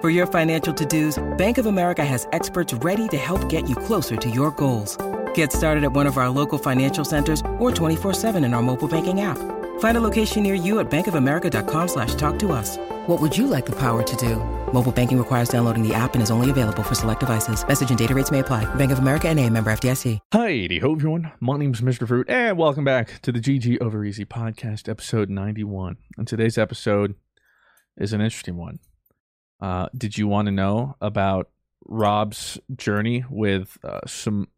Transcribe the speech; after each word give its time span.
For 0.00 0.10
your 0.10 0.28
financial 0.28 0.72
to-dos, 0.72 1.18
Bank 1.38 1.58
of 1.58 1.66
America 1.66 2.04
has 2.04 2.28
experts 2.32 2.72
ready 2.72 3.08
to 3.08 3.16
help 3.16 3.48
get 3.48 3.68
you 3.68 3.74
closer 3.74 4.16
to 4.16 4.30
your 4.30 4.52
goals. 4.52 4.96
Get 5.34 5.52
started 5.52 5.82
at 5.82 5.90
one 5.92 6.06
of 6.06 6.18
our 6.18 6.30
local 6.30 6.56
financial 6.56 7.04
centers 7.04 7.40
or 7.58 7.72
24-7 7.72 8.36
in 8.44 8.54
our 8.54 8.62
mobile 8.62 8.86
banking 8.86 9.22
app. 9.22 9.38
Find 9.80 9.96
a 9.96 10.00
location 10.00 10.44
near 10.44 10.54
you 10.54 10.78
at 10.78 10.88
bankofamerica.com 10.88 11.88
slash 11.88 12.14
talk 12.14 12.38
to 12.38 12.52
us. 12.52 12.76
What 13.08 13.20
would 13.20 13.36
you 13.36 13.48
like 13.48 13.66
the 13.66 13.74
power 13.74 14.04
to 14.04 14.16
do? 14.16 14.36
Mobile 14.72 14.92
banking 14.92 15.18
requires 15.18 15.48
downloading 15.48 15.82
the 15.82 15.94
app 15.94 16.14
and 16.14 16.22
is 16.22 16.30
only 16.30 16.50
available 16.50 16.84
for 16.84 16.94
select 16.94 17.18
devices. 17.18 17.66
Message 17.66 17.90
and 17.90 17.98
data 17.98 18.14
rates 18.14 18.30
may 18.30 18.38
apply. 18.38 18.72
Bank 18.76 18.92
of 18.92 19.00
America 19.00 19.28
and 19.28 19.40
a 19.40 19.50
member 19.50 19.72
FDIC. 19.72 20.20
Hi, 20.32 20.78
ho 20.80 20.92
everyone. 20.92 21.32
My 21.40 21.56
name's 21.56 21.80
Mr. 21.80 22.06
Fruit 22.06 22.30
and 22.30 22.56
welcome 22.56 22.84
back 22.84 23.20
to 23.22 23.32
the 23.32 23.40
GG 23.40 23.80
Over 23.80 24.04
Easy 24.04 24.24
podcast, 24.24 24.88
episode 24.88 25.28
91. 25.28 25.96
And 26.16 26.28
today's 26.28 26.56
episode 26.56 27.16
is 27.96 28.12
an 28.12 28.20
interesting 28.20 28.56
one. 28.56 28.78
Uh, 29.60 29.88
did 29.96 30.16
you 30.16 30.28
want 30.28 30.46
to 30.46 30.52
know 30.52 30.96
about 31.00 31.50
Rob's 31.86 32.58
journey 32.76 33.24
with 33.28 33.76
uh, 33.82 34.00
some 34.06 34.48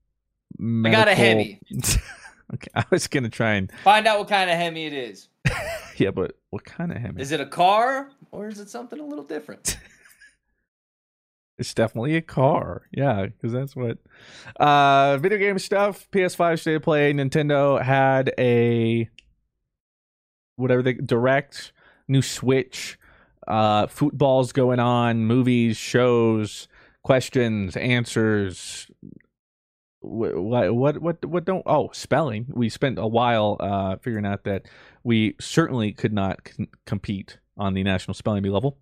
medical... 0.58 1.00
I 1.00 1.04
got 1.04 1.12
a 1.12 1.14
Hemi. 1.14 1.60
okay, 2.54 2.68
I 2.74 2.84
was 2.90 3.06
gonna 3.06 3.28
try 3.28 3.54
and 3.54 3.70
find 3.84 4.06
out 4.06 4.18
what 4.18 4.28
kind 4.28 4.50
of 4.50 4.56
Hemi 4.56 4.86
it 4.86 4.92
is. 4.92 5.28
yeah, 5.96 6.10
but 6.10 6.36
what 6.50 6.64
kind 6.64 6.92
of 6.92 6.98
Hemi? 6.98 7.20
Is 7.20 7.32
it 7.32 7.40
a 7.40 7.46
car 7.46 8.10
or 8.30 8.48
is 8.48 8.58
it 8.58 8.68
something 8.68 9.00
a 9.00 9.04
little 9.04 9.24
different? 9.24 9.78
it's 11.58 11.72
definitely 11.72 12.16
a 12.16 12.22
car. 12.22 12.82
Yeah, 12.90 13.26
because 13.26 13.52
that's 13.52 13.74
what 13.74 13.98
uh 14.58 15.16
video 15.18 15.38
game 15.38 15.58
stuff. 15.58 16.08
PS5 16.10 16.60
State 16.60 16.74
of 16.76 16.82
Play. 16.82 17.12
Nintendo 17.12 17.80
had 17.80 18.34
a 18.38 19.08
whatever 20.56 20.82
they 20.82 20.94
direct 20.94 21.72
new 22.06 22.20
Switch 22.20 22.98
uh, 23.50 23.86
footballs 23.88 24.52
going 24.52 24.78
on, 24.78 25.26
movies, 25.26 25.76
shows, 25.76 26.68
questions, 27.02 27.76
answers. 27.76 28.90
What 30.02 30.74
what 30.74 30.98
what 31.02 31.24
what 31.26 31.44
don't 31.44 31.62
oh 31.66 31.90
spelling? 31.92 32.46
We 32.48 32.70
spent 32.70 32.98
a 32.98 33.06
while 33.06 33.56
uh, 33.60 33.96
figuring 33.96 34.24
out 34.24 34.44
that 34.44 34.66
we 35.04 35.34
certainly 35.38 35.92
could 35.92 36.12
not 36.12 36.40
c- 36.48 36.68
compete 36.86 37.38
on 37.58 37.74
the 37.74 37.82
national 37.82 38.14
spelling 38.14 38.42
bee 38.42 38.48
level, 38.48 38.78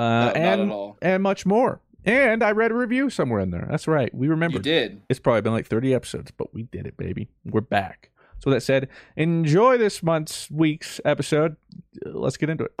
uh, 0.00 0.32
no, 0.34 0.96
and 1.02 1.12
and 1.14 1.22
much 1.22 1.46
more. 1.46 1.80
And 2.04 2.42
I 2.42 2.52
read 2.52 2.70
a 2.70 2.74
review 2.74 3.10
somewhere 3.10 3.40
in 3.40 3.50
there. 3.50 3.66
That's 3.68 3.86
right. 3.86 4.12
We 4.14 4.28
remember. 4.28 4.58
You 4.58 4.62
did. 4.62 5.02
It's 5.08 5.20
probably 5.20 5.42
been 5.42 5.52
like 5.52 5.66
30 5.66 5.92
episodes, 5.92 6.30
but 6.30 6.54
we 6.54 6.62
did 6.62 6.86
it, 6.86 6.96
baby. 6.96 7.28
We're 7.44 7.60
back. 7.60 8.10
So 8.38 8.50
that 8.50 8.60
said, 8.60 8.88
enjoy 9.16 9.76
this 9.78 10.02
month's 10.02 10.48
week's 10.50 11.00
episode. 11.04 11.56
Let's 12.04 12.36
get 12.36 12.48
into 12.50 12.64
it. 12.64 12.72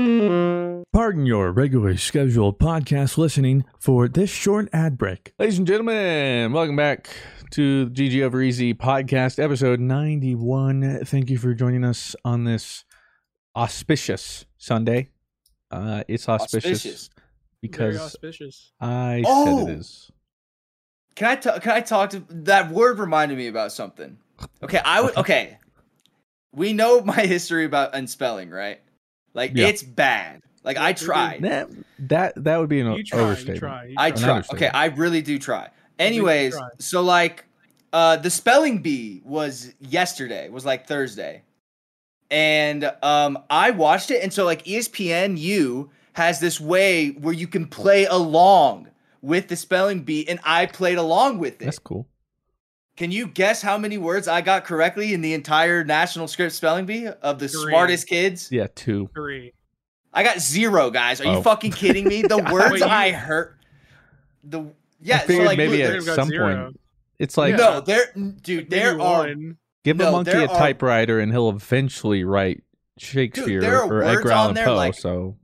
Pardon 0.00 1.26
your 1.26 1.52
regularly 1.52 1.98
scheduled 1.98 2.58
podcast 2.58 3.18
listening 3.18 3.66
for 3.78 4.08
this 4.08 4.30
short 4.30 4.70
ad 4.72 4.96
break. 4.96 5.34
Ladies 5.38 5.58
and 5.58 5.66
gentlemen, 5.66 6.54
welcome 6.54 6.74
back 6.74 7.10
to 7.50 7.84
the 7.84 7.90
GG 7.90 8.22
Over 8.22 8.40
Easy 8.40 8.72
podcast, 8.72 9.38
episode 9.38 9.78
91. 9.78 11.04
Thank 11.04 11.28
you 11.28 11.36
for 11.36 11.52
joining 11.52 11.84
us 11.84 12.16
on 12.24 12.44
this 12.44 12.86
auspicious 13.54 14.46
Sunday. 14.56 15.10
Uh, 15.70 16.02
it's 16.08 16.26
auspicious, 16.30 16.86
auspicious. 16.86 17.10
because 17.60 18.00
auspicious. 18.00 18.72
I 18.80 19.22
oh! 19.26 19.66
said 19.66 19.68
it 19.68 19.78
is. 19.80 20.10
Can 21.14 21.28
I 21.28 21.36
t- 21.36 21.60
can 21.60 21.72
I 21.72 21.80
talk 21.82 22.10
to 22.10 22.24
that 22.30 22.70
word 22.70 22.98
reminded 22.98 23.36
me 23.36 23.48
about 23.48 23.72
something. 23.72 24.16
Okay, 24.62 24.80
I 24.82 25.02
would 25.02 25.16
okay. 25.18 25.58
We 26.52 26.72
know 26.72 27.02
my 27.02 27.26
history 27.26 27.66
about 27.66 27.94
unspelling, 27.94 28.48
right? 28.48 28.80
Like 29.34 29.52
yeah. 29.54 29.66
it's 29.66 29.82
bad. 29.82 30.42
Like 30.64 30.76
I 30.76 30.92
tried. 30.92 31.42
That 31.42 31.70
that, 32.00 32.44
that 32.44 32.58
would 32.58 32.68
be 32.68 32.80
an 32.80 32.92
you 32.92 33.04
try, 33.04 33.20
overstatement. 33.20 33.56
You 33.56 33.60
try, 33.60 33.84
you 33.86 33.94
try. 33.94 34.04
I 34.06 34.10
try. 34.10 34.42
Okay, 34.52 34.68
I 34.68 34.86
really 34.86 35.22
do 35.22 35.38
try. 35.38 35.70
Anyways, 35.98 36.56
try. 36.56 36.68
so 36.78 37.02
like 37.02 37.44
uh 37.92 38.16
the 38.16 38.30
spelling 38.30 38.82
bee 38.82 39.22
was 39.24 39.72
yesterday, 39.80 40.48
was 40.48 40.64
like 40.64 40.86
Thursday. 40.86 41.42
And 42.30 42.92
um 43.02 43.38
I 43.48 43.70
watched 43.70 44.10
it 44.10 44.22
and 44.22 44.32
so 44.32 44.44
like 44.44 44.64
ESPN 44.64 45.38
U 45.38 45.90
has 46.12 46.40
this 46.40 46.60
way 46.60 47.10
where 47.10 47.34
you 47.34 47.46
can 47.46 47.66
play 47.66 48.04
along 48.06 48.88
with 49.22 49.48
the 49.48 49.56
spelling 49.56 50.02
bee 50.02 50.28
and 50.28 50.40
I 50.44 50.66
played 50.66 50.98
along 50.98 51.38
with 51.38 51.62
it. 51.62 51.66
That's 51.66 51.78
cool. 51.78 52.06
Can 52.96 53.10
you 53.10 53.26
guess 53.26 53.62
how 53.62 53.78
many 53.78 53.98
words 53.98 54.28
I 54.28 54.40
got 54.40 54.64
correctly 54.64 55.14
in 55.14 55.20
the 55.22 55.32
entire 55.32 55.84
National 55.84 56.28
Scripps 56.28 56.54
Spelling 56.54 56.86
Bee 56.86 57.06
of 57.06 57.38
the 57.38 57.48
Three. 57.48 57.70
smartest 57.70 58.08
kids? 58.08 58.50
Yeah, 58.52 58.66
two. 58.74 59.08
Three. 59.14 59.52
I 60.12 60.22
got 60.22 60.40
zero, 60.40 60.90
guys. 60.90 61.20
Are 61.20 61.26
oh. 61.26 61.36
you 61.36 61.42
fucking 61.42 61.72
kidding 61.72 62.06
me? 62.06 62.22
The 62.22 62.38
words 62.52 62.72
Wait, 62.72 62.82
I 62.82 63.12
heard. 63.12 63.56
The 64.44 64.72
yeah, 65.00 65.20
so 65.26 65.34
like 65.42 65.56
maybe 65.56 65.82
at 65.82 66.02
some 66.02 66.28
zero. 66.28 66.64
point, 66.64 66.80
it's 67.18 67.36
like 67.36 67.56
no, 67.56 67.80
there, 67.80 68.12
dude. 68.42 68.70
There 68.70 69.00
are 69.00 69.24
one. 69.24 69.56
give 69.84 69.96
no, 69.96 70.08
a 70.08 70.12
monkey 70.12 70.32
a 70.32 70.48
typewriter, 70.48 71.20
and 71.20 71.32
he'll 71.32 71.48
eventually 71.48 72.24
write 72.24 72.62
Shakespeare 72.98 73.60
dude, 73.60 73.72
or 73.72 74.02
Edgar 74.02 74.30
Allan 74.32 74.56
Poe. 74.56 74.74
Like, 74.74 74.94
so, 74.94 75.36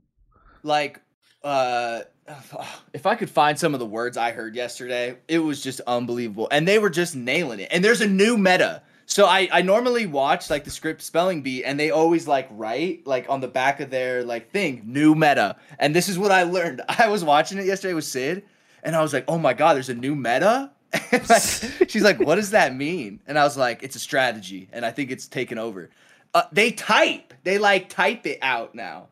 like, 0.63 1.01
uh, 1.43 2.01
if 2.93 3.05
I 3.05 3.15
could 3.15 3.29
find 3.29 3.57
some 3.57 3.73
of 3.73 3.79
the 3.79 3.85
words 3.85 4.17
I 4.17 4.31
heard 4.31 4.55
yesterday, 4.55 5.17
it 5.27 5.39
was 5.39 5.61
just 5.61 5.81
unbelievable. 5.81 6.47
And 6.51 6.67
they 6.67 6.79
were 6.79 6.89
just 6.89 7.15
nailing 7.15 7.59
it. 7.59 7.69
And 7.71 7.83
there's 7.83 8.01
a 8.01 8.07
new 8.07 8.37
meta. 8.37 8.81
So 9.05 9.25
I, 9.25 9.47
I 9.51 9.61
normally 9.61 10.05
watch 10.05 10.49
like 10.49 10.65
the 10.65 10.69
Scripps 10.69 11.05
spelling 11.05 11.41
bee 11.41 11.63
and 11.63 11.79
they 11.79 11.91
always 11.91 12.27
like 12.27 12.47
write 12.51 13.07
like 13.07 13.29
on 13.29 13.39
the 13.39 13.47
back 13.47 13.79
of 13.79 13.89
their 13.89 14.23
like 14.23 14.51
thing, 14.51 14.83
new 14.85 15.15
meta. 15.15 15.55
And 15.79 15.95
this 15.95 16.09
is 16.09 16.19
what 16.19 16.31
I 16.31 16.43
learned. 16.43 16.81
I 16.89 17.07
was 17.07 17.23
watching 17.23 17.57
it 17.57 17.65
yesterday 17.65 17.93
with 17.93 18.05
Sid 18.05 18.43
and 18.83 18.95
I 18.95 19.01
was 19.01 19.13
like, 19.13 19.25
oh 19.27 19.37
my 19.37 19.53
God, 19.53 19.75
there's 19.75 19.89
a 19.89 19.95
new 19.95 20.15
meta. 20.15 20.71
like, 21.11 21.41
she's 21.89 22.03
like, 22.03 22.19
"What 22.19 22.35
does 22.35 22.51
that 22.51 22.73
mean?" 22.73 23.19
And 23.27 23.37
I 23.37 23.43
was 23.43 23.57
like, 23.57 23.83
"It's 23.83 23.97
a 23.97 23.99
strategy, 23.99 24.69
and 24.71 24.85
I 24.85 24.91
think 24.91 25.11
it's 25.11 25.27
taken 25.27 25.57
over." 25.57 25.89
Uh, 26.33 26.43
they 26.51 26.71
type. 26.71 27.33
They 27.43 27.57
like 27.57 27.89
type 27.89 28.25
it 28.25 28.39
out 28.41 28.73
now. 28.73 29.07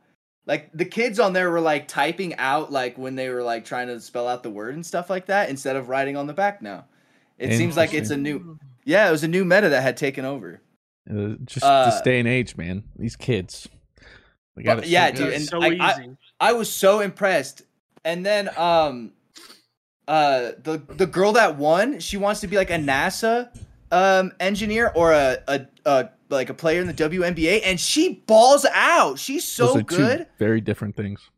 Like 0.47 0.69
the 0.74 0.86
kids 0.86 1.19
on 1.19 1.33
there 1.33 1.50
were 1.50 1.59
like 1.62 1.88
typing 1.88 2.36
out 2.36 2.71
like 2.71 2.97
when 2.97 3.15
they 3.15 3.30
were 3.30 3.42
like 3.44 3.65
trying 3.65 3.88
to 3.88 4.00
spell 4.00 4.27
out 4.27 4.44
the 4.44 4.50
word 4.51 4.75
and 4.75 4.86
stuff 4.86 5.09
like 5.09 5.25
that 5.27 5.50
instead 5.50 5.75
of 5.75 5.89
writing 5.89 6.15
on 6.18 6.27
the 6.27 6.33
back 6.33 6.62
now. 6.62 6.86
It 7.38 7.57
seems 7.57 7.75
like 7.75 7.94
it's 7.94 8.12
a 8.12 8.18
new 8.18 8.59
Yeah, 8.83 9.07
it 9.07 9.12
was 9.12 9.24
a 9.24 9.27
new 9.27 9.44
meta 9.44 9.69
that 9.69 9.81
had 9.81 9.97
taken 9.97 10.24
over. 10.25 10.62
Uh, 11.09 11.36
just 11.44 11.65
Uh, 11.65 11.86
this 11.89 12.01
day 12.01 12.19
and 12.19 12.27
age, 12.27 12.56
man. 12.57 12.83
These 12.95 13.15
kids. 13.15 13.68
They 14.56 14.63
got 14.63 14.75
But 14.77 14.86
it 14.86 14.89
yeah, 14.92 15.12
dude, 15.12 15.33
and 15.33 15.44
so 15.44 15.62
I- 15.62 15.68
easy. 15.69 15.80
I- 15.81 16.18
I 16.39 16.53
was 16.53 16.71
so 16.71 17.00
impressed. 17.00 17.63
And 18.03 18.25
then 18.25 18.50
um 18.57 19.13
uh 20.07 20.51
the 20.62 20.81
the 20.88 21.07
girl 21.07 21.33
that 21.33 21.57
won, 21.57 22.00
she 22.00 22.18
wants 22.18 22.42
to 22.42 22.47
be 22.47 22.56
like 22.56 22.69
a 22.69 22.77
NASA 22.77 23.50
um 23.92 24.31
engineer 24.39 24.92
or 24.95 25.12
a 25.12 25.38
a, 25.47 25.65
a 25.86 26.09
like 26.30 26.50
a 26.50 26.54
player 26.54 26.81
in 26.81 26.88
the 26.88 26.94
WNBA 26.94 27.62
and 27.63 27.80
she 27.80 28.24
balls 28.27 28.66
out. 28.74 29.19
She's 29.19 29.44
Those 29.56 29.74
so 29.74 29.80
are 29.80 29.83
two 29.83 29.95
good. 29.98 30.27
very 30.39 30.62
different 30.62 30.95
things. 30.95 31.30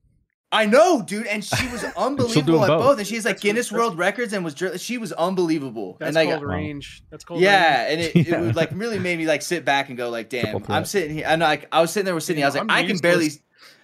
I 0.49 0.65
know, 0.65 1.01
dude, 1.01 1.27
and 1.27 1.43
she 1.43 1.67
was 1.67 1.83
unbelievable 1.97 2.63
at 2.63 2.67
both. 2.67 2.81
both. 2.81 2.97
And 2.99 3.05
she's 3.07 3.25
like 3.25 3.35
That's- 3.35 3.43
Guinness 3.43 3.67
that's- 3.69 3.77
World 3.85 3.97
Records 3.97 4.31
and 4.31 4.45
was 4.45 4.53
dri- 4.53 4.77
she 4.77 4.97
was 4.97 5.11
unbelievable. 5.11 5.97
That's 5.99 6.15
and 6.15 6.15
like 6.15 6.29
called 6.29 6.49
range. 6.49 7.03
That's 7.11 7.25
called 7.25 7.41
yeah, 7.41 7.87
range. 7.87 7.91
and 7.91 8.01
it, 8.01 8.27
Yeah. 8.29 8.35
it 8.39 8.41
would 8.41 8.55
like 8.55 8.69
really 8.73 8.97
made 8.97 9.17
me 9.17 9.25
like 9.27 9.41
sit 9.41 9.65
back 9.65 9.89
and 9.89 9.97
go 9.97 10.09
like, 10.09 10.29
damn, 10.29 10.63
I'm 10.69 10.85
sitting 10.85 11.15
here. 11.17 11.25
I'm 11.27 11.39
like, 11.39 11.67
I 11.71 11.81
was 11.81 11.91
sitting 11.91 12.05
there 12.05 12.15
with 12.15 12.23
Sydney. 12.23 12.43
I 12.43 12.47
was 12.47 12.55
like, 12.55 12.63
I'm 12.63 12.71
I 12.71 12.81
can 12.81 12.91
useless. 12.91 13.01
barely. 13.01 13.29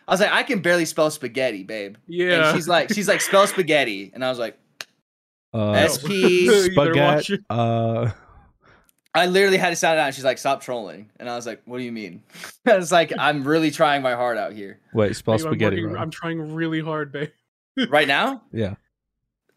I 0.07 0.11
was 0.11 0.19
like, 0.21 0.31
I 0.31 0.43
can 0.43 0.59
barely 0.59 0.85
spell 0.85 1.11
spaghetti, 1.11 1.63
babe. 1.63 1.95
Yeah. 2.07 2.47
And 2.49 2.55
she's 2.57 2.67
like, 2.67 2.93
she's 2.93 3.07
like, 3.09 3.19
spell 3.21 3.45
spaghetti, 3.47 4.11
and 4.13 4.23
I 4.23 4.29
was 4.29 4.39
like, 4.39 4.57
Uh, 5.53 5.71
S 5.71 5.97
P. 6.01 6.45
You 6.45 6.75
better 6.75 6.95
watch 6.95 7.25
spaghetti. 7.25 7.43
Uh, 7.49 8.11
I 9.15 9.27
literally 9.27 9.57
had 9.57 9.69
to 9.69 9.75
sound 9.75 9.97
it 9.97 10.01
out. 10.01 10.07
And 10.07 10.15
she's 10.15 10.23
like, 10.23 10.37
stop 10.39 10.61
trolling, 10.61 11.09
and 11.19 11.29
I 11.29 11.35
was 11.35 11.45
like, 11.45 11.61
what 11.65 11.77
do 11.77 11.83
you 11.83 11.91
mean? 11.91 12.23
I 12.65 12.75
was 12.77 12.91
like, 12.91 13.11
I'm 13.17 13.43
really 13.43 13.69
trying 13.71 14.01
my 14.01 14.13
heart 14.15 14.37
out 14.37 14.53
here 14.53 14.79
wait, 14.93 15.15
spell 15.15 15.37
Babe, 15.37 15.45
I'm, 15.45 15.59
working- 15.59 15.97
I'm 15.97 16.09
trying 16.11 16.53
really 16.53 16.81
hard, 16.81 17.11
babe. 17.11 17.29
right 17.89 18.07
now. 18.07 18.41
yeah, 18.51 18.75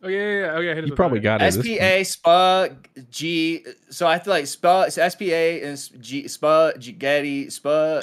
Oh 0.02 0.08
yeah, 0.08 0.18
yeah, 0.18 0.40
yeah. 0.40 0.50
Okay, 0.52 0.74
hit 0.74 0.84
us 0.84 0.90
you 0.90 0.94
probably 0.94 1.18
that. 1.20 1.22
got 1.24 1.40
it. 1.40 1.44
at 1.44 1.48
S 1.48 1.56
this 1.56 1.62
P 1.64 1.70
point. 1.78 1.82
A 1.82 2.04
spa 2.04 2.68
G. 3.10 3.64
So 3.90 4.06
I 4.06 4.18
feel 4.18 4.32
like 4.34 4.46
spa 4.46 4.82
S 4.82 5.14
P 5.14 5.32
A 5.32 5.62
and 5.62 5.72
s- 5.72 5.88
G 5.88 6.28
spa 6.28 6.72
Getty 6.72 7.48
spa 7.50 8.02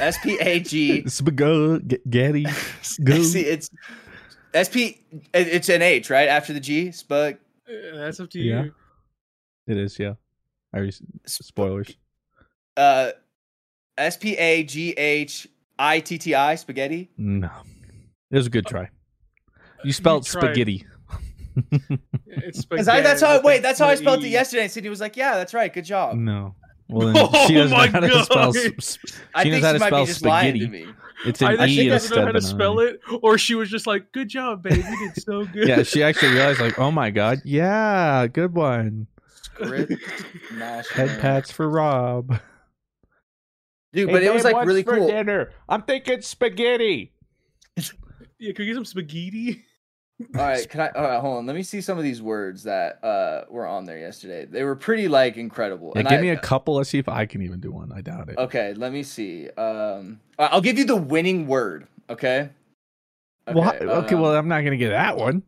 S 0.00 0.18
P 0.22 0.38
A 0.40 0.60
G. 0.60 1.06
Spaghetti. 1.08 2.44
Go. 3.04 3.22
See, 3.22 3.40
it's 3.40 3.68
S 4.54 4.68
P. 4.68 5.04
It's 5.34 5.68
an 5.68 5.82
H 5.82 6.10
right 6.10 6.28
after 6.28 6.52
the 6.52 6.60
G. 6.60 6.88
Spug. 6.88 7.34
Uh, 7.68 7.96
That's 7.96 8.20
up 8.20 8.30
to 8.30 8.38
Yeah. 8.40 8.64
you. 8.64 8.74
It 9.66 9.76
is, 9.78 9.98
yeah. 9.98 10.14
I 10.74 10.80
you 10.80 10.92
spoilers. 11.26 11.96
Uh, 12.76 13.10
S 13.98 14.16
P 14.16 14.36
A 14.36 14.62
G 14.64 14.90
H 14.92 15.46
I 15.78 16.00
T 16.00 16.18
T 16.18 16.34
I 16.34 16.54
spaghetti. 16.54 17.10
No, 17.18 17.50
it 18.30 18.36
was 18.36 18.46
a 18.46 18.50
good 18.50 18.66
try. 18.66 18.88
You 19.84 19.92
spelled 19.92 20.24
tried. 20.24 20.42
spaghetti. 20.42 20.86
It's 22.26 22.64
Cause 22.70 22.88
I, 22.88 23.00
that's 23.02 23.20
how. 23.20 23.34
with 23.36 23.44
Wait, 23.44 23.62
that's 23.62 23.78
how 23.78 23.86
I 23.88 23.94
spelled 23.96 24.24
it 24.24 24.28
yesterday. 24.28 24.62
And 24.62 24.70
Sydney 24.72 24.88
was 24.88 25.00
like, 25.00 25.16
"Yeah, 25.16 25.34
that's 25.36 25.52
right. 25.52 25.72
Good 25.72 25.84
job." 25.84 26.16
No. 26.16 26.54
Well, 26.88 27.12
then 27.12 27.16
she 27.46 27.54
Oh 27.56 27.62
doesn't 27.62 27.70
know 27.70 27.76
my 27.76 27.86
how 27.88 28.00
to 28.00 28.24
spell. 28.24 28.52
God. 28.52 28.54
sp- 28.56 28.80
sp- 28.80 29.20
I 29.34 29.42
She 29.44 29.50
think 29.50 29.62
knows 29.62 29.64
how 29.64 29.72
she 29.72 29.78
to 29.78 29.78
might 29.80 29.88
spell 29.88 30.02
be 30.02 30.06
just 30.06 30.24
lying 30.24 30.50
spaghetti. 30.56 30.82
to 30.82 30.86
me. 30.86 30.92
It's 31.26 31.40
an 31.42 31.48
Either 31.48 31.64
E 31.66 31.74
she 31.74 31.88
doesn't 31.88 32.16
know 32.16 32.24
how 32.26 32.32
to 32.32 32.40
spell 32.40 32.80
it, 32.80 33.00
or 33.22 33.38
she 33.38 33.54
was 33.54 33.68
just 33.70 33.86
like, 33.86 34.12
"Good 34.12 34.28
job, 34.28 34.62
babe. 34.62 34.82
You 34.84 35.08
did 35.12 35.22
so 35.22 35.44
good." 35.52 35.68
Yeah, 35.68 35.82
she 35.82 36.02
actually 36.02 36.32
realized, 36.32 36.60
like, 36.60 36.78
oh 36.78 36.90
my 36.90 37.10
god, 37.10 37.42
yeah, 37.44 38.26
good 38.26 38.54
one. 38.54 39.06
Script 39.66 39.92
mash. 40.52 40.88
Head 40.88 41.20
pats 41.20 41.50
for 41.50 41.68
Rob. 41.68 42.38
dude. 43.92 44.10
But 44.10 44.22
it 44.22 44.32
was 44.32 44.44
like 44.44 44.66
really 44.66 44.84
cool. 44.84 45.06
dinner? 45.06 45.50
I'm 45.68 45.82
thinking 45.82 46.22
spaghetti. 46.22 47.12
yeah. 47.76 48.52
Can 48.52 48.54
we 48.58 48.66
get 48.66 48.74
some 48.74 48.84
spaghetti? 48.84 49.64
All 50.36 50.42
right, 50.42 50.68
can 50.70 50.80
I? 50.80 50.88
All 50.90 51.02
right, 51.02 51.20
hold 51.20 51.38
on. 51.38 51.46
Let 51.46 51.56
me 51.56 51.62
see 51.62 51.80
some 51.80 51.98
of 51.98 52.04
these 52.04 52.22
words 52.22 52.62
that 52.64 53.02
uh 53.02 53.44
were 53.50 53.66
on 53.66 53.84
there 53.86 53.98
yesterday. 53.98 54.44
They 54.44 54.62
were 54.62 54.76
pretty 54.76 55.08
like 55.08 55.36
incredible. 55.36 55.92
Yeah, 55.94 56.00
And 56.00 56.08
give 56.08 56.18
I- 56.18 56.22
me 56.22 56.28
a 56.30 56.38
couple. 56.38 56.76
Let's 56.76 56.90
see 56.90 56.98
if 56.98 57.08
I 57.08 57.26
can 57.26 57.42
even 57.42 57.60
do 57.60 57.72
one. 57.72 57.90
I 57.92 58.00
doubt 58.02 58.28
it. 58.28 58.38
Okay, 58.38 58.74
let 58.74 58.92
me 58.92 59.02
see. 59.02 59.48
Um, 59.50 60.20
I- 60.38 60.46
I'll 60.46 60.60
give 60.60 60.78
you 60.78 60.84
the 60.84 60.96
winning 60.96 61.46
word. 61.46 61.86
Okay. 62.10 62.50
well, 63.52 63.72
okay, 63.74 64.14
um, 64.14 64.20
well, 64.20 64.34
I'm 64.36 64.48
not 64.48 64.62
gonna 64.62 64.76
get 64.76 64.90
that 64.90 65.16
one. 65.16 65.42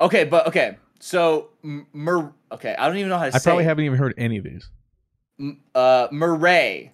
okay, 0.00 0.24
but 0.24 0.46
okay. 0.48 0.76
So, 1.08 1.50
mer. 1.62 2.32
Okay, 2.50 2.74
I 2.78 2.86
don't 2.88 2.96
even 2.96 3.10
know 3.10 3.18
how 3.18 3.26
to 3.28 3.34
I 3.34 3.38
say. 3.38 3.50
I 3.50 3.52
probably 3.52 3.64
it. 3.64 3.66
haven't 3.66 3.84
even 3.84 3.98
heard 3.98 4.14
any 4.16 4.38
of 4.38 4.44
these. 4.44 4.70
M- 5.38 5.60
Uh, 5.74 6.08
Murray. 6.10 6.92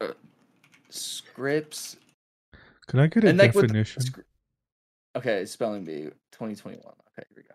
Uh, 0.00 0.08
Scripps. 0.90 1.94
Can 2.88 2.98
I 2.98 3.06
get 3.06 3.22
a 3.22 3.28
And 3.28 3.38
like 3.38 3.52
definition? 3.52 4.02
scr- 4.02 4.20
okay, 5.14 5.44
spelling 5.44 5.84
bee 5.84 6.08
2021. 6.32 6.80
Okay, 6.84 6.92
here 7.16 7.26
we 7.36 7.42
go. 7.44 7.54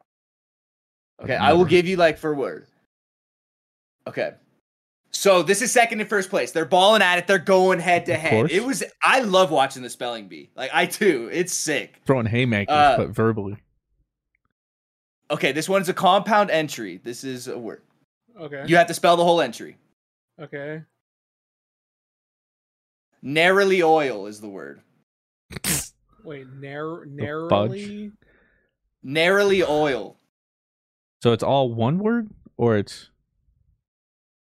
Okay, 1.25 1.35
I 1.35 1.51
will 1.51 1.65
give 1.65 1.85
you 1.85 1.97
like 1.97 2.17
for 2.17 2.33
word. 2.33 2.67
Okay. 4.07 4.35
So 5.11 5.43
this 5.43 5.61
is 5.61 5.73
second 5.73 5.99
and 5.99 6.07
first 6.07 6.29
place. 6.29 6.53
They're 6.53 6.63
balling 6.63 7.01
at 7.01 7.17
it. 7.17 7.27
They're 7.27 7.37
going 7.37 7.79
head 7.81 8.05
to 8.05 8.15
head. 8.15 8.49
It 8.49 8.63
was. 8.63 8.81
I 9.03 9.19
love 9.19 9.51
watching 9.51 9.83
the 9.83 9.89
spelling 9.89 10.29
bee. 10.29 10.51
Like 10.55 10.71
I 10.73 10.85
too. 10.85 11.29
It's 11.33 11.51
sick. 11.51 11.99
Throwing 12.05 12.27
haymakers, 12.27 12.71
uh, 12.73 12.95
but 12.97 13.09
verbally. 13.09 13.57
Okay, 15.31 15.53
this 15.53 15.69
one's 15.69 15.87
a 15.87 15.93
compound 15.93 16.51
entry. 16.51 16.99
This 17.01 17.23
is 17.23 17.47
a 17.47 17.57
word. 17.57 17.81
Okay. 18.39 18.65
You 18.67 18.75
have 18.75 18.87
to 18.87 18.93
spell 18.93 19.15
the 19.15 19.23
whole 19.23 19.39
entry. 19.39 19.77
Okay. 20.39 20.83
Narrowly 23.21 23.81
oil 23.81 24.27
is 24.27 24.41
the 24.41 24.49
word. 24.49 24.81
Wait, 26.23 26.47
narrow, 26.47 27.03
narrowly. 27.05 28.11
Narrowly 29.03 29.63
oil. 29.63 30.17
So 31.23 31.31
it's 31.31 31.43
all 31.43 31.73
one 31.73 31.99
word, 31.99 32.29
or 32.57 32.77
it's 32.77 33.09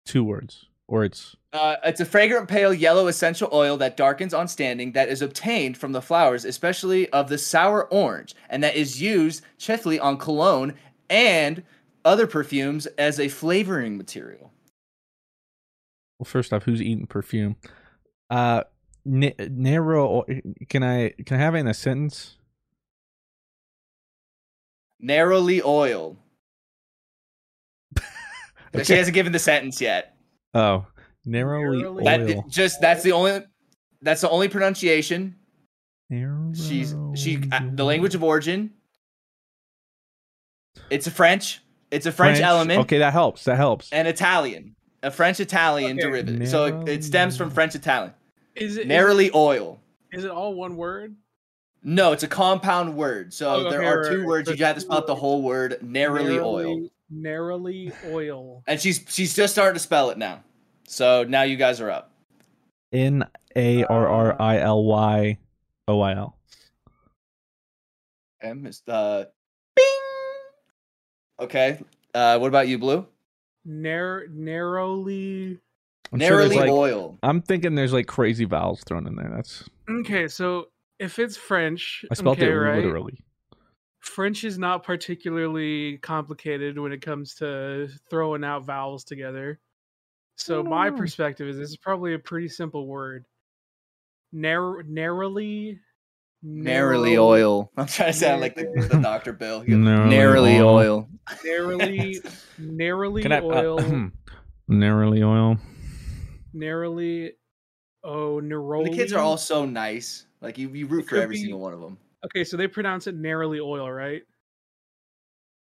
two 0.05 0.23
words, 0.23 0.65
or 0.93 1.03
it's 1.03 1.35
Uh, 1.53 1.75
it's 1.83 1.99
a 1.99 2.05
fragrant 2.05 2.47
pale 2.47 2.71
yellow 2.71 3.07
essential 3.07 3.49
oil 3.51 3.77
that 3.77 3.97
darkens 3.97 4.33
on 4.33 4.47
standing 4.47 4.91
that 4.91 5.09
is 5.09 5.23
obtained 5.23 5.75
from 5.75 5.91
the 5.91 6.01
flowers, 6.01 6.45
especially 6.45 7.09
of 7.09 7.29
the 7.29 7.37
sour 7.37 7.85
orange, 7.85 8.35
and 8.47 8.63
that 8.63 8.75
is 8.75 9.01
used 9.01 9.43
chiefly 9.57 9.99
on 9.99 10.17
cologne 10.17 10.73
and 11.09 11.63
other 12.05 12.27
perfumes 12.27 12.85
as 12.97 13.19
a 13.19 13.27
flavoring 13.27 13.97
material. 13.97 14.51
well. 16.19 16.25
First 16.25 16.53
off, 16.53 16.63
who's 16.63 16.81
eating 16.81 17.07
perfume? 17.07 17.55
Uh, 18.29 18.63
na- 19.03 19.31
narrow. 19.39 20.25
Can 20.69 20.83
I 20.83 21.09
can 21.25 21.37
I 21.37 21.39
have 21.39 21.55
it 21.55 21.59
in 21.59 21.67
a 21.67 21.73
sentence? 21.73 22.37
Narrowly 24.99 25.61
oil. 25.63 26.17
She 28.83 28.93
hasn't 28.93 29.13
given 29.13 29.31
the 29.31 29.37
sentence 29.39 29.79
yet. 29.79 30.12
Oh, 30.53 30.85
narrowly, 31.25 31.79
Narrowly- 31.79 32.03
That 32.03 32.21
oil. 32.21 32.45
just 32.49 32.79
that's 32.81 33.03
the 33.03 33.11
only 33.13 33.41
that's 34.01 34.21
the 34.21 34.29
only 34.29 34.47
pronunciation. 34.49 35.35
Narrow 36.09 36.51
She's 36.53 36.93
she 37.15 37.41
uh, 37.51 37.61
the 37.73 37.83
language 37.85 38.13
of 38.15 38.23
origin. 38.23 38.71
It's 40.89 41.07
a 41.07 41.11
French. 41.11 41.61
It's 41.91 42.05
a 42.05 42.11
French, 42.11 42.39
element. 42.39 42.81
Okay, 42.81 42.97
that 42.99 43.13
helps. 43.13 43.43
That 43.45 43.57
helps. 43.57 43.91
and 43.91 44.07
Italian, 44.07 44.75
a 45.03 45.11
French 45.11 45.39
Italian 45.39 45.97
Okay. 45.99 46.01
derivative. 46.07 46.47
So 46.49 46.81
it, 46.81 46.89
it 46.89 47.03
stems 47.03 47.37
from 47.37 47.49
French 47.51 47.75
Italian. 47.75 48.13
Is 48.55 48.77
it 48.77 48.87
Narrowly 48.87 49.31
oil. 49.33 49.79
Is 50.11 50.23
it 50.25 50.31
all 50.31 50.53
one 50.55 50.75
word? 50.75 51.15
No, 51.83 52.11
it's 52.11 52.23
a 52.23 52.27
compound 52.27 52.95
word. 52.95 53.33
So 53.33 53.49
Oh, 53.67 53.69
there 53.69 53.79
okay, 53.81 53.87
are 53.87 54.01
right, 54.01 54.09
two 54.11 54.19
right. 54.19 54.27
words. 54.27 54.49
So 54.49 54.55
You 54.55 54.65
have 54.65 54.75
to 54.75 54.81
spell 54.81 54.97
out 54.97 55.07
the 55.07 55.15
whole 55.15 55.41
word. 55.41 55.77
Narrowly, 55.81 56.39
oil. 56.39 56.87
Narrowly 57.09 57.91
oil. 58.07 58.63
And 58.67 58.79
she's 58.79 59.03
she's 59.09 59.35
just 59.35 59.53
starting 59.53 59.75
to 59.75 59.79
spell 59.79 60.09
it 60.09 60.17
now. 60.17 60.43
So 60.87 61.23
now 61.23 61.43
you 61.43 61.55
guys 61.57 61.79
are 61.81 61.89
up. 61.91 62.11
N 62.91 63.25
A 63.55 63.83
R 63.83 64.07
R 64.07 64.41
I 64.41 64.59
L 64.59 64.83
Y 64.83 65.37
O 65.87 66.01
I 66.01 66.15
L. 66.15 66.37
M 68.41 68.65
is 68.65 68.81
uh, 68.87 69.25
bing. 69.75 69.85
Okay. 71.39 71.79
Uh, 72.13 72.37
what 72.37 72.47
about 72.47 72.67
you, 72.67 72.77
Blue? 72.77 73.05
Narrow, 73.65 74.23
narrowly. 74.29 75.59
I'm 76.11 76.19
sure 76.19 76.37
there's 76.37 76.51
Narrowly 76.51 76.57
like. 76.57 76.69
oil. 76.69 77.17
I'm 77.23 77.41
thinking 77.41 77.75
there's 77.75 77.93
like 77.93 78.07
crazy 78.07 78.45
vowels 78.45 78.83
thrown 78.83 79.07
in 79.07 79.15
there. 79.15 79.31
That's 79.33 79.63
Okay, 79.89 80.27
so 80.27 80.67
if 80.99 81.17
it's 81.17 81.37
French, 81.37 82.05
I 82.11 82.13
spelled 82.13 82.37
okay, 82.37 82.51
it 82.51 82.53
right? 82.53 82.75
literally. 82.75 83.23
French 84.03 84.43
is 84.43 84.57
not 84.57 84.83
particularly 84.83 85.97
complicated 85.99 86.77
when 86.77 86.91
it 86.91 87.01
comes 87.01 87.35
to 87.35 87.89
throwing 88.09 88.43
out 88.43 88.65
vowels 88.65 89.03
together. 89.03 89.59
So 90.35 90.61
my 90.61 90.89
Mm. 90.89 90.97
perspective 90.97 91.47
is 91.47 91.57
this 91.57 91.69
is 91.69 91.77
probably 91.77 92.13
a 92.13 92.19
pretty 92.19 92.49
simple 92.49 92.85
word. 92.85 93.25
Narrow, 94.33 94.81
narrowly, 94.85 95.79
Narrowly 96.41 97.11
narrow- 97.11 97.23
oil. 97.27 97.71
I'm 97.77 97.85
trying 97.87 98.11
to 98.11 98.17
sound 98.19 98.41
like 98.41 98.55
the, 98.55 98.65
the 98.91 98.99
Dr. 99.01 99.31
Bill. 99.31 99.61
He 99.61 99.71
goes, 99.71 99.77
Narrowly 99.79 100.09
Narrowly 100.09 100.59
oil. 100.59 100.67
oil. 100.67 101.09
narrowly, 101.45 102.21
narrowly 102.57 103.21
Can 103.21 103.31
I? 103.31 103.39
oil, 103.41 103.79
Uh, 103.79 104.09
narrowly 104.67 105.23
oil. 105.23 105.57
narrowly. 106.53 107.33
Oh, 108.03 108.41
neroli. 108.43 108.89
The 108.91 108.97
kids 108.97 109.13
are 109.13 109.19
all 109.19 109.37
so 109.37 109.63
nice. 109.65 110.25
Like 110.41 110.57
you, 110.57 110.67
you 110.69 110.87
root 110.87 111.05
It 111.05 111.09
for 111.09 111.15
every 111.15 111.35
be- 111.37 111.41
single 111.43 111.59
one 111.61 111.73
of 111.73 111.79
them. 111.79 111.97
Okay. 112.25 112.43
So 112.43 112.57
they 112.57 112.67
pronounce 112.67 113.07
it 113.07 113.15
narrowly 113.15 113.59
oil, 113.59 113.89
right? 113.91 114.21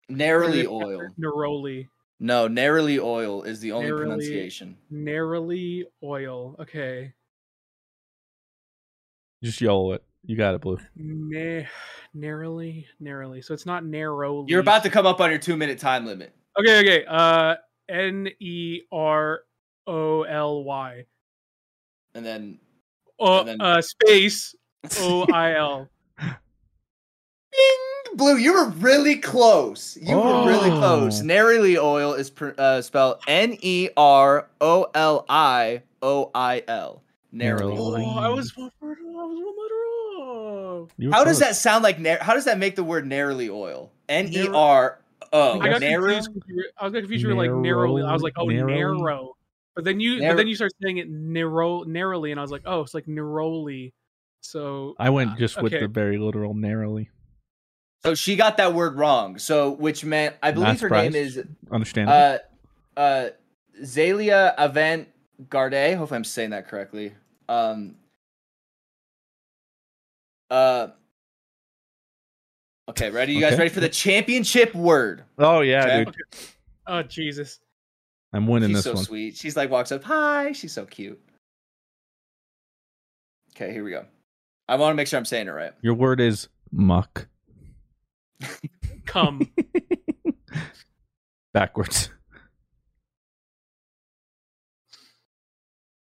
Or 0.10 0.16
Narrowly 0.16 0.66
oil. 0.68 1.02
Neroli. 1.20 1.88
No, 2.20 2.48
narrowly 2.48 2.98
oil 3.00 3.44
is 3.44 3.60
the 3.60 3.72
only 3.74 3.88
Narrowly- 3.88 4.06
pronunciation. 4.06 4.78
Narrowly 4.90 5.86
oil. 6.04 6.56
Okay. 6.60 7.14
Just 9.44 9.62
yell 9.62 9.92
it. 9.94 10.04
You 10.26 10.36
got 10.36 10.56
it, 10.56 10.62
Blue. 10.62 10.78
Na- 10.96 11.68
narrowly, 12.14 12.88
narrowly. 13.00 13.42
So 13.42 13.54
it's 13.54 13.66
not 13.66 13.86
narrowly. 13.86 14.46
You're 14.50 14.62
about 14.62 14.84
to 14.84 14.90
come 14.90 15.06
up 15.06 15.22
on 15.22 15.30
your 15.30 15.40
two 15.40 15.56
minute 15.56 15.78
time 15.80 16.06
limit. 16.06 16.34
Okay, 16.60 16.80
okay. 16.80 17.06
Uh, 17.08 17.56
N 17.88 18.28
E 18.40 18.82
R 18.92 19.42
O 19.86 20.24
L 20.24 20.64
Y. 20.64 21.06
And 22.16 22.26
then 22.26 22.60
Uh, 23.20 23.40
And 23.40 23.48
then- 23.48 23.62
uh, 23.62 23.82
space 23.82 24.56
O 25.02 25.26
I 25.32 25.54
L. 25.56 25.90
Bing! 28.10 28.18
Blue, 28.18 28.38
you 28.38 28.54
were 28.54 28.70
really 28.70 29.18
close. 29.18 29.98
You 30.02 30.18
were 30.18 30.46
really 30.46 30.70
close. 30.70 31.22
Oh. 31.22 31.26
Narrowly 31.26 31.78
oil 31.78 32.14
is 32.14 32.30
pr- 32.30 32.52
uh, 32.58 32.82
spelled 32.82 33.20
N 33.28 33.58
E 33.62 33.90
R 33.98 34.48
O 34.62 34.88
L 34.94 35.26
I 35.30 35.82
O 36.02 36.32
I 36.34 36.64
L. 36.68 37.02
Narrowly. 37.32 37.76
Narrowly. 37.76 38.04
Oh, 38.06 38.20
I 38.20 38.30
was 38.30 38.56
one 38.56 38.72
word- 38.80 38.98
I 39.02 39.04
was 39.26 39.38
one 39.38 39.46
letter 39.46 40.84
off. 40.84 40.90
You 40.98 41.10
were 41.10 41.14
How 41.16 41.24
does 41.24 41.40
that 41.40 41.56
sound 41.56 41.84
like? 41.84 42.00
Nar- 42.00 42.20
how 42.22 42.34
does 42.34 42.46
that 42.46 42.58
make 42.58 42.76
the 42.76 42.84
word 42.84 43.06
narrowly 43.06 43.50
oil? 43.50 43.92
N 44.10 44.30
E 44.32 44.48
R 44.48 45.00
O. 45.34 45.60
I 45.60 45.70
got 45.70 45.82
Narrow. 45.82 46.06
confused. 46.14 46.34
'cause 46.34 46.44
you 46.48 46.56
were- 46.56 46.72
I 46.78 46.86
was 46.86 46.94
confused. 46.94 47.24
You 47.24 47.30
were 47.30 47.36
like 47.36 47.52
narrowly. 47.52 48.04
I 48.04 48.14
was 48.14 48.22
like, 48.24 48.34
oh, 48.38 48.46
Narrow- 48.46 48.98
narrow. 48.98 49.34
But 49.76 49.84
then 49.84 50.00
you, 50.00 50.20
Narrow- 50.20 50.34
but 50.34 50.38
then 50.38 50.48
you 50.48 50.56
start 50.56 50.72
saying 50.82 50.98
it 50.98 51.08
narrow, 51.10 51.84
narrowly, 51.84 52.32
and 52.32 52.40
I 52.40 52.42
was 52.42 52.50
like, 52.52 52.64
oh, 52.66 52.82
it's 52.82 52.94
like 52.96 53.08
narrowly. 53.08 53.94
So 54.42 54.96
I 54.98 55.10
went 55.10 55.32
uh, 55.32 55.36
just 55.36 55.62
with 55.62 55.74
okay. 55.74 55.82
the 55.82 55.88
very 55.88 56.18
literal 56.18 56.54
narrowly. 56.54 57.10
So 58.04 58.16
she 58.16 58.36
got 58.36 58.58
that 58.58 58.74
word 58.74 58.96
wrong. 58.96 59.38
So 59.38 59.72
which 59.72 60.06
meant 60.06 60.36
I 60.42 60.52
believe 60.52 60.68
Not 60.68 60.80
her 60.80 60.90
name 60.90 61.16
is 61.16 61.42
Understand? 61.72 62.10
uh 62.10 62.38
uh 62.96 63.30
Zaila 63.84 64.54
Avant 64.58 65.08
Garde. 65.50 65.96
Hopefully 65.98 66.16
I'm 66.18 66.24
saying 66.24 66.52
that 66.52 66.68
correctly. 66.68 67.14
Um 67.50 67.96
uh 70.50 70.88
Okay, 72.90 73.10
ready? 73.10 73.34
You 73.34 73.42
guys 73.42 73.58
ready 73.58 73.70
for 73.70 73.82
the 73.82 73.90
championship 73.90 74.74
word? 74.74 75.24
oh 75.38 75.60
yeah, 75.62 75.84
okay. 75.86 76.06
dude. 76.06 76.16
oh 76.88 77.04
Jesus. 77.04 77.60
I'm 78.34 78.48
winning 78.48 78.70
She's 78.70 78.78
this 78.78 78.84
so 78.86 78.94
one. 78.94 79.04
sweet. 79.04 79.36
She's 79.36 79.58
like 79.58 79.70
walks 79.70 79.92
up, 79.92 80.04
"Hi." 80.04 80.52
She's 80.52 80.72
so 80.74 80.86
cute. 80.86 81.20
Okay, 83.56 83.72
here 83.74 83.84
we 83.84 83.92
go. 83.92 84.06
I 84.70 84.76
want 84.76 84.92
to 84.92 84.96
make 84.96 85.08
sure 85.08 85.18
I'm 85.18 85.26
saying 85.26 85.48
it 85.48 85.52
right. 85.52 85.72
Your 85.82 85.94
word 85.96 86.20
is 86.22 86.48
muck. 86.72 87.28
Come. 89.06 89.50
Backwards. 91.54 92.10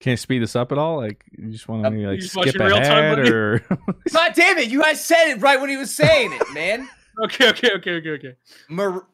Can't 0.00 0.20
speed 0.20 0.42
this 0.42 0.54
up 0.54 0.70
at 0.70 0.76
all? 0.76 0.98
Like 0.98 1.24
you 1.32 1.50
just 1.50 1.66
want 1.66 1.84
to 1.84 1.98
you 1.98 2.10
like 2.10 2.20
skip 2.20 2.36
watching 2.36 2.60
real 2.60 2.76
time, 2.76 3.18
ahead 3.18 3.18
or 3.20 3.58
God 4.12 4.32
damn 4.34 4.58
it! 4.58 4.68
You 4.68 4.82
guys 4.82 5.02
said 5.02 5.30
it 5.30 5.40
right 5.40 5.58
when 5.58 5.70
he 5.70 5.78
was 5.78 5.94
saying 5.94 6.30
it, 6.30 6.52
man. 6.52 6.86
okay, 7.24 7.48
okay, 7.48 7.70
okay, 7.76 7.92
okay, 7.92 8.10
okay. 8.10 8.34
Mur- 8.68 9.06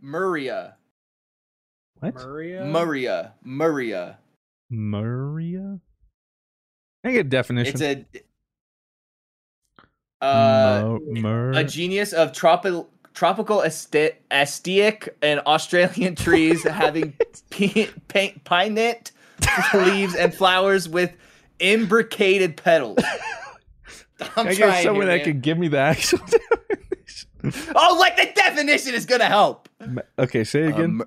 Maria, 0.00 0.74
what? 2.00 2.14
Maria. 2.14 2.64
Maria, 2.64 3.34
Maria. 3.44 4.18
Maria? 4.70 5.78
I 7.04 7.12
get 7.12 7.26
a 7.26 7.28
definition? 7.28 7.80
It's 7.80 7.82
a 7.82 8.04
uh, 10.24 10.98
Mo- 11.10 11.52
a 11.54 11.64
genus 11.64 12.12
of 12.12 12.32
tropical 12.32 12.88
tropical 13.14 13.62
aesthetic 13.62 15.16
and 15.22 15.40
Australian 15.40 16.14
trees 16.16 16.62
having 16.64 17.12
pi- 17.50 17.88
pi- 18.08 18.34
pinnate 18.44 19.12
leaves 19.74 20.14
and 20.14 20.34
flowers 20.34 20.88
with 20.88 21.12
imbricated 21.60 22.56
petals. 22.56 22.98
I'm 24.36 24.48
I 24.48 24.54
get 24.54 24.82
someone 24.82 25.06
here, 25.06 25.18
that 25.18 25.24
can 25.24 25.40
give 25.40 25.58
me 25.58 25.68
the 25.68 25.78
actual 25.78 26.18
definition? 27.42 27.72
Oh, 27.76 27.96
like 28.00 28.16
the 28.16 28.30
definition 28.34 28.94
is 28.94 29.06
gonna 29.06 29.24
help. 29.26 29.68
Okay, 30.18 30.44
say 30.44 30.64
it 30.64 30.72
Uh, 30.72 30.76
again. 30.76 31.00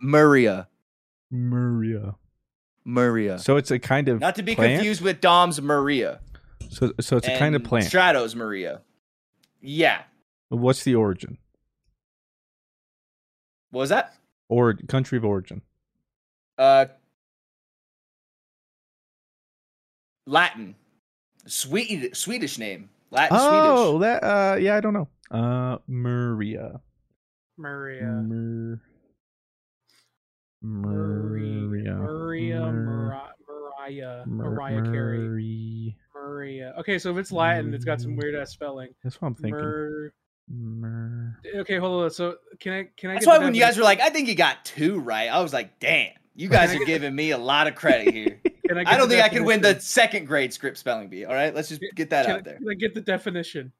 Maria, 0.00 0.68
Maria. 1.30 2.16
Maria. 2.84 3.38
So 3.38 3.56
it's 3.56 3.70
a 3.70 3.78
kind 3.78 4.08
of 4.08 4.20
Not 4.20 4.34
to 4.36 4.42
be 4.42 4.54
plant? 4.56 4.74
confused 4.74 5.00
with 5.02 5.20
Dom's 5.20 5.60
Maria. 5.62 6.20
So 6.70 6.92
so 7.00 7.16
it's 7.16 7.28
a 7.28 7.38
kind 7.38 7.54
of 7.54 7.64
plant. 7.64 7.86
Stratos 7.86 8.34
Maria. 8.34 8.80
Yeah. 9.60 10.02
What's 10.48 10.84
the 10.84 10.94
origin? 10.94 11.38
What 13.70 13.80
was 13.80 13.88
that? 13.90 14.14
Or 14.48 14.74
country 14.74 15.16
of 15.18 15.24
origin? 15.24 15.62
Uh, 16.58 16.86
Latin, 20.26 20.74
Swede, 21.46 22.16
Swedish 22.16 22.58
name. 22.58 22.90
Latin, 23.10 23.36
Oh, 23.40 23.48
Swedish. 23.48 23.94
Oh, 23.94 23.98
that 24.00 24.24
uh 24.24 24.56
yeah, 24.56 24.76
I 24.76 24.80
don't 24.80 24.92
know. 24.94 25.08
Uh 25.30 25.78
Maria. 25.86 26.80
Maria. 27.58 28.02
Mer- 28.04 28.80
Maria. 30.62 31.94
Maria. 31.94 31.94
Maria. 31.94 32.60
Mer- 32.72 33.20
Mariah. 33.90 34.22
Mer- 34.26 34.50
Mariah 34.50 34.82
Carey. 34.82 35.18
Mari- 35.18 35.96
Maria. 36.14 36.74
Okay, 36.78 36.98
so 36.98 37.10
if 37.10 37.16
it's 37.18 37.32
Latin, 37.32 37.74
it's 37.74 37.84
got 37.84 38.00
some 38.00 38.16
weird 38.16 38.34
ass 38.34 38.50
spelling. 38.50 38.90
That's 39.02 39.20
what 39.20 39.28
I'm 39.28 39.34
thinking. 39.34 39.60
Mer- 39.60 40.12
Mer- 40.48 41.38
okay, 41.56 41.78
hold 41.78 42.04
on. 42.04 42.10
So 42.10 42.36
can 42.60 42.72
I 42.72 42.88
can 42.96 43.10
I? 43.10 43.14
That's 43.14 43.24
get 43.26 43.30
why 43.30 43.38
when 43.44 43.54
you 43.54 43.60
guys 43.60 43.74
definition? 43.76 43.80
were 43.80 43.84
like, 43.84 44.00
I 44.00 44.10
think 44.10 44.28
you 44.28 44.34
got 44.34 44.64
two 44.64 44.98
right, 45.00 45.28
I 45.28 45.40
was 45.40 45.52
like, 45.52 45.78
damn, 45.80 46.10
you 46.34 46.48
guys 46.48 46.74
are 46.74 46.84
giving 46.84 47.14
me 47.14 47.30
a 47.30 47.38
lot 47.38 47.66
of 47.66 47.74
credit 47.74 48.12
here. 48.14 48.40
Can 48.68 48.78
I, 48.78 48.84
get 48.84 48.92
I 48.92 48.96
don't 48.96 49.08
the 49.08 49.16
think 49.16 49.24
I 49.26 49.28
can 49.28 49.44
win 49.44 49.60
the 49.60 49.78
second 49.80 50.24
grade 50.26 50.52
Scripps 50.52 50.78
spelling 50.80 51.08
bee. 51.08 51.24
All 51.24 51.34
right, 51.34 51.52
let's 51.54 51.68
just 51.68 51.82
get 51.96 52.08
that 52.10 52.26
Can 52.26 52.34
I, 52.34 52.38
out 52.38 52.44
there. 52.44 52.56
can 52.56 52.68
I 52.70 52.74
get 52.74 52.94
the 52.94 53.00
definition? 53.02 53.72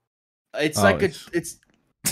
It's 0.59 0.77
Oh, 0.79 0.83
like 0.83 1.01
a, 1.03 1.05
it's- 1.07 1.29
it's. 1.33 1.59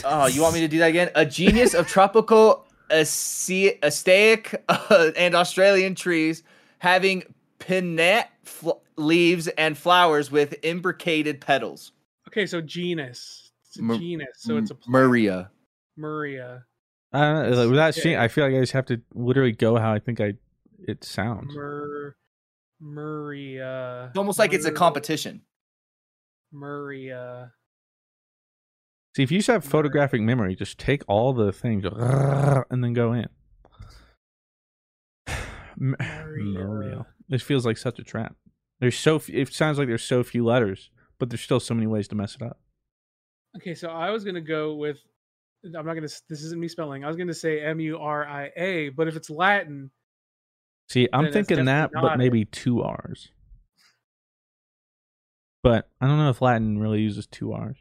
Oh, 0.04 0.26
you 0.28 0.40
want 0.40 0.54
me 0.54 0.60
to 0.60 0.68
do 0.68 0.78
that 0.78 0.86
again? 0.88 1.10
A 1.16 1.26
genus 1.26 1.74
of 1.74 1.88
tropical 1.88 2.66
ace- 2.90 3.48
astaic 3.82 4.54
uh, 4.68 5.10
and 5.16 5.34
Australian 5.34 5.94
trees 5.96 6.42
having 6.78 7.24
pinnate 7.60 8.26
fl- 8.42 8.80
leaves 8.96 9.46
and 9.48 9.78
flowers 9.78 10.30
with 10.30 10.54
imbricated 10.64 11.40
petals. 11.40 11.92
Okay, 12.28 12.46
so 12.46 12.60
genus. 12.60 13.52
It's 13.66 13.78
a 13.78 13.82
Mar- 13.82 13.98
genus, 13.98 14.28
so 14.38 14.56
it's 14.56 14.70
a 14.70 14.74
plant. 14.74 14.90
Maria. 14.90 15.50
Maria. 15.96 16.64
I 17.12 17.20
don't 17.20 17.50
know. 17.50 17.56
Like, 17.62 17.70
without 17.70 17.96
Yeah. 17.96 18.02
seeing, 18.02 18.16
I 18.16 18.28
feel 18.28 18.44
like 18.44 18.54
I 18.54 18.60
just 18.60 18.72
have 18.72 18.86
to 18.86 19.00
literally 19.14 19.52
go 19.52 19.76
how 19.76 19.92
I 19.92 19.98
think 20.00 20.20
I 20.20 20.34
it 20.88 21.04
sounds. 21.04 21.54
Mer, 21.54 22.16
Maria. 22.80 24.06
It's 24.08 24.18
almost 24.18 24.38
like 24.38 24.52
it's 24.52 24.64
a 24.64 24.72
competition. 24.72 25.42
Maria. 26.52 27.52
See, 29.16 29.22
if 29.24 29.30
you 29.30 29.38
just 29.38 29.48
have 29.48 29.64
photographic 29.64 30.20
memory, 30.20 30.54
just 30.54 30.78
take 30.78 31.02
all 31.08 31.32
the 31.32 31.52
things 31.52 31.84
and 31.84 32.82
then 32.82 32.92
go 32.92 33.12
in. 33.12 33.28
M- 35.80 35.96
Maria. 35.98 36.64
Maria. 36.64 37.06
This 37.30 37.42
feels 37.42 37.64
like 37.64 37.78
such 37.78 37.98
a 37.98 38.04
trap. 38.04 38.36
There's 38.80 38.98
so 38.98 39.16
f- 39.16 39.30
it 39.30 39.52
sounds 39.54 39.78
like 39.78 39.88
there's 39.88 40.04
so 40.04 40.22
few 40.22 40.44
letters, 40.44 40.90
but 41.18 41.30
there's 41.30 41.40
still 41.40 41.60
so 41.60 41.72
many 41.74 41.86
ways 41.86 42.08
to 42.08 42.14
mess 42.14 42.34
it 42.34 42.42
up. 42.42 42.58
Okay, 43.56 43.74
so 43.74 43.88
I 43.88 44.10
was 44.10 44.24
gonna 44.24 44.40
go 44.40 44.74
with. 44.74 44.98
I'm 45.64 45.72
not 45.72 45.94
gonna. 45.94 46.00
This 46.02 46.42
isn't 46.42 46.60
me 46.60 46.68
spelling. 46.68 47.04
I 47.04 47.08
was 47.08 47.16
gonna 47.16 47.32
say 47.32 47.60
M 47.60 47.80
U 47.80 47.98
R 47.98 48.26
I 48.26 48.50
A, 48.56 48.88
but 48.90 49.08
if 49.08 49.16
it's 49.16 49.30
Latin, 49.30 49.90
See, 50.90 51.08
I'm 51.12 51.32
thinking 51.32 51.66
that, 51.66 51.92
but 51.92 52.18
maybe 52.18 52.44
two 52.46 52.82
R's. 52.82 53.28
But 55.62 55.88
I 56.00 56.08
don't 56.08 56.18
know 56.18 56.30
if 56.30 56.42
Latin 56.42 56.78
really 56.78 57.00
uses 57.00 57.28
two 57.28 57.52
R's. 57.52 57.76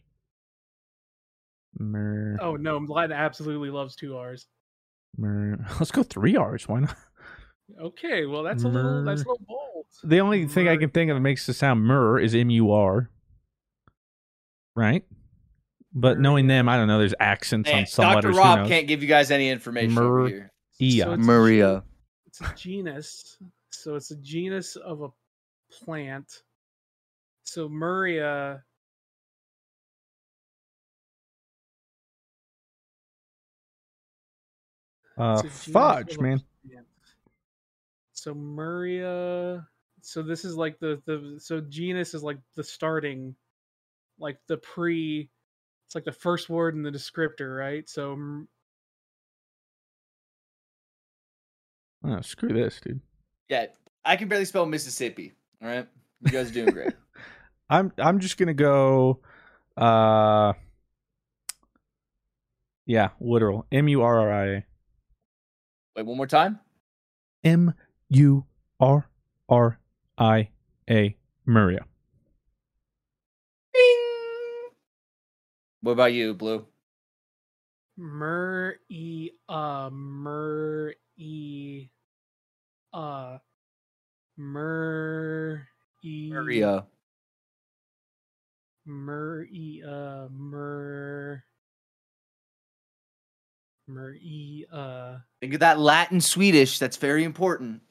Mer, 1.80 2.38
oh 2.40 2.56
no, 2.56 2.78
Latin 2.78 3.14
absolutely 3.16 3.70
loves 3.72 3.96
two 3.96 4.16
R's. 4.18 4.48
mer. 5.18 5.66
Let's 5.80 5.92
go 5.92 6.04
three 6.04 6.36
R's. 6.36 6.68
Why 6.68 6.82
not? 6.82 6.96
Okay, 7.82 8.26
well 8.26 8.44
that's 8.44 8.64
a 8.64 8.68
little 8.68 9.04
that's 9.04 9.22
a 9.22 9.28
little 9.28 9.46
bold. 9.48 9.86
The 10.04 10.20
only 10.20 10.44
Mur. 10.44 10.50
thing 10.50 10.68
I 10.68 10.78
can 10.78 10.90
think 10.90 11.10
of 11.12 11.16
that 11.16 11.22
makes 11.22 11.46
the 11.46 11.54
sound 11.54 11.82
mur 11.84 12.20
is 12.20 12.36
M 12.36 12.50
U 12.50 12.72
R. 12.72 13.10
Right? 14.76 15.04
But 15.94 16.18
Mur. 16.18 16.22
knowing 16.22 16.48
them, 16.48 16.70
I 16.70 16.78
don't 16.78 16.88
know. 16.88 17.00
There's 17.00 17.14
accents 17.20 17.70
hey, 17.70 17.80
on 17.80 17.86
some 17.86 18.04
Dr. 18.04 18.16
letters. 18.16 18.36
Dr. 18.36 18.60
Rob 18.60 18.68
can't 18.68 18.88
give 18.88 19.02
you 19.02 19.08
guys 19.08 19.32
any 19.32 19.50
information 19.50 19.94
Mur- 19.94 20.28
here. 20.28 20.52
So 20.80 21.14
it's 21.14 21.26
Maria. 21.26 21.70
A, 21.70 21.84
it's 22.28 22.42
a 22.42 22.54
genus. 22.56 23.38
So 23.72 23.96
it's 23.96 24.12
a 24.12 24.16
genus 24.18 24.76
of 24.76 25.02
a 25.02 25.10
plant. 25.72 26.44
So 27.44 27.68
Maria 27.70 28.64
Uh, 35.20 35.42
fudge, 35.44 36.18
man 36.18 36.42
plant. 38.24 38.38
So 38.38 38.40
Muria. 38.40 39.68
So 40.02 40.22
this 40.22 40.46
is 40.46 40.56
like 40.56 40.80
the 40.80 41.02
the 41.06 41.40
so 41.40 41.62
genus 41.62 42.14
is 42.14 42.24
like 42.24 42.38
the 42.56 42.64
starting, 42.64 43.36
like 44.18 44.38
the 44.48 44.58
pre. 44.58 45.30
It's 45.88 45.96
like 45.96 46.06
the 46.06 46.12
first 46.12 46.50
word 46.50 46.76
in 46.76 46.84
the 46.84 46.92
descriptor, 46.92 47.58
right? 47.58 47.90
So 47.90 48.46
Oh, 52.04 52.22
screw 52.22 52.54
this, 52.54 52.80
dude. 52.80 53.02
Yeah, 53.50 53.68
I 54.06 54.16
can 54.16 54.28
barely 54.28 54.46
spell 54.46 54.66
Mississippi. 54.66 55.34
All 55.62 55.68
right, 55.68 55.88
you 56.22 56.32
guys 56.32 56.50
are 56.50 56.54
doing 56.54 56.72
great. 56.72 56.94
I'm 57.70 57.92
I'm 57.98 58.20
just 58.20 58.38
gonna 58.38 58.54
go. 58.54 59.20
Uh, 59.76 60.54
yeah, 62.86 63.10
literal. 63.20 63.66
M 63.72 63.88
U 63.90 64.02
R 64.02 64.20
R 64.22 64.32
I 64.32 64.46
A. 64.48 64.64
Wait, 65.96 66.06
one 66.06 66.18
more 66.18 66.28
time. 66.28 66.60
M 67.44 67.74
U 68.10 68.46
R 68.80 69.10
R 69.50 69.80
I 70.18 70.50
A. 70.90 71.16
Maria. 71.46 71.86
Bing. 73.74 74.70
What 75.82 75.94
about 75.94 76.14
you, 76.14 76.34
Blue? 76.34 76.66
Mer 77.98 78.76
e 78.90 79.32
uh 79.48 79.90
mer 79.92 80.94
e 81.18 81.90
uh 82.94 83.38
mer 84.38 85.68
e 86.04 86.30
Maria. 86.32 86.86
mer 88.86 89.48
e 89.52 89.84
uh 89.86 90.28
mer 90.30 91.44
mer 93.88 94.16
e 94.22 94.66
uh 94.72 95.18
Think 95.42 95.54
of 95.56 95.60
that 95.60 95.80
Latin 95.80 96.22
Swedish. 96.22 96.80
That's 96.80 96.98
very 96.98 97.24
important. 97.24 97.82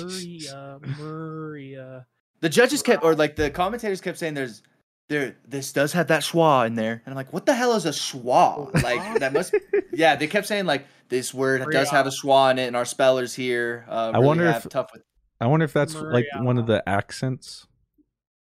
Maria 0.00 0.78
Maria 0.98 2.06
The 2.40 2.48
judges 2.48 2.82
kept, 2.82 3.04
or 3.04 3.14
like 3.14 3.36
the 3.36 3.50
commentators 3.50 4.00
kept 4.00 4.18
saying, 4.18 4.34
"There's, 4.34 4.62
there, 5.08 5.36
this 5.46 5.72
does 5.72 5.92
have 5.92 6.06
that 6.08 6.22
schwa 6.22 6.66
in 6.66 6.74
there," 6.74 7.02
and 7.04 7.12
I'm 7.12 7.14
like, 7.16 7.32
"What 7.32 7.44
the 7.46 7.54
hell 7.54 7.74
is 7.74 7.84
a 7.84 7.90
schwa? 7.90 8.72
Like 8.82 9.20
that 9.20 9.32
must." 9.32 9.54
Yeah, 9.92 10.16
they 10.16 10.26
kept 10.26 10.46
saying 10.46 10.64
like 10.66 10.86
this 11.08 11.34
word 11.34 11.66
does 11.70 11.90
have 11.90 12.06
a 12.06 12.10
schwa 12.10 12.50
in 12.52 12.58
it, 12.58 12.66
and 12.68 12.76
our 12.76 12.84
spellers 12.86 13.34
here. 13.34 13.84
Uh, 13.88 14.12
I 14.14 14.18
wonder 14.18 14.50
have 14.50 14.64
if- 14.64 14.70
tough 14.70 14.90
with. 14.92 15.02
I 15.42 15.46
wonder 15.46 15.64
if 15.64 15.72
that's 15.72 15.94
like 15.94 16.26
one 16.36 16.58
of 16.58 16.66
the 16.66 16.86
accents 16.88 17.66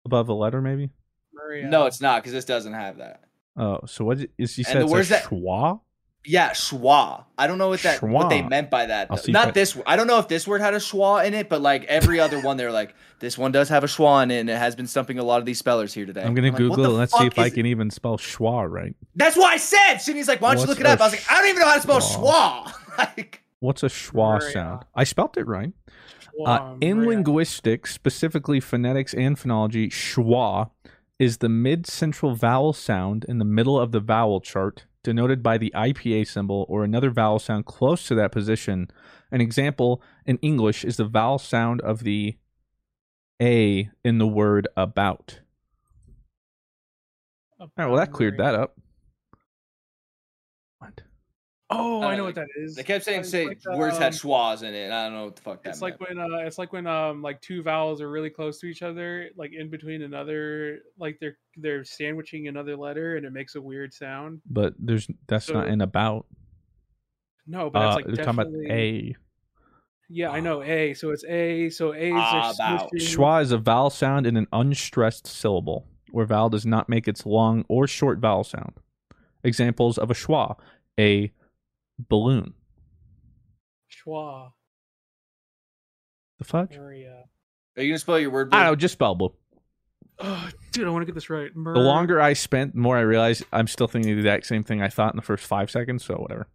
above 0.05 0.29
a 0.29 0.35
letter, 0.35 0.61
maybe. 0.61 0.91
Maria 1.33 1.69
No, 1.69 1.87
it's 1.87 2.01
not 2.01 2.23
because 2.23 2.33
this 2.33 2.45
doesn't 2.45 2.73
have 2.75 2.99
that. 2.99 3.23
Oh, 3.57 3.81
so 3.87 4.05
what 4.05 4.19
is 4.19 4.59
you 4.59 4.63
And 4.63 4.67
said 4.67 4.77
the 4.79 4.83
it's 4.83 4.93
words 4.93 5.07
a 5.09 5.11
that- 5.15 5.25
schwa? 5.25 5.81
Yeah, 6.25 6.51
schwa. 6.51 7.25
I 7.39 7.47
don't 7.47 7.57
know 7.59 7.69
what 7.69 7.81
that 7.83 8.03
what 8.03 8.29
they 8.29 8.43
meant 8.43 8.71
by 8.71 8.87
that. 8.87 9.07
I'll 9.11 9.17
though. 9.17 9.23
see 9.23 9.31
if 9.31 9.35
Not 9.35 9.49
I- 9.49 9.51
this. 9.53 9.79
I 9.87 9.97
don't 9.97 10.07
know 10.07 10.19
if 10.19 10.29
this 10.29 10.47
word 10.47 10.61
had 10.61 10.75
a 10.75 10.79
schwa 10.79 11.25
in 11.25 11.33
it, 11.33 11.49
but 11.49 11.63
like 11.63 11.85
every 11.85 12.21
other 12.21 12.41
one, 12.41 12.57
they're 12.57 12.73
like, 12.73 12.95
this 13.21 13.39
one 13.39 13.51
does 13.53 13.69
have 13.71 13.83
a 13.85 13.87
schwa 13.87 14.23
in 14.25 14.31
it, 14.31 14.41
and 14.41 14.51
it 14.51 14.59
has 14.59 14.77
been 14.77 14.87
stumping 14.87 15.19
a 15.19 15.23
lot 15.23 15.39
of 15.39 15.47
these 15.47 15.59
spellers 15.59 15.95
here 15.95 16.05
today. 16.07 16.23
I'm 16.23 16.35
gonna 16.35 16.49
like, 16.49 16.55
what 16.55 16.59
Google 16.77 16.85
the 16.85 16.91
it. 16.91 16.93
Let's 16.99 17.17
see 17.17 17.27
if 17.27 17.39
I 17.39 17.47
is- 17.47 17.55
can 17.55 17.67
even 17.67 17.91
spell 17.91 18.19
schwa 18.19 18.71
right. 18.71 18.95
That's 19.15 19.37
why 19.37 19.53
I 19.53 19.57
said. 19.57 19.99
Sydney's 19.99 20.29
like, 20.29 20.41
why 20.43 20.55
don't 20.55 20.63
you 20.63 20.69
look 20.69 20.81
it 20.81 20.87
up? 20.87 21.01
I 21.01 21.05
was 21.05 21.13
like, 21.13 21.25
I 21.31 21.39
don't 21.41 21.49
even 21.49 21.61
know 21.61 21.69
how 21.69 21.77
to 21.77 21.81
spell 21.81 22.01
schwa? 22.01 22.65
schwa. 22.65 22.99
like, 22.99 23.43
What's 23.61 23.83
a 23.83 23.87
schwa 23.87 24.39
Maria. 24.39 24.51
sound? 24.53 24.85
I 24.95 25.05
spelt 25.05 25.37
it 25.37 25.47
right. 25.47 25.73
Uh, 26.45 26.77
in 26.81 27.05
linguistics, 27.07 27.93
specifically 27.93 28.61
phonetics 28.61 29.13
and 29.15 29.37
phonology, 29.37 29.89
schwa 29.89 30.71
is 31.19 31.39
the 31.39 31.49
mid-central 31.49 32.35
vowel 32.37 32.73
sound 32.73 33.25
in 33.29 33.39
the 33.39 33.45
middle 33.45 33.79
of 33.81 33.91
the 33.91 33.99
vowel 33.99 34.41
chart, 34.41 34.85
denoted 35.03 35.43
by 35.43 35.59
the 35.59 35.73
IPA 35.75 36.27
symbol 36.29 36.67
or 36.69 36.85
another 36.85 37.11
vowel 37.11 37.39
sound 37.39 37.67
close 37.67 38.07
to 38.07 38.15
that 38.17 38.33
position. 38.33 38.89
An 39.31 39.41
example 39.41 40.03
in 40.27 40.39
English 40.39 40.85
is 40.85 40.97
the 40.97 41.05
vowel 41.05 41.39
sound 41.39 41.81
of 41.83 42.05
the 42.05 42.37
A 43.41 43.91
in 44.05 44.19
the 44.19 44.27
word 44.27 44.69
about. 44.77 45.41
All 47.61 47.71
right, 47.77 47.87
well, 47.87 47.97
that 47.97 48.13
cleared 48.13 48.39
that 48.39 48.55
up. 48.55 48.79
What? 50.79 51.03
Oh, 51.71 52.01
I 52.01 52.15
Uh, 52.15 52.17
know 52.17 52.25
what 52.25 52.35
that 52.37 52.49
is. 52.57 52.77
they 52.77 52.83
kept 52.83 53.05
saying 53.05 53.25
say 53.25 53.47
like, 53.47 53.61
words 53.77 53.99
had 53.99 54.13
um, 54.15 54.19
schwas 54.19 54.63
in 54.63 54.73
it, 54.73 54.91
I 54.91 55.05
don't 55.05 55.13
know 55.15 55.25
what 55.27 55.37
the 55.37 55.43
fuck 55.43 55.63
that 55.63 55.69
It's 55.71 55.83
like 55.83 56.01
when 56.01 56.19
uh, 56.19 56.39
it's 56.39 56.57
like 56.57 56.73
when 56.73 56.87
um 56.87 57.21
like 57.21 57.43
two 57.43 57.63
vowels 57.63 58.01
are 58.01 58.11
really 58.11 58.31
close 58.31 58.59
to 58.61 58.67
each 58.67 58.83
other, 58.83 59.29
like 59.37 59.53
in 59.53 59.69
between 59.69 60.01
another, 60.03 60.79
like 60.99 61.19
they're 61.21 61.37
they're 61.57 61.85
sandwiching 61.85 62.49
another 62.49 62.75
letter, 62.77 63.17
and 63.17 63.27
it 63.27 63.33
makes 63.35 63.55
a 63.55 63.61
weird 63.61 63.93
sound. 63.93 64.41
But 64.49 64.75
there's 64.79 65.09
that's 65.27 65.51
not 65.51 65.67
So- 65.67 65.71
in 65.73 65.81
about. 65.83 66.25
No, 67.47 67.69
but 67.71 67.79
Uh, 67.79 67.83
that's 67.83 67.97
like 67.97 68.07
they're 68.07 68.25
talking 68.25 68.41
about. 68.41 68.71
A. 68.71 69.15
Yeah, 70.11 70.31
I 70.31 70.41
know 70.41 70.63
A. 70.63 70.95
So 70.95 71.11
it's 71.11 71.25
A. 71.27 71.69
So 71.69 71.93
A's 71.93 72.13
Ah, 72.17 72.49
are 72.49 72.53
about. 72.55 72.91
Schwa 72.95 73.43
is 73.43 73.53
a 73.53 73.59
vowel 73.59 73.91
sound 73.91 74.27
in 74.27 74.37
an 74.39 74.47
unstressed 74.53 75.27
syllable, 75.27 75.87
where 76.13 76.25
vowel 76.25 76.49
does 76.49 76.65
not 76.65 76.89
make 76.89 77.07
its 77.07 77.27
long 77.27 77.67
or 77.69 77.87
short 77.87 78.19
vowel 78.21 78.43
sound. 78.45 78.73
Examples 79.45 79.99
of 79.99 80.11
a 80.11 80.15
schwa: 80.15 80.59
a 80.99 81.31
balloon. 81.99 82.55
Schwa, 83.91 84.53
The 86.39 86.45
fuck? 86.45 86.71
Maria. 86.77 87.25
Are 87.77 87.83
you 87.83 87.91
gonna 87.91 87.99
spell 87.99 88.19
your 88.19 88.31
word? 88.31 88.51
I 88.53 88.59
don't 88.65 88.73
know, 88.73 88.77
just 88.77 88.93
spell 88.93 89.15
blue. 89.15 89.33
Oh, 90.21 90.49
dude, 90.73 90.87
I 90.87 90.91
want 90.91 91.03
to 91.03 91.07
get 91.07 91.15
this 91.15 91.31
right. 91.31 91.51
The 91.55 91.61
longer 91.79 92.21
I 92.21 92.33
spent, 92.33 92.75
the 92.75 92.81
more 92.81 92.97
I 92.97 93.03
realized 93.03 93.45
I'm 93.53 93.69
still 93.69 93.87
thinking 93.87 94.13
the 94.13 94.19
exact 94.19 94.47
same 94.47 94.65
thing 94.65 94.83
I 94.83 94.89
thought 94.89 95.13
in 95.13 95.17
the 95.17 95.23
first 95.23 95.47
five 95.47 95.71
seconds. 95.71 96.05
So 96.05 96.17
whatever. 96.17 96.49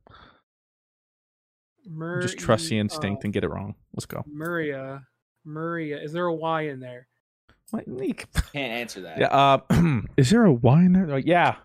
Mer- 1.85 2.21
Just 2.21 2.37
trust 2.37 2.69
the 2.69 2.77
uh, 2.77 2.81
instinct 2.81 3.23
and 3.23 3.33
get 3.33 3.43
it 3.43 3.49
wrong. 3.49 3.75
Let's 3.93 4.05
go. 4.05 4.23
Maria, 4.27 5.03
Maria. 5.45 6.01
Is 6.01 6.11
there 6.13 6.25
a 6.25 6.33
Y 6.33 6.63
in 6.63 6.79
there? 6.81 7.07
What? 7.71 7.87
Nick? 7.87 8.27
Can't 8.51 8.71
answer 8.73 9.01
that. 9.01 9.17
Yeah. 9.19 9.27
Uh, 9.27 10.01
is 10.17 10.29
there 10.29 10.43
a 10.45 10.51
Y 10.53 10.81
in 10.83 10.93
there? 10.93 11.07
Like, 11.07 11.25
yeah. 11.25 11.55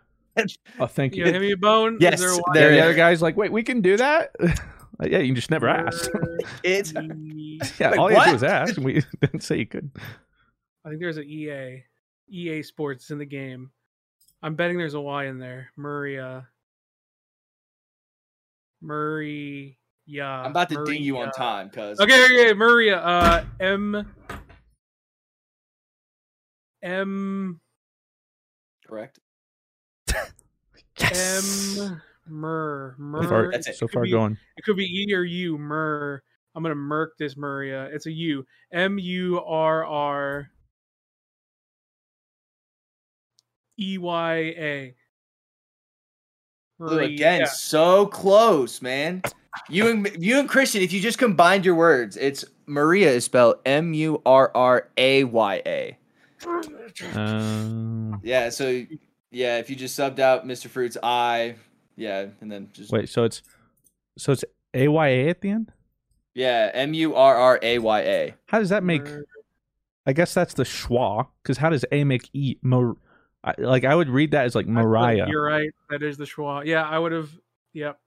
Oh, 0.81 0.87
thank 0.87 1.16
you. 1.16 1.24
Yeah, 1.24 1.33
give 1.33 1.42
me 1.42 1.53
a 1.53 1.57
bone. 1.57 1.98
Yes, 2.01 2.14
Is 2.14 2.20
there 2.20 2.31
a 2.31 2.37
Y 2.37 2.42
Yeah, 2.55 2.61
there 2.61 2.70
the 2.72 2.83
other 2.83 2.94
guy's 2.94 3.20
like, 3.20 3.37
wait, 3.37 3.51
we 3.51 3.62
can 3.62 3.81
do 3.81 3.96
that. 3.96 4.35
Like, 4.98 5.11
yeah, 5.11 5.18
you 5.18 5.35
just 5.35 5.51
never 5.51 5.68
asked. 5.68 6.11
It's 6.62 6.92
yeah, 6.92 7.90
Wait, 7.90 7.98
all 7.98 8.11
you 8.11 8.16
had 8.16 8.24
to 8.24 8.31
do 8.31 8.31
what? 8.31 8.33
was 8.33 8.42
ask, 8.42 8.77
and 8.77 8.85
we 8.85 9.03
didn't 9.20 9.42
say 9.42 9.59
you 9.59 9.66
could. 9.66 9.90
I 10.85 10.88
think 10.88 11.01
there's 11.01 11.16
an 11.16 11.24
EA. 11.24 11.85
EA 12.31 12.62
Sports 12.62 13.11
in 13.11 13.18
the 13.18 13.24
game. 13.24 13.70
I'm 14.42 14.55
betting 14.55 14.79
there's 14.79 14.94
a 14.94 15.01
Y 15.01 15.27
in 15.27 15.38
there. 15.38 15.72
Maria. 15.77 16.46
Murray. 18.81 19.79
Yeah. 20.07 20.29
I'm 20.29 20.53
about 20.53 20.68
to 20.70 20.85
ding 20.85 21.03
you 21.03 21.18
on 21.18 21.33
time, 21.33 21.70
cuz. 21.70 22.01
Okay, 22.01 22.24
okay, 22.24 22.53
Maria. 22.55 22.98
Uh, 22.98 23.44
M. 23.61 24.14
M. 26.83 27.61
Correct. 28.87 29.18
M. 31.00 32.02
Mur. 32.26 32.94
Mur. 32.98 33.22
So 33.22 33.28
far, 33.28 33.50
That's 33.50 33.68
it. 33.68 33.76
so 33.76 33.87
could 33.87 33.94
far 33.94 34.02
be- 34.04 34.11
going. 34.11 34.37
It 34.56 34.62
could 34.64 34.76
be 34.76 34.84
E 34.84 35.14
or 35.14 35.22
U. 35.24 35.58
Mur. 35.58 36.22
I'm 36.54 36.62
gonna 36.62 36.74
murk 36.74 37.16
this 37.18 37.37
Maria. 37.37 37.84
It's 37.92 38.06
a 38.06 38.12
U. 38.12 38.44
M 38.72 38.98
U 38.98 39.40
R 39.40 39.84
R. 39.84 40.50
E 43.78 43.98
Y 43.98 44.34
A. 44.37 44.94
Blue 46.78 46.96
Maria. 46.96 47.08
again, 47.08 47.46
so 47.46 48.06
close, 48.06 48.82
man. 48.82 49.22
You 49.68 49.88
and 49.88 50.11
you 50.18 50.38
and 50.38 50.48
Christian, 50.48 50.82
if 50.82 50.92
you 50.92 51.00
just 51.00 51.18
combined 51.18 51.64
your 51.64 51.74
words, 51.74 52.16
it's 52.16 52.44
Murraya 52.68 53.06
is 53.06 53.24
spelled 53.24 53.56
M 53.64 53.92
U 53.94 54.20
R 54.26 54.50
R 54.54 54.88
A 54.96 55.24
Y 55.24 55.62
A. 55.66 55.98
Um, 57.14 58.20
Yeah, 58.22 58.50
so 58.50 58.84
yeah, 59.30 59.58
if 59.58 59.70
you 59.70 59.76
just 59.76 59.98
subbed 59.98 60.18
out 60.18 60.46
Mr. 60.46 60.68
Fruit's 60.68 60.96
I, 61.02 61.56
yeah, 61.96 62.26
and 62.40 62.50
then 62.50 62.70
just 62.72 62.90
wait, 62.92 63.08
so 63.08 63.24
it's 63.24 63.42
so 64.16 64.32
it's 64.32 64.44
A 64.74 64.88
Y 64.88 65.08
A 65.08 65.28
at 65.28 65.40
the 65.40 65.50
end. 65.50 65.72
yeah, 66.34 66.70
M 66.74 66.94
U 66.94 67.14
R 67.14 67.36
R 67.36 67.58
A 67.62 67.78
Y 67.78 68.00
A. 68.00 68.34
How 68.46 68.58
does 68.58 68.68
that 68.70 68.82
make? 68.84 69.02
I 70.06 70.12
guess 70.12 70.32
that's 70.32 70.54
the 70.54 70.62
schwa. 70.62 71.26
Because 71.42 71.58
how 71.58 71.68
does 71.68 71.84
A 71.92 72.04
make 72.04 72.30
E? 72.32 72.56
Mar- 72.62 72.96
I, 73.44 73.54
like 73.58 73.84
I 73.84 73.94
would 73.94 74.08
read 74.08 74.30
that 74.30 74.46
as 74.46 74.54
like 74.54 74.66
I 74.66 74.70
Mariah. 74.70 75.26
You're 75.28 75.44
right. 75.44 75.70
That 75.90 76.02
is 76.02 76.16
the 76.16 76.24
schwa. 76.24 76.64
Yeah, 76.64 76.82
I 76.82 76.98
would 76.98 77.12
have. 77.12 77.30
Yep. 77.74 77.98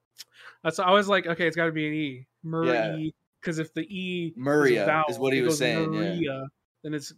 That's. 0.64 0.80
I 0.80 0.92
was 0.92 1.08
like, 1.08 1.28
okay, 1.28 1.48
it's 1.48 1.56
got 1.56 1.66
to 1.66 1.72
be 1.72 1.88
an 1.88 1.94
E. 1.94 2.28
Marie. 2.44 3.14
Because 3.40 3.60
if 3.60 3.74
the 3.74 3.82
E 3.82 4.34
Maria 4.36 4.82
is, 4.82 4.84
a 4.84 4.86
vowel, 4.86 5.06
is 5.10 5.20
what 5.20 5.34
he 5.34 5.42
was 5.42 5.54
goes 5.54 5.60
saying, 5.60 5.94
yeah. 5.94 6.44
Then 6.84 6.94
it's 6.94 7.14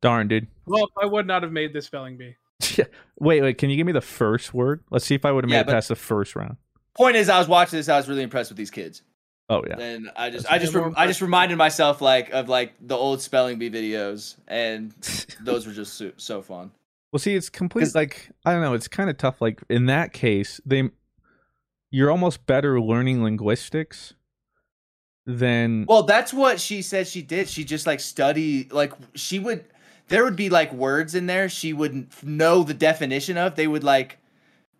Darn, 0.00 0.28
dude. 0.28 0.46
well. 0.66 0.88
I 1.00 1.06
would 1.06 1.26
not 1.26 1.42
have 1.42 1.52
made 1.52 1.72
this 1.72 1.86
spelling 1.86 2.16
bee. 2.16 2.36
wait, 3.20 3.42
wait. 3.42 3.58
Can 3.58 3.70
you 3.70 3.76
give 3.76 3.86
me 3.86 3.92
the 3.92 4.00
first 4.00 4.52
word? 4.54 4.82
Let's 4.90 5.04
see 5.06 5.14
if 5.14 5.24
I 5.24 5.32
would 5.32 5.44
have 5.44 5.48
made 5.50 5.56
Yeah, 5.56 5.62
it 5.62 5.66
past 5.68 5.88
the 5.88 5.96
first 5.96 6.36
round. 6.36 6.56
Point 6.96 7.16
is, 7.16 7.28
I 7.28 7.38
was 7.38 7.48
watching 7.48 7.78
this, 7.78 7.88
I 7.88 7.96
was 7.96 8.08
really 8.08 8.22
impressed 8.22 8.50
with 8.50 8.58
these 8.58 8.70
kids. 8.70 9.02
Oh 9.48 9.62
yeah. 9.68 9.78
And 9.80 10.10
I 10.16 10.30
just, 10.30 10.44
That's 10.44 10.54
I 10.54 10.58
just, 10.58 10.74
more 10.74 10.84
rem- 10.84 10.94
I 10.96 11.06
just 11.06 11.20
reminded 11.20 11.58
myself 11.58 12.00
like 12.00 12.30
of 12.30 12.48
like 12.48 12.74
the 12.80 12.96
old 12.96 13.20
spelling 13.20 13.58
bee 13.58 13.70
videos, 13.70 14.36
and 14.46 14.92
those 15.40 15.66
were 15.66 15.72
just 15.72 15.94
so, 15.94 16.12
so 16.16 16.40
fun. 16.42 16.70
Well, 17.12 17.18
see, 17.18 17.34
it's 17.34 17.48
complete. 17.50 17.82
'Cause- 17.82 17.94
Like 17.96 18.30
I 18.44 18.52
don't 18.52 18.60
know. 18.62 18.74
It's 18.74 18.86
kind 18.88 19.10
of 19.10 19.16
tough. 19.18 19.40
Like 19.40 19.60
in 19.68 19.86
that 19.86 20.12
case, 20.12 20.60
they 20.64 20.90
you're 21.90 22.10
almost 22.12 22.46
better 22.46 22.80
learning 22.80 23.24
linguistics 23.24 24.14
than 25.26 25.84
Well, 25.88 26.04
that's 26.04 26.32
what 26.32 26.60
she 26.60 26.82
said 26.82 27.06
she 27.06 27.22
did. 27.22 27.48
She 27.48 27.64
just 27.64 27.86
like 27.86 28.00
study 28.00 28.68
like 28.70 28.92
she 29.14 29.38
would 29.38 29.64
there 30.10 30.24
would 30.24 30.36
be 30.36 30.50
like 30.50 30.72
words 30.72 31.14
in 31.14 31.26
there 31.26 31.48
she 31.48 31.72
wouldn't 31.72 32.22
know 32.22 32.62
the 32.62 32.74
definition 32.74 33.38
of. 33.38 33.54
They 33.54 33.66
would 33.66 33.84
like 33.84 34.18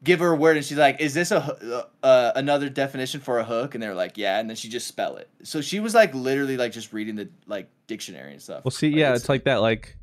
give 0.02 0.20
her 0.20 0.32
a 0.32 0.36
word 0.36 0.56
and 0.56 0.66
she's 0.66 0.78
like, 0.78 1.00
"Is 1.00 1.14
this 1.14 1.30
a 1.30 1.88
uh, 2.02 2.32
another 2.34 2.68
definition 2.68 3.20
for 3.20 3.38
a 3.38 3.44
hook?" 3.44 3.74
And 3.74 3.82
they're 3.82 3.94
like, 3.94 4.18
"Yeah," 4.18 4.38
and 4.38 4.48
then 4.48 4.56
she 4.56 4.68
just 4.68 4.86
spell 4.86 5.16
it. 5.16 5.28
So 5.42 5.60
she 5.60 5.80
was 5.80 5.94
like 5.94 6.14
literally 6.14 6.56
like 6.56 6.72
just 6.72 6.92
reading 6.92 7.14
the 7.14 7.28
like 7.46 7.70
dictionary 7.86 8.32
and 8.32 8.42
stuff. 8.42 8.64
Well, 8.64 8.72
see, 8.72 8.88
yeah, 8.88 9.14
it's, 9.14 9.28
like 9.28 9.44
that. 9.44 9.56
Like 9.56 9.96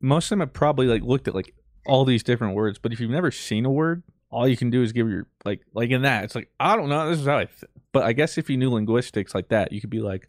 most 0.00 0.26
of 0.26 0.30
them 0.30 0.40
have 0.40 0.52
probably 0.52 0.86
like 0.86 1.02
looked 1.02 1.28
at 1.28 1.34
like 1.34 1.54
all 1.86 2.04
these 2.04 2.22
different 2.22 2.54
words, 2.54 2.78
but 2.78 2.92
if 2.92 3.00
you've 3.00 3.10
never 3.10 3.30
seen 3.30 3.64
a 3.64 3.70
word, 3.70 4.02
all 4.30 4.48
you 4.48 4.56
can 4.56 4.70
do 4.70 4.82
is 4.82 4.92
give 4.92 5.08
your 5.08 5.26
like 5.44 5.60
like 5.72 5.90
in 5.90 6.02
that. 6.02 6.24
It's 6.24 6.34
like 6.34 6.50
I 6.58 6.76
don't 6.76 6.88
know. 6.88 7.08
This 7.08 7.20
is 7.20 7.26
how 7.26 7.38
I. 7.38 7.44
Th-. 7.44 7.70
But 7.92 8.02
I 8.02 8.12
guess 8.12 8.38
if 8.38 8.50
you 8.50 8.56
knew 8.56 8.70
linguistics 8.70 9.34
like 9.34 9.48
that, 9.48 9.70
you 9.70 9.80
could 9.80 9.90
be 9.90 10.00
like, 10.00 10.28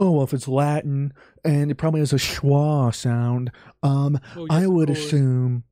oh, 0.00 0.10
well, 0.12 0.24
if 0.24 0.32
it's 0.32 0.48
Latin 0.48 1.12
and 1.44 1.70
it 1.70 1.74
probably 1.76 2.00
has 2.00 2.12
a 2.12 2.16
schwa 2.16 2.94
sound, 2.94 3.50
um, 3.82 4.18
Oh, 4.36 4.46
yes, 4.50 4.62
I 4.62 4.66
would 4.66 4.90
assume. 4.90 5.64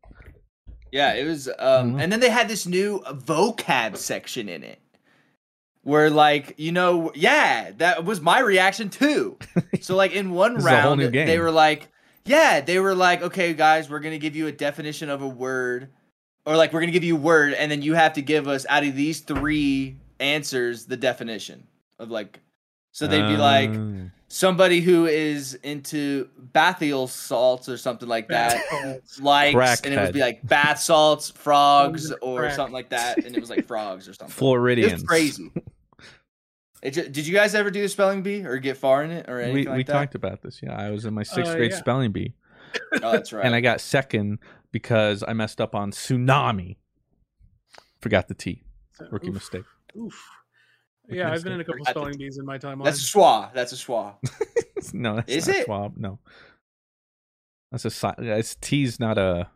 Yeah, 0.92 1.14
it 1.14 1.24
was 1.24 1.48
um 1.58 1.94
Mhm. 1.94 2.02
and 2.02 2.12
then 2.12 2.20
they 2.20 2.30
had 2.30 2.48
this 2.48 2.66
new 2.66 3.00
vocab 3.00 3.96
section 3.96 4.48
in 4.48 4.62
it. 4.64 4.80
Where 5.82 6.10
like, 6.10 6.54
you 6.56 6.72
know, 6.72 7.12
yeah, 7.14 7.70
that 7.78 8.04
was 8.04 8.20
my 8.20 8.40
reaction 8.40 8.88
too. 8.90 9.38
So 9.80 9.94
like 9.94 10.12
in 10.12 10.30
one 10.32 10.54
This 10.56 10.64
is 10.64 10.66
a 10.72 10.80
whole 10.80 10.96
round 10.96 11.12
they 11.14 11.38
were 11.38 11.50
like, 11.52 11.88
yeah, 12.24 12.60
they 12.60 12.80
were 12.80 12.94
like, 12.94 13.22
okay 13.22 13.52
guys, 13.54 13.88
we're 13.88 14.00
going 14.00 14.14
to 14.14 14.18
give 14.18 14.34
you 14.34 14.48
a 14.48 14.52
definition 14.52 15.10
of 15.10 15.22
a 15.22 15.28
word 15.28 15.90
or 16.44 16.56
like 16.56 16.72
we're 16.72 16.80
going 16.80 16.88
to 16.92 16.98
give 16.98 17.04
you 17.04 17.16
a 17.16 17.20
word 17.20 17.52
and 17.52 17.70
then 17.70 17.82
you 17.82 17.94
have 17.94 18.14
to 18.14 18.22
give 18.22 18.48
us 18.48 18.66
out 18.68 18.82
of 18.84 18.96
these 18.96 19.20
3 19.20 19.96
answers 20.18 20.86
the 20.86 20.96
definition 20.96 21.66
of 22.00 22.10
like 22.10 22.40
so 22.92 23.06
they'd 23.06 23.28
be 23.28 23.36
like 23.36 23.70
Um, 23.70 24.12
somebody 24.28 24.80
who 24.80 25.06
is 25.06 25.54
into 25.62 26.28
bathyl 26.52 27.08
salts 27.08 27.68
or 27.68 27.76
something 27.76 28.08
like 28.08 28.28
that 28.28 28.60
likes 29.20 29.80
and 29.82 29.94
it 29.94 30.00
would 30.00 30.12
be 30.14 30.20
like 30.20 30.46
bath 30.46 30.80
salts, 30.80 31.30
frogs, 31.30 32.10
or 32.22 32.40
crack. 32.40 32.54
something 32.54 32.72
like 32.74 32.88
that, 32.90 33.24
and 33.24 33.36
it 33.36 33.40
was 33.40 33.50
like 33.50 33.64
frogs 33.68 34.08
or 34.08 34.14
something. 34.14 34.32
It 34.32 34.36
Floridians. 34.36 34.92
was 34.94 35.02
crazy. 35.04 35.50
It 36.82 36.90
ju- 36.92 37.08
did 37.08 37.26
you 37.26 37.32
guys 37.34 37.54
ever 37.54 37.70
do 37.70 37.80
the 37.82 37.88
spelling 37.88 38.22
bee 38.22 38.44
or 38.44 38.58
get 38.58 38.76
far 38.76 39.02
in 39.02 39.10
it 39.10 39.28
or 39.28 39.40
anything 39.40 39.54
we 39.54 39.66
like 39.66 39.76
we 39.78 39.82
that? 39.84 39.92
talked 39.92 40.14
about 40.14 40.42
this. 40.42 40.60
Yeah, 40.62 40.76
I 40.76 40.90
was 40.90 41.04
in 41.04 41.14
my 41.14 41.22
sixth 41.22 41.50
Uh, 41.52 41.56
grade 41.56 41.70
yeah. 41.72 41.78
spelling 41.78 42.12
bee, 42.12 42.34
oh, 43.02 43.12
that's 43.12 43.32
right. 43.32 43.44
and 43.44 43.54
I 43.54 43.60
got 43.60 43.80
second 43.80 44.38
because 44.72 45.24
I 45.26 45.32
messed 45.32 45.60
up 45.60 45.74
on 45.74 45.90
tsunami. 45.90 46.76
Forgot 48.02 48.28
the 48.28 48.34
T. 48.34 48.62
Rookie 49.10 49.28
oof, 49.28 49.34
mistake. 49.34 49.64
Oof. 49.96 50.22
Rookie 51.08 51.18
Yeah, 51.18 51.32
I've 51.32 51.42
been 51.44 51.52
in 51.54 51.60
a 51.60 51.64
couple 51.64 51.80
At 51.82 51.94
the 51.94 52.00
spelling 52.00 52.18
bees 52.18 52.38
in 52.38 52.44
my 52.44 52.58
time. 52.58 52.80
that's 52.82 53.00
a 53.00 53.04
schwa. 53.18 53.52
That's 53.52 53.72
a 53.72 53.76
schwa. 53.76 54.14
no, 54.92 55.16
that's 55.16 55.32
Is 55.32 55.46
not 55.46 55.56
it? 55.56 55.64
Schwab. 55.66 55.96
No, 55.96 56.18
that's 57.70 57.84
a 57.84 57.90
si- 57.90 58.08
it's 58.18 58.54
T's 58.56 58.98
not 59.00 59.18
a. 59.18 59.48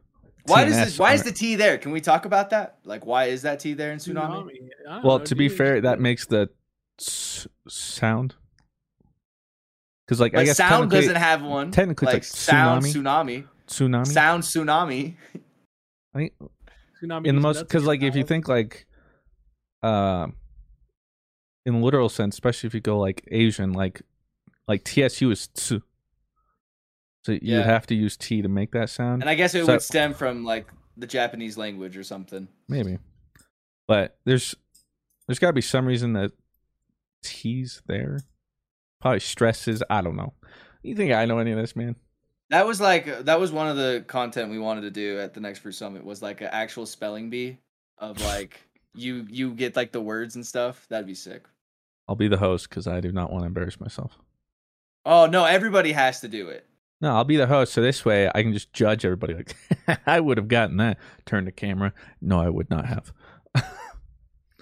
Why 0.46 0.64
does 0.64 0.76
this? 0.76 0.98
Why 0.98 1.12
is 1.12 1.22
the 1.22 1.32
T 1.32 1.54
there? 1.56 1.76
Can 1.78 1.92
we 1.92 2.00
talk 2.00 2.24
about 2.24 2.50
that? 2.50 2.78
Like, 2.84 3.04
why 3.06 3.24
is 3.26 3.42
that 3.42 3.60
T 3.60 3.74
there 3.74 3.92
in 3.92 3.98
tsunami? 3.98 4.48
I 4.88 4.94
don't 4.94 5.04
Well, 5.04 5.18
know, 5.18 5.24
to 5.24 5.34
be 5.34 5.48
dude. 5.48 5.58
fair, 5.58 5.80
that 5.82 6.00
makes 6.00 6.26
the 6.26 6.48
s- 6.98 7.46
sound. 7.68 8.34
Because 10.06 10.20
like 10.20 10.34
I 10.34 10.44
guess 10.44 10.56
sound 10.56 10.90
doesn't 10.90 11.14
have 11.14 11.42
one. 11.42 11.70
technically 11.70 12.06
it's 12.06 12.14
like 12.14 12.14
like 12.14 12.24
sound 12.24 12.84
tsunami. 12.84 13.46
tsunami. 13.68 14.02
tsunami. 14.02 14.06
Sound 14.08 14.42
tsunami. 14.42 15.14
I 16.14 16.18
think 16.18 16.32
Tsunami 17.00 17.26
in 17.26 17.34
the 17.36 17.40
most 17.40 17.60
because 17.60 17.84
like 17.84 18.02
if 18.02 18.16
you 18.16 18.24
think 18.24 18.48
like, 18.48 18.86
um, 19.84 20.34
in 21.66 21.82
literal 21.82 22.08
sense, 22.08 22.34
especially 22.34 22.66
if 22.68 22.74
you 22.74 22.80
go 22.80 22.98
like 22.98 23.26
Asian, 23.30 23.72
like 23.72 24.02
like 24.68 24.84
TSU 24.84 25.30
is 25.30 25.48
tsu. 25.48 25.80
So 27.24 27.32
you 27.32 27.40
Yeah. 27.42 27.62
have 27.64 27.86
to 27.88 27.94
use 27.94 28.16
T 28.16 28.40
to 28.42 28.48
make 28.48 28.70
that 28.72 28.88
sound. 28.88 29.22
And 29.22 29.28
I 29.28 29.34
guess 29.34 29.54
it 29.54 29.66
So- 29.66 29.72
would 29.72 29.82
stem 29.82 30.14
from 30.14 30.44
like 30.44 30.66
the 30.96 31.06
Japanese 31.06 31.58
language 31.58 31.96
or 31.96 32.04
something. 32.04 32.48
Maybe. 32.68 32.98
But 33.86 34.18
there's 34.24 34.54
there's 35.26 35.38
got 35.38 35.48
to 35.48 35.52
be 35.52 35.60
some 35.60 35.86
reason 35.86 36.12
that 36.14 36.32
T's 37.22 37.82
there. 37.86 38.20
Probably 39.00 39.20
stresses. 39.20 39.82
I 39.88 40.00
don't 40.02 40.16
know. 40.16 40.34
You 40.82 40.94
think 40.94 41.12
I 41.12 41.24
know 41.26 41.38
any 41.38 41.52
of 41.52 41.58
this, 41.58 41.76
man? 41.76 41.96
That 42.50 42.66
was 42.66 42.80
like 42.80 43.24
that 43.26 43.38
was 43.38 43.52
one 43.52 43.68
of 43.68 43.76
the 43.76 44.04
content 44.06 44.50
we 44.50 44.58
wanted 44.58 44.82
to 44.82 44.90
do 44.90 45.18
at 45.20 45.34
the 45.34 45.40
next 45.40 45.60
fruit 45.60 45.72
summit 45.72 46.04
was 46.04 46.22
like 46.22 46.40
an 46.40 46.48
actual 46.52 46.86
spelling 46.86 47.30
bee 47.30 47.58
of 47.98 48.20
like 48.22 48.60
you 48.94 49.26
you 49.30 49.52
get 49.54 49.76
like 49.76 49.92
the 49.92 50.00
words 50.00 50.34
and 50.36 50.46
stuff. 50.46 50.86
That'd 50.88 51.06
be 51.06 51.14
sick. 51.14 51.44
I'll 52.08 52.16
be 52.16 52.28
the 52.28 52.36
host 52.38 52.68
because 52.68 52.86
I 52.86 53.00
do 53.00 53.12
not 53.12 53.30
want 53.30 53.42
to 53.42 53.46
embarrass 53.46 53.78
myself. 53.80 54.18
Oh 55.06 55.26
no, 55.26 55.44
everybody 55.44 55.92
has 55.92 56.20
to 56.20 56.28
do 56.28 56.48
it. 56.48 56.66
No, 57.00 57.14
I'll 57.14 57.24
be 57.24 57.36
the 57.38 57.46
host, 57.46 57.72
so 57.72 57.80
this 57.80 58.04
way 58.04 58.30
I 58.34 58.42
can 58.42 58.52
just 58.52 58.72
judge 58.74 59.04
everybody. 59.04 59.34
Like 59.34 59.56
I 60.06 60.20
would 60.20 60.36
have 60.36 60.48
gotten 60.48 60.76
that. 60.78 60.98
Turn 61.24 61.44
the 61.46 61.52
camera. 61.52 61.94
No, 62.20 62.40
I 62.40 62.48
would 62.50 62.68
not 62.70 62.86
have. 62.86 63.12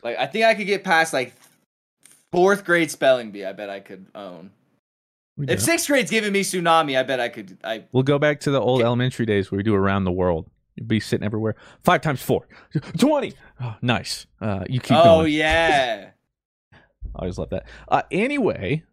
Like 0.03 0.17
I 0.17 0.27
think 0.27 0.45
I 0.45 0.55
could 0.55 0.69
get 0.69 0.85
past 0.85 1.13
like 1.13 1.35
fourth 2.31 2.65
grade 2.65 2.89
spelling 2.91 3.33
bee. 3.33 3.45
I 3.45 3.53
bet 3.53 3.69
I 3.69 3.81
could 3.81 4.07
own. 4.15 4.53
If 5.41 5.61
sixth 5.61 5.89
grade's 5.89 6.11
giving 6.11 6.33
me 6.33 6.43
tsunami, 6.43 6.97
I 6.99 7.03
bet 7.03 7.19
I 7.19 7.29
could. 7.29 7.59
I 7.65 7.85
We'll 7.91 8.05
go 8.05 8.19
back 8.19 8.39
to 8.41 8.51
the 8.53 8.61
old 8.61 8.81
Okay. 8.81 8.87
elementary 8.87 9.27
days 9.27 9.51
where 9.51 9.57
we 9.57 9.63
do 9.65 9.75
around 9.75 10.05
the 10.05 10.13
world. 10.13 10.49
You'd 10.79 10.87
be 10.87 11.01
sitting 11.01 11.25
everywhere. 11.27 11.57
Five 11.83 12.03
times 12.03 12.23
four. 12.23 12.47
Twenty. 12.99 13.33
Oh, 13.61 13.75
nice. 13.83 14.27
Uh, 14.41 14.63
you 14.69 14.79
keep 14.81 14.97
oh 14.97 15.03
going. 15.23 15.33
yeah. 15.33 16.11
I 16.73 16.79
always 17.17 17.37
love 17.37 17.51
that. 17.51 17.67
Uh, 17.89 18.03
anyway, 18.13 18.85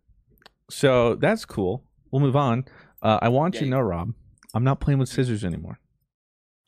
so 0.71 1.13
that's 1.15 1.45
cool. 1.45 1.83
We'll 2.09 2.21
move 2.21 2.35
on. 2.35 2.65
Uh, 3.03 3.19
I 3.21 3.29
want 3.29 3.53
Yeah, 3.53 3.61
you 3.61 3.65
to 3.67 3.69
know, 3.71 3.81
Rob, 3.81 4.13
I'm 4.55 4.63
not 4.63 4.79
playing 4.79 4.97
with 4.97 5.09
scissors 5.09 5.45
anymore. 5.45 5.79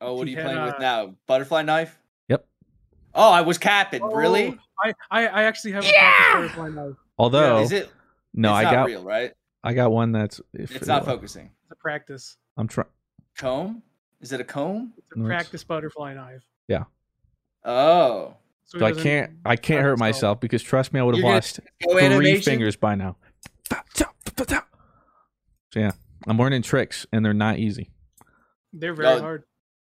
Oh, 0.02 0.14
what 0.14 0.28
are 0.28 0.30
You 0.30 0.38
you 0.38 0.44
playing 0.44 0.64
with 0.64 0.76
now? 0.80 1.16
Butterfly 1.26 1.64
knife? 1.64 1.98
Yep. 2.28 2.46
Oh, 3.16 3.32
I 3.32 3.42
was 3.42 3.58
capping. 3.58 4.04
Really? 4.04 4.50
Oh, 4.50 4.58
I, 4.84 4.94
I, 5.10 5.28
I 5.28 5.44
actually 5.46 5.72
have 5.72 5.84
a 5.84 5.92
butterfly 6.34 6.70
knife. 6.70 6.96
Although, 7.18 7.62
Is 7.62 7.72
it? 7.72 7.90
no, 8.36 8.50
it's 8.50 8.58
I 8.58 8.64
not 8.66 8.72
got 8.74 8.86
real, 8.86 9.04
right? 9.04 9.32
I 9.64 9.74
got 9.74 9.92
one 9.92 10.12
that's. 10.12 10.40
If 10.54 10.76
It's 10.76 10.86
not 10.86 11.02
uh, 11.02 11.06
focusing. 11.06 11.50
It's 11.64 11.72
a 11.72 11.76
practice. 11.76 12.38
I'm 12.58 12.68
trying. 12.68 12.88
Comb? 13.40 13.82
Is 14.22 14.32
it 14.32 14.42
a 14.42 14.44
comb? 14.44 14.94
It's 14.98 15.08
a 15.16 15.20
No, 15.20 15.26
it's- 15.26 15.44
practice 15.44 15.64
butterfly 15.64 16.14
knife. 16.14 16.44
Yeah. 16.68 16.84
Oh. 17.64 18.36
So, 18.66 18.80
So 18.80 18.86
I 18.86 18.92
can't. 18.92 19.32
I 19.46 19.56
can't 19.56 19.82
hurt 19.82 19.92
hurt 19.92 20.00
myself 20.00 20.40
because 20.40 20.62
trust 20.62 20.92
me, 20.94 21.00
I 21.00 21.04
would 21.04 21.16
have 21.16 21.24
lost 21.24 21.60
three 21.90 22.02
animation? 22.02 22.42
fingers 22.44 22.76
by 22.76 22.96
now. 22.96 23.16
So 25.74 25.80
yeah, 25.80 25.92
I'm 26.28 26.38
learning 26.38 26.62
tricks, 26.64 27.06
and 27.12 27.24
they're 27.24 27.34
not 27.34 27.60
easy. 27.60 27.92
They're 28.74 28.94
very 28.94 29.16
No, 29.16 29.22
hard. 29.22 29.44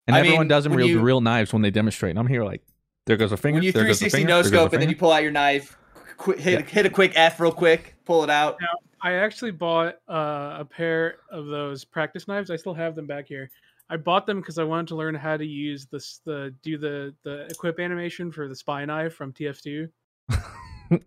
And 0.07 0.17
I 0.17 0.21
everyone 0.21 0.41
mean, 0.43 0.49
does 0.49 0.65
them 0.65 0.73
when 0.73 0.79
real 0.79 0.89
you- 0.89 1.01
real 1.01 1.21
knives 1.21 1.53
when 1.53 1.63
they 1.63 1.71
demonstrate. 1.71 2.11
And 2.11 2.19
I'm 2.19 2.27
here 2.27 2.45
like, 2.45 2.63
there 3.07 3.17
goes 3.17 3.33
a 3.33 3.37
finger. 3.37 3.57
When 3.59 3.65
you 3.65 3.73
there 3.73 3.85
goes 3.85 3.97
a 4.03 4.11
360 4.11 4.19
finger. 4.19 4.29
no 4.29 4.35
there 4.35 4.43
goes 4.43 4.47
a 4.53 4.55
scope 4.57 4.73
and 4.73 4.83
then 4.83 4.89
you 4.89 4.97
pull 4.97 5.13
out 5.13 5.23
your 5.23 5.33
knife, 5.33 5.77
quick, 6.17 6.39
hit, 6.41 6.69
hit 6.69 6.87
a 6.87 6.91
quick 6.91 7.13
F 7.15 7.39
real 7.41 7.53
quick, 7.53 7.95
pull 8.05 8.25
it 8.25 8.31
out. 8.31 8.59
I 9.03 9.15
actually 9.15 9.53
bought 9.53 9.97
uh, 10.09 10.57
a 10.61 10.65
pair 10.69 11.19
of 11.31 11.47
those 11.47 11.85
practice 11.85 12.29
knives. 12.29 12.51
I 12.51 12.57
still 12.57 12.75
have 12.75 12.95
them 12.95 13.07
back 13.07 13.27
here. 13.27 13.51
I 13.93 13.97
bought 13.97 14.25
them 14.27 14.41
because 14.41 14.57
I 14.59 14.63
wanted 14.65 14.87
to 14.89 14.95
learn 14.97 15.15
how 15.17 15.37
to 15.37 15.45
use 15.45 15.87
this 15.87 16.21
the 16.25 16.55
do 16.63 16.79
the 16.79 17.15
the 17.25 17.47
equip 17.51 17.79
animation 17.81 18.31
for 18.33 18.47
the 18.49 18.55
spy 18.57 18.85
knife 18.85 19.15
from 19.15 19.33
TF2. 19.33 19.89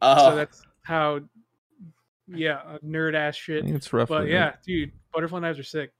Oh, 0.01 0.29
So 0.29 0.35
that's 0.37 0.61
how, 0.83 1.19
yeah, 2.27 2.59
uh, 2.65 2.77
nerd 2.85 3.15
ass 3.15 3.35
shit. 3.35 3.65
it's 3.65 3.91
rough. 3.91 4.07
But 4.07 4.21
with 4.21 4.29
it, 4.29 4.33
yeah, 4.33 4.53
dude, 4.65 4.91
butterfly 5.13 5.39
knives 5.39 5.59
are 5.59 5.63
sick. 5.63 5.91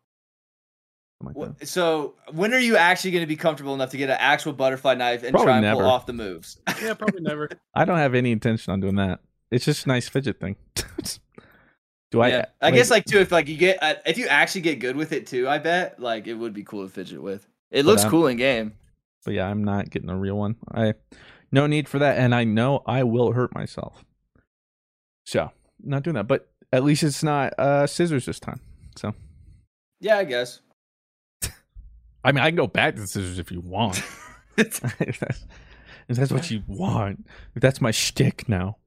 something 1.22 1.42
like 1.60 1.66
so 1.68 2.16
when 2.32 2.54
are 2.54 2.60
you 2.60 2.78
actually 2.78 3.12
going 3.12 3.24
to 3.24 3.28
be 3.28 3.36
comfortable 3.36 3.74
enough 3.74 3.90
to 3.92 3.98
get 3.98 4.10
an 4.10 4.16
actual 4.20 4.54
butterfly 4.54 4.94
knife 4.96 5.24
and 5.24 5.32
Probably 5.32 5.46
try 5.48 5.58
and 5.58 5.64
never. 5.66 5.82
pull 5.82 5.90
off 5.90 6.06
the 6.06 6.14
moves? 6.14 6.60
Yeah, 6.82 6.94
probably 6.94 7.22
never. 7.22 7.50
I 7.76 7.84
don't 7.86 7.98
have 7.98 8.16
any 8.16 8.32
intention 8.32 8.72
on 8.72 8.80
doing 8.80 8.96
that. 8.96 9.20
It's 9.52 9.66
just 9.66 9.86
a 9.86 9.90
nice 9.90 10.08
fidget 10.08 10.40
thing. 10.40 10.56
Do 12.14 12.22
I? 12.22 12.28
yeah. 12.28 12.46
I 12.62 12.70
guess 12.70 12.92
like 12.92 13.06
too, 13.06 13.18
if 13.18 13.32
like 13.32 13.48
you 13.48 13.58
get 13.58 13.82
uh, 13.82 13.96
if 14.06 14.20
you 14.20 14.28
actually 14.28 14.62
get 14.62 14.76
good 14.76 14.96
with 14.96 15.12
it 15.14 15.26
too, 15.26 15.50
I 15.50 15.58
bet 15.58 16.00
like 16.00 16.28
it 16.28 16.36
would 16.36 16.54
be 16.54 16.64
cool 16.64 16.84
to 16.84 16.90
fidget 16.90 17.20
with. 17.20 17.48
It 17.72 17.86
looks 17.86 18.04
I'm- 18.04 18.12
cool 18.12 18.28
in 18.28 18.38
game. 18.38 18.74
But 19.26 19.34
yeah, 19.34 19.48
I'm 19.48 19.64
not 19.64 19.90
getting 19.90 20.12
a 20.12 20.16
real 20.16 20.38
one. 20.38 20.58
I 20.72 20.94
no 21.52 21.66
need 21.66 21.90
for 21.90 21.98
that, 21.98 22.20
and 22.20 22.36
I 22.36 22.44
know 22.44 22.84
I 22.86 23.02
will 23.02 23.32
hurt 23.32 23.56
myself. 23.56 24.06
So 25.26 25.50
not 25.84 26.04
doing 26.04 26.14
that. 26.14 26.28
But 26.28 26.52
at 26.72 26.84
least 26.84 27.02
it's 27.02 27.24
not 27.24 27.58
uh 27.58 27.88
scissors 27.88 28.28
this 28.28 28.40
time. 28.40 28.60
So 28.96 29.16
Yeah, 30.00 30.18
I 30.18 30.26
guess. 30.26 30.60
I 32.24 32.32
mean, 32.32 32.44
I 32.44 32.50
can 32.50 32.58
go 32.58 32.68
back 32.68 32.94
to 32.94 33.02
the 33.02 33.08
scissors 33.08 33.40
if 33.40 33.52
you 33.52 33.60
want. 33.60 33.98
if, 34.58 34.80
that's, 35.20 35.46
if 36.08 36.16
that's 36.16 36.32
what 36.32 36.52
you 36.52 36.62
want. 36.68 37.26
If 37.56 37.64
that's 37.64 37.82
my 37.82 37.90
shtick 37.90 38.48
now. 38.48 38.78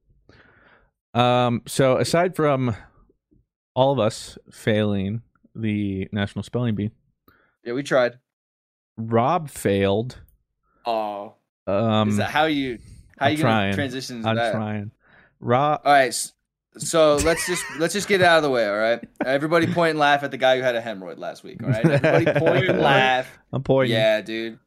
Um. 1.13 1.63
So 1.67 1.97
aside 1.97 2.37
from 2.37 2.73
all 3.77 3.91
of 3.93 3.99
us 3.99 4.39
failing 4.51 5.21
the 5.53 6.09
national 6.11 6.41
spelling 6.41 6.73
bee, 6.73 6.89
yeah, 7.63 7.73
we 7.73 7.83
tried. 7.83 8.17
Rob 8.97 9.49
failed. 9.49 10.17
Oh, 10.85 11.35
Um. 11.67 12.09
is 12.09 12.17
that 12.17 12.31
how 12.31 12.45
you? 12.45 12.79
How 13.19 13.27
I'm 13.27 13.31
you 13.33 13.37
gonna 13.37 13.49
trying. 13.49 13.73
transition 13.75 14.17
into 14.17 14.29
I'm 14.29 14.35
that? 14.35 14.51
trying. 14.53 14.91
Raw. 15.39 15.77
All 15.85 15.91
right. 15.93 16.07
s- 16.07 16.33
So 16.77 17.17
let's 17.17 17.45
just 17.45 17.63
let's 17.79 17.93
just 17.93 18.07
get 18.07 18.21
it 18.21 18.23
out 18.25 18.37
of 18.37 18.43
the 18.43 18.49
way. 18.49 18.67
All 18.67 18.77
right. 18.77 19.03
Everybody 19.25 19.67
point 19.71 19.91
and 19.91 19.99
laugh 19.99 20.23
at 20.23 20.31
the 20.31 20.37
guy 20.37 20.57
who 20.57 20.63
had 20.63 20.75
a 20.75 20.81
hemorrhoid 20.81 21.17
last 21.19 21.43
week. 21.43 21.61
All 21.63 21.69
right. 21.69 21.85
Everybody 21.85 22.25
point 22.45 22.67
and 22.69 22.79
laugh. 22.79 23.27
I'm 23.53 23.61
pointing. 23.63 23.95
Yeah, 23.95 24.21
dude. 24.21 24.57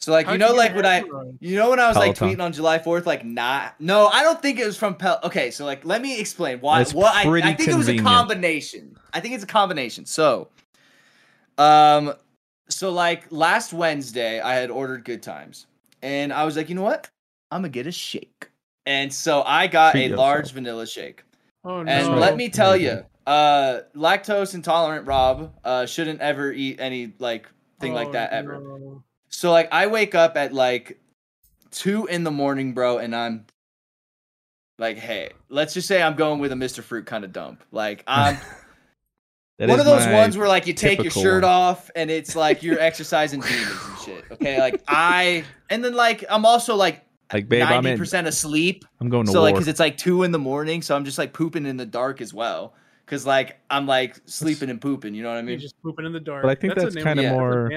So 0.00 0.12
like 0.12 0.26
you 0.26 0.30
How'd 0.30 0.40
know 0.40 0.52
like 0.54 0.74
when 0.74 0.86
I 0.86 0.94
hemorrhoids? 1.00 1.38
you 1.40 1.56
know 1.56 1.70
when 1.70 1.80
I 1.80 1.88
was 1.88 1.96
like 1.96 2.14
tweeting 2.14 2.40
on 2.40 2.52
July 2.52 2.78
4th 2.78 3.04
like 3.06 3.24
not 3.24 3.74
no 3.80 4.06
I 4.06 4.22
don't 4.22 4.40
think 4.40 4.58
it 4.60 4.64
was 4.66 4.76
from 4.76 4.94
Pel 4.94 5.18
okay 5.24 5.50
so 5.50 5.64
like 5.64 5.84
let 5.84 6.00
me 6.00 6.20
explain 6.20 6.60
why 6.60 6.80
It's 6.80 6.94
what 6.94 7.14
I, 7.14 7.22
I 7.28 7.54
think 7.54 7.68
it 7.70 7.76
was 7.76 7.88
a 7.88 7.98
combination. 7.98 8.96
I 9.12 9.20
think 9.20 9.34
it's 9.34 9.44
a 9.44 9.48
combination. 9.48 10.06
So 10.06 10.48
um 11.58 12.14
so 12.68 12.92
like 12.92 13.24
last 13.30 13.72
Wednesday 13.72 14.40
I 14.40 14.54
had 14.54 14.70
ordered 14.70 15.04
good 15.04 15.22
times 15.22 15.66
and 16.02 16.32
I 16.32 16.44
was 16.44 16.56
like 16.56 16.68
you 16.68 16.74
know 16.74 16.82
what? 16.82 17.10
I'm 17.50 17.62
gonna 17.62 17.70
get 17.70 17.86
a 17.86 17.92
shake. 17.92 18.50
And 18.86 19.12
so 19.12 19.42
I 19.42 19.66
got 19.66 19.92
Treat 19.92 20.12
a 20.12 20.16
large 20.16 20.52
vanilla 20.52 20.86
shake. 20.86 21.22
Oh 21.64 21.82
no! 21.82 21.90
and 21.90 22.20
let 22.20 22.36
me 22.36 22.48
tell 22.48 22.76
you, 22.76 23.04
uh, 23.26 23.80
lactose 23.96 24.54
intolerant 24.54 25.06
Rob 25.06 25.52
uh, 25.64 25.84
shouldn't 25.86 26.20
ever 26.20 26.52
eat 26.52 26.80
any 26.80 27.12
like 27.18 27.48
thing 27.80 27.92
like 27.92 28.08
Oh, 28.08 28.12
that 28.12 28.30
ever. 28.32 28.60
no. 28.60 29.02
So 29.28 29.50
like, 29.50 29.68
I 29.72 29.86
wake 29.86 30.14
up 30.14 30.36
at 30.36 30.52
like 30.52 30.98
two 31.70 32.06
in 32.06 32.24
the 32.24 32.30
morning, 32.30 32.72
bro, 32.72 32.98
and 32.98 33.14
I'm 33.14 33.46
like, 34.78 34.96
hey, 34.98 35.30
let's 35.48 35.74
just 35.74 35.88
say 35.88 36.02
I'm 36.02 36.14
going 36.16 36.38
with 36.40 36.52
a 36.52 36.54
Mr. 36.56 36.82
Fruit 36.82 37.06
kind 37.06 37.24
of 37.24 37.32
dump. 37.32 37.62
Like 37.72 38.04
I'm 38.08 38.36
That 39.58 39.68
one 39.68 39.80
is 39.80 39.86
of 39.86 39.86
those 39.86 40.06
ones 40.12 40.36
where 40.38 40.48
like 40.48 40.66
you 40.66 40.72
take 40.72 41.02
your 41.02 41.10
shirt 41.10 41.42
one. 41.42 41.50
off 41.52 41.90
and 41.96 42.10
it's 42.10 42.34
like 42.36 42.62
you're 42.62 42.78
exercising 42.80 43.40
demons 43.40 43.78
and 43.88 43.98
shit. 43.98 44.24
Okay, 44.32 44.60
like 44.60 44.82
I 44.88 45.44
and 45.70 45.84
then 45.84 45.94
like 45.94 46.24
I'm 46.30 46.46
also 46.46 46.74
like 46.76 47.04
like, 47.32 47.48
babe, 47.48 47.64
I'm 47.64 47.70
ninety 47.70 47.90
in. 47.90 47.98
percent 47.98 48.26
asleep. 48.26 48.84
I'm 49.00 49.10
going 49.10 49.26
to 49.26 49.32
So 49.32 49.40
war. 49.40 49.48
like, 49.50 49.54
cause 49.56 49.68
it's 49.68 49.80
like 49.80 49.98
two 49.98 50.22
in 50.22 50.32
the 50.32 50.38
morning, 50.38 50.80
so 50.80 50.96
I'm 50.96 51.04
just 51.04 51.18
like 51.18 51.32
pooping 51.34 51.66
in 51.66 51.76
the 51.76 51.84
dark 51.86 52.20
as 52.22 52.32
well. 52.32 52.74
Cause 53.06 53.26
like 53.26 53.58
I'm 53.68 53.86
like 53.86 54.18
sleeping 54.26 54.70
and 54.70 54.80
pooping. 54.80 55.12
You 55.14 55.22
know 55.22 55.28
what 55.30 55.34
I 55.36 55.40
You're 55.40 55.46
mean? 55.48 55.58
just 55.58 55.74
pooping 55.82 56.06
in 56.06 56.12
the 56.12 56.20
dark. 56.20 56.42
but 56.44 56.50
I 56.50 56.54
think 56.54 56.72
a 56.76 56.80
that's 56.80 56.94
name- 56.94 57.04
kind 57.04 57.18
of 57.18 57.24
yeah, 57.24 57.30
that's 57.30 57.36
a 57.38 57.40
more. 57.40 57.70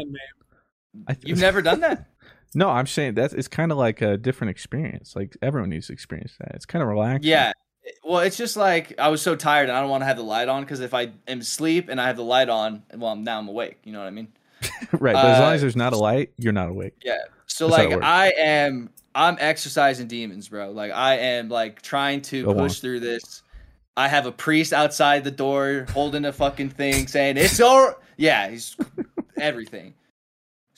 I 1.07 1.13
th- 1.13 1.25
You've 1.27 1.39
never 1.39 1.61
done 1.61 1.79
that? 1.81 2.07
No, 2.53 2.69
I'm 2.69 2.85
saying 2.85 3.13
that's 3.13 3.33
it's 3.33 3.47
kind 3.47 3.71
of 3.71 3.77
like 3.77 4.01
a 4.01 4.17
different 4.17 4.51
experience. 4.51 5.15
Like 5.15 5.37
everyone 5.41 5.69
needs 5.69 5.87
to 5.87 5.93
experience 5.93 6.33
that. 6.41 6.53
It's 6.53 6.65
kind 6.65 6.81
of 6.83 6.89
relaxing. 6.89 7.29
Yeah. 7.29 7.53
Well, 8.03 8.19
it's 8.19 8.35
just 8.35 8.57
like 8.57 8.93
I 8.99 9.07
was 9.07 9.21
so 9.21 9.37
tired 9.37 9.69
and 9.69 9.77
I 9.77 9.79
don't 9.79 9.89
want 9.89 10.01
to 10.01 10.05
have 10.05 10.17
the 10.17 10.23
light 10.23 10.49
on 10.49 10.61
because 10.63 10.81
if 10.81 10.93
I 10.93 11.11
am 11.29 11.39
asleep 11.39 11.87
and 11.87 12.01
I 12.01 12.07
have 12.07 12.17
the 12.17 12.25
light 12.25 12.49
on, 12.49 12.83
well, 12.93 13.15
now 13.15 13.39
I'm 13.39 13.47
awake. 13.47 13.77
You 13.85 13.93
know 13.93 13.99
what 13.99 14.07
I 14.07 14.11
mean? 14.11 14.27
right. 14.91 15.13
But 15.13 15.25
as 15.27 15.39
long 15.39 15.51
Uh, 15.51 15.53
as 15.53 15.61
there's 15.61 15.77
not 15.77 15.93
a 15.93 15.97
light, 15.97 16.33
you're 16.37 16.51
not 16.51 16.67
awake. 16.67 16.93
Yeah. 17.05 17.19
So 17.47 17.69
That's 17.69 17.89
like. 17.89 18.03
I 18.03 18.33
am 18.37 18.89
I'm 19.15 19.37
exercising 19.39 20.07
demons, 20.09 20.49
bro. 20.49 20.71
Like 20.71 20.91
I 20.91 21.19
am 21.19 21.47
like 21.47 21.81
trying 21.81 22.21
to 22.23 22.43
Go 22.43 22.53
push 22.53 22.79
on. 22.79 22.81
through 22.81 22.99
this. 22.99 23.43
I 23.95 24.09
have 24.09 24.25
a 24.25 24.31
priest 24.33 24.73
outside 24.73 25.23
the 25.23 25.31
door 25.31 25.85
holding 25.93 26.25
a 26.25 26.33
fucking 26.33 26.71
thing 26.71 27.07
saying 27.07 27.37
it's 27.37 27.61
all 27.61 27.93
yeah, 28.17 28.49
he's 28.49 28.75
everything. 29.37 29.93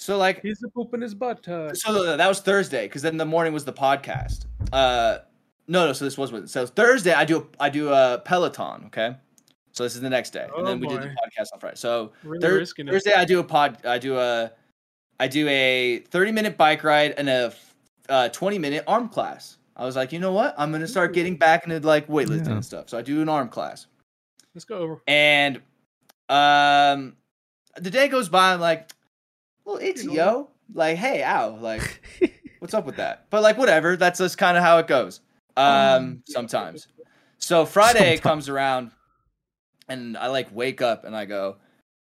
So 0.04 0.18
like 0.18 0.42
He's 0.42 0.62
a 0.64 0.68
poop 0.70 0.94
in 0.94 1.00
his 1.02 1.16
butt. 1.16 1.48
Uh, 1.48 1.74
so 1.74 2.18
that 2.18 2.28
was 2.28 2.42
Thursday 2.42 2.88
because 2.88 3.02
then 3.02 3.16
the 3.18 3.26
morning 3.26 3.54
was 3.54 3.64
the 3.64 3.72
podcast. 3.74 4.46
Uh 4.74 5.20
no, 5.68 5.88
no, 5.88 5.94
so 5.94 6.04
this 6.04 6.18
was 6.18 6.32
what 6.34 6.50
so 6.50 6.66
Thursday 6.66 7.14
I 7.14 7.24
do 7.24 7.48
I 7.60 7.70
do 7.70 7.90
a 7.94 8.22
Peloton, 8.26 8.86
okay? 8.88 9.16
So 9.72 9.84
this 9.84 9.96
is 9.96 10.02
the 10.02 10.10
next 10.10 10.32
day. 10.32 10.48
Oh, 10.54 10.60
and 10.60 10.68
then 10.68 10.80
we 10.82 10.88
did 10.88 11.02
the 11.02 11.08
podcast 11.08 11.48
on 11.54 11.60
Friday. 11.62 11.78
So 11.78 12.12
really 12.24 12.42
Thur- 12.42 12.58
risking 12.60 12.88
it. 12.90 12.92
Thursday 12.92 13.14
I 13.14 13.24
do 13.26 13.40
a 13.40 13.44
pod. 13.44 13.78
I 13.86 13.98
do 13.98 14.18
a, 14.18 14.52
I 15.22 15.28
do 15.28 15.48
a 15.48 16.00
thirty 16.10 16.32
minute 16.34 16.58
bike 16.58 16.84
ride 16.84 17.14
and 17.18 17.30
a 17.30 17.54
uh, 18.10 18.28
twenty 18.30 18.60
minute 18.60 18.84
arm 18.88 19.08
class. 19.08 19.58
I 19.78 19.86
was 19.86 19.96
like, 19.96 20.12
you 20.12 20.20
know 20.20 20.34
what? 20.34 20.54
I'm 20.58 20.72
gonna 20.74 20.88
start 20.88 21.14
getting 21.14 21.38
back 21.38 21.64
into 21.64 21.80
like 21.80 22.08
weightlifting 22.08 22.48
Yeah. 22.48 22.54
and 22.56 22.66
stuff. 22.66 22.90
So 22.90 22.98
I 22.98 23.02
do 23.02 23.22
an 23.22 23.30
arm 23.30 23.48
class, 23.48 23.88
Let's 24.54 24.66
go 24.66 24.80
over. 24.80 25.02
and 25.08 25.62
um, 26.30 27.16
the 27.78 27.90
day 27.90 28.10
goes 28.10 28.28
by. 28.30 28.54
I'm 28.54 28.60
like, 28.60 28.90
well, 29.66 29.78
it's 29.78 30.04
You 30.04 30.10
know 30.10 30.16
yo, 30.16 30.50
like, 30.74 30.98
hey, 30.98 31.24
ow, 31.24 31.58
like, 31.58 32.02
what's 32.60 32.74
up 32.74 32.86
with 32.86 32.98
that? 32.98 33.28
But 33.30 33.44
like, 33.44 33.58
whatever. 33.58 33.96
That's 33.98 34.20
just 34.20 34.38
kind 34.38 34.58
of 34.58 34.64
how 34.64 34.78
it 34.80 34.88
goes. 34.88 35.22
Um, 35.56 36.24
sometimes. 36.28 36.88
So 37.38 37.66
Friday 37.66 38.00
Sometimes. 38.00 38.20
comes 38.22 38.50
around, 38.50 38.92
and 39.90 40.18
I 40.18 40.28
like 40.28 40.54
wake 40.56 40.82
up 40.82 41.04
and 41.04 41.16
I 41.16 41.26
go, 41.26 41.58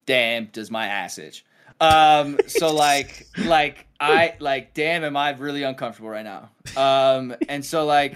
"Damn, 0.06 0.46
does 0.46 0.70
my 0.70 0.88
ass 0.88 1.18
itch?" 1.18 1.44
Um, 1.82 2.38
so 2.48 2.74
like, 2.74 3.28
like 3.46 3.88
I 4.00 4.36
like, 4.40 4.74
damn, 4.74 5.04
am 5.04 5.18
I 5.18 5.32
really 5.32 5.64
uncomfortable 5.64 6.10
right 6.10 6.24
now? 6.24 6.52
Um, 6.78 7.36
and 7.50 7.66
so 7.66 7.86
like, 7.86 8.16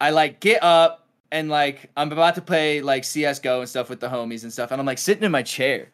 I 0.00 0.10
like 0.10 0.40
get 0.40 0.62
up 0.62 1.06
and 1.30 1.48
like 1.48 1.90
I'm 1.96 2.10
about 2.10 2.34
to 2.36 2.42
play 2.42 2.80
like 2.80 3.04
CS:GO 3.04 3.60
and 3.60 3.68
stuff 3.68 3.90
with 3.90 4.00
the 4.00 4.08
homies 4.08 4.42
and 4.42 4.52
stuff, 4.52 4.72
and 4.72 4.80
I'm 4.80 4.86
like 4.86 4.98
sitting 4.98 5.22
in 5.22 5.30
my 5.30 5.42
chair, 5.42 5.88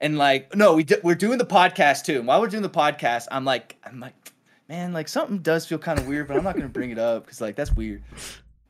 and 0.00 0.16
like, 0.16 0.54
no, 0.56 0.74
we 0.74 0.84
d- 0.84 0.96
we're 1.02 1.14
doing 1.14 1.38
the 1.38 1.46
podcast 1.46 2.04
too. 2.04 2.18
And 2.18 2.26
while 2.26 2.40
we're 2.40 2.48
doing 2.48 2.62
the 2.62 2.70
podcast, 2.70 3.26
I'm 3.30 3.44
like, 3.44 3.76
I'm 3.84 4.00
like, 4.00 4.32
man, 4.68 4.92
like 4.92 5.08
something 5.08 5.38
does 5.38 5.66
feel 5.66 5.78
kind 5.78 5.98
of 5.98 6.06
weird, 6.06 6.28
but 6.28 6.36
I'm 6.36 6.44
not 6.44 6.54
gonna 6.54 6.68
bring 6.68 6.90
it 6.90 6.98
up 6.98 7.24
because 7.24 7.40
like 7.40 7.56
that's 7.56 7.72
weird. 7.72 8.02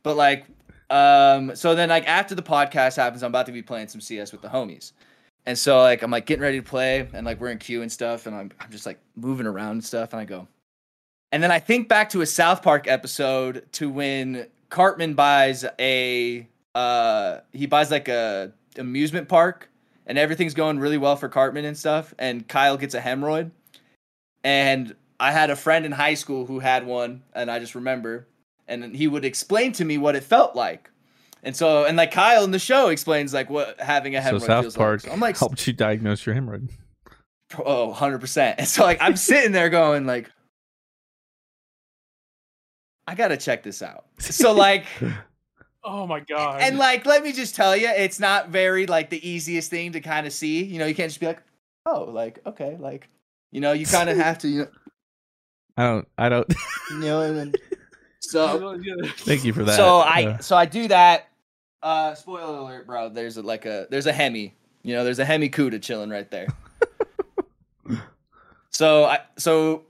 But 0.02 0.16
like, 0.16 0.46
um, 0.88 1.54
so 1.54 1.74
then 1.74 1.88
like 1.88 2.06
after 2.08 2.34
the 2.34 2.42
podcast 2.42 2.96
happens, 2.96 3.22
I'm 3.22 3.30
about 3.30 3.46
to 3.46 3.52
be 3.52 3.62
playing 3.62 3.88
some 3.88 4.00
CS 4.00 4.32
with 4.32 4.42
the 4.42 4.48
homies. 4.48 4.92
And 5.46 5.56
so 5.56 5.80
like 5.80 6.02
I'm 6.02 6.10
like 6.10 6.26
getting 6.26 6.42
ready 6.42 6.60
to 6.60 6.66
play 6.66 7.08
and 7.12 7.24
like 7.24 7.40
we're 7.40 7.50
in 7.50 7.58
queue 7.58 7.82
and 7.82 7.90
stuff 7.90 8.26
and 8.26 8.34
I'm 8.34 8.50
I'm 8.60 8.70
just 8.70 8.86
like 8.86 8.98
moving 9.16 9.46
around 9.46 9.72
and 9.72 9.84
stuff 9.84 10.12
and 10.12 10.20
I 10.20 10.24
go. 10.24 10.48
And 11.32 11.42
then 11.42 11.52
I 11.52 11.60
think 11.60 11.88
back 11.88 12.10
to 12.10 12.22
a 12.22 12.26
South 12.26 12.62
Park 12.62 12.88
episode 12.88 13.66
to 13.72 13.88
when 13.88 14.48
Cartman 14.68 15.14
buys 15.14 15.64
a 15.78 16.46
uh 16.74 17.38
he 17.52 17.66
buys 17.66 17.90
like 17.90 18.08
a 18.08 18.52
amusement 18.76 19.28
park 19.28 19.69
and 20.10 20.18
everything's 20.18 20.54
going 20.54 20.80
really 20.80 20.98
well 20.98 21.14
for 21.14 21.28
Cartman 21.28 21.64
and 21.64 21.78
stuff 21.78 22.12
and 22.18 22.46
Kyle 22.48 22.76
gets 22.76 22.94
a 22.94 23.00
hemorrhoid. 23.00 23.52
And 24.42 24.96
I 25.20 25.30
had 25.30 25.50
a 25.50 25.56
friend 25.56 25.86
in 25.86 25.92
high 25.92 26.14
school 26.14 26.46
who 26.46 26.58
had 26.58 26.84
one 26.84 27.22
and 27.32 27.48
I 27.48 27.60
just 27.60 27.76
remember 27.76 28.26
and 28.66 28.96
he 28.96 29.06
would 29.06 29.24
explain 29.24 29.70
to 29.74 29.84
me 29.84 29.98
what 29.98 30.16
it 30.16 30.24
felt 30.24 30.56
like. 30.56 30.90
And 31.44 31.54
so, 31.54 31.84
and 31.84 31.96
like 31.96 32.10
Kyle 32.10 32.42
in 32.42 32.50
the 32.50 32.58
show 32.58 32.88
explains 32.88 33.32
like 33.32 33.50
what 33.50 33.80
having 33.80 34.16
a 34.16 34.22
So 34.22 34.32
hemorrhoid 34.32 34.46
South 34.46 34.64
feels 34.64 34.76
Park 34.76 34.92
like. 34.94 35.00
So 35.02 35.12
I'm 35.12 35.20
like, 35.20 35.38
helped 35.38 35.64
you 35.64 35.72
diagnose 35.74 36.26
your 36.26 36.34
hemorrhoid. 36.34 36.70
oh, 37.64 37.94
100%. 37.96 38.56
And 38.58 38.66
so 38.66 38.82
like 38.82 38.98
I'm 39.00 39.14
sitting 39.14 39.52
there 39.52 39.70
going 39.70 40.06
like, 40.06 40.28
I 43.06 43.14
gotta 43.14 43.36
check 43.36 43.62
this 43.62 43.80
out. 43.80 44.06
So 44.18 44.52
like, 44.52 44.86
Oh 45.82 46.06
my 46.06 46.20
god. 46.20 46.60
and 46.60 46.78
like, 46.78 47.06
let 47.06 47.22
me 47.22 47.32
just 47.32 47.54
tell 47.54 47.74
you, 47.74 47.88
it's 47.88 48.20
not 48.20 48.48
very 48.50 48.86
like 48.86 49.10
the 49.10 49.28
easiest 49.28 49.70
thing 49.70 49.92
to 49.92 50.00
kind 50.00 50.26
of 50.26 50.32
see. 50.32 50.62
You 50.62 50.78
know, 50.78 50.86
you 50.86 50.94
can't 50.94 51.10
just 51.10 51.20
be 51.20 51.26
like, 51.26 51.42
oh, 51.86 52.04
like 52.04 52.40
okay, 52.46 52.76
like, 52.78 53.08
you 53.50 53.60
know, 53.60 53.72
you 53.72 53.86
kind 53.86 54.10
of 54.10 54.16
have 54.16 54.38
to, 54.38 54.48
you 54.48 54.58
know, 54.60 54.68
I 55.76 55.84
don't. 55.84 56.08
I 56.18 56.28
don't. 56.28 56.54
you 56.90 56.98
know 56.98 57.22
and 57.22 57.38
then, 57.38 57.52
so 58.20 58.78
Thank 59.18 59.44
you 59.44 59.52
for 59.52 59.64
that. 59.64 59.76
So 59.76 59.98
I 59.98 60.24
Uh, 60.24 60.38
so 60.38 60.56
I 60.56 60.66
do 60.66 60.88
that. 60.88 61.28
Uh 61.82 62.14
spoiler 62.14 62.58
alert, 62.58 62.86
bro. 62.86 63.08
There's 63.08 63.38
a, 63.38 63.42
like 63.42 63.64
a 63.64 63.86
there's 63.90 64.06
a 64.06 64.12
Hemi. 64.12 64.54
You 64.82 64.94
know, 64.94 65.04
there's 65.04 65.18
a 65.18 65.24
Hemi 65.24 65.48
Cuda 65.48 65.80
chilling 65.80 66.10
right 66.10 66.30
there. 66.30 66.48
so 68.70 69.04
I 69.04 69.20
so 69.38 69.84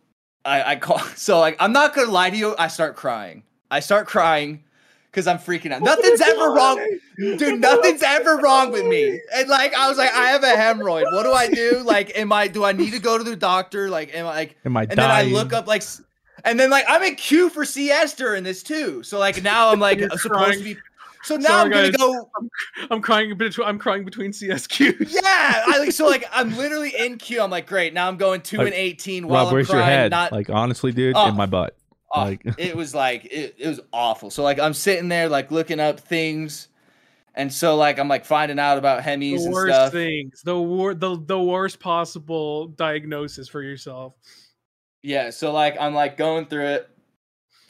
I 0.44 0.72
I 0.72 0.76
call 0.76 0.98
so 1.16 1.40
like 1.40 1.56
I'm 1.58 1.72
not 1.72 1.94
gonna 1.94 2.12
lie 2.12 2.30
to 2.30 2.36
you, 2.36 2.54
I 2.56 2.68
start 2.68 2.94
crying. 2.94 3.42
I 3.72 3.80
start 3.80 4.06
crying 4.06 4.62
because 5.10 5.26
I'm 5.26 5.38
freaking 5.38 5.72
out. 5.72 5.82
Nothing's 5.82 6.20
ever 6.20 6.52
wrong. 6.52 6.98
Dude, 7.18 7.60
nothing's 7.60 8.02
ever 8.02 8.36
wrong 8.38 8.70
with 8.72 8.86
me. 8.86 9.20
And 9.34 9.48
like 9.48 9.74
I 9.74 9.88
was 9.88 9.98
like, 9.98 10.12
I 10.12 10.28
have 10.30 10.42
a 10.42 10.46
hemorrhoid. 10.48 11.12
What 11.12 11.24
do 11.24 11.32
I 11.32 11.48
do? 11.48 11.82
Like, 11.84 12.16
am 12.18 12.32
I 12.32 12.48
do 12.48 12.64
I 12.64 12.72
need 12.72 12.92
to 12.92 12.98
go 13.00 13.18
to 13.18 13.24
the 13.24 13.36
doctor? 13.36 13.90
Like, 13.90 14.14
am 14.14 14.26
I 14.26 14.30
like 14.30 14.56
am 14.64 14.76
I 14.76 14.82
and 14.82 14.90
dying? 14.92 14.98
then 14.98 15.10
I 15.10 15.42
look 15.42 15.52
up 15.52 15.66
like, 15.66 15.82
and 16.44 16.58
then 16.58 16.70
like 16.70 16.84
I'm 16.88 17.02
in 17.02 17.16
queue 17.16 17.50
for 17.50 17.64
CS 17.64 18.14
during 18.14 18.44
this 18.44 18.62
too. 18.62 19.02
So 19.02 19.18
like 19.18 19.42
now 19.42 19.70
I'm 19.70 19.80
like 19.80 19.98
supposed 20.00 20.22
crying. 20.30 20.58
to 20.58 20.64
be. 20.64 20.76
So 21.22 21.36
now 21.36 21.48
Sorry, 21.48 21.60
I'm 21.64 21.70
gonna 21.70 21.90
guys. 21.90 21.96
go. 21.98 22.30
I'm 22.90 23.02
crying 23.02 23.36
between 23.36 23.68
I'm 23.68 23.78
crying 23.78 24.04
between 24.06 24.30
CSQs. 24.32 25.12
Yeah, 25.12 25.20
I 25.66 25.76
like 25.78 25.92
so 25.92 26.06
like 26.06 26.24
I'm 26.32 26.56
literally 26.56 26.94
in 26.96 27.18
queue. 27.18 27.42
I'm 27.42 27.50
like, 27.50 27.66
great. 27.66 27.92
Now 27.92 28.08
I'm 28.08 28.16
going 28.16 28.40
two 28.40 28.56
Like, 28.56 28.68
and 28.68 28.74
eighteen 28.74 29.28
while 29.28 29.40
Rob, 29.44 29.48
I'm 29.48 29.52
where's 29.54 29.66
crying. 29.68 29.80
your 29.80 29.86
head? 29.86 30.10
Not 30.12 30.32
like 30.32 30.48
honestly, 30.48 30.92
dude, 30.92 31.14
Oh. 31.16 31.28
in 31.28 31.36
my 31.36 31.44
butt. 31.44 31.76
Oh, 32.12 32.20
like- 32.22 32.42
it 32.58 32.76
was 32.76 32.94
like 32.94 33.24
it, 33.26 33.54
it 33.58 33.68
was 33.68 33.80
awful. 33.92 34.30
So 34.30 34.42
like 34.42 34.58
I'm 34.58 34.74
sitting 34.74 35.08
there 35.08 35.28
like 35.28 35.50
looking 35.50 35.80
up 35.80 36.00
things, 36.00 36.68
and 37.34 37.52
so 37.52 37.76
like 37.76 37.98
I'm 37.98 38.08
like 38.08 38.24
finding 38.24 38.58
out 38.58 38.78
about 38.78 39.02
Hemis 39.02 39.38
The 39.38 39.44
and 39.44 39.52
worst 39.52 39.74
stuff. 39.74 39.92
things. 39.92 40.42
The 40.42 40.58
wor- 40.58 40.94
the 40.94 41.16
the 41.16 41.40
worst 41.40 41.80
possible 41.80 42.68
diagnosis 42.68 43.48
for 43.48 43.62
yourself. 43.62 44.14
Yeah, 45.02 45.30
so 45.30 45.52
like 45.52 45.76
I'm 45.80 45.94
like 45.94 46.16
going 46.16 46.46
through 46.46 46.66
it. 46.66 46.90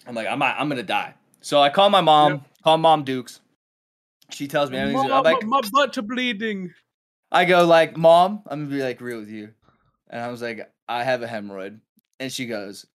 I'm 0.07 0.15
like 0.15 0.27
I'm 0.27 0.43
I'm 0.43 0.69
gonna 0.69 0.83
die. 0.83 1.15
So 1.41 1.61
I 1.61 1.71
call 1.71 1.91
my 1.91 2.01
mom. 2.01 2.33
Yep. 2.33 2.43
Call 2.65 2.79
mom 2.79 3.05
Dukes. 3.05 3.41
She 4.31 4.47
tells 4.47 4.71
me 4.71 4.79
everything's. 4.79 5.09
Mom, 5.09 5.27
I'm 5.27 5.33
like, 5.33 5.45
my 5.45 5.61
butt 5.73 5.95
to 5.95 6.03
bleeding. 6.03 6.73
I 7.33 7.45
go 7.45 7.65
like, 7.65 7.97
"Mom, 7.97 8.43
I'm 8.47 8.65
gonna 8.65 8.77
be 8.77 8.83
like 8.83 9.01
real 9.01 9.19
with 9.21 9.29
you," 9.29 9.51
and 10.09 10.21
I 10.21 10.29
was 10.29 10.43
like, 10.43 10.69
"I 10.89 11.05
have 11.05 11.23
a 11.23 11.27
hemorrhoid," 11.27 11.81
and 12.19 12.33
she 12.33 12.47
goes, 12.47 12.87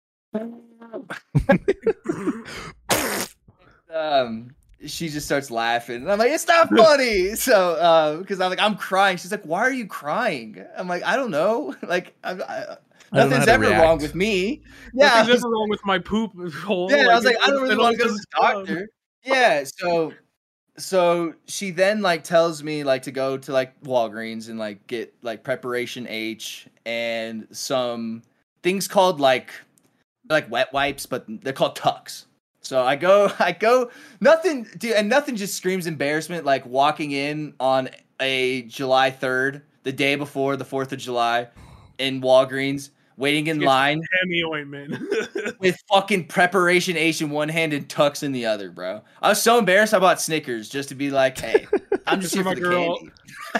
um, 3.93 4.51
she 4.85 5.09
just 5.09 5.25
starts 5.25 5.49
laughing, 5.51 5.97
and 5.97 6.11
I'm 6.11 6.19
like, 6.19 6.31
"It's 6.31 6.47
not 6.47 6.69
funny." 6.69 7.35
so, 7.35 8.17
because 8.21 8.39
I'm 8.41 8.49
like, 8.49 8.59
I'm 8.59 8.75
crying. 8.75 9.17
She's 9.17 9.31
like, 9.31 9.43
"Why 9.43 9.59
are 9.61 9.71
you 9.73 9.87
crying?" 9.87 10.63
I'm 10.77 10.87
like, 10.87 11.03
"I 11.03 11.15
don't 11.15 11.31
know. 11.31 11.75
Like, 11.87 12.15
I'm, 12.23 12.41
I, 12.47 12.77
nothing's 13.11 13.47
ever 13.47 13.69
wrong 13.69 13.99
with 13.99 14.15
me." 14.15 14.61
Yeah, 14.93 15.07
Nothing's 15.07 15.27
was- 15.29 15.43
ever 15.43 15.49
wrong 15.51 15.69
with 15.69 15.85
my 15.85 15.99
poop 15.99 16.31
hole. 16.53 16.91
yeah. 16.91 17.07
I 17.09 17.15
was 17.15 17.25
like, 17.25 17.37
I 17.41 17.47
don't 17.47 17.61
really 17.61 17.77
want 17.77 17.97
to 17.97 18.03
go 18.03 18.07
to 18.09 18.13
the 18.13 18.25
doctor. 18.39 18.89
Yeah. 19.23 19.63
So, 19.65 20.13
so 20.77 21.33
she 21.47 21.71
then 21.71 22.01
like 22.01 22.23
tells 22.23 22.61
me 22.63 22.83
like 22.83 23.03
to 23.03 23.11
go 23.11 23.37
to 23.37 23.51
like 23.51 23.81
Walgreens 23.83 24.49
and 24.49 24.59
like 24.59 24.85
get 24.87 25.13
like 25.21 25.43
preparation 25.43 26.05
H 26.07 26.67
and 26.85 27.47
some 27.51 28.21
things 28.61 28.87
called 28.87 29.19
like 29.19 29.51
like 30.29 30.49
wet 30.49 30.71
wipes, 30.73 31.05
but 31.05 31.25
they're 31.27 31.53
called 31.53 31.75
tucks. 31.75 32.25
So 32.61 32.81
I 32.83 32.95
go, 32.95 33.31
I 33.39 33.51
go, 33.51 33.91
nothing, 34.21 34.67
dude, 34.77 34.93
and 34.93 35.07
nothing 35.09 35.35
just 35.35 35.55
screams 35.55 35.87
embarrassment 35.87 36.45
like 36.45 36.65
walking 36.65 37.11
in 37.11 37.53
on 37.59 37.89
a 38.19 38.63
July 38.63 39.11
3rd, 39.11 39.61
the 39.83 39.91
day 39.91 40.15
before 40.15 40.55
the 40.57 40.65
4th 40.65 40.91
of 40.93 40.97
July 40.99 41.47
in 41.99 42.21
Walgreens, 42.21 42.89
waiting 43.17 43.47
in 43.47 43.59
Get 43.59 43.65
line 43.67 44.01
Hemi 44.21 44.43
ointment. 44.43 44.97
with 45.59 45.77
fucking 45.93 46.25
preparation 46.27 46.97
H 46.97 47.21
in 47.21 47.29
one 47.29 47.49
hand 47.49 47.71
and 47.73 47.87
tucks 47.87 48.23
in 48.23 48.31
the 48.31 48.45
other, 48.47 48.71
bro. 48.71 49.01
I 49.21 49.29
was 49.29 49.41
so 49.41 49.59
embarrassed 49.59 49.93
I 49.93 49.99
bought 49.99 50.19
Snickers 50.19 50.67
just 50.69 50.89
to 50.89 50.95
be 50.95 51.11
like, 51.11 51.37
hey, 51.37 51.67
I'm 52.07 52.19
just 52.19 52.33
Just 52.33 52.35
here 52.35 52.43
for 52.43 52.49
for 52.49 52.49
my 52.49 52.53
the 52.55 52.61
girl. 52.61 52.97
candy. 52.97 53.11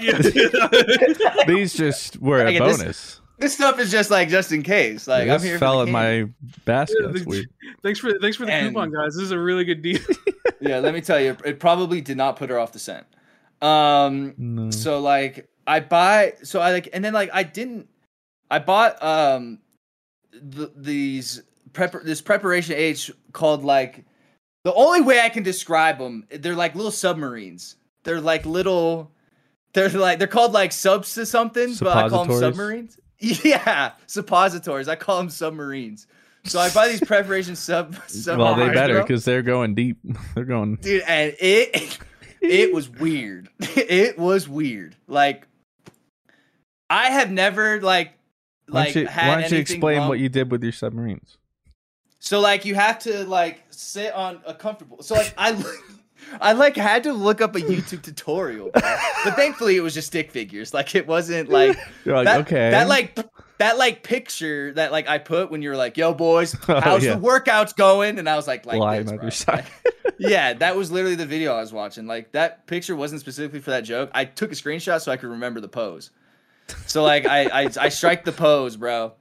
Yeah. 0.01 1.43
These 1.47 1.73
just 1.73 2.17
were 2.19 2.39
a 2.41 2.45
Okay, 2.49 2.60
this- 2.60 2.78
bonus. 2.78 3.21
This 3.37 3.53
stuff 3.53 3.79
is 3.79 3.91
just 3.91 4.09
like 4.11 4.29
just 4.29 4.51
in 4.51 4.63
case. 4.63 5.07
Like 5.07 5.29
I'm 5.29 5.41
here 5.41 5.59
fell 5.59 5.79
for 5.79 5.85
the 5.85 5.89
in 5.89 5.93
candy. 5.95 6.23
my 6.23 6.59
basket. 6.65 6.97
That's 7.11 7.25
weird. 7.25 7.47
thanks 7.83 7.99
for 7.99 8.11
thanks 8.19 8.37
for 8.37 8.45
the 8.45 8.53
And- 8.53 8.69
coupon, 8.73 8.91
guys. 8.91 9.13
This 9.15 9.23
is 9.23 9.31
a 9.31 9.39
really 9.39 9.65
good 9.65 9.81
deal. 9.81 9.99
yeah, 10.61 10.79
let 10.79 10.93
me 10.93 11.01
tell 11.01 11.19
you, 11.19 11.35
it 11.43 11.59
probably 11.59 12.01
did 12.01 12.17
not 12.17 12.37
put 12.37 12.49
her 12.49 12.57
off 12.59 12.71
the 12.71 12.79
scent. 12.79 13.05
Um, 13.61 14.33
No. 14.37 14.71
so 14.71 14.99
like 14.99 15.49
I 15.67 15.79
buy, 15.79 16.33
so 16.43 16.59
I 16.61 16.71
like, 16.71 16.89
and 16.93 17.03
then 17.03 17.13
like 17.13 17.29
I 17.33 17.43
didn't, 17.43 17.89
I 18.51 18.59
bought 18.59 19.01
um, 19.03 19.59
th- 20.31 20.69
these 20.75 21.41
prep 21.73 21.93
this 22.03 22.21
preparation 22.21 22.75
H 22.75 23.11
called 23.33 23.63
like 23.63 24.05
the 24.63 24.73
only 24.73 25.01
way 25.01 25.19
I 25.21 25.29
can 25.29 25.43
describe 25.43 25.97
them, 25.97 26.25
they're 26.29 26.55
like 26.55 26.75
little 26.75 26.91
submarines. 26.91 27.75
They're 28.03 28.21
like 28.21 28.45
little, 28.45 29.11
they're 29.73 29.89
like 29.89 30.19
they're 30.19 30.27
called 30.27 30.53
like 30.53 30.71
subs 30.71 31.13
to 31.15 31.25
something, 31.25 31.75
but 31.79 31.97
I 31.97 32.07
call 32.09 32.25
them 32.25 32.37
submarines. 32.39 32.97
Yeah, 33.19 33.93
suppositories. 34.08 34.88
I 34.88 34.95
call 34.95 35.17
them 35.17 35.30
submarines. 35.30 36.08
So 36.45 36.60
I 36.60 36.69
buy 36.69 36.89
these 36.89 37.01
preparation 37.01 37.56
sub. 37.56 37.95
well, 38.28 38.56
they 38.56 38.69
better 38.69 39.01
because 39.01 39.25
they're 39.25 39.41
going 39.41 39.73
deep. 39.73 39.97
They're 40.36 40.45
going. 40.45 40.75
dude 40.75 41.01
and 41.08 41.36
it 41.39 41.97
it 42.41 42.73
was 42.73 42.88
weird 42.89 43.49
it 43.60 44.19
was 44.19 44.47
weird 44.47 44.95
like 45.08 45.47
i 46.91 47.10
have 47.10 47.32
never 47.32 47.82
like 47.82 48.13
Why 48.67 48.84
like 48.84 48.93
don't 48.93 49.04
you, 49.04 49.08
had 49.08 49.28
why 49.28 49.41
don't 49.41 49.51
you 49.51 49.58
explain 49.58 49.97
wrong- 49.97 50.10
what 50.10 50.19
you 50.19 50.30
did 50.30 50.51
with 50.51 50.62
your 50.62 50.71
submarines? 50.71 51.38
so 52.19 52.39
like 52.39 52.65
you 52.65 52.75
have 52.75 52.99
to 52.99 53.25
like 53.25 53.63
sit 53.71 54.13
on 54.13 54.41
a 54.45 54.54
comfortable 54.54 55.01
so 55.01 55.15
like 55.15 55.34
i 55.39 55.51
i 56.41 56.53
like 56.53 56.75
had 56.75 57.03
to 57.03 57.13
look 57.13 57.41
up 57.41 57.55
a 57.55 57.59
youtube 57.59 58.01
tutorial 58.01 58.69
bro. 58.69 58.81
but 59.23 59.35
thankfully 59.35 59.75
it 59.75 59.81
was 59.81 59.93
just 59.93 60.07
stick 60.07 60.31
figures 60.31 60.73
like 60.73 60.95
it 60.95 61.07
wasn't 61.07 61.49
like 61.49 61.77
like, 62.05 62.25
that, 62.25 62.41
okay. 62.41 62.71
that 62.71 62.88
like 62.88 63.17
that 63.57 63.77
like 63.77 64.03
picture 64.03 64.73
that 64.73 64.91
like 64.91 65.07
i 65.07 65.17
put 65.17 65.49
when 65.49 65.61
you 65.61 65.69
were 65.69 65.75
like 65.75 65.97
yo 65.97 66.13
boys 66.13 66.55
Oh, 66.67 66.79
how's 66.81 67.03
yeah. 67.03 67.15
the 67.15 67.21
workouts 67.21 67.75
going 67.75 68.19
and 68.19 68.29
i 68.29 68.35
was 68.35 68.47
like 68.47 68.65
like 68.65 68.79
lying 68.79 69.05
this, 69.05 69.45
your 69.45 69.63
yeah, 70.17 70.53
that 70.53 70.75
was 70.75 70.91
literally 70.91 71.15
the 71.15 71.25
video 71.25 71.53
I 71.53 71.61
was 71.61 71.73
watching. 71.73 72.07
Like 72.07 72.31
that 72.31 72.67
picture 72.67 72.95
wasn't 72.95 73.21
specifically 73.21 73.59
for 73.59 73.71
that 73.71 73.81
joke. 73.81 74.09
I 74.13 74.25
took 74.25 74.51
a 74.51 74.55
screenshot 74.55 75.01
so 75.01 75.11
I 75.11 75.17
could 75.17 75.29
remember 75.29 75.59
the 75.59 75.67
pose. 75.67 76.11
So 76.85 77.03
like 77.03 77.25
I 77.25 77.45
I, 77.45 77.69
I 77.79 77.89
strike 77.89 78.23
the 78.23 78.31
pose, 78.31 78.77
bro, 78.77 79.13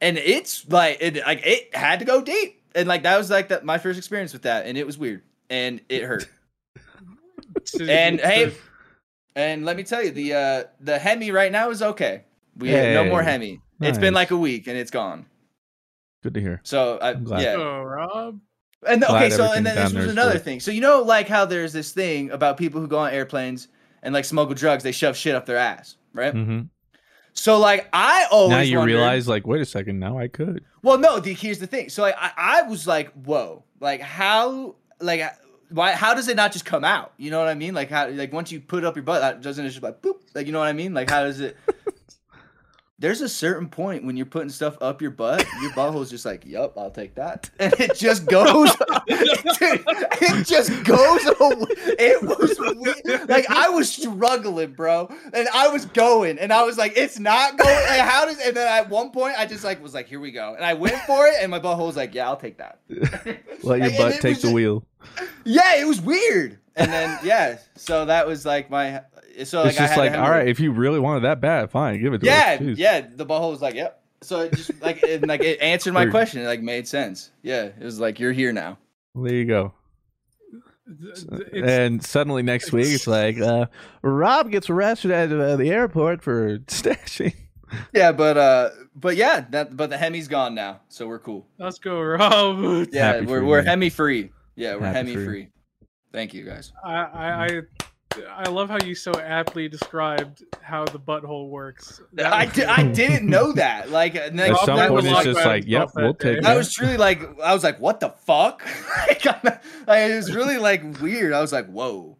and 0.00 0.18
it's 0.18 0.68
like 0.68 0.98
it 1.00 1.16
like 1.16 1.44
it 1.44 1.74
had 1.74 2.00
to 2.00 2.04
go 2.04 2.22
deep, 2.22 2.62
and 2.74 2.86
like 2.86 3.02
that 3.04 3.16
was 3.16 3.30
like 3.30 3.48
that 3.48 3.64
my 3.64 3.78
first 3.78 3.98
experience 3.98 4.32
with 4.32 4.42
that, 4.42 4.66
and 4.66 4.78
it 4.78 4.86
was 4.86 4.98
weird 4.98 5.22
and 5.50 5.80
it 5.88 6.02
hurt. 6.02 6.28
And 7.80 8.20
hey, 8.20 8.52
and 9.36 9.64
let 9.64 9.76
me 9.76 9.82
tell 9.82 10.02
you, 10.02 10.10
the 10.10 10.34
uh 10.34 10.64
the 10.80 10.98
hemi 10.98 11.30
right 11.30 11.50
now 11.52 11.70
is 11.70 11.82
okay. 11.82 12.24
We 12.56 12.70
have 12.70 12.94
no 12.94 13.04
more 13.10 13.22
Hey, 13.22 13.32
hemi. 13.32 13.60
It's 13.80 13.98
been 13.98 14.14
like 14.14 14.30
a 14.30 14.36
week 14.36 14.66
and 14.66 14.76
it's 14.78 14.90
gone. 14.90 15.26
Good 16.22 16.34
to 16.34 16.40
hear. 16.40 16.60
So 16.64 16.98
I 17.02 17.10
I'm 17.10 17.24
glad. 17.24 17.42
yeah. 17.42 17.54
oh, 17.56 17.82
Rob. 17.82 18.40
And 18.86 19.00
Glad 19.02 19.16
okay, 19.16 19.30
so 19.30 19.52
and 19.52 19.64
then 19.64 19.76
down 19.76 19.84
this 19.86 19.94
was 19.94 20.04
is 20.06 20.12
another 20.12 20.38
thing. 20.38 20.60
So 20.60 20.70
you 20.70 20.80
know, 20.80 21.02
like 21.02 21.26
how 21.28 21.44
there's 21.46 21.72
this 21.72 21.92
thing 21.92 22.30
about 22.30 22.56
people 22.58 22.80
who 22.80 22.86
go 22.86 22.98
on 22.98 23.12
airplanes 23.12 23.68
and 24.02 24.12
like 24.14 24.24
smuggle 24.26 24.54
drugs, 24.54 24.82
they 24.82 24.92
shove 24.92 25.16
shit 25.16 25.34
up 25.34 25.46
their 25.46 25.56
ass, 25.56 25.96
right? 26.12 26.32
hmm 26.34 26.60
So 27.32 27.58
like 27.58 27.88
I 27.92 28.26
always 28.30 28.50
Now 28.50 28.60
you 28.60 28.78
wondered- 28.78 28.94
realize, 28.96 29.26
like, 29.26 29.46
wait 29.46 29.60
a 29.62 29.64
second. 29.66 29.98
Now 29.98 30.18
I 30.18 30.28
could. 30.28 30.64
Well, 30.82 30.98
no. 30.98 31.18
The, 31.18 31.32
here's 31.32 31.58
the 31.58 31.66
thing. 31.66 31.88
So 31.88 32.02
like 32.02 32.14
I, 32.18 32.32
I 32.36 32.62
was 32.62 32.86
like, 32.86 33.10
whoa, 33.12 33.64
like 33.80 34.00
how, 34.02 34.76
like 35.00 35.20
why? 35.70 35.92
How 35.92 36.14
does 36.14 36.28
it 36.28 36.36
not 36.36 36.52
just 36.52 36.64
come 36.64 36.84
out? 36.84 37.12
You 37.16 37.30
know 37.30 37.38
what 37.38 37.48
I 37.48 37.54
mean? 37.54 37.74
Like 37.74 37.90
how, 37.90 38.08
like 38.08 38.32
once 38.32 38.52
you 38.52 38.60
put 38.60 38.84
up 38.84 38.96
your 38.96 39.02
butt, 39.02 39.42
doesn't 39.42 39.64
it 39.64 39.70
just 39.70 39.82
like 39.82 40.02
boop? 40.02 40.20
Like 40.34 40.46
you 40.46 40.52
know 40.52 40.58
what 40.58 40.68
I 40.68 40.72
mean? 40.72 40.94
Like 40.94 41.10
how 41.10 41.24
does 41.24 41.40
it? 41.40 41.56
There's 42.96 43.20
a 43.20 43.28
certain 43.28 43.68
point 43.68 44.04
when 44.04 44.16
you're 44.16 44.24
putting 44.24 44.50
stuff 44.50 44.78
up 44.80 45.02
your 45.02 45.10
butt, 45.10 45.44
your 45.60 45.70
butthole's 45.72 46.10
just 46.10 46.24
like, 46.24 46.46
"Yup, 46.46 46.78
I'll 46.78 46.92
take 46.92 47.16
that," 47.16 47.50
and 47.58 47.72
it 47.80 47.96
just 47.96 48.26
goes. 48.26 48.70
Dude, 49.08 49.84
it 50.22 50.46
just 50.46 50.70
goes. 50.84 51.24
Away. 51.26 51.66
It 51.98 52.22
was 52.22 52.56
weird. 53.04 53.28
like 53.28 53.50
I 53.50 53.68
was 53.68 53.92
struggling, 53.92 54.72
bro, 54.74 55.08
and 55.32 55.48
I 55.48 55.68
was 55.68 55.86
going, 55.86 56.38
and 56.38 56.52
I 56.52 56.62
was 56.62 56.78
like, 56.78 56.92
"It's 56.96 57.18
not 57.18 57.58
going." 57.58 57.74
Like, 57.88 58.00
how 58.00 58.26
does? 58.26 58.38
And 58.38 58.56
then 58.56 58.68
at 58.68 58.88
one 58.88 59.10
point, 59.10 59.34
I 59.38 59.46
just 59.46 59.64
like 59.64 59.82
was 59.82 59.92
like, 59.92 60.06
"Here 60.06 60.20
we 60.20 60.30
go," 60.30 60.54
and 60.54 60.64
I 60.64 60.74
went 60.74 60.96
for 61.00 61.26
it, 61.26 61.34
and 61.40 61.50
my 61.50 61.58
butthole 61.58 61.86
was 61.86 61.96
like, 61.96 62.14
"Yeah, 62.14 62.28
I'll 62.28 62.36
take 62.36 62.58
that." 62.58 62.78
Let 63.64 63.80
your 63.80 63.90
butt 63.98 64.20
take 64.20 64.36
the 64.36 64.42
just- 64.42 64.54
wheel. 64.54 64.84
Yeah, 65.44 65.76
it 65.80 65.86
was 65.86 66.00
weird. 66.00 66.58
And 66.76 66.90
then 66.92 67.18
yeah, 67.24 67.58
so 67.76 68.04
that 68.06 68.26
was 68.26 68.46
like 68.46 68.70
my. 68.70 69.02
So 69.44 69.62
like 69.62 69.70
it's 69.70 69.80
I 69.80 69.82
just 69.82 69.94
had 69.94 69.98
like, 69.98 70.12
to 70.12 70.18
all 70.18 70.26
have- 70.26 70.34
right, 70.36 70.48
if 70.48 70.60
you 70.60 70.70
really 70.72 71.00
wanted 71.00 71.20
that 71.24 71.40
bad, 71.40 71.70
fine, 71.70 72.00
give 72.00 72.12
it 72.14 72.18
to 72.18 72.24
me. 72.24 72.30
Yeah, 72.30 72.54
us. 72.54 72.60
Jeez. 72.60 72.76
yeah. 72.78 73.00
The 73.14 73.26
butthole 73.26 73.50
was 73.50 73.60
like, 73.62 73.74
"Yep." 73.74 74.00
So 74.22 74.40
it 74.40 74.52
just 74.54 74.80
like 74.82 75.02
it, 75.02 75.26
like 75.26 75.42
it 75.42 75.60
answered 75.60 75.92
my 75.94 76.06
question. 76.06 76.42
It 76.42 76.46
like 76.46 76.62
made 76.62 76.86
sense. 76.88 77.30
Yeah, 77.42 77.64
it 77.64 77.82
was 77.82 78.00
like 78.00 78.18
you're 78.20 78.32
here 78.32 78.52
now. 78.52 78.78
Well, 79.14 79.24
there 79.24 79.34
you 79.34 79.44
go. 79.44 79.72
It's, 81.02 81.24
and 81.54 82.04
suddenly 82.04 82.42
next 82.42 82.70
week, 82.72 82.88
it's 82.88 83.06
like, 83.06 83.40
uh, 83.40 83.66
Rob 84.02 84.50
gets 84.50 84.68
arrested 84.68 85.10
at 85.10 85.32
uh, 85.32 85.56
the 85.56 85.70
airport 85.70 86.22
for 86.22 86.58
stashing. 86.66 87.34
Yeah, 87.92 88.12
but 88.12 88.36
uh, 88.36 88.70
but 88.94 89.16
yeah, 89.16 89.46
that 89.50 89.76
but 89.76 89.90
the 89.90 89.96
Hemi's 89.96 90.28
gone 90.28 90.54
now, 90.54 90.80
so 90.88 91.06
we're 91.06 91.18
cool. 91.18 91.46
let's 91.58 91.78
go, 91.78 92.00
Rob. 92.00 92.88
Yeah, 92.92 93.14
Happy 93.14 93.26
we're 93.26 93.40
for 93.40 93.44
we're 93.46 93.60
you. 93.60 93.66
Hemi 93.66 93.90
free. 93.90 94.30
Yeah, 94.56 94.74
we're 94.76 94.82
Happy 94.82 94.96
Hemi 94.98 95.14
for 95.14 95.20
you. 95.20 95.26
free. 95.26 95.48
Thank 96.12 96.34
you 96.34 96.44
guys. 96.44 96.72
I, 96.84 96.94
I 96.94 97.60
I 98.16 98.44
I 98.44 98.48
love 98.48 98.68
how 98.68 98.78
you 98.84 98.94
so 98.94 99.12
aptly 99.14 99.68
described 99.68 100.44
how 100.62 100.84
the 100.84 100.98
butthole 100.98 101.48
works. 101.50 102.00
That 102.14 102.32
I, 102.32 102.44
was- 102.46 102.54
di- 102.54 102.64
I 102.64 102.82
didn't 102.84 103.28
know 103.28 103.52
that. 103.52 103.90
Like, 103.90 104.14
and 104.14 104.38
then 104.38 104.50
At 104.50 104.54
Rob 104.56 104.64
some 104.66 104.76
learned 104.76 104.90
a 104.98 105.02
point, 105.02 105.06
it's 105.16 105.24
just 105.24 105.46
like, 105.46 105.64
yep, 105.66 105.88
that 105.94 106.02
we'll 106.02 106.12
day. 106.14 106.36
take 106.36 106.44
I 106.44 106.56
was 106.56 106.72
truly 106.72 106.96
like, 106.96 107.20
I 107.40 107.52
was 107.54 107.64
like, 107.64 107.80
what 107.80 108.00
the 108.00 108.10
fuck? 108.10 108.62
like, 109.08 109.26
I'm- 109.26 109.58
like, 109.86 110.10
it 110.10 110.14
was 110.16 110.34
really 110.34 110.58
like 110.58 111.00
weird. 111.00 111.32
I 111.32 111.40
was 111.40 111.52
like, 111.52 111.66
whoa. 111.66 112.16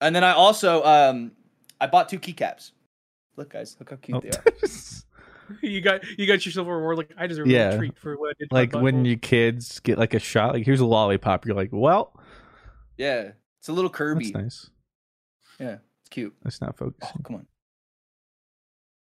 And 0.00 0.14
then 0.16 0.24
I 0.24 0.32
also 0.32 0.82
um, 0.84 1.32
I 1.80 1.86
bought 1.86 2.08
two 2.08 2.18
keycaps. 2.18 2.70
Look, 3.36 3.50
guys, 3.52 3.76
look 3.78 3.90
how 3.90 3.96
cute 3.96 4.16
Oh. 4.16 4.20
they 4.20 4.30
are. 4.30 4.44
you 5.62 5.80
got 5.80 6.02
you 6.16 6.26
got 6.28 6.46
yourself 6.46 6.68
a 6.68 6.72
reward. 6.74 6.96
Like 6.96 7.10
I 7.18 7.26
deserve 7.26 7.48
Yeah. 7.48 7.70
a 7.70 7.76
treat 7.76 7.98
for 7.98 8.16
what 8.16 8.30
I 8.30 8.32
did. 8.38 8.50
to 8.50 8.54
my 8.54 8.60
like 8.60 8.74
when 8.74 9.02
butthole. 9.02 9.08
you 9.08 9.16
kids 9.16 9.80
get 9.80 9.98
like 9.98 10.14
a 10.14 10.18
shot, 10.20 10.52
like 10.54 10.64
here's 10.64 10.80
a 10.80 10.86
lollipop. 10.86 11.44
You're 11.44 11.56
like, 11.56 11.70
well, 11.72 12.12
Yeah, 12.96 13.32
it's 13.58 13.68
a 13.68 13.72
little 13.72 13.90
Kirby. 13.90 14.26
that's 14.30 14.34
nice. 14.34 14.70
Yeah, 15.60 15.76
it's 16.00 16.08
cute. 16.10 16.34
That's 16.42 16.60
not 16.60 16.70
Oh, 16.80 16.86
focusing. 16.86 17.22
come 17.22 17.36
on. 17.36 17.46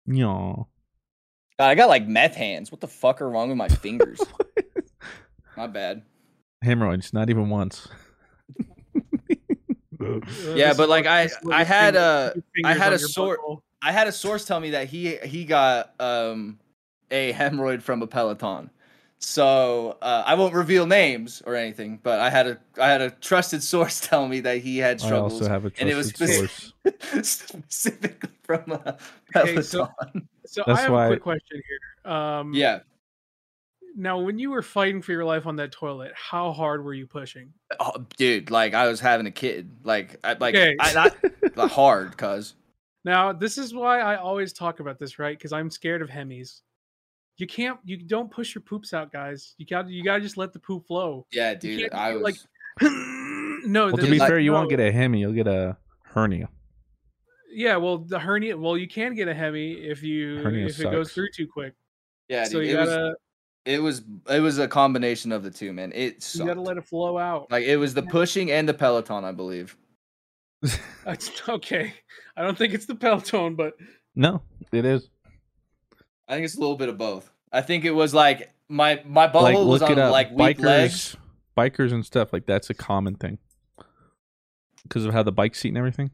Yaw. 0.07 0.55
God, 1.59 1.67
I 1.69 1.75
got 1.75 1.89
like 1.89 2.07
meth 2.09 2.35
hands. 2.35 2.73
What 2.73 2.81
the 2.81 2.89
fuck 2.89 3.21
are 3.21 3.29
wrong 3.31 3.49
with 3.49 3.59
my 3.59 3.69
fingers? 3.69 4.21
My 5.57 5.67
bad. 5.67 6.03
Hemorrhoids, 6.63 7.13
not 7.15 7.31
even 7.31 7.49
once. 7.49 7.89
Uh, 9.99 10.21
Yeah, 10.55 10.75
but 10.75 10.89
like 10.91 11.07
I, 11.07 11.25
this 11.25 11.33
is 11.33 11.39
what 11.43 11.55
I 11.55 11.65
had 11.65 11.95
finger- 11.95 11.99
a, 11.99 12.25
your 12.35 12.45
I 12.67 12.75
fingers 12.75 12.83
had 12.83 12.93
a 12.93 12.99
your 12.99 13.09
sort. 13.09 13.41
I 13.83 13.93
had 13.93 14.07
a 14.07 14.13
source 14.13 14.45
tell 14.45 14.61
me 14.61 14.71
that 14.71 14.89
he 14.89 15.17
he 15.17 15.45
got 15.47 15.95
um 16.01 16.59
a 17.11 17.33
hemorrhoid 17.33 17.81
from 17.83 18.03
a 18.03 18.07
Peloton. 18.07 18.71
So 19.19 19.97
uh, 20.03 20.23
I 20.27 20.35
won't 20.35 20.55
reveal 20.55 20.87
names 20.87 21.43
or 21.47 21.55
anything, 21.55 21.99
but 22.03 22.21
I 22.21 22.29
had 22.31 22.47
a 22.47 22.59
I 22.81 22.89
had 22.89 23.01
a 23.01 23.11
trusted 23.11 23.63
source 23.63 24.01
tell 24.07 24.29
me 24.29 24.41
that 24.41 24.59
he 24.59 24.79
had 24.79 25.01
struggles. 25.01 25.33
I 25.33 25.37
struggles, 25.37 25.43
also 25.43 25.53
have 25.53 25.65
a 25.65 25.73
and 25.81 25.89
it 25.89 25.95
was 25.95 26.13
trusted 26.13 26.51
source. 26.51 26.73
specifically 27.29 28.31
from 28.43 28.73
a 28.73 28.97
Okay, 29.35 29.63
so- 29.63 29.89
So 30.45 30.63
That's 30.67 30.79
I 30.79 30.83
have 30.83 30.93
why- 30.93 31.07
a 31.07 31.09
quick 31.09 31.23
question 31.23 31.61
here. 31.67 32.13
Um, 32.13 32.53
yeah, 32.55 32.81
Now, 33.97 34.21
when 34.21 34.39
you 34.39 34.51
were 34.51 34.63
fighting 34.63 35.01
for 35.03 35.11
your 35.13 35.25
life 35.25 35.47
on 35.47 35.57
that 35.57 35.73
toilet, 35.73 36.13
how 36.15 36.53
hard 36.53 36.85
were 36.85 36.95
you 36.95 37.07
pushing? 37.07 37.53
Oh, 37.81 38.07
dude, 38.17 38.51
like 38.51 38.75
I 38.75 38.87
was 38.87 39.01
having 39.01 39.27
a 39.27 39.31
kid. 39.33 39.71
Like, 39.83 40.19
I, 40.23 40.35
like 40.35 40.55
Okay. 40.55 40.77
I, 40.79 40.93
not 40.93 41.17
the 41.55 41.67
hard, 41.67 42.17
cuz. 42.17 42.55
Now, 43.05 43.33
this 43.33 43.57
is 43.59 43.73
why 43.75 44.01
I 44.01 44.17
always 44.17 44.53
talk 44.53 44.81
about 44.81 44.99
this, 44.99 45.19
right? 45.19 45.37
Because 45.37 45.53
I'm 45.53 45.71
scared 45.71 46.03
of 46.03 46.09
hemis. 46.11 46.61
You 47.39 47.47
can't, 47.47 47.79
you 47.85 47.99
don't 47.99 48.31
push 48.31 48.55
your 48.55 48.63
poops 48.63 48.95
out, 48.95 49.13
guys. 49.13 49.55
You 49.59 49.67
got, 49.67 49.83
to 49.87 49.93
you 49.93 50.03
got 50.03 50.17
to 50.17 50.21
just 50.23 50.37
let 50.37 50.53
the 50.53 50.59
poop 50.59 50.87
flow. 50.87 51.27
Yeah, 51.33 51.55
dude. 51.55 51.81
can't 51.81 51.95
I 51.95 52.15
was 52.15 52.23
like- 52.23 52.37
no, 52.81 53.87
Well, 53.87 53.97
to 53.97 54.03
be 54.07 54.17
is- 54.17 54.23
fair, 54.23 54.39
you 54.39 54.53
won't 54.53 54.71
get 54.71 54.81
a 54.81 54.91
hemi. 54.91 55.21
You'll 55.21 55.33
get 55.33 55.47
a 55.47 55.77
hernia. 56.03 56.49
Yeah, 57.53 57.77
well, 57.77 57.99
the 57.99 58.19
hernia. 58.19 58.57
Well, 58.57 58.77
you 58.77 58.89
can 58.89 59.15
get 59.15 59.29
a 59.29 59.35
hemi 59.35 59.73
if 59.73 60.03
you 60.03 60.43
Hernia 60.43 60.67
if 60.67 60.79
it 60.79 60.91
goes 60.91 61.13
through 61.13 61.31
too 61.35 61.47
quick. 61.47 61.73
yeah, 62.29 62.45
so 62.45 62.59
dude. 62.61 62.69
you 62.69 62.75
gotta 62.77 63.15
it 63.65 63.83
was 63.83 64.03
it 64.31 64.41
was 64.41 64.59
a 64.59 64.69
combination 64.69 65.33
of 65.33 65.43
the 65.43 65.51
two, 65.51 65.73
man. 65.73 65.91
It 65.95 66.35
you 66.35 66.45
gotta 66.47 66.61
let 66.61 66.77
it 66.77 66.85
flow 66.85 67.19
out. 67.19 67.51
like 67.51 67.65
it 67.65 67.77
was 67.77 67.95
the 67.95 68.03
pushing 68.03 68.51
and 68.51 68.69
the 68.69 68.75
Peloton, 68.75 69.25
I 69.25 69.33
believe. 69.33 69.77
That's 71.05 71.49
okay. 71.49 71.95
I 72.37 72.43
don't 72.43 72.57
think 72.57 72.75
it's 72.75 72.87
the 72.87 72.95
Peloton, 72.95 73.55
but 73.57 73.75
No, 74.15 74.43
it 74.73 74.85
is. 74.85 75.09
I 76.29 76.35
think 76.35 76.45
it's 76.45 76.57
a 76.57 76.61
little 76.61 76.77
bit 76.77 76.89
of 76.89 76.99
both. 76.99 77.31
I 77.53 77.61
think 77.61 77.85
it 77.85 77.93
was 77.93 78.13
like 78.15 78.53
my 78.69 79.03
my 79.07 79.29
butthole 79.29 79.43
like 79.43 79.57
was 79.59 79.83
on 79.83 79.97
like 80.11 80.31
weak 80.31 80.59
bikers, 80.59 80.63
legs. 80.65 81.17
bikers 81.57 81.93
and 81.93 82.05
stuff 82.05 82.33
like 82.33 82.47
that's 82.47 82.71
a 82.71 82.75
common 82.75 83.15
thing 83.15 83.39
because 84.83 85.05
of 85.05 85.13
how 85.13 85.23
the 85.23 85.33
bike 85.33 85.55
seat 85.55 85.69
and 85.69 85.79
everything. 85.79 86.11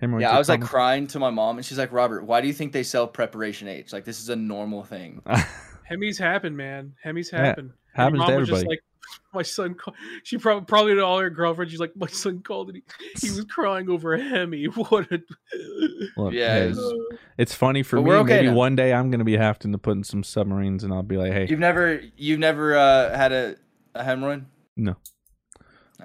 Hemorrhoids 0.00 0.22
Yeah, 0.22 0.34
I 0.34 0.38
was 0.38 0.48
like 0.48 0.62
crying 0.62 1.06
to 1.08 1.18
my 1.18 1.30
mom, 1.30 1.58
and 1.58 1.66
she's 1.66 1.78
like, 1.78 1.92
"Robert, 1.92 2.24
why 2.24 2.40
do 2.40 2.46
you 2.46 2.54
think 2.54 2.72
they 2.72 2.82
sell 2.82 3.06
preparation 3.06 3.68
H? 3.68 3.92
Like 3.92 4.04
this 4.04 4.20
is 4.20 4.28
a 4.30 4.36
normal 4.36 4.82
thing." 4.82 5.22
Hemis 5.90 6.18
happen, 6.18 6.56
man. 6.56 6.94
Hemis 7.04 7.32
Yeah, 7.32 7.46
happen. 7.46 7.74
And 7.96 8.14
your 8.14 8.22
happens 8.22 8.26
to 8.26 8.32
mom 8.32 8.40
was 8.40 8.48
just 8.48 8.58
everybody. 8.60 8.68
like, 8.68 8.80
my 9.34 9.42
son. 9.42 9.74
Call-. 9.74 9.94
She 10.24 10.38
probably 10.38 10.64
probably 10.66 10.94
to 10.94 11.04
all 11.04 11.18
her 11.20 11.30
girlfriends. 11.30 11.70
She's 11.72 11.80
like, 11.80 11.96
my 11.96 12.06
son 12.06 12.40
called 12.40 12.68
and 12.68 12.76
he, 12.76 12.82
he 13.26 13.30
was 13.34 13.44
crying 13.44 13.88
over 13.90 14.14
a 14.14 14.20
Hemi. 14.22 14.64
What 14.74 15.10
a. 15.12 15.20
Look, 16.16 16.32
Yeah, 16.32 16.54
hey, 16.54 16.64
it 16.66 16.68
was- 16.70 16.94
it's 17.38 17.54
funny 17.54 17.82
for 17.82 18.00
me. 18.00 18.10
okay 18.12 18.36
Maybe 18.36 18.46
now. 18.48 18.54
one 18.54 18.76
day 18.76 18.92
I'm 18.92 19.10
gonna 19.10 19.24
be 19.24 19.36
having 19.36 19.72
to 19.72 19.78
put 19.78 19.96
in 19.96 20.04
some 20.04 20.22
submarines, 20.22 20.84
and 20.84 20.92
I'll 20.92 21.02
be 21.02 21.16
like, 21.16 21.32
hey, 21.32 21.46
You've 21.48 21.60
never 21.60 22.00
you've 22.16 22.38
never 22.40 22.76
uh, 22.76 23.16
had 23.16 23.32
a, 23.32 23.56
a 23.94 24.02
hemorrhoid? 24.04 24.44
no, 24.76 24.96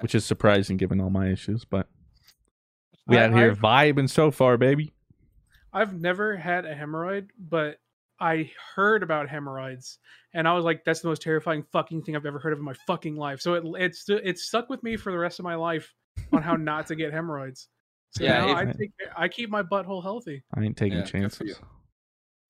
which 0.00 0.14
is 0.14 0.24
surprising 0.24 0.76
given 0.76 1.00
all 1.00 1.10
my 1.10 1.28
issues, 1.30 1.64
but 1.64 1.88
we 3.06 3.16
I- 3.18 3.24
out 3.26 3.34
here 3.34 3.50
I've- 3.52 3.60
vibing 3.60 4.08
so 4.10 4.30
far, 4.30 4.56
baby. 4.56 4.92
I've 5.72 5.92
never 5.92 6.36
had 6.36 6.64
a 6.64 6.74
hemorrhoid, 6.74 7.28
but 7.38 7.78
I 8.20 8.50
heard 8.74 9.02
about 9.02 9.28
hemorrhoids, 9.28 9.98
and 10.34 10.48
I 10.48 10.52
was 10.54 10.64
like, 10.64 10.84
"That's 10.84 11.00
the 11.00 11.08
most 11.08 11.22
terrifying 11.22 11.62
fucking 11.72 12.02
thing 12.02 12.16
I've 12.16 12.26
ever 12.26 12.38
heard 12.38 12.52
of 12.52 12.58
in 12.58 12.64
my 12.64 12.74
fucking 12.86 13.16
life." 13.16 13.40
So 13.40 13.54
it 13.54 13.64
it's 13.82 14.08
it 14.08 14.38
stuck 14.38 14.68
with 14.70 14.82
me 14.82 14.96
for 14.96 15.12
the 15.12 15.18
rest 15.18 15.38
of 15.38 15.44
my 15.44 15.54
life 15.54 15.92
on 16.32 16.42
how 16.42 16.54
not 16.56 16.86
to 16.88 16.94
get 16.96 17.12
hemorrhoids. 17.12 17.68
So 18.12 18.24
Yeah, 18.24 18.46
now 18.46 18.50
if- 18.52 18.56
I 18.68 18.72
take 18.72 18.92
I 19.16 19.28
keep 19.28 19.50
my 19.50 19.62
butthole 19.62 20.02
healthy. 20.02 20.42
I 20.54 20.62
ain't 20.62 20.76
taking 20.76 20.98
Yeah, 20.98 21.04
good 21.04 21.10
for 21.10 21.44
you. 21.44 21.52
chances. 21.54 21.60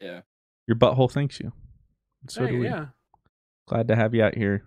Yeah. 0.00 0.20
Your 0.68 0.76
butthole 0.76 1.10
thanks 1.10 1.40
you. 1.40 1.52
So 2.28 2.44
Hey, 2.46 2.52
do 2.52 2.58
we. 2.60 2.66
yeah, 2.66 2.86
Glad 3.66 3.88
to 3.88 3.96
have 3.96 4.14
you 4.14 4.22
out 4.22 4.34
here 4.34 4.64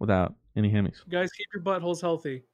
without 0.00 0.34
any 0.56 0.70
hemis. 0.72 1.08
guys, 1.08 1.30
keep 1.32 1.46
your 1.54 1.62
buttholes 1.62 2.00
healthy. 2.00 2.44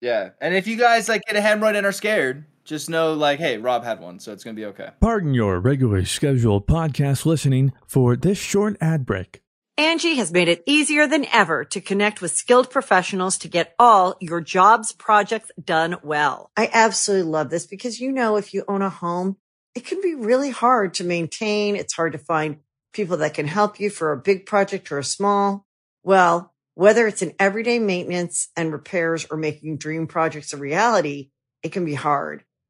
Yeah. 0.00 0.30
And 0.40 0.54
if 0.54 0.66
you 0.66 0.76
guys 0.76 1.08
like 1.08 1.22
get 1.26 1.36
a 1.36 1.40
hemorrhoid 1.40 1.76
and 1.76 1.86
are 1.86 1.92
scared, 1.92 2.44
just 2.68 2.90
know 2.90 3.14
like, 3.14 3.38
hey, 3.38 3.56
Rob 3.56 3.82
had 3.82 3.98
one, 3.98 4.20
so 4.20 4.32
it's 4.32 4.44
gonna 4.44 4.54
be 4.54 4.66
okay. 4.66 4.90
Pardon 5.00 5.32
your 5.32 5.58
regularly 5.58 6.04
scheduled 6.04 6.66
podcast 6.66 7.24
listening 7.24 7.72
for 7.86 8.14
this 8.14 8.38
short 8.38 8.76
ad 8.80 9.06
break. 9.06 9.40
Angi 9.78 10.16
has 10.16 10.32
made 10.32 10.48
it 10.48 10.64
easier 10.66 11.06
than 11.06 11.24
ever 11.32 11.64
to 11.64 11.80
connect 11.80 12.20
with 12.20 12.32
skilled 12.32 12.68
professionals 12.68 13.38
to 13.38 13.48
get 13.48 13.74
all 13.78 14.16
your 14.20 14.40
jobs 14.40 14.92
projects 14.92 15.50
done 15.62 15.96
well. 16.02 16.50
I 16.56 16.68
absolutely 16.72 17.30
love 17.30 17.48
this 17.48 17.66
because, 17.66 18.00
you 18.00 18.12
know, 18.12 18.36
if 18.36 18.52
you 18.52 18.64
own 18.68 18.82
a 18.82 18.90
home, 18.90 19.36
it 19.74 19.86
can 19.86 20.02
be 20.02 20.14
really 20.14 20.50
hard 20.50 20.94
to 20.94 21.04
maintain. 21.04 21.76
It's 21.76 21.94
hard 21.94 22.12
to 22.12 22.18
find 22.18 22.58
people 22.92 23.18
that 23.18 23.34
can 23.34 23.46
help 23.46 23.78
you 23.78 23.88
for 23.88 24.12
a 24.12 24.20
big 24.20 24.46
project 24.46 24.90
or 24.90 24.98
a 24.98 25.04
small. 25.04 25.64
Well, 26.02 26.52
whether 26.74 27.06
it's 27.06 27.22
in 27.22 27.34
everyday 27.38 27.78
maintenance 27.78 28.48
and 28.56 28.72
repairs 28.72 29.26
or 29.30 29.36
making 29.36 29.78
dream 29.78 30.08
projects 30.08 30.52
a 30.52 30.56
reality, 30.56 31.30
it 31.62 31.70
can 31.70 31.84
be 31.84 31.94
hard 31.94 32.44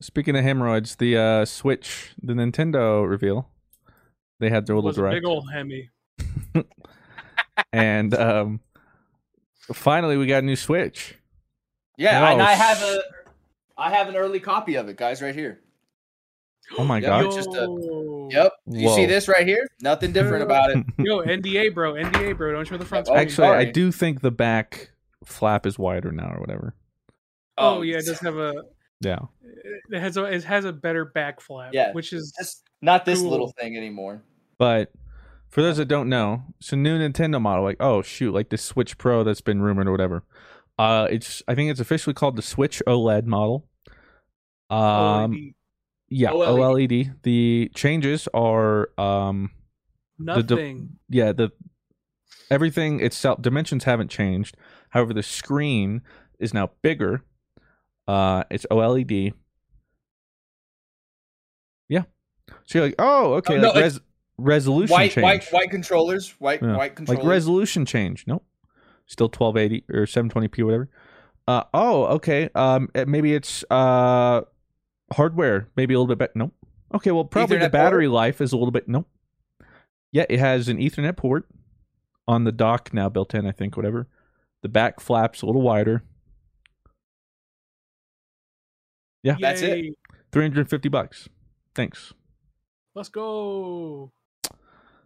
Speaking 0.00 0.36
of 0.36 0.44
hemorrhoids, 0.44 0.96
the 0.96 1.16
uh, 1.16 1.44
Switch, 1.44 2.10
the 2.22 2.34
Nintendo 2.34 3.08
reveal, 3.08 3.48
they 4.40 4.50
had 4.50 4.66
their 4.66 4.74
It 4.74 4.78
little 4.78 4.88
was 4.88 4.98
a 4.98 5.00
direct, 5.00 5.16
big 5.16 5.24
old 5.24 5.50
Hemi. 5.52 5.90
and 7.72 8.14
um, 8.14 8.60
finally 9.72 10.16
we 10.16 10.26
got 10.26 10.42
a 10.42 10.46
new 10.46 10.56
Switch. 10.56 11.14
Yeah, 11.96 12.22
Oh, 12.28 12.32
and 12.32 12.42
I 12.42 12.52
have 12.52 12.82
a 12.82 13.00
I 13.78 13.90
have 13.90 14.08
an 14.08 14.16
early 14.16 14.40
copy 14.40 14.74
of 14.76 14.88
it, 14.88 14.96
guys, 14.96 15.22
right 15.22 15.34
here. 15.34 15.60
Oh 16.76 16.84
my 16.84 16.98
Yeah, 16.98 17.22
god! 17.22 17.32
just 17.32 17.48
a- 17.50 17.60
Yo. 17.62 18.28
Yep. 18.30 18.52
You 18.66 18.88
see 18.90 19.06
this 19.06 19.28
right 19.28 19.46
here? 19.46 19.66
Nothing 19.80 20.12
different 20.12 20.42
about 20.42 20.70
it. 20.70 20.84
Yo, 20.98 21.20
NDA, 21.20 21.72
bro. 21.74 21.94
NDA, 21.94 22.36
bro. 22.36 22.52
Don't 22.52 22.66
show 22.66 22.76
the 22.76 22.84
front 22.84 23.06
Oh, 23.08 23.12
screen. 23.12 23.20
Actually, 23.20 23.46
I 23.48 23.64
do 23.66 23.92
think 23.92 24.20
the 24.20 24.30
back 24.32 24.90
flap 25.24 25.64
is 25.64 25.78
wider 25.78 26.10
now, 26.10 26.32
or 26.34 26.40
whatever. 26.40 26.74
oh, 27.56 27.82
yeah, 27.82 27.98
it 27.98 28.04
does 28.06 28.18
have 28.20 28.36
a. 28.36 28.52
Yeah, 29.00 29.20
It 29.90 30.00
has 30.00 30.16
a. 30.16 30.24
It 30.24 30.44
has 30.44 30.64
a 30.64 30.72
better 30.72 31.04
back 31.04 31.40
flap. 31.40 31.70
Yeah, 31.72 31.92
which 31.92 32.12
is 32.12 32.32
Just 32.38 32.62
not 32.82 33.04
this 33.04 33.20
Cool. 33.20 33.30
little 33.30 33.52
thing 33.58 33.76
anymore. 33.76 34.22
but 34.58 34.92
for 35.48 35.62
those 35.62 35.76
that 35.76 35.86
don't 35.86 36.08
know, 36.08 36.42
it's 36.58 36.72
a 36.72 36.76
new 36.76 36.98
Nintendo 36.98 37.40
model. 37.40 37.62
Like, 37.64 37.76
oh 37.80 38.02
shoot, 38.02 38.32
like 38.34 38.48
the 38.50 38.58
Switch 38.58 38.98
Pro 38.98 39.22
that's 39.24 39.40
been 39.40 39.62
rumored 39.62 39.86
or 39.88 39.92
whatever. 39.92 40.24
Uh, 40.78 41.06
it's 41.10 41.42
I 41.48 41.54
think 41.54 41.70
it's 41.70 41.80
officially 41.80 42.14
called 42.14 42.36
the 42.36 42.42
Switch 42.42 42.82
OLED 42.86 43.24
model. 43.26 43.66
Um, 44.68 44.78
OLED. 45.32 45.54
yeah, 46.08 46.30
OLED. 46.30 46.88
OLED. 46.90 47.14
The 47.22 47.70
changes 47.74 48.28
are 48.34 48.90
um 48.98 49.50
the 50.18 50.42
de- 50.42 50.54
nothing. 50.54 50.88
yeah 51.08 51.30
the 51.32 51.50
everything 52.50 53.00
itself 53.00 53.40
dimensions 53.42 53.84
haven't 53.84 54.08
changed 54.10 54.56
however 54.90 55.12
the 55.12 55.22
screen 55.22 56.00
is 56.38 56.54
now 56.54 56.70
bigger 56.80 57.22
uh 58.08 58.44
it's 58.50 58.66
oled 58.70 59.32
yeah 61.88 62.02
so 62.64 62.78
you're 62.78 62.86
like 62.88 62.94
oh 62.98 63.34
okay 63.34 63.56
Oh, 63.56 63.60
no, 63.60 63.68
like 63.70 63.82
res- 63.84 64.00
resolution 64.38 64.92
White, 64.92 65.10
change 65.12 65.22
white, 65.24 65.48
white 65.52 65.70
controllers. 65.70 66.30
White, 66.38 66.62
Yeah. 66.62 66.76
white 66.76 66.94
controllers. 66.96 67.22
like 67.24 67.28
resolution 67.30 67.84
change 67.86 68.24
nope 68.26 68.44
still 69.06 69.26
1280 69.28 69.84
or 69.92 70.04
720p 70.06 70.64
whatever 70.64 70.88
uh 71.48 71.62
oh 71.74 72.04
okay 72.06 72.48
um 72.54 72.88
eh, 72.94 73.04
maybe 73.06 73.34
it's 73.34 73.64
uh 73.70 74.42
hardware 75.12 75.68
maybe 75.76 75.94
a 75.94 75.98
little 75.98 76.08
bit 76.08 76.18
better 76.18 76.32
nope 76.34 76.52
Okay, 76.94 77.10
well, 77.10 77.24
probably 77.24 77.58
the 77.58 77.64
Ethernet 77.66 77.72
battery 77.72 78.06
life 78.06 78.40
is 78.40 78.52
a 78.52 78.56
little 78.56 78.70
bit. 78.70 78.86
Nope. 78.88 79.08
Yeah, 80.12 80.24
it 80.30 80.38
has 80.38 80.68
an 80.68 80.78
Ethernet 80.78 81.16
port 81.16 81.48
on 82.28 82.44
the 82.44 82.52
dock 82.52 82.94
now 82.94 83.08
built 83.08 83.34
in. 83.34 83.44
I 83.44 83.50
think 83.50 83.76
whatever. 83.76 84.06
The 84.62 84.68
back 84.68 85.00
flaps 85.00 85.42
a 85.42 85.46
little 85.46 85.62
wider. 85.62 86.04
Yeah. 89.26 89.36
That's 89.40 89.60
it. 89.62 89.94
Three 90.32 90.44
hundred 90.44 90.70
fifty 90.70 90.88
bucks. 90.88 91.28
Thanks. 91.74 92.12
Let's 92.94 93.08
go. 93.08 94.12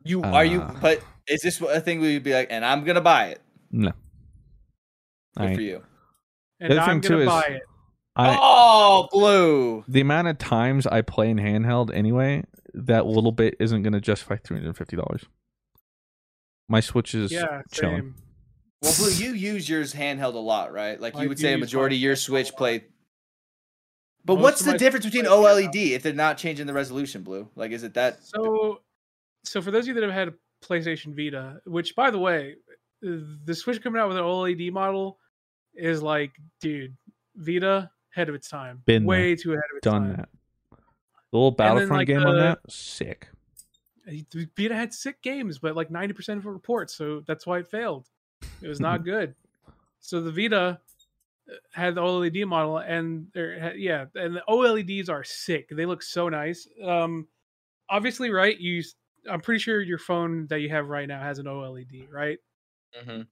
You 0.05 0.23
are 0.23 0.45
you? 0.45 0.61
Uh. 0.61 0.75
But 0.81 1.01
is 1.27 1.41
this 1.43 1.61
a 1.61 1.81
thing 1.81 2.01
where 2.01 2.11
you'd 2.11 2.23
be 2.23 2.35
like, 2.35 2.49
and 2.51 2.65
I'm 2.65 2.85
gonna 2.85 3.01
buy 3.01 3.29
it? 3.29 3.41
No. 3.71 3.93
Good 5.39 5.55
for 5.55 5.61
you. 5.61 5.83
And 6.61 6.75
I'm 6.75 7.01
thing, 7.01 7.11
gonna 7.11 7.17
too, 7.17 7.21
is- 7.23 7.29
buy 7.29 7.43
it. 7.49 7.63
I 8.17 8.37
oh, 8.39 9.09
blue. 9.13 9.85
the 9.89 10.01
amount 10.01 10.29
of 10.29 10.37
times 10.37 10.87
I 10.87 11.01
play 11.01 11.31
in 11.31 11.39
handheld 11.39 11.95
anyway, 11.95 12.43
that 12.75 13.07
little 13.07 13.33
bit 13.33 13.55
isn't 13.61 13.83
going 13.83 13.93
to 13.93 14.01
justify 14.01 14.37
three 14.37 14.59
hundred 14.59 14.77
fifty 14.77 14.97
dollars. 14.97 15.25
My 16.69 16.81
Switch 16.81 17.15
is 17.15 17.33
Yeah, 17.33 17.63
chilling. 17.73 17.97
same. 17.97 18.15
Well, 18.83 18.95
blue, 18.99 19.11
you 19.13 19.33
use 19.33 19.69
yours 19.69 19.95
handheld 19.95 20.35
a 20.35 20.39
lot, 20.39 20.73
right? 20.73 21.01
Like 21.01 21.15
I 21.17 21.23
you 21.23 21.29
would 21.29 21.39
do 21.39 21.43
say 21.43 21.55
a 21.55 21.59
majority 21.59 21.97
of 21.97 22.03
your 22.03 22.17
Switch 22.17 22.53
play. 22.53 22.85
But 24.25 24.35
Most 24.35 24.43
what's 24.43 24.65
the 24.65 24.73
my 24.73 24.77
difference 24.77 25.07
between 25.07 25.25
plays 25.25 25.35
handheld. 25.35 25.73
OLED 25.73 25.91
if 25.93 26.03
they're 26.03 26.13
not 26.13 26.37
changing 26.39 26.67
the 26.67 26.73
resolution, 26.73 27.23
blue? 27.23 27.49
Like, 27.57 27.71
is 27.73 27.83
it 27.83 27.95
that? 27.95 28.23
So, 28.23 28.83
so 29.45 29.63
for 29.63 29.71
those 29.71 29.85
of 29.85 29.89
you 29.89 29.95
that 29.95 30.03
have 30.03 30.13
had 30.13 30.29
a 30.29 30.35
PlayStation 30.65 31.17
Vita, 31.17 31.61
which 31.65 31.97
by 31.97 32.11
the 32.11 32.19
way, 32.19 32.57
the 33.01 33.55
Switch 33.55 33.83
coming 33.83 34.01
out 34.01 34.09
with 34.09 34.19
an 34.19 34.23
OLED 34.25 34.73
model 34.73 35.19
is 35.75 36.03
like, 36.03 36.33
dude, 36.61 36.97
Vita 37.37 37.91
ahead 38.15 38.29
of 38.29 38.35
its 38.35 38.49
time, 38.49 38.83
Been 38.85 39.05
way 39.05 39.37
too 39.37 39.53
ahead 39.53 39.65
of 39.73 39.77
its 39.79 39.85
Done 39.85 40.03
time. 40.03 40.17
that. 40.17 40.29
The 41.31 41.37
little 41.37 41.51
Battlefront 41.53 42.01
like, 42.01 42.09
game 42.09 42.27
on 42.27 42.37
that, 42.37 42.59
sick. 42.69 43.29
The 44.05 44.49
Vita 44.59 44.75
had 44.75 44.93
sick 44.93 45.23
games, 45.23 45.59
but 45.59 45.77
like 45.77 45.91
ninety 45.91 46.13
percent 46.13 46.39
of 46.39 46.47
it 46.47 46.51
reports, 46.51 46.95
so 46.95 47.23
that's 47.27 47.47
why 47.47 47.59
it 47.61 47.69
failed. 47.69 48.09
It 48.61 48.69
was 48.69 48.81
not 48.81 49.05
good. 49.05 49.35
So 50.01 50.21
the 50.21 50.33
Vita 50.33 50.81
had 51.73 51.95
the 51.95 52.01
OLED 52.01 52.47
model, 52.47 52.79
and 52.79 53.27
there, 53.35 53.75
yeah, 53.77 54.07
and 54.15 54.37
the 54.37 54.43
OLEDs 54.49 55.09
are 55.09 55.25
sick. 55.25 55.69
They 55.71 55.87
look 55.87 56.03
so 56.03 56.29
nice. 56.29 56.69
Um, 56.85 57.29
obviously, 57.89 58.31
right? 58.31 58.59
You, 58.59 58.83
I'm 59.31 59.41
pretty 59.41 59.61
sure 59.61 59.81
your 59.81 59.99
phone 59.99 60.47
that 60.49 60.61
you 60.61 60.69
have 60.71 60.89
right 60.89 61.09
now 61.09 61.21
has 61.21 61.39
an 61.39 61.47
OLED, 61.47 62.11
right? 62.11 62.39
Mhm. 63.03 63.27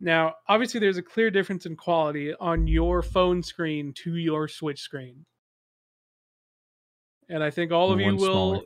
Now, 0.00 0.34
obviously, 0.48 0.80
there's 0.80 0.96
a 0.96 1.02
clear 1.02 1.30
difference 1.30 1.66
in 1.66 1.76
quality 1.76 2.32
on 2.34 2.66
your 2.66 3.02
phone 3.02 3.42
screen 3.42 3.92
to 3.98 4.16
your 4.16 4.48
Switch 4.48 4.80
screen. 4.80 5.26
And 7.28 7.44
I 7.44 7.50
think 7.50 7.70
all 7.70 7.92
of 7.92 8.00
you 8.00 8.16
will. 8.16 8.18
smaller. 8.18 8.60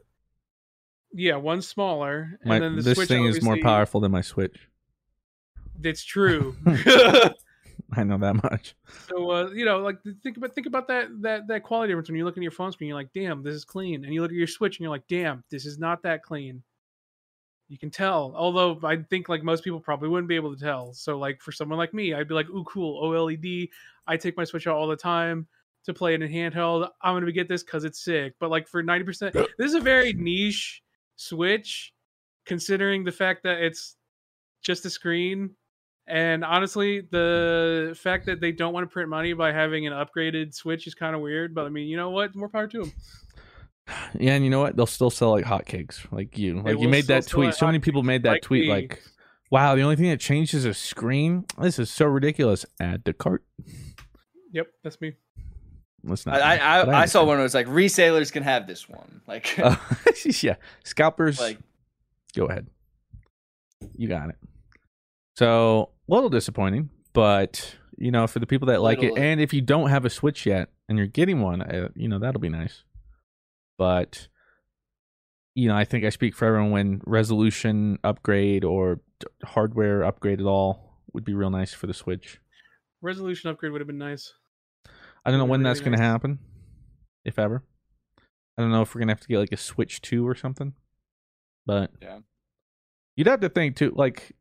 Yeah, 1.12 1.36
one 1.36 1.60
smaller. 1.60 2.38
My, 2.44 2.56
and 2.56 2.64
then 2.64 2.76
the 2.76 2.82
this 2.82 2.96
Switch 2.96 3.08
thing 3.08 3.24
is 3.24 3.42
more 3.42 3.58
powerful 3.60 4.00
than 4.00 4.12
my 4.12 4.20
Switch. 4.20 4.68
It's 5.82 6.04
true. 6.04 6.56
I 7.96 8.04
know 8.04 8.18
that 8.18 8.42
much. 8.42 8.74
so 9.08 9.30
uh, 9.30 9.50
you 9.50 9.64
know, 9.64 9.78
like 9.78 9.98
think 10.22 10.36
about 10.36 10.54
think 10.54 10.66
about 10.66 10.88
that 10.88 11.08
that 11.22 11.46
that 11.48 11.62
quality 11.62 11.90
difference 11.90 12.08
when 12.08 12.18
you 12.18 12.24
look 12.24 12.36
at 12.36 12.42
your 12.42 12.52
phone 12.52 12.72
screen. 12.72 12.88
You're 12.88 12.96
like, 12.96 13.12
damn, 13.12 13.42
this 13.42 13.54
is 13.54 13.64
clean, 13.64 14.04
and 14.04 14.12
you 14.12 14.22
look 14.22 14.30
at 14.30 14.36
your 14.36 14.46
Switch 14.46 14.78
and 14.78 14.84
you're 14.84 14.90
like, 14.90 15.06
damn, 15.08 15.44
this 15.50 15.66
is 15.66 15.78
not 15.78 16.02
that 16.02 16.22
clean. 16.22 16.62
You 17.68 17.78
can 17.78 17.90
tell, 17.90 18.34
although 18.36 18.78
I 18.84 18.96
think 18.96 19.28
like 19.28 19.42
most 19.42 19.64
people 19.64 19.80
probably 19.80 20.08
wouldn't 20.08 20.28
be 20.28 20.36
able 20.36 20.54
to 20.54 20.62
tell. 20.62 20.92
So 20.92 21.18
like 21.18 21.40
for 21.40 21.50
someone 21.50 21.78
like 21.78 21.94
me, 21.94 22.12
I'd 22.12 22.28
be 22.28 22.34
like, 22.34 22.48
ooh, 22.50 22.64
cool, 22.64 23.02
OLED. 23.02 23.70
I 24.06 24.16
take 24.16 24.36
my 24.36 24.44
Switch 24.44 24.66
out 24.66 24.76
all 24.76 24.86
the 24.86 24.96
time 24.96 25.46
to 25.84 25.94
play 25.94 26.14
it 26.14 26.22
in 26.22 26.30
handheld. 26.30 26.88
I'm 27.02 27.14
gonna 27.14 27.32
get 27.32 27.48
this 27.48 27.62
because 27.62 27.84
it's 27.84 28.02
sick. 28.02 28.34
But 28.38 28.50
like 28.50 28.68
for 28.68 28.82
ninety 28.82 29.04
percent, 29.04 29.34
this 29.34 29.48
is 29.58 29.74
a 29.74 29.80
very 29.80 30.12
niche 30.12 30.82
Switch, 31.16 31.92
considering 32.44 33.04
the 33.04 33.12
fact 33.12 33.42
that 33.44 33.62
it's 33.62 33.96
just 34.62 34.84
a 34.84 34.90
screen. 34.90 35.50
And 36.06 36.44
honestly, 36.44 37.00
the 37.00 37.96
fact 38.00 38.26
that 38.26 38.40
they 38.40 38.52
don't 38.52 38.74
want 38.74 38.88
to 38.88 38.92
print 38.92 39.08
money 39.08 39.32
by 39.32 39.52
having 39.52 39.86
an 39.86 39.92
upgraded 39.92 40.54
Switch 40.54 40.86
is 40.86 40.94
kind 40.94 41.14
of 41.14 41.22
weird. 41.22 41.54
But 41.54 41.64
I 41.64 41.70
mean, 41.70 41.88
you 41.88 41.96
know 41.96 42.10
what? 42.10 42.34
More 42.34 42.48
power 42.48 42.66
to 42.68 42.78
them. 42.80 42.92
Yeah, 44.18 44.32
and 44.32 44.42
you 44.42 44.48
know 44.50 44.60
what? 44.60 44.76
They'll 44.76 44.86
still 44.86 45.10
sell 45.10 45.32
like 45.32 45.44
hotcakes, 45.44 46.10
like 46.10 46.38
you. 46.38 46.62
Like 46.62 46.78
you 46.78 46.88
made 46.88 47.06
that 47.08 47.26
tweet. 47.26 47.52
So 47.54 47.66
many 47.66 47.80
people 47.80 48.02
made 48.02 48.22
that 48.22 48.30
like 48.30 48.42
tweet. 48.42 48.62
me. 48.64 48.70
Like, 48.70 49.02
wow, 49.50 49.74
the 49.74 49.82
only 49.82 49.96
thing 49.96 50.08
that 50.08 50.20
changed 50.20 50.54
is 50.54 50.64
a 50.64 50.72
screen. 50.72 51.44
This 51.60 51.78
is 51.78 51.90
so 51.90 52.06
ridiculous. 52.06 52.64
Add 52.80 53.04
to 53.04 53.12
cart. 53.12 53.44
Yep, 54.52 54.68
that's 54.82 54.98
me. 55.02 55.16
Let's 56.02 56.24
not. 56.24 56.40
I 56.40 56.56
I, 56.56 56.80
I, 56.80 57.00
I 57.02 57.04
saw 57.06 57.20
one 57.20 57.28
where 57.36 57.40
it 57.40 57.42
was 57.42 57.54
like 57.54 57.66
resellers 57.66 58.32
can 58.32 58.42
have 58.42 58.66
this 58.66 58.88
one. 58.88 59.20
Like, 59.26 59.58
Uh, 59.58 59.76
yeah, 60.40 60.56
scalpers. 60.84 61.38
like 61.38 61.58
go 62.34 62.46
ahead. 62.46 62.68
You 63.96 64.08
got 64.08 64.30
it. 64.30 64.36
So 65.36 65.90
a 65.90 65.93
little 66.08 66.30
disappointing, 66.30 66.90
but 67.12 67.76
you 67.96 68.10
know, 68.10 68.26
for 68.26 68.38
the 68.40 68.46
people 68.46 68.66
that 68.66 68.80
like 68.82 69.02
it, 69.02 69.16
and 69.16 69.40
if 69.40 69.52
you 69.54 69.60
don't 69.60 69.90
have 69.90 70.04
a 70.04 70.10
Switch 70.10 70.46
yet 70.46 70.68
and 70.88 70.98
you're 70.98 71.06
getting 71.06 71.40
one, 71.40 71.62
uh, 71.62 71.88
you 71.94 72.08
know 72.08 72.18
that'll 72.18 72.40
be 72.40 72.48
nice. 72.48 72.82
But 73.78 74.28
you 75.54 75.68
know, 75.68 75.76
I 75.76 75.84
think 75.84 76.04
I 76.04 76.08
speak 76.08 76.34
for 76.34 76.46
everyone 76.46 76.70
when 76.72 77.00
resolution 77.06 77.98
upgrade 78.02 78.64
or 78.64 78.96
d- 79.20 79.26
hardware 79.44 80.02
upgrade 80.02 80.40
at 80.40 80.46
all 80.46 80.98
would 81.12 81.24
be 81.24 81.34
real 81.34 81.50
nice 81.50 81.72
for 81.72 81.86
the 81.86 81.94
Switch. 81.94 82.40
Resolution 83.02 83.50
upgrade 83.50 83.70
would 83.72 83.80
have 83.80 83.86
been 83.86 83.98
nice. 83.98 84.32
I 85.24 85.30
don't 85.30 85.38
know 85.38 85.44
Would've 85.44 85.50
when 85.50 85.60
been 85.60 85.64
that's 85.64 85.78
really 85.80 85.90
going 85.90 85.98
to 85.98 86.02
nice. 86.02 86.12
happen, 86.12 86.38
if 87.24 87.38
ever. 87.38 87.62
I 88.58 88.62
don't 88.62 88.72
know 88.72 88.82
if 88.82 88.94
we're 88.94 89.00
going 89.00 89.08
to 89.08 89.12
have 89.12 89.20
to 89.20 89.28
get 89.28 89.38
like 89.38 89.52
a 89.52 89.56
Switch 89.56 90.00
2 90.02 90.26
or 90.26 90.34
something. 90.34 90.74
But 91.66 91.92
Yeah. 92.02 92.18
you'd 93.16 93.26
have 93.28 93.40
to 93.40 93.48
think 93.48 93.76
too, 93.76 93.92
like, 93.94 94.32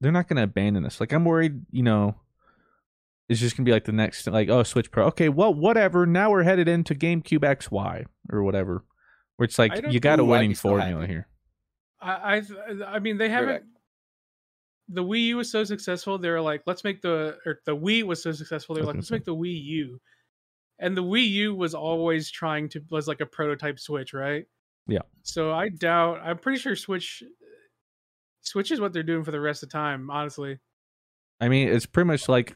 they're 0.00 0.12
not 0.12 0.28
going 0.28 0.36
to 0.36 0.42
abandon 0.42 0.82
this. 0.82 1.00
Like, 1.00 1.12
I'm 1.12 1.24
worried, 1.24 1.62
you 1.70 1.82
know, 1.82 2.14
it's 3.28 3.40
just 3.40 3.56
going 3.56 3.64
to 3.64 3.68
be 3.68 3.72
like 3.72 3.84
the 3.84 3.92
next, 3.92 4.26
like, 4.26 4.48
oh, 4.48 4.62
Switch 4.62 4.90
Pro. 4.90 5.06
Okay, 5.06 5.28
well, 5.28 5.52
whatever. 5.52 6.06
Now 6.06 6.30
we're 6.30 6.44
headed 6.44 6.68
into 6.68 6.94
GameCube 6.94 7.40
XY 7.40 8.06
or 8.30 8.42
whatever. 8.42 8.84
Where 9.36 9.44
it's 9.44 9.58
like, 9.58 9.92
you 9.92 10.00
got 10.00 10.18
a 10.18 10.24
winning 10.24 10.54
formula 10.54 11.06
here. 11.06 11.28
I 12.00 12.36
I, 12.36 12.42
I 12.86 12.98
mean, 12.98 13.18
they 13.18 13.28
haven't. 13.28 13.48
Correct. 13.48 13.66
The 14.90 15.04
Wii 15.04 15.24
U 15.26 15.36
was 15.36 15.50
so 15.50 15.64
successful. 15.64 16.16
They 16.16 16.30
were 16.30 16.40
like, 16.40 16.62
let's 16.66 16.82
make 16.82 17.02
the 17.02 17.36
or 17.44 17.60
the 17.66 17.76
Wii 17.76 18.04
was 18.04 18.22
so 18.22 18.32
successful. 18.32 18.74
They 18.74 18.80
were 18.80 18.86
like, 18.86 18.96
let's 18.96 19.10
make 19.10 19.24
the 19.24 19.34
Wii 19.34 19.62
U. 19.64 20.00
And 20.78 20.96
the 20.96 21.02
Wii 21.02 21.28
U 21.28 21.54
was 21.54 21.74
always 21.74 22.30
trying 22.30 22.68
to 22.70 22.80
was 22.90 23.06
like 23.06 23.20
a 23.20 23.26
prototype 23.26 23.78
Switch, 23.78 24.14
right? 24.14 24.46
Yeah. 24.86 25.02
So 25.22 25.52
I 25.52 25.68
doubt. 25.68 26.20
I'm 26.24 26.38
pretty 26.38 26.58
sure 26.58 26.74
Switch. 26.74 27.22
Switch 28.40 28.70
is 28.70 28.80
what 28.80 28.92
they're 28.92 29.02
doing 29.02 29.24
for 29.24 29.30
the 29.30 29.40
rest 29.40 29.62
of 29.62 29.68
the 29.68 29.72
time. 29.72 30.10
Honestly, 30.10 30.58
I 31.40 31.48
mean, 31.48 31.68
it's 31.68 31.86
pretty 31.86 32.06
much 32.06 32.28
like 32.28 32.54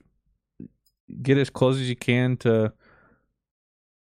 get 1.23 1.37
as 1.39 1.51
close 1.51 1.77
as 1.77 1.89
you 1.89 1.97
can 1.97 2.37
to 2.39 2.73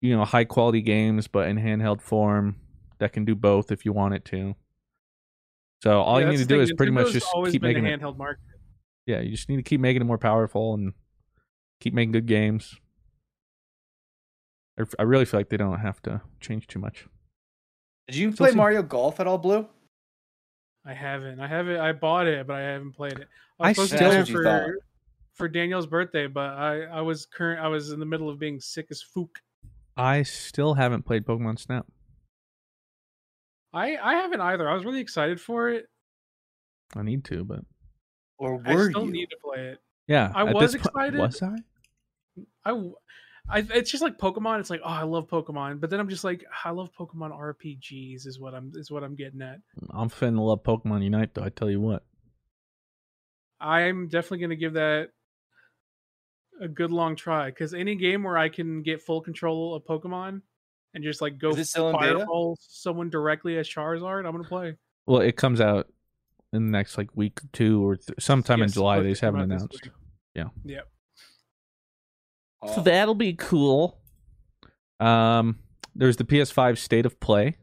you 0.02 0.16
know 0.16 0.26
high 0.26 0.46
quality 0.46 0.82
games, 0.82 1.28
but 1.28 1.48
in 1.48 1.58
handheld 1.58 2.02
form 2.02 2.56
that 3.00 3.14
can 3.14 3.26
do 3.26 3.36
both 3.36 3.72
if 3.72 3.86
you 3.86 3.94
want 3.94 4.14
it 4.16 4.26
to. 4.26 4.56
So 5.84 6.02
all 6.02 6.20
Yeah, 6.20 6.26
you 6.26 6.32
need 6.32 6.38
to 6.40 6.46
do 6.46 6.56
thing, 6.56 6.62
is 6.62 6.74
pretty 6.74 6.92
much 6.92 7.12
just 7.12 7.28
keep 7.52 7.62
been 7.62 7.70
making 7.76 7.86
a 7.86 7.90
it. 7.90 8.02
handheld 8.02 8.18
market. 8.18 8.42
Yeah, 9.06 9.20
you 9.20 9.32
just 9.32 9.48
need 9.48 9.58
to 9.58 9.64
keep 9.64 9.80
making 9.80 10.02
it 10.02 10.06
more 10.06 10.18
powerful 10.18 10.74
and 10.74 10.94
keep 11.80 11.94
making 11.94 12.12
good 12.14 12.26
games. 12.26 12.80
I- 14.80 14.84
I 15.00 15.04
really 15.04 15.26
feel 15.26 15.40
like 15.40 15.50
they 15.50 15.58
don't 15.58 15.80
have 15.80 16.02
to 16.04 16.22
change 16.40 16.68
too 16.68 16.80
much. 16.80 17.08
Did 18.08 18.16
you 18.18 18.32
Still 18.32 18.46
play 18.46 18.52
see- 18.52 18.58
Mario 18.58 18.82
Golf 18.84 19.20
at 19.20 19.28
all, 19.28 19.38
Blue? 19.38 19.68
I 20.88 20.94
haven't. 20.94 21.40
I 21.42 21.48
haven't. 21.48 21.78
I 21.80 21.92
bought 21.92 22.28
it, 22.28 22.48
but 22.48 22.56
I 22.56 22.62
haven't 22.62 22.94
played 22.94 23.14
it. 23.20 23.28
I 23.60 23.70
was 23.70 23.76
supposed 23.76 23.92
to 23.92 23.98
still- 23.98 24.12
get 24.12 24.30
it 24.30 24.44
thought. 24.44 24.66
for 24.68 24.80
for 25.34 25.48
Daniel's 25.50 25.86
birthday, 25.86 26.28
but 26.28 26.52
I 26.52 26.84
I 26.84 27.02
was 27.02 27.26
current. 27.26 27.60
I 27.60 27.68
was 27.68 27.92
in 27.92 28.00
the 28.00 28.06
middle 28.06 28.30
of 28.30 28.40
being 28.40 28.60
sick 28.60 28.88
as 28.90 29.04
fook. 29.04 29.30
I 29.98 30.24
still 30.24 30.76
haven't 30.76 31.04
played 31.04 31.26
Pokemon 31.26 31.60
Snap. 31.60 31.86
I 33.74 33.98
I 33.98 34.14
haven't 34.16 34.42
either. 34.42 34.70
I 34.70 34.74
was 34.74 34.86
really 34.86 35.02
excited 35.02 35.40
for 35.42 35.70
it. 35.70 35.88
I 36.96 37.02
need 37.04 37.26
to, 37.26 37.44
but 37.44 37.60
Or 38.38 38.58
were 38.58 38.88
I 38.88 38.90
still 38.92 39.06
you? 39.06 39.12
need 39.12 39.30
to 39.30 39.38
play 39.44 39.68
it. 39.72 39.80
yeah, 40.08 40.32
I 40.34 40.44
was 40.46 40.72
this 40.74 40.82
po- 40.82 40.90
excited. 40.90 41.20
Was 41.20 41.42
I? 41.44 41.56
I, 42.64 42.70
w- 42.70 42.96
I 43.50 43.60
it's 43.74 43.92
just 43.92 44.04
like 44.04 44.18
Pokemon. 44.18 44.60
It's 44.60 44.70
like 44.70 44.82
oh, 44.84 44.90
I 44.90 45.04
love 45.04 45.28
Pokemon, 45.28 45.80
but 45.80 45.90
then 45.90 46.00
I'm 46.00 46.10
just 46.10 46.24
like 46.24 46.44
I 46.66 46.72
love 46.72 46.90
Pokemon 46.98 47.32
RPGs. 47.32 48.28
Is 48.28 48.40
what 48.40 48.54
I'm 48.54 48.72
is 48.76 48.92
what 48.92 49.04
I'm 49.04 49.16
getting 49.16 49.42
at. 49.42 49.60
I'm 49.90 50.10
finna 50.10 50.40
love 50.46 50.64
Pokemon 50.64 51.04
Unite, 51.04 51.34
though. 51.34 51.44
I 51.44 51.50
tell 51.50 51.70
you 51.70 51.80
what. 51.80 52.04
I'm 53.60 54.08
definitely 54.08 54.40
gonna 54.40 54.56
give 54.56 54.74
that 54.74 55.10
a 56.62 56.68
good 56.68 56.92
long 56.92 57.16
try 57.16 57.48
because 57.50 57.74
any 57.74 57.96
game 57.96 58.24
where 58.24 58.38
I 58.38 58.50
can 58.50 58.82
get 58.82 59.02
full 59.02 59.22
control 59.22 59.76
of 59.76 59.84
Pokemon 59.86 60.42
and 60.94 61.04
just 61.04 61.22
like 61.22 61.38
go 61.38 61.50
Is 61.52 61.60
it 61.60 61.68
still 61.68 61.90
in 61.90 62.00
beta? 62.00 62.20
fireball 62.20 62.58
someone 62.60 63.10
directly 63.10 63.58
as 63.58 63.68
Charizard, 63.68 64.26
I'm 64.26 64.32
gonna 64.32 64.44
play. 64.44 64.76
Well, 65.06 65.22
it 65.22 65.38
comes 65.38 65.62
out 65.62 65.88
in 66.54 66.66
the 66.66 66.72
next 66.72 66.98
like 66.98 67.16
week 67.16 67.40
or 67.40 67.48
two 67.54 67.88
or 67.88 67.96
th- 67.96 68.20
sometime 68.20 68.62
in 68.62 68.70
July. 68.70 69.00
They 69.00 69.10
just 69.10 69.22
haven't 69.22 69.42
announced. 69.42 69.90
Yeah. 70.36 70.46
Yep. 70.66 70.88
Oh. 72.62 72.82
that'll 72.82 73.16
be 73.16 73.34
cool. 73.34 74.00
Um, 75.00 75.60
there's 75.96 76.18
the 76.18 76.24
PS5 76.24 76.78
State 76.78 77.06
of 77.06 77.20
Play, 77.20 77.58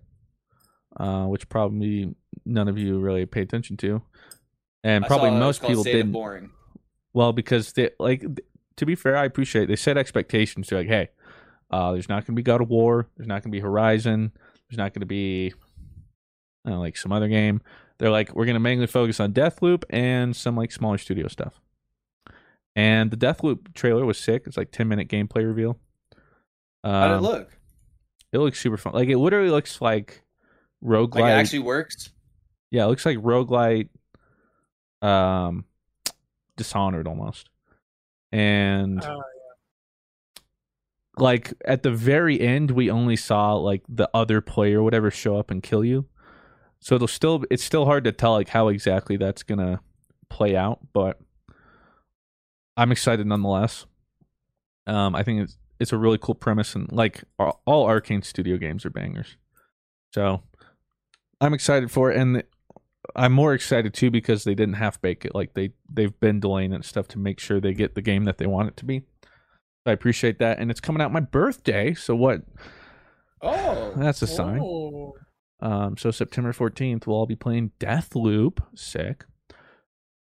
uh, 0.97 1.24
which 1.24 1.49
probably 1.49 2.14
none 2.45 2.68
of 2.68 2.78
you 2.78 2.99
really 2.99 3.26
pay 3.26 3.42
attention 3.42 3.76
to, 3.78 4.03
and 4.82 5.05
I 5.05 5.09
probably 5.09 5.30
saw 5.30 5.38
most 5.38 5.62
people 5.62 5.82
State 5.82 5.92
didn't. 5.92 6.12
Boring. 6.12 6.51
Well, 7.12 7.32
because 7.32 7.72
they 7.72 7.90
like 7.99 8.24
to 8.76 8.86
be 8.86 8.95
fair, 8.95 9.16
I 9.16 9.24
appreciate 9.24 9.66
they 9.66 9.76
set 9.76 9.97
expectations. 9.97 10.68
They're 10.68 10.80
like, 10.80 10.88
hey, 10.88 11.11
uh, 11.70 11.92
there's 11.92 12.09
not 12.09 12.26
going 12.26 12.34
to 12.34 12.40
be 12.40 12.42
God 12.42 12.61
of 12.61 12.68
War, 12.68 13.09
there's 13.16 13.28
not 13.28 13.42
going 13.42 13.51
to 13.51 13.57
be 13.57 13.61
Horizon, 13.61 14.32
there's 14.68 14.78
not 14.78 14.92
going 14.92 15.01
to 15.01 15.07
be 15.07 15.53
I 16.64 16.70
know, 16.70 16.80
like 16.80 16.97
some 16.97 17.12
other 17.12 17.28
game. 17.28 17.61
They're 17.99 18.11
like, 18.11 18.34
we're 18.34 18.47
going 18.47 18.55
to 18.55 18.61
mainly 18.61 18.86
focus 18.86 19.20
on 19.20 19.32
Deathloop 19.32 19.84
and 19.90 20.34
some 20.34 20.57
like 20.57 20.72
smaller 20.72 20.99
studio 20.99 21.28
stuff. 21.28 21.61
And 22.76 23.10
the 23.10 23.16
Deathloop 23.16 23.72
trailer 23.74 24.04
was 24.04 24.18
sick. 24.18 24.44
It's 24.46 24.56
like 24.56 24.72
10 24.72 24.88
minute 24.88 25.08
gameplay 25.08 25.46
reveal. 25.46 25.78
Um, 26.82 26.92
How 26.92 27.08
did 27.08 27.16
it 27.16 27.20
look? 27.22 27.58
It 28.32 28.38
looks 28.38 28.60
super 28.60 28.76
fun. 28.76 28.94
Like 28.94 29.08
it 29.08 29.18
literally 29.18 29.50
looks 29.50 29.80
like 29.80 30.22
roguelite. 30.82 31.14
Like 31.20 31.24
it 31.30 31.38
actually 31.38 31.58
works. 31.60 32.10
Yeah, 32.70 32.84
it 32.84 32.88
looks 32.88 33.06
like 33.06 33.18
roguelite 33.18 33.88
um 35.02 35.64
Dishonored 36.56 37.06
almost. 37.06 37.48
And 38.32 39.02
Uh, 39.02 39.20
like 41.16 41.52
at 41.64 41.84
the 41.84 41.92
very 41.92 42.40
end 42.40 42.72
we 42.72 42.90
only 42.90 43.14
saw 43.16 43.54
like 43.54 43.82
the 43.88 44.10
other 44.12 44.40
player 44.40 44.82
whatever 44.82 45.10
show 45.10 45.36
up 45.36 45.50
and 45.50 45.62
kill 45.62 45.84
you. 45.84 46.06
So 46.80 46.96
it'll 46.96 47.06
still 47.08 47.44
it's 47.50 47.62
still 47.64 47.86
hard 47.86 48.04
to 48.04 48.12
tell 48.12 48.32
like 48.32 48.48
how 48.48 48.68
exactly 48.68 49.16
that's 49.16 49.42
going 49.42 49.58
to 49.60 49.80
play 50.28 50.56
out, 50.56 50.80
but 50.92 51.20
I'm 52.76 52.92
excited 52.92 53.26
nonetheless. 53.26 53.86
Um 54.86 55.14
I 55.14 55.22
think 55.22 55.42
it's 55.42 55.56
it's 55.80 55.92
a 55.92 55.98
really 55.98 56.18
cool 56.18 56.34
premise 56.34 56.74
and 56.74 56.90
like 56.92 57.24
all 57.38 57.88
Arkane 57.88 58.24
studio 58.24 58.56
games 58.56 58.84
are 58.86 58.90
bangers. 58.90 59.36
So 60.14 60.42
I'm 61.40 61.52
excited 61.54 61.90
for 61.90 62.10
it 62.12 62.16
and 62.18 62.42
I'm 63.16 63.32
more 63.32 63.54
excited 63.54 63.92
too 63.92 64.10
because 64.10 64.44
they 64.44 64.54
didn't 64.54 64.74
half 64.74 65.00
bake 65.00 65.24
it. 65.24 65.34
Like 65.34 65.54
they 65.54 65.70
they've 65.92 66.18
been 66.20 66.40
delaying 66.40 66.72
it 66.72 66.76
and 66.76 66.84
stuff 66.84 67.08
to 67.08 67.18
make 67.18 67.38
sure 67.40 67.60
they 67.60 67.74
get 67.74 67.94
the 67.94 68.02
game 68.02 68.24
that 68.24 68.38
they 68.38 68.46
want 68.46 68.68
it 68.68 68.76
to 68.78 68.84
be. 68.84 69.02
I 69.86 69.92
appreciate 69.92 70.38
that, 70.38 70.58
and 70.58 70.70
it's 70.70 70.80
coming 70.80 71.02
out 71.02 71.12
my 71.12 71.20
birthday. 71.20 71.92
So 71.92 72.16
what? 72.16 72.42
Oh, 73.42 73.92
That's 73.96 74.22
a 74.22 74.26
sign. 74.26 74.58
oh. 74.62 75.14
Um, 75.60 75.96
so 75.98 76.10
September 76.10 76.52
14th, 76.52 77.06
we'll 77.06 77.16
all 77.16 77.26
be 77.26 77.36
playing 77.36 77.72
Death 77.78 78.14
Loop. 78.16 78.62
Sick. 78.74 79.24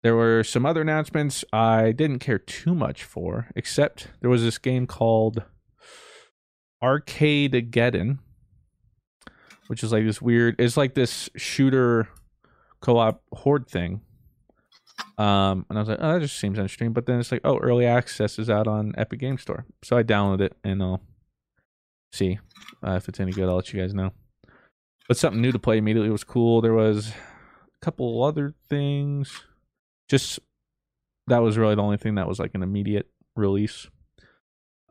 There 0.04 0.14
were 0.14 0.44
some 0.44 0.66
other 0.66 0.82
announcements 0.82 1.46
I 1.50 1.92
didn't 1.92 2.18
care 2.18 2.38
too 2.38 2.74
much 2.74 3.04
for, 3.04 3.48
except 3.56 4.08
there 4.20 4.28
was 4.28 4.42
this 4.42 4.58
game 4.58 4.86
called 4.86 5.42
Arcadegeddon, 6.82 8.18
which 9.68 9.82
is 9.82 9.92
like 9.92 10.04
this 10.04 10.20
weird. 10.20 10.56
It's 10.58 10.76
like 10.76 10.92
this 10.92 11.30
shooter 11.36 12.10
co-op 12.82 13.22
horde 13.32 13.66
thing. 13.66 14.02
Um, 15.16 15.64
and 15.70 15.78
I 15.78 15.80
was 15.80 15.88
like, 15.88 15.98
oh, 16.02 16.12
that 16.12 16.20
just 16.20 16.38
seems 16.38 16.58
interesting. 16.58 16.92
But 16.92 17.06
then 17.06 17.18
it's 17.18 17.32
like, 17.32 17.40
oh, 17.42 17.56
early 17.56 17.86
access 17.86 18.38
is 18.38 18.50
out 18.50 18.66
on 18.66 18.92
Epic 18.98 19.20
Game 19.20 19.38
Store. 19.38 19.64
So 19.82 19.96
I 19.96 20.02
downloaded 20.02 20.42
it 20.42 20.56
and 20.62 20.82
I'll 20.82 21.00
see 22.12 22.38
uh, 22.86 22.92
if 22.92 23.08
it's 23.08 23.20
any 23.20 23.32
good. 23.32 23.48
I'll 23.48 23.56
let 23.56 23.72
you 23.72 23.80
guys 23.80 23.94
know. 23.94 24.12
But 25.08 25.16
something 25.16 25.40
new 25.40 25.52
to 25.52 25.58
play 25.58 25.78
immediately 25.78 26.10
was 26.10 26.24
cool. 26.24 26.60
There 26.60 26.74
was 26.74 27.08
a 27.08 27.14
couple 27.80 28.22
other 28.22 28.54
things. 28.68 29.42
Just 30.08 30.38
that 31.26 31.38
was 31.38 31.56
really 31.56 31.74
the 31.74 31.82
only 31.82 31.96
thing 31.96 32.16
that 32.16 32.28
was 32.28 32.38
like 32.38 32.54
an 32.54 32.62
immediate 32.62 33.08
release. 33.36 33.86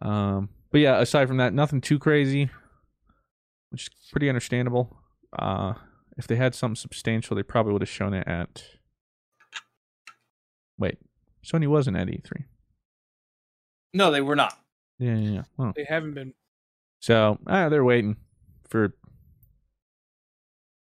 Um, 0.01 0.49
but 0.71 0.81
yeah, 0.81 0.99
aside 0.99 1.27
from 1.27 1.37
that, 1.37 1.53
nothing 1.53 1.81
too 1.81 1.99
crazy, 1.99 2.49
which 3.69 3.83
is 3.83 3.89
pretty 4.11 4.29
understandable. 4.29 4.97
Uh, 5.37 5.73
if 6.17 6.27
they 6.27 6.35
had 6.35 6.55
something 6.55 6.75
substantial, 6.75 7.35
they 7.35 7.43
probably 7.43 7.73
would 7.73 7.81
have 7.81 7.89
shown 7.89 8.13
it 8.13 8.27
at. 8.27 8.63
Wait, 10.77 10.97
Sony 11.45 11.67
wasn't 11.67 11.97
at 11.97 12.07
E3. 12.07 12.45
no, 13.93 14.11
they 14.11 14.21
were 14.21 14.35
not. 14.35 14.57
Yeah, 14.99 15.15
yeah, 15.15 15.29
yeah. 15.29 15.43
Oh. 15.59 15.73
They 15.75 15.85
haven't 15.87 16.13
been. 16.13 16.33
So 17.01 17.37
ah, 17.47 17.69
they're 17.69 17.83
waiting 17.83 18.17
for 18.67 18.95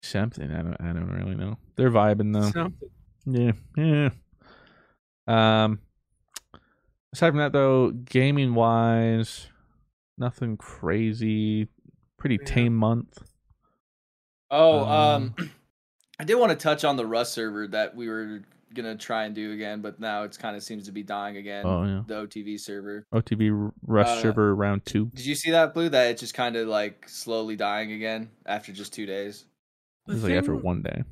something. 0.01 0.51
I 0.51 0.61
don't. 0.61 0.77
I 0.79 0.93
don't 0.93 1.11
really 1.11 1.35
know. 1.35 1.57
They're 1.75 1.91
vibing 1.91 2.33
though. 2.33 2.51
Something. 2.51 2.89
Yeah, 3.29 3.51
yeah. 3.75 4.09
Um, 5.27 5.79
aside 7.13 7.29
from 7.31 7.37
that, 7.39 7.51
though, 7.51 7.91
gaming 7.91 8.55
wise, 8.55 9.47
nothing 10.17 10.55
crazy. 10.57 11.67
Pretty 12.17 12.37
Yeah. 12.41 12.45
tame 12.53 12.75
month. 12.75 13.21
Oh, 14.49 14.85
Um, 14.85 15.35
um, 15.37 15.49
I 16.19 16.23
did 16.23 16.35
want 16.35 16.51
to 16.51 16.55
touch 16.57 16.83
on 16.85 16.95
the 16.95 17.05
Rust 17.05 17.33
server 17.33 17.67
that 17.67 17.95
we 17.95 18.07
were 18.07 18.43
gonna 18.73 18.95
try 18.95 19.25
and 19.25 19.35
do 19.35 19.51
again, 19.51 19.81
but 19.81 19.99
now 19.99 20.23
it's 20.23 20.37
kind 20.37 20.55
of 20.55 20.63
seems 20.63 20.85
to 20.85 20.91
be 20.91 21.03
dying 21.03 21.37
again. 21.37 21.65
Oh 21.65 21.83
yeah, 21.83 22.03
The 22.07 22.15
OTV 22.25 22.57
server. 22.59 23.05
OTV 23.13 23.71
Rust 23.85 24.17
Uh, 24.17 24.21
server 24.21 24.55
round 24.55 24.85
two. 24.85 25.07
Did 25.13 25.25
you 25.25 25.35
see 25.35 25.51
that, 25.51 25.73
Blue? 25.73 25.89
That 25.89 26.11
it's 26.11 26.21
just 26.21 26.33
kind 26.33 26.55
of 26.55 26.67
like 26.67 27.07
slowly 27.09 27.55
dying 27.57 27.91
again 27.91 28.29
after 28.45 28.71
just 28.71 28.93
two 28.93 29.05
days. 29.05 29.45
The 30.05 30.13
It 30.13 30.15
was 30.15 30.23
like 30.23 30.33
after 30.33 30.55
one 30.55 30.81
day. 30.81 31.03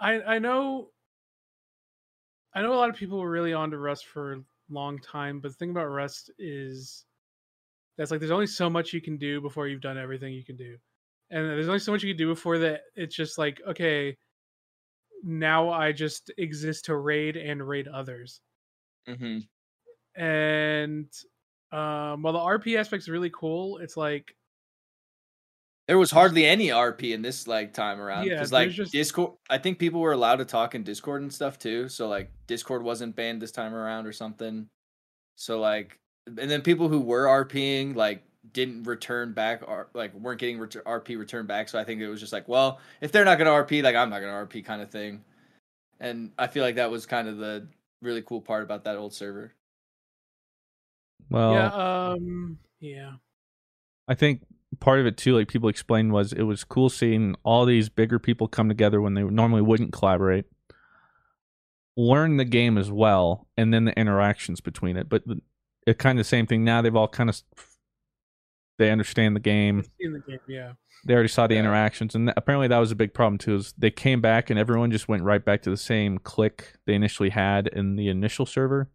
I 0.00 0.22
I 0.22 0.38
know. 0.38 0.88
I 2.54 2.62
know 2.62 2.72
a 2.72 2.76
lot 2.76 2.90
of 2.90 2.96
people 2.96 3.18
were 3.18 3.30
really 3.30 3.52
onto 3.52 3.76
Rust 3.76 4.06
for 4.06 4.34
a 4.34 4.44
long 4.68 4.98
time, 5.00 5.40
but 5.40 5.48
the 5.50 5.54
thing 5.54 5.70
about 5.70 5.86
Rust 5.86 6.30
is 6.38 7.06
that's 7.96 8.10
like 8.10 8.20
there's 8.20 8.32
only 8.32 8.46
so 8.46 8.70
much 8.70 8.92
you 8.92 9.00
can 9.00 9.16
do 9.18 9.40
before 9.40 9.68
you've 9.68 9.80
done 9.80 9.98
everything 9.98 10.34
you 10.34 10.44
can 10.44 10.56
do, 10.56 10.78
and 11.30 11.46
there's 11.48 11.68
only 11.68 11.80
so 11.80 11.92
much 11.92 12.02
you 12.02 12.12
can 12.12 12.18
do 12.18 12.28
before 12.28 12.58
that. 12.58 12.82
It's 12.96 13.16
just 13.16 13.38
like 13.38 13.60
okay, 13.66 14.18
now 15.24 15.70
I 15.70 15.90
just 15.92 16.30
exist 16.38 16.84
to 16.86 16.96
raid 16.96 17.36
and 17.36 17.66
raid 17.66 17.88
others, 17.88 18.40
Mm-hmm. 19.06 19.38
and 20.14 21.12
um, 21.72 22.22
while 22.22 22.32
the 22.32 22.38
RP 22.38 22.76
aspect's 22.76 23.08
really 23.08 23.30
cool, 23.30 23.78
it's 23.78 23.96
like 23.96 24.36
There 25.86 25.98
was 25.98 26.10
hardly 26.10 26.46
any 26.46 26.68
RP 26.68 27.12
in 27.12 27.20
this 27.20 27.46
like 27.46 27.74
time 27.74 28.00
around 28.00 28.26
Yeah, 28.26 28.34
because 28.36 28.52
like 28.52 28.70
just- 28.70 28.92
Discord. 28.92 29.32
I 29.50 29.58
think 29.58 29.78
people 29.78 30.00
were 30.00 30.12
allowed 30.12 30.36
to 30.36 30.44
talk 30.46 30.74
in 30.74 30.82
Discord 30.82 31.20
and 31.22 31.32
stuff 31.32 31.58
too. 31.58 31.88
So 31.88 32.08
like 32.08 32.30
Discord 32.46 32.82
wasn't 32.82 33.14
banned 33.14 33.42
this 33.42 33.52
time 33.52 33.74
around 33.74 34.06
or 34.06 34.12
something. 34.12 34.66
So 35.36 35.60
like, 35.60 35.98
and 36.26 36.50
then 36.50 36.62
people 36.62 36.88
who 36.88 37.00
were 37.00 37.26
RPing 37.26 37.94
like 37.94 38.22
didn't 38.52 38.84
return 38.84 39.32
back 39.34 39.62
or 39.66 39.88
like 39.94 40.14
weren't 40.14 40.40
getting 40.40 40.58
ret- 40.58 40.70
RP 40.86 41.18
returned 41.18 41.48
back. 41.48 41.68
So 41.68 41.78
I 41.78 41.84
think 41.84 42.00
it 42.00 42.08
was 42.08 42.20
just 42.20 42.32
like, 42.32 42.48
well, 42.48 42.80
if 43.02 43.12
they're 43.12 43.24
not 43.26 43.36
gonna 43.36 43.50
RP, 43.50 43.82
like 43.82 43.94
I'm 43.96 44.08
not 44.08 44.20
gonna 44.20 44.46
RP 44.46 44.64
kind 44.64 44.80
of 44.80 44.90
thing. 44.90 45.22
And 46.00 46.30
I 46.38 46.46
feel 46.46 46.62
like 46.62 46.76
that 46.76 46.90
was 46.90 47.04
kind 47.04 47.28
of 47.28 47.36
the 47.36 47.68
really 48.00 48.22
cool 48.22 48.40
part 48.40 48.62
about 48.62 48.84
that 48.84 48.96
old 48.96 49.12
server. 49.14 49.54
Well, 51.30 51.52
yeah, 51.54 52.12
um, 52.12 52.58
yeah, 52.80 53.12
I 54.08 54.14
think 54.14 54.42
part 54.84 55.00
of 55.00 55.06
it 55.06 55.16
too, 55.16 55.34
like 55.36 55.48
people 55.48 55.70
explained, 55.70 56.12
was 56.12 56.32
it 56.34 56.42
was 56.42 56.62
cool 56.62 56.90
seeing 56.90 57.34
all 57.42 57.64
these 57.64 57.88
bigger 57.88 58.18
people 58.18 58.46
come 58.48 58.68
together 58.68 59.00
when 59.00 59.14
they 59.14 59.22
normally 59.22 59.62
wouldn't 59.62 59.94
collaborate, 59.94 60.44
learn 61.96 62.36
the 62.36 62.44
game 62.44 62.76
as 62.76 62.90
well, 62.90 63.48
and 63.56 63.72
then 63.72 63.86
the 63.86 63.98
interactions 63.98 64.60
between 64.60 64.96
it. 64.96 65.08
But 65.08 65.26
the- 65.26 65.40
it 65.86 65.98
kind 65.98 66.18
of 66.18 66.24
the 66.24 66.28
same 66.28 66.46
thing 66.46 66.64
now. 66.64 66.82
They've 66.82 66.94
all 66.94 67.08
kind 67.08 67.30
of 67.30 67.40
they 68.78 68.90
understand 68.90 69.36
the 69.36 69.40
game. 69.40 69.84
Seen 70.00 70.12
the 70.14 70.18
game, 70.18 70.40
yeah. 70.48 70.72
They 71.06 71.14
already 71.14 71.28
saw 71.28 71.46
the 71.46 71.54
Yeah. 71.54 71.60
interactions, 71.60 72.14
and 72.14 72.32
apparently 72.36 72.66
that 72.68 72.78
was 72.78 72.90
a 72.90 72.96
big 72.96 73.14
problem 73.14 73.38
too. 73.38 73.54
Is 73.54 73.72
they 73.78 73.90
came 73.90 74.20
back 74.20 74.50
and 74.50 74.58
everyone 74.58 74.90
just 74.90 75.06
went 75.08 75.22
right 75.22 75.44
back 75.44 75.62
to 75.62 75.70
the 75.70 75.76
same 75.76 76.18
click 76.18 76.74
they 76.84 76.94
initially 76.94 77.30
had 77.30 77.68
in 77.68 77.94
the 77.96 78.08
initial 78.08 78.46
server, 78.46 78.90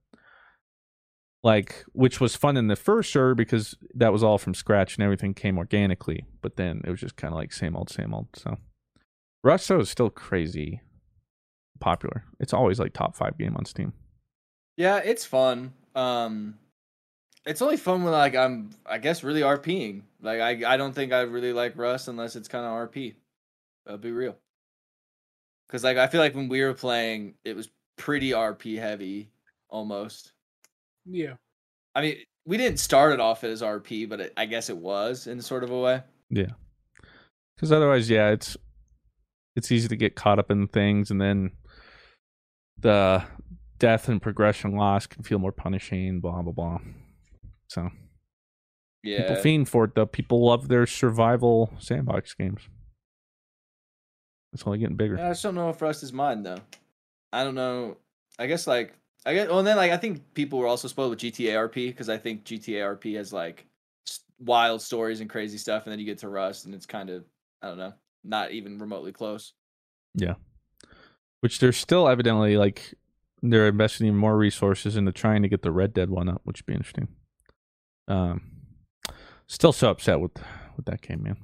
like 1.44 1.86
which 1.94 2.20
was 2.20 2.36
fun 2.36 2.58
in 2.58 2.68
the 2.68 2.76
first 2.76 3.12
server 3.12 3.36
because 3.36 3.76
that 3.94 4.12
was 4.12 4.24
all 4.24 4.38
from 4.38 4.54
scratch 4.54 4.96
and 4.96 5.04
everything 5.04 5.34
came 5.34 5.58
organically. 5.58 6.26
But 6.42 6.58
then 6.58 6.82
it 6.86 6.90
was 6.90 7.00
just 7.00 7.16
kind 7.16 7.34
of 7.34 7.38
like 7.38 7.54
same 7.54 7.76
old, 7.76 7.90
same 7.90 8.14
old. 8.14 8.28
So 8.36 8.58
Rust 9.44 9.68
though 9.68 9.80
is 9.80 9.90
still 9.90 10.10
crazy 10.10 10.82
popular. 11.80 12.26
It's 12.40 12.54
always 12.54 12.80
like 12.80 12.94
top 12.94 13.16
five 13.16 13.38
game 13.38 13.56
on 13.56 13.66
Steam. 13.66 13.94
Yeah, 14.76 14.98
it's 14.98 15.26
fun. 15.26 15.74
Um 15.96 16.60
it's 17.46 17.62
only 17.62 17.78
fun 17.78 18.04
when 18.04 18.12
like 18.12 18.36
I'm 18.36 18.72
I 18.86 18.98
guess 18.98 19.24
really 19.24 19.42
RPing. 19.42 20.04
Like 20.22 20.42
I 20.42 20.74
I 20.74 20.78
don't 20.78 20.94
think 20.94 21.14
I 21.14 21.22
really 21.22 21.54
like 21.54 21.78
Rust 21.78 22.10
unless 22.10 22.36
it's 22.36 22.50
kind 22.50 22.66
of 22.66 22.72
RP. 22.92 23.16
I'll 23.88 23.98
be 23.98 24.12
real. 24.12 24.36
Cuz 25.70 25.86
like 25.86 25.98
I 25.98 26.08
feel 26.08 26.20
like 26.20 26.36
when 26.36 26.50
we 26.50 26.62
were 26.62 26.74
playing 26.74 27.36
it 27.46 27.56
was 27.56 27.70
pretty 27.96 28.32
RP 28.32 28.78
heavy 28.78 29.32
almost. 29.70 30.34
Yeah. 31.06 31.34
I 31.96 32.02
mean, 32.02 32.18
we 32.46 32.58
didn't 32.58 32.80
start 32.80 33.14
it 33.14 33.20
off 33.20 33.44
as 33.44 33.62
RP, 33.62 34.08
but 34.10 34.20
it, 34.20 34.34
I 34.38 34.46
guess 34.46 34.70
it 34.70 34.78
was 34.78 35.28
in 35.28 35.42
sort 35.42 35.64
of 35.64 35.72
a 35.72 35.80
way. 35.80 36.04
Yeah. 36.30 36.52
Because 37.56 37.72
otherwise, 37.72 38.10
yeah, 38.10 38.30
it's 38.30 38.58
it's 39.56 39.72
easy 39.72 39.88
to 39.90 39.96
get 39.96 40.16
caught 40.16 40.40
up 40.40 40.50
in 40.50 40.68
things, 40.68 41.12
and 41.12 41.20
then 41.20 41.52
the 42.78 43.24
death 43.78 44.08
and 44.08 44.22
progression 44.22 44.76
loss 44.76 45.08
can 45.08 45.24
feel 45.24 45.40
more 45.40 45.52
punishing. 45.52 46.22
Blah 46.22 46.42
blah 46.42 46.54
blah. 46.54 46.78
So 47.68 47.90
Yeah. 49.04 49.24
People 49.24 49.36
fiend 49.42 49.70
for 49.70 49.86
it 49.86 49.96
though. 49.96 50.06
People 50.06 50.46
love 50.46 50.68
their 50.70 50.86
survival 50.88 51.74
sandbox 51.80 52.34
games. 52.34 52.62
It's 54.54 54.64
only 54.66 54.80
getting 54.80 54.96
bigger. 54.96 55.16
Yeah, 55.18 55.28
I 55.28 55.30
just 55.32 55.44
don't 55.44 55.56
know 55.56 55.70
if 55.70 55.82
Rust 55.82 56.02
is 56.04 56.14
mine 56.14 56.44
though. 56.44 56.58
I 57.32 57.44
don't 57.44 57.56
know. 57.56 57.98
I 58.40 58.48
guess 58.48 58.66
like 58.66 58.94
I 59.26 59.34
guess. 59.34 59.50
Well, 59.50 59.60
and 59.60 59.68
then 59.68 59.78
like 59.78 59.92
I 59.92 59.98
think 59.98 60.34
people 60.34 60.60
were 60.60 60.68
also 60.68 60.88
spoiled 60.88 61.12
with 61.12 61.20
GTA 61.20 61.70
RP 61.70 61.88
because 61.88 62.10
I 62.10 62.18
think 62.18 62.46
GTA 62.46 62.98
RP 62.98 63.16
has 63.18 63.34
like 63.34 63.66
wild 64.40 64.82
stories 64.82 65.22
and 65.22 65.30
crazy 65.30 65.58
stuff, 65.58 65.84
and 65.84 65.92
then 65.92 66.00
you 66.00 66.06
get 66.06 66.20
to 66.20 66.30
Rust, 66.30 66.66
and 66.66 66.74
it's 66.74 66.86
kind 66.86 67.10
of 67.10 67.26
I 67.62 67.68
don't 67.68 67.78
know, 67.78 67.94
not 68.24 68.52
even 68.52 68.78
remotely 68.78 69.12
close. 69.12 69.54
Yeah. 70.16 70.36
Which 71.42 71.60
they're 71.60 71.72
still 71.72 72.08
evidently 72.08 72.58
like 72.58 72.94
they're 73.42 73.68
investing 73.68 74.08
even 74.08 74.18
more 74.18 74.38
resources 74.38 74.98
into 74.98 75.12
trying 75.12 75.42
to 75.44 75.50
get 75.50 75.62
the 75.62 75.72
Red 75.72 75.94
Dead 75.94 76.10
one 76.10 76.30
up, 76.30 76.42
which 76.44 76.60
would 76.60 76.66
be 76.66 76.74
interesting. 76.74 77.08
Um, 78.08 78.42
still 79.48 79.72
so 79.72 79.90
upset 79.90 80.20
with 80.20 80.34
with 80.76 80.86
that 80.86 81.02
game, 81.02 81.24
man. 81.24 81.38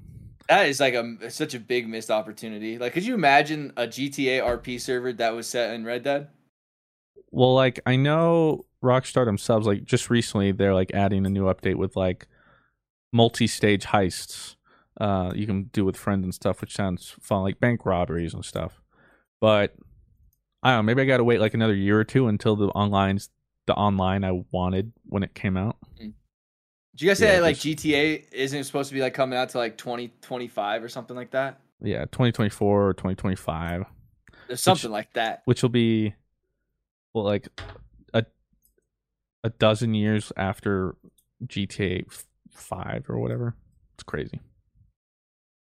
That 0.50 0.68
is 0.68 0.80
like 0.80 0.94
a 0.94 1.30
such 1.32 1.54
a 1.54 1.60
big 1.60 1.88
missed 1.88 2.12
opportunity. 2.12 2.78
Like, 2.78 2.94
could 2.94 3.06
you 3.06 3.16
imagine 3.16 3.74
a 3.78 3.88
GTA 3.88 4.42
RP 4.42 4.80
server 4.80 5.12
that 5.14 5.34
was 5.34 5.48
set 5.48 5.74
in 5.74 5.84
Red 5.84 6.04
Dead? 6.04 6.28
Well, 7.32 7.54
like 7.54 7.80
I 7.86 7.96
know 7.96 8.66
Rockstar 8.84 9.26
themselves, 9.26 9.68
like 9.68 9.84
just 9.84 10.10
recently, 10.10 10.52
they're 10.52 10.74
like 10.74 10.94
adding 10.94 11.26
a 11.26 11.30
new 11.30 11.46
update 11.46 11.76
with 11.76 11.96
like 11.96 12.28
multi-stage 13.12 13.86
heists. 13.86 14.56
Uh, 15.00 15.32
you 15.36 15.46
can 15.46 15.64
do 15.74 15.84
with 15.84 15.98
friends 15.98 16.24
and 16.24 16.34
stuff, 16.34 16.62
which 16.62 16.74
sounds 16.76 17.16
fun, 17.22 17.42
like 17.44 17.60
bank 17.60 17.86
robberies 17.86 18.34
and 18.34 18.46
stuff. 18.46 18.82
But 19.42 19.76
I 20.64 20.70
don't 20.72 20.78
know. 20.80 20.84
Maybe 20.84 21.02
I 21.02 21.06
got 21.06 21.18
to 21.18 21.24
wait 21.24 21.40
like 21.42 21.54
another 21.54 21.76
year 21.76 22.00
or 22.00 22.04
two 22.06 22.28
until 22.28 22.56
the 22.56 22.70
online's 22.74 23.30
the 23.68 23.74
online 23.74 24.24
I 24.24 24.44
wanted 24.52 24.94
when 25.06 25.24
it 25.24 25.34
came 25.36 25.58
out. 25.58 25.78
Did 26.00 26.14
you 27.02 27.08
guys 27.10 27.18
say 27.20 27.26
Yeah, 27.28 27.36
that, 27.38 27.42
like 27.42 27.58
just- 27.58 27.84
GTA 27.84 28.24
isn't 28.32 28.64
supposed 28.64 28.90
to 28.90 28.94
be 28.96 29.02
like 29.02 29.14
coming 29.14 29.38
out 29.38 29.50
to 29.50 29.58
like 29.58 29.76
twenty 29.78 30.14
twenty 30.22 30.48
five 30.48 30.82
or 30.84 30.88
something 30.88 31.16
like 31.16 31.32
that? 31.32 31.60
Yeah, 31.82 32.06
2024 32.06 32.88
or 32.88 32.94
2025, 32.94 33.84
There's 34.48 34.62
something 34.64 34.90
like 34.90 35.12
that. 35.14 35.42
which 35.44 35.62
will 35.62 35.70
be 35.70 36.16
well, 37.16 37.24
like 37.24 37.48
a 38.14 38.26
a 39.44 39.50
dozen 39.50 39.94
years 39.94 40.34
after 40.36 40.98
GTA 41.46 42.06
Five 42.52 43.10
or 43.10 43.20
whatever. 43.20 43.56
It's 43.96 44.04
crazy. 44.04 44.42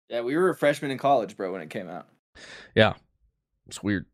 Yeah, 0.08 0.20
we 0.22 0.36
were 0.36 0.50
a 0.50 0.54
freshman 0.54 0.90
in 0.90 0.98
college, 0.98 1.36
bro, 1.36 1.52
when 1.52 1.60
it 1.60 1.70
came 1.70 1.88
out. 1.88 2.06
Yeah, 2.74 2.94
it's 3.66 3.82
weird. 3.82 4.06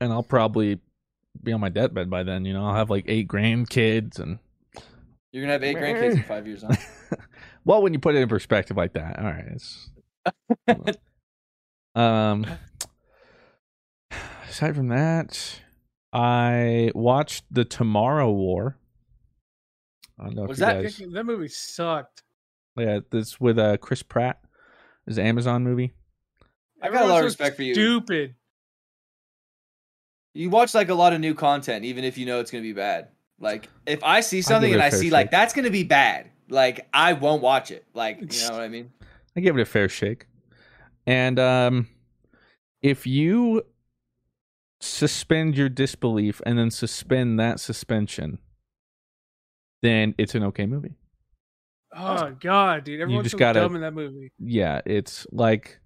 And 0.00 0.12
I'll 0.12 0.22
probably 0.22 0.80
be 1.42 1.52
on 1.52 1.60
my 1.60 1.68
deathbed 1.68 2.10
by 2.10 2.22
then. 2.22 2.44
You 2.44 2.52
know, 2.54 2.66
I'll 2.66 2.74
have 2.74 2.90
like 2.90 3.04
eight 3.08 3.28
grandkids, 3.28 4.18
and 4.18 4.38
You're 5.32 5.42
gonna 5.42 5.52
have 5.52 5.64
eight 5.64 5.76
grandkids 5.76 6.16
in 6.16 6.22
five 6.24 6.46
years, 6.46 6.62
huh? 6.62 7.16
well, 7.64 7.82
when 7.82 7.92
you 7.92 7.98
put 7.98 8.14
it 8.14 8.18
in 8.18 8.28
perspective 8.28 8.76
like 8.76 8.92
that, 8.92 9.18
all 9.18 9.24
right. 9.24 9.44
It's 9.48 9.90
um. 11.94 12.46
Aside 14.48 14.76
from 14.76 14.88
that, 14.88 15.60
I 16.12 16.90
watched 16.94 17.44
the 17.50 17.64
Tomorrow 17.64 18.30
War. 18.30 18.76
I 20.18 20.24
don't 20.24 20.36
know 20.36 20.42
Was 20.44 20.60
if 20.60 20.66
that- 20.66 20.82
guys. 20.82 21.00
That 21.12 21.24
movie 21.24 21.48
sucked. 21.48 22.22
Yeah, 22.76 23.00
this 23.10 23.40
with 23.40 23.58
uh 23.58 23.76
Chris 23.78 24.02
Pratt. 24.02 24.40
Is 25.06 25.18
an 25.18 25.26
Amazon 25.26 25.64
movie. 25.64 25.92
I 26.80 26.88
got 26.88 27.04
a 27.04 27.08
lot 27.08 27.18
of 27.18 27.24
respect 27.24 27.56
for 27.56 27.62
you. 27.64 27.74
Stupid. 27.74 28.34
You 30.34 30.48
watch 30.48 30.74
like 30.74 30.88
a 30.88 30.94
lot 30.94 31.12
of 31.12 31.20
new 31.20 31.34
content, 31.34 31.84
even 31.84 32.04
if 32.04 32.16
you 32.16 32.24
know 32.24 32.40
it's 32.40 32.50
gonna 32.50 32.62
be 32.62 32.72
bad. 32.72 33.08
Like 33.40 33.68
if 33.86 34.02
I 34.04 34.20
see 34.20 34.40
something 34.42 34.70
give 34.70 34.78
it 34.78 34.82
and 34.82 34.86
I 34.86 34.90
fair 34.90 34.98
see 35.00 35.10
like 35.10 35.30
that's 35.30 35.52
gonna 35.54 35.70
be 35.70 35.82
bad, 35.84 36.30
like 36.48 36.88
I 36.94 37.14
won't 37.14 37.42
watch 37.42 37.70
it. 37.70 37.84
Like 37.94 38.20
you 38.20 38.42
know 38.48 38.50
what 38.54 38.62
I 38.62 38.68
mean? 38.68 38.90
I 39.36 39.40
give 39.40 39.58
it 39.58 39.62
a 39.62 39.66
fair 39.66 39.88
shake. 39.88 40.26
And 41.06 41.38
um 41.38 41.88
if 42.80 43.06
you 43.06 43.62
suspend 44.82 45.56
your 45.56 45.68
disbelief 45.68 46.42
and 46.44 46.58
then 46.58 46.70
suspend 46.70 47.38
that 47.38 47.60
suspension, 47.60 48.38
then 49.80 50.14
it's 50.18 50.34
an 50.34 50.42
okay 50.44 50.66
movie. 50.66 50.96
Oh 51.94 52.34
god, 52.40 52.84
dude! 52.84 53.00
Everyone's 53.00 53.26
just 53.26 53.32
so 53.32 53.38
gotta- 53.38 53.60
dumb 53.60 53.76
in 53.76 53.82
that 53.82 53.94
movie. 53.94 54.32
Yeah, 54.38 54.80
it's 54.84 55.26
like 55.30 55.78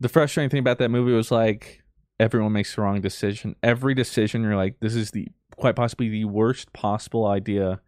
the 0.00 0.08
frustrating 0.08 0.50
thing 0.50 0.60
about 0.60 0.78
that 0.78 0.90
movie 0.90 1.12
was 1.12 1.30
like 1.30 1.82
everyone 2.20 2.52
makes 2.52 2.74
the 2.74 2.82
wrong 2.82 3.00
decision. 3.00 3.54
Every 3.62 3.94
decision 3.94 4.42
you're 4.42 4.56
like, 4.56 4.80
this 4.80 4.94
is 4.94 5.12
the 5.12 5.28
quite 5.56 5.76
possibly 5.76 6.08
the 6.08 6.24
worst 6.24 6.72
possible 6.72 7.26
idea, 7.26 7.80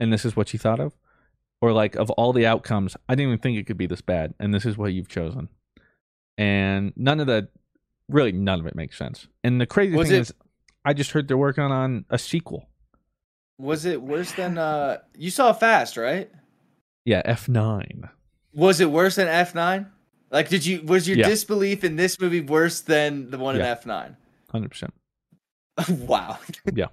and 0.00 0.12
this 0.12 0.24
is 0.24 0.36
what 0.36 0.52
you 0.52 0.58
thought 0.58 0.80
of. 0.80 0.92
Or 1.60 1.72
like 1.72 1.96
of 1.96 2.10
all 2.10 2.32
the 2.32 2.46
outcomes, 2.46 2.96
I 3.08 3.14
didn't 3.14 3.30
even 3.32 3.40
think 3.40 3.58
it 3.58 3.66
could 3.66 3.78
be 3.78 3.86
this 3.86 4.02
bad, 4.02 4.34
and 4.38 4.54
this 4.54 4.64
is 4.64 4.78
what 4.78 4.92
you've 4.92 5.08
chosen. 5.08 5.48
And 6.38 6.92
none 6.96 7.18
of 7.18 7.26
that 7.26 7.48
really 8.08 8.32
none 8.32 8.60
of 8.60 8.66
it 8.66 8.74
makes 8.74 8.96
sense. 8.96 9.26
And 9.44 9.60
the 9.60 9.66
crazy 9.66 9.96
Was 9.96 10.08
thing 10.08 10.16
it- 10.18 10.20
is 10.20 10.34
I 10.84 10.92
just 10.92 11.10
heard 11.10 11.26
they're 11.28 11.36
working 11.36 11.64
on 11.64 12.04
a 12.10 12.18
sequel. 12.18 12.68
Was 13.58 13.84
it 13.84 14.02
worse 14.02 14.32
than 14.32 14.58
uh 14.58 14.98
you 15.16 15.30
saw 15.30 15.52
Fast, 15.52 15.96
right? 15.96 16.30
Yeah, 17.04 17.22
F 17.24 17.48
nine. 17.48 18.08
Was 18.52 18.80
it 18.80 18.90
worse 18.90 19.16
than 19.16 19.28
F 19.28 19.54
nine? 19.54 19.86
Like 20.30 20.48
did 20.48 20.64
you 20.66 20.82
was 20.82 21.08
your 21.08 21.16
Yeah. 21.18 21.28
disbelief 21.28 21.82
in 21.84 21.96
this 21.96 22.20
movie 22.20 22.40
worse 22.40 22.80
than 22.82 23.30
the 23.30 23.38
one 23.38 23.56
in 23.56 23.62
F 23.62 23.86
nine? 23.86 24.16
Hundred 24.50 24.70
percent. 24.70 24.94
wow. 25.88 26.38
Yeah, 26.74 26.86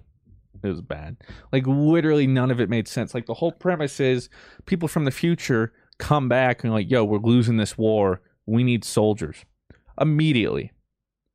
it 0.64 0.68
was 0.68 0.82
bad. 0.82 1.18
Like 1.52 1.68
literally 1.68 2.28
none 2.28 2.50
of 2.52 2.60
it 2.62 2.70
made 2.70 2.88
sense. 2.88 3.14
Like 3.14 3.26
the 3.26 3.34
whole 3.34 3.52
premise 3.52 4.00
is 4.00 4.30
people 4.66 4.88
from 4.88 5.06
the 5.06 5.12
future 5.12 5.74
come 6.00 6.28
back 6.30 6.64
and 6.64 6.72
like, 6.74 6.90
yo, 6.90 7.04
we're 7.04 7.20
losing 7.20 7.58
this 7.58 7.78
war. 7.78 8.22
We 8.46 8.64
need 8.64 8.84
soldiers. 8.84 9.44
Immediately. 10.00 10.72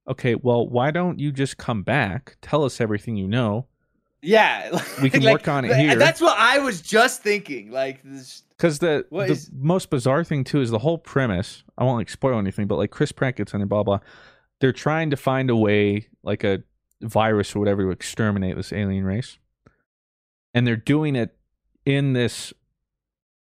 Okay, 0.08 0.34
well, 0.34 0.66
why 0.66 0.90
don't 0.90 1.18
you 1.18 1.30
just 1.32 1.58
come 1.58 1.82
back, 1.82 2.36
tell 2.40 2.64
us 2.64 2.80
everything 2.80 3.16
you 3.16 3.28
know? 3.28 3.66
Yeah. 4.22 4.82
We 5.02 5.10
can 5.10 5.22
like- 5.22 5.32
work 5.34 5.48
on 5.48 5.64
it 5.64 5.76
here. 5.76 5.94
That's 5.96 6.20
what 6.20 6.36
I 6.38 6.58
was 6.58 6.80
just 6.80 7.22
thinking. 7.22 7.70
Like 7.70 8.02
Because 8.02 8.78
the 8.80 9.06
the 9.10 9.18
is- 9.24 9.50
most 9.54 9.90
bizarre 9.90 10.24
thing 10.24 10.42
too 10.44 10.60
is 10.60 10.70
the 10.70 10.78
whole 10.78 10.98
premise. 10.98 11.62
I 11.76 11.84
won't 11.84 11.98
like 11.98 12.08
spoil 12.08 12.38
anything, 12.38 12.66
but 12.66 12.76
like 12.76 12.90
Chris 12.90 13.12
Pratt 13.12 13.36
gets 13.36 13.52
in 13.54 13.60
and 13.60 13.70
blah 13.70 13.82
blah. 13.84 14.00
They're 14.60 14.72
trying 14.72 15.10
to 15.10 15.16
find 15.16 15.50
a 15.50 15.56
way, 15.56 16.08
like 16.24 16.42
a 16.42 16.64
virus 17.00 17.54
or 17.54 17.60
whatever, 17.60 17.82
to 17.84 17.90
exterminate 17.90 18.56
this 18.56 18.72
alien 18.72 19.04
race, 19.04 19.38
and 20.52 20.66
they're 20.66 20.74
doing 20.74 21.14
it 21.14 21.36
in 21.86 22.12
this 22.12 22.52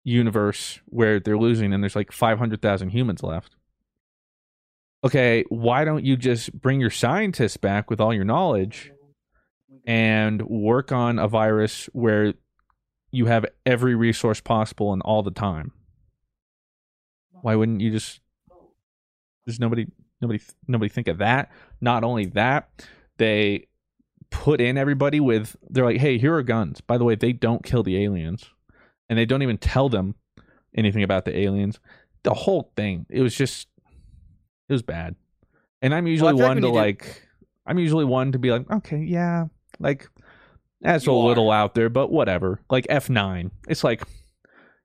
universe 0.05 0.81
where 0.87 1.21
they're 1.21 1.37
losing, 1.39 1.73
and 1.75 1.83
there's 1.83 1.97
like 1.97 2.13
five 2.13 2.39
hundred 2.39 2.63
thousand 2.63 2.91
humans 2.91 3.23
left. 3.23 3.57
Okay, 5.05 5.45
why 5.49 5.85
don't 5.85 6.05
you 6.05 6.17
just 6.17 6.53
bring 6.53 6.81
your 6.81 6.91
scientists 6.91 7.57
back 7.57 7.91
with 7.91 8.01
all 8.01 8.15
your 8.15 8.25
knowledge 8.25 8.93
and 9.85 10.43
work 10.43 10.93
on 10.93 11.19
a 11.19 11.27
virus 11.27 11.87
where 11.93 12.35
you 13.11 13.27
have 13.27 13.45
every 13.67 13.95
resource 13.95 14.41
possible 14.41 14.93
and 14.93 15.03
all 15.03 15.23
the 15.23 15.33
time. 15.33 15.73
Why 17.33 17.57
wouldn't 17.57 17.81
you 17.81 17.91
just? 17.91 18.21
There's 19.45 19.59
nobody, 19.59 19.89
nobody, 20.21 20.41
nobody 20.69 20.89
think 20.89 21.09
of 21.09 21.19
that. 21.19 21.51
Not 21.81 22.05
only 22.05 22.27
that, 22.27 22.87
they 23.19 23.67
put 24.31 24.61
in 24.61 24.79
everybody 24.79 25.19
with. 25.19 25.57
They're 25.69 25.85
like, 25.85 25.99
hey, 25.99 26.19
here 26.19 26.35
are 26.35 26.45
guns. 26.45 26.81
By 26.81 26.97
the 26.97 27.05
way, 27.05 27.17
they 27.17 27.33
don't 27.33 27.65
kill 27.65 27.83
the 27.83 28.03
aliens, 28.03 28.49
and 29.09 29.19
they 29.19 29.27
don't 29.27 29.43
even 29.43 29.59
tell 29.59 29.89
them 29.89 30.15
anything 30.77 31.03
about 31.03 31.25
the 31.25 31.37
aliens. 31.37 31.81
The 32.23 32.35
whole 32.35 32.73
thing, 32.77 33.05
it 33.11 33.21
was 33.21 33.35
just, 33.35 33.67
it 34.73 34.75
was 34.75 34.83
bad. 34.83 35.15
And 35.81 35.95
I'm 35.95 36.07
usually 36.07 36.31
feel 36.31 36.39
like 36.39 36.43
one 36.49 36.57
when 36.57 36.63
to 36.63 36.69
you 36.69 36.73
do- 36.75 36.79
like, 36.79 37.29
I'm 37.67 37.79
usually 37.79 38.05
one 38.05 38.33
to 38.33 38.39
be 38.39 38.51
like, 38.51 38.71
okay, 38.71 38.99
yeah, 38.99 39.47
like 39.79 40.09
that's 40.81 41.07
You 41.07 41.13
a 41.13 41.19
are. 41.19 41.25
little 41.29 41.51
out 41.51 41.75
there, 41.75 41.89
but 41.89 42.11
whatever. 42.11 42.61
Like 42.71 42.87
F9. 42.89 43.51
It's 43.69 43.85
like, 43.85 44.03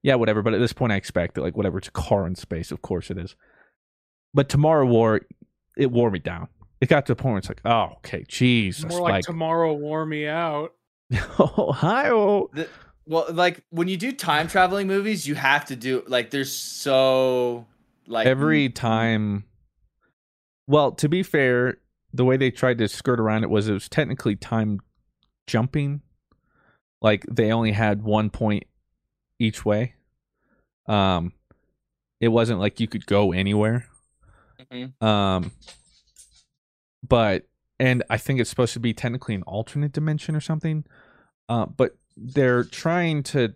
yeah, 0.04 0.16
whatever. 0.16 0.42
But 0.44 0.54
at 0.54 0.60
this 0.60 0.74
point, 0.74 0.92
I 0.92 0.96
expect 0.96 1.38
it. 1.38 1.42
Like, 1.42 1.58
whatever. 1.58 1.80
It's 1.80 1.88
a 1.88 1.92
car 1.92 2.28
in 2.28 2.36
space. 2.36 2.72
Of 2.72 2.82
course 2.84 3.10
it 3.10 3.18
is. 3.18 3.36
But 4.34 4.48
Tomorrow 4.50 4.86
War, 4.86 5.22
it 5.76 5.92
wore 5.92 6.12
me 6.12 6.20
down. 6.20 6.50
It 6.82 6.90
got 6.90 7.08
to 7.08 7.14
a 7.14 7.16
point 7.16 7.32
where 7.34 7.38
it's 7.40 7.48
like, 7.50 7.62
oh, 7.66 7.94
okay, 7.98 8.24
Jesus. 8.28 8.86
More 8.92 9.02
like, 9.02 9.12
like, 9.14 9.24
tomorrow 9.26 9.74
wore 9.74 10.06
me 10.06 10.28
out. 10.28 10.74
Ohio. 11.40 12.50
the, 12.54 12.68
well 13.08 13.26
like 13.32 13.64
when 13.70 13.88
you 13.88 13.96
do 13.98 14.12
time 14.12 14.48
traveling 14.48 14.86
movies, 14.88 15.26
you 15.28 15.34
have 15.36 15.66
to 15.66 15.76
do 15.76 16.04
like 16.08 16.30
there's 16.30 16.52
so 16.54 17.66
like 18.06 18.28
Every 18.28 18.70
time. 18.70 19.46
Well, 20.68 20.92
to 20.94 21.10
be 21.10 21.24
fair, 21.24 21.78
the 22.14 22.26
way 22.26 22.38
they 22.38 22.52
tried 22.52 22.78
to 22.80 22.88
skirt 22.88 23.20
around 23.20 23.44
it 23.44 23.50
was 23.50 23.68
it 23.70 23.74
was 23.74 23.90
technically 23.90 24.36
time 24.36 24.80
jumping. 25.48 26.02
Like 27.02 27.26
they 27.30 27.52
only 27.52 27.72
had 27.72 28.04
one 28.04 28.30
point 28.30 28.66
each 29.40 29.64
way. 29.66 29.96
Um, 30.88 31.34
it 32.20 32.30
wasn't 32.30 32.60
like 32.60 32.80
you 32.80 32.88
could 32.88 33.06
go 33.06 33.32
anywhere. 33.32 33.88
Mhm. 34.72 35.02
Um, 35.02 35.52
but 37.08 37.48
and 37.80 38.04
I 38.10 38.18
think 38.18 38.40
it's 38.40 38.50
supposed 38.50 38.74
to 38.74 38.80
be 38.80 38.94
technically 38.94 39.36
an 39.36 39.44
alternate 39.44 39.92
dimension 39.92 40.36
or 40.36 40.42
something. 40.42 40.84
Uh, 41.48 41.68
but 41.68 41.96
they're 42.16 42.64
trying 42.64 43.22
to 43.24 43.54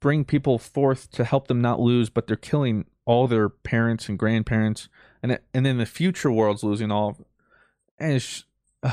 bring 0.00 0.24
people 0.24 0.58
forth 0.58 1.10
to 1.12 1.24
help 1.24 1.46
them 1.46 1.60
not 1.60 1.80
lose, 1.80 2.10
but 2.10 2.26
they're 2.26 2.36
killing 2.36 2.86
all 3.04 3.28
their 3.28 3.48
parents 3.48 4.08
and 4.08 4.18
grandparents, 4.18 4.88
and 5.22 5.32
it, 5.32 5.44
and 5.54 5.64
then 5.66 5.78
the 5.78 5.86
future 5.86 6.30
world's 6.30 6.62
losing 6.62 6.90
all. 6.90 7.16
And 7.98 8.12
it's, 8.12 8.44
uh, 8.82 8.92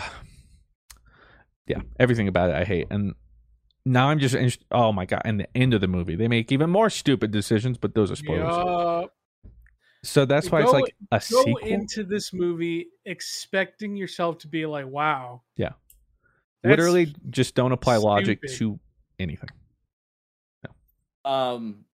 yeah, 1.67 1.81
everything 1.99 2.27
about 2.27 2.49
it 2.49 2.55
I 2.55 2.63
hate, 2.63 2.87
and 2.89 3.13
now 3.85 4.09
I'm 4.09 4.19
just 4.19 4.35
oh 4.71 4.91
my 4.91 5.05
god! 5.05 5.21
And 5.25 5.39
the 5.39 5.47
end 5.55 5.73
of 5.73 5.81
the 5.81 5.87
movie, 5.87 6.15
they 6.15 6.27
make 6.27 6.51
even 6.51 6.69
more 6.69 6.89
stupid 6.89 7.31
decisions, 7.31 7.77
but 7.77 7.93
those 7.93 8.11
are 8.11 8.15
spoilers. 8.15 8.55
Yup. 8.55 9.13
So 10.03 10.25
that's 10.25 10.51
why 10.51 10.61
Go- 10.61 10.65
it's 10.65 10.73
like 10.73 10.95
a 11.11 11.15
Go 11.33 11.43
sequel. 11.43 11.67
into 11.67 12.03
this 12.03 12.31
movie 12.33 12.87
expecting 13.05 13.95
yourself 13.95 14.39
to 14.39 14.47
be 14.47 14.65
like, 14.65 14.87
"Wow." 14.87 15.41
Yeah. 15.57 15.73
Literally, 16.63 17.13
just 17.29 17.53
don't 17.53 17.71
apply 17.71 17.97
logic 17.97 18.39
to 18.57 18.79
anything. 19.19 19.49
Um, 21.23 21.85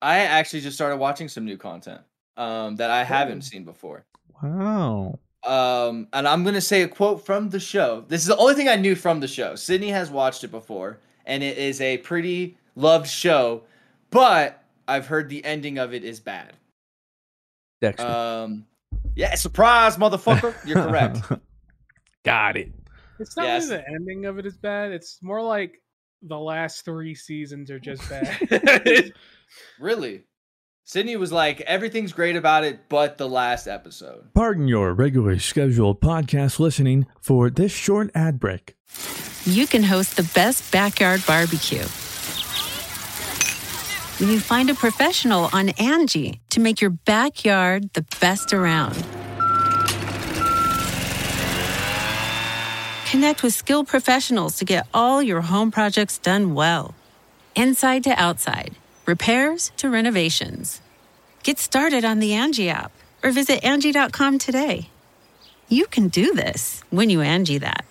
I 0.00 0.20
actually 0.20 0.60
just 0.62 0.76
started 0.76 0.96
watching 0.96 1.28
some 1.28 1.44
new 1.44 1.58
content 1.58 2.00
um, 2.36 2.76
that 2.76 2.90
I 2.90 3.04
haven't 3.04 3.42
seen 3.42 3.64
before. 3.64 4.04
Wow. 4.42 5.18
Um, 5.44 6.08
and 6.12 6.26
I'm 6.26 6.42
gonna 6.44 6.60
say 6.60 6.82
a 6.82 6.88
quote 6.88 7.24
from 7.24 7.50
the 7.50 7.60
show. 7.60 8.04
This 8.08 8.22
is 8.22 8.26
the 8.26 8.36
only 8.36 8.54
thing 8.54 8.68
I 8.68 8.76
knew 8.76 8.94
from 8.96 9.20
the 9.20 9.28
show. 9.28 9.54
Sydney 9.54 9.90
has 9.90 10.10
watched 10.10 10.42
it 10.44 10.50
before, 10.50 10.98
and 11.24 11.42
it 11.42 11.56
is 11.56 11.80
a 11.80 11.98
pretty 11.98 12.58
loved 12.74 13.08
show, 13.08 13.62
but 14.10 14.62
I've 14.88 15.06
heard 15.06 15.28
the 15.28 15.44
ending 15.44 15.78
of 15.78 15.94
it 15.94 16.02
is 16.04 16.18
bad. 16.20 16.54
Dexter. 17.80 18.06
Um, 18.06 18.66
yeah, 19.14 19.34
surprise, 19.34 19.96
motherfucker. 19.96 20.54
You're 20.66 20.82
correct. 20.82 21.20
Got 22.24 22.56
it. 22.56 22.72
It's 23.18 23.36
not 23.36 23.46
Yes. 23.46 23.68
really 23.70 23.76
the 23.82 23.88
ending 23.90 24.24
of 24.26 24.38
it 24.38 24.46
is 24.46 24.56
bad. 24.56 24.92
It's 24.92 25.18
more 25.22 25.40
like 25.42 25.80
the 26.22 26.38
last 26.38 26.84
three 26.84 27.14
seasons 27.14 27.70
are 27.70 27.78
just 27.78 28.08
bad. 28.08 29.12
really, 29.80 30.24
Sydney 30.88 31.16
was 31.16 31.32
like, 31.32 31.60
everything's 31.62 32.12
great 32.12 32.36
about 32.36 32.62
it, 32.62 32.88
but 32.88 33.18
the 33.18 33.28
last 33.28 33.66
episode. 33.66 34.32
Pardon 34.34 34.68
your 34.68 34.94
regularly 34.94 35.40
scheduled 35.40 36.00
podcast 36.00 36.60
listening 36.60 37.06
for 37.20 37.50
this 37.50 37.72
short 37.72 38.08
ad 38.14 38.38
break. 38.38 38.76
you 39.44 39.66
can 39.66 39.82
host 39.82 40.16
the 40.16 40.22
best 40.32 40.70
backyard 40.70 41.24
barbecue. 41.26 41.82
When 44.20 44.30
you 44.30 44.38
find 44.38 44.70
a 44.70 44.74
professional 44.74 45.50
on 45.52 45.70
Angi 45.70 46.38
to 46.50 46.60
make 46.60 46.80
your 46.80 46.90
backyard 46.90 47.92
the 47.94 48.06
best 48.20 48.52
around. 48.52 48.94
Connect 53.10 53.42
with 53.42 53.54
skilled 53.54 53.88
professionals 53.88 54.56
to 54.58 54.64
get 54.64 54.86
all 54.94 55.20
your 55.20 55.40
home 55.40 55.72
projects 55.72 56.18
done 56.18 56.54
well. 56.54 56.94
Inside 57.56 58.04
to 58.04 58.10
outside, 58.10 58.76
repairs 59.06 59.72
to 59.76 59.88
renovations. 59.88 60.80
Get 61.42 61.58
started 61.58 62.04
on 62.04 62.18
the 62.18 62.32
Angi 62.32 62.68
app 62.68 62.92
or 63.22 63.30
visit 63.30 63.62
Angi.com 63.62 64.38
today. 64.38 64.90
You 65.68 65.86
can 65.86 66.08
do 66.08 66.34
this 66.34 66.82
when 66.90 67.10
you 67.10 67.20
Angi 67.20 67.60
that. 67.60 67.84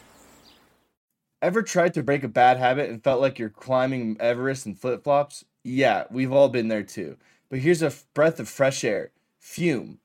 Ever 1.41 1.61
tried 1.61 1.93
to 1.93 2.03
break 2.03 2.23
a 2.23 2.27
bad 2.27 2.57
habit 2.57 2.89
and 2.89 3.03
felt 3.03 3.21
like 3.21 3.37
you're 3.37 3.49
climbing 3.49 4.17
Everest 4.19 4.65
in 4.65 4.75
flip 4.75 5.03
flops? 5.03 5.45
Yeah, 5.63 6.05
we've 6.09 6.31
all 6.31 6.49
been 6.49 6.69
there 6.69 6.83
too. 6.83 7.17
But 7.49 7.59
here's 7.59 7.81
a 7.81 7.93
breath 8.13 8.39
of 8.39 8.49
fresh 8.49 8.83
air 8.83 9.11
Fume. 9.39 9.99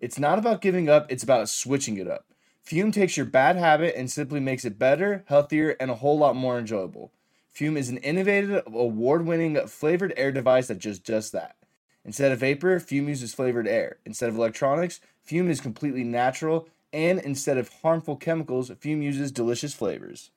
It's 0.00 0.18
not 0.18 0.38
about 0.38 0.60
giving 0.60 0.88
up, 0.88 1.10
it's 1.10 1.22
about 1.22 1.48
switching 1.48 1.98
it 1.98 2.08
up. 2.08 2.24
Fume 2.62 2.92
takes 2.92 3.16
your 3.16 3.26
bad 3.26 3.56
habit 3.56 3.94
and 3.96 4.10
simply 4.10 4.40
makes 4.40 4.64
it 4.64 4.78
better, 4.78 5.24
healthier, 5.26 5.76
and 5.80 5.90
a 5.90 5.96
whole 5.96 6.18
lot 6.18 6.36
more 6.36 6.58
enjoyable. 6.58 7.12
Fume 7.58 7.76
is 7.76 7.88
an 7.88 7.96
innovative, 7.98 8.62
award 8.68 9.26
winning 9.26 9.56
flavored 9.66 10.14
air 10.16 10.30
device 10.30 10.68
that 10.68 10.78
just 10.78 11.04
does 11.04 11.32
that. 11.32 11.56
Instead 12.04 12.30
of 12.30 12.38
vapor, 12.38 12.78
Fume 12.78 13.08
uses 13.08 13.34
flavored 13.34 13.66
air. 13.66 13.96
Instead 14.06 14.28
of 14.28 14.36
electronics, 14.36 15.00
Fume 15.24 15.50
is 15.50 15.60
completely 15.60 16.04
natural. 16.04 16.68
And 16.92 17.18
instead 17.18 17.58
of 17.58 17.68
harmful 17.82 18.14
chemicals, 18.14 18.70
Fume 18.78 19.02
uses 19.02 19.32
delicious 19.32 19.74
flavors. 19.74 20.30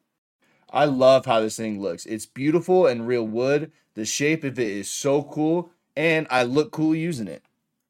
I 0.71 0.85
love 0.85 1.27
how 1.27 1.41
this 1.41 1.57
thing 1.57 1.79
looks. 1.79 2.07
It's 2.07 2.25
beautiful 2.25 2.87
and 2.87 3.05
real 3.05 3.27
wood. 3.27 3.71
The 3.93 4.05
shape 4.05 4.43
of 4.43 4.57
it 4.57 4.67
is 4.67 4.89
so 4.89 5.21
cool, 5.21 5.69
and 5.95 6.25
I 6.31 6.41
look 6.41 6.71
cool 6.71 6.95
using 6.95 7.27
it. 7.27 7.43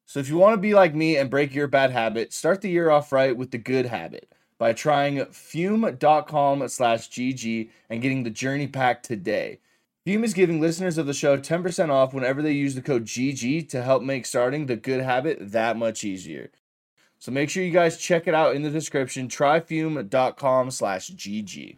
So 0.06 0.20
if 0.20 0.28
you 0.28 0.36
want 0.38 0.56
to 0.56 0.62
be 0.62 0.74
like 0.74 0.94
me 0.94 1.16
and 1.16 1.30
break 1.30 1.56
your 1.56 1.68
bad 1.68 1.92
habit, 1.92 2.34
start 2.34 2.60
the 2.60 2.70
year 2.70 2.90
off 2.90 3.14
right 3.14 3.38
with 3.38 3.52
the 3.52 3.58
good 3.58 3.86
habit 3.86 4.28
by 4.62 4.74
trying 4.74 5.26
fume.com 5.26 6.68
slash 6.68 7.10
GG 7.10 7.72
and 7.90 8.00
getting 8.00 8.22
the 8.22 8.30
journey 8.30 8.68
pack 8.68 9.02
today. 9.02 9.60
Fume 10.06 10.24
is 10.24 10.36
giving 10.36 10.62
listeners 10.62 11.00
of 11.00 11.08
the 11.08 11.16
show 11.16 11.36
10% 11.36 11.90
off 11.90 12.14
whenever 12.14 12.44
they 12.44 12.52
use 12.52 12.76
the 12.76 12.82
code 12.84 13.06
GG 13.06 13.70
to 13.70 13.82
help 13.82 14.04
make 14.04 14.24
starting 14.24 14.68
the 14.68 14.76
good 14.76 15.02
habit 15.02 15.40
that 15.42 15.78
much 15.78 16.04
easier. 16.04 16.52
So 17.18 17.32
make 17.32 17.50
sure 17.50 17.64
you 17.64 17.72
guys 17.72 17.98
check 17.98 18.28
it 18.28 18.36
out 18.36 18.56
in 18.56 18.62
the 18.62 18.70
description. 18.70 19.28
Try 19.28 19.62
fume.com 19.62 20.70
slash 20.70 21.10
GG. 21.10 21.78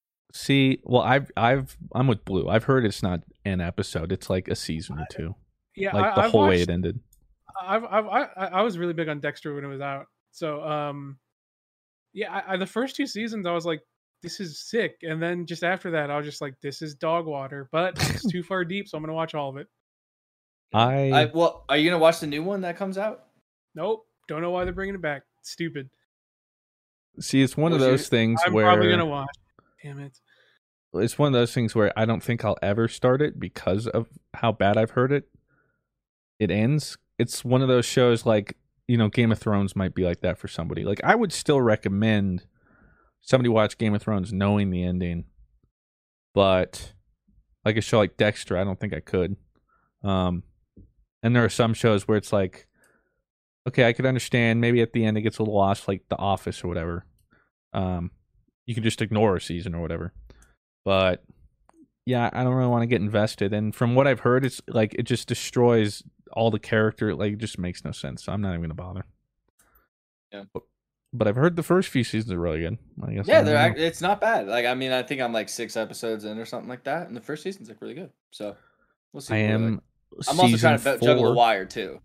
See, 0.33 0.79
well, 0.83 1.01
I've 1.01 1.29
I've 1.35 1.75
I'm 1.93 2.07
with 2.07 2.23
Blue. 2.25 2.47
I've 2.47 2.63
heard 2.63 2.85
it's 2.85 3.03
not 3.03 3.21
an 3.45 3.59
episode; 3.61 4.11
it's 4.11 4.29
like 4.29 4.47
a 4.47 4.55
season 4.55 4.97
or 4.99 5.05
two, 5.11 5.35
yeah, 5.75 5.95
like 5.95 6.11
I, 6.11 6.15
the 6.15 6.21
I've 6.21 6.31
whole 6.31 6.47
way 6.47 6.61
it 6.61 6.69
ended. 6.69 6.99
I've, 7.61 7.83
I've, 7.83 8.05
I, 8.07 8.21
I 8.37 8.45
I 8.45 8.61
was 8.61 8.77
really 8.77 8.93
big 8.93 9.09
on 9.09 9.19
Dexter 9.19 9.53
when 9.53 9.63
it 9.63 9.67
was 9.67 9.81
out. 9.81 10.05
So, 10.31 10.63
um, 10.63 11.17
yeah, 12.13 12.31
I, 12.33 12.53
I, 12.53 12.57
the 12.57 12.65
first 12.65 12.95
two 12.95 13.05
seasons, 13.05 13.45
I 13.45 13.51
was 13.51 13.65
like, 13.65 13.81
this 14.23 14.39
is 14.39 14.61
sick. 14.61 14.95
And 15.03 15.21
then 15.21 15.45
just 15.45 15.63
after 15.63 15.91
that, 15.91 16.09
I 16.09 16.15
was 16.15 16.25
just 16.25 16.39
like, 16.41 16.53
this 16.61 16.81
is 16.81 16.95
dog 16.95 17.25
water, 17.25 17.67
but 17.71 17.97
it's 18.09 18.25
too 18.31 18.41
far 18.41 18.63
deep. 18.63 18.87
So 18.87 18.97
I'm 18.97 19.03
going 19.03 19.09
to 19.09 19.13
watch 19.15 19.35
all 19.35 19.49
of 19.49 19.57
it. 19.57 19.67
I, 20.73 21.11
I 21.11 21.25
well, 21.33 21.65
are 21.67 21.75
you 21.75 21.89
gonna 21.89 22.01
watch 22.01 22.21
the 22.21 22.27
new 22.27 22.41
one 22.43 22.61
that 22.61 22.77
comes 22.77 22.97
out? 22.97 23.25
Nope. 23.75 24.05
Don't 24.29 24.41
know 24.41 24.51
why 24.51 24.63
they're 24.63 24.71
bringing 24.73 24.95
it 24.95 25.01
back. 25.01 25.23
Stupid. 25.41 25.89
see. 27.19 27.41
It's 27.41 27.57
one 27.57 27.73
of 27.73 27.79
Was 27.79 27.85
you- 27.85 27.91
those 27.91 28.07
things 28.07 28.39
I'm 28.45 28.53
where 28.53 28.65
probably 28.65 28.87
going 28.87 28.99
to 28.99 29.05
watch. 29.05 29.27
Damn 29.83 29.99
it. 29.99 30.19
it's 30.93 31.17
one 31.17 31.27
of 31.27 31.33
those 31.33 31.53
things 31.53 31.73
where 31.73 31.91
I 31.97 32.05
don't 32.05 32.21
think 32.21 32.43
I'll 32.43 32.57
ever 32.61 32.87
start 32.87 33.21
it 33.21 33.39
because 33.39 33.87
of 33.87 34.07
how 34.35 34.51
bad 34.51 34.77
I've 34.77 34.91
heard 34.91 35.11
it. 35.11 35.29
It 36.39 36.51
ends. 36.51 36.97
It's 37.17 37.45
one 37.45 37.61
of 37.61 37.67
those 37.67 37.85
shows 37.85 38.25
like 38.25 38.57
you 38.87 38.97
know 38.97 39.07
Game 39.07 39.31
of 39.31 39.39
Thrones 39.39 39.75
might 39.75 39.95
be 39.95 40.03
like 40.03 40.21
that 40.21 40.37
for 40.37 40.47
somebody. 40.47 40.83
Like 40.83 41.01
I 41.03 41.15
would 41.15 41.31
still 41.31 41.61
recommend 41.61 42.45
somebody 43.21 43.49
watch 43.49 43.77
Game 43.77 43.93
of 43.93 44.01
Thrones 44.01 44.33
knowing 44.33 44.69
the 44.69 44.83
ending, 44.83 45.25
but 46.33 46.93
like 47.63 47.77
a 47.77 47.81
show 47.81 47.99
like 47.99 48.17
Dexter, 48.17 48.57
I 48.57 48.63
don't 48.63 48.79
think 48.79 48.93
I 48.93 48.99
could. 48.99 49.35
Um, 50.03 50.43
and 51.23 51.35
there 51.35 51.45
are 51.45 51.49
some 51.49 51.73
shows 51.73 52.07
where 52.07 52.17
it's 52.17 52.33
like, 52.33 52.67
okay, 53.67 53.87
I 53.87 53.93
could 53.93 54.05
understand. 54.05 54.61
Maybe 54.61 54.81
at 54.81 54.93
the 54.93 55.05
end 55.05 55.17
it 55.17 55.21
gets 55.21 55.37
a 55.37 55.43
little 55.43 55.55
lost, 55.55 55.87
like 55.87 56.03
The 56.09 56.17
Office 56.17 56.63
or 56.63 56.67
whatever. 56.67 57.05
Um, 57.73 58.11
you 58.71 58.75
can 58.75 58.83
just 58.83 59.01
ignore 59.01 59.35
a 59.35 59.41
season 59.41 59.75
or 59.75 59.81
whatever 59.81 60.13
but 60.85 61.23
yeah, 62.07 62.31
I 62.33 62.43
don't 62.43 62.55
really 62.55 62.69
want 62.69 62.81
to 62.81 62.87
get 62.87 63.01
invested. 63.01 63.53
And 63.53 63.75
from 63.75 63.93
what 63.93 64.07
I've 64.07 64.21
heard, 64.21 64.43
it's 64.43 64.59
like 64.67 64.95
it 64.95 65.03
just 65.03 65.27
destroys 65.27 66.01
all 66.33 66.49
the 66.49 66.57
character. 66.59 67.13
Like 67.13 67.33
it 67.33 67.37
just 67.37 67.59
makes 67.59 67.85
no 67.85 67.91
sense. 67.91 68.23
So 68.23 68.31
I'm 68.33 68.41
not 68.41 68.49
even 68.49 68.61
gonna 68.61 68.73
bother. 68.73 69.05
Yeah. 70.31 70.45
But, 70.51 70.63
but 71.13 71.27
I've 71.27 71.35
heard 71.35 71.55
the 71.55 71.63
first 71.63 71.89
few 71.89 72.03
seasons 72.03 72.33
are 72.33 72.39
really 72.39 72.61
good. 72.61 72.79
I 73.03 73.13
guess 73.13 73.27
Yeah, 73.27 73.37
don't 73.37 73.45
they're 73.45 73.69
know. 73.73 73.75
it's 73.77 74.01
not 74.01 74.19
bad. 74.19 74.47
Like 74.47 74.65
I 74.65 74.73
mean, 74.73 74.91
I 74.91 75.03
think 75.03 75.21
I'm 75.21 75.33
like 75.33 75.49
six 75.49 75.77
episodes 75.77 76.25
in 76.25 76.39
or 76.39 76.45
something 76.45 76.69
like 76.69 76.85
that, 76.85 77.07
and 77.07 77.15
the 77.15 77.21
first 77.21 77.43
season's 77.43 77.69
like 77.69 77.79
really 77.81 77.93
good. 77.93 78.09
So 78.31 78.55
we'll 79.13 79.21
see. 79.21 79.35
I 79.35 79.37
am. 79.37 79.75
like. 79.75 80.27
I'm 80.27 80.39
also 80.39 80.57
trying 80.57 80.79
to 80.79 80.83
bu- 80.83 81.05
juggle 81.05 81.25
the 81.25 81.33
wire 81.33 81.65
too. 81.65 81.99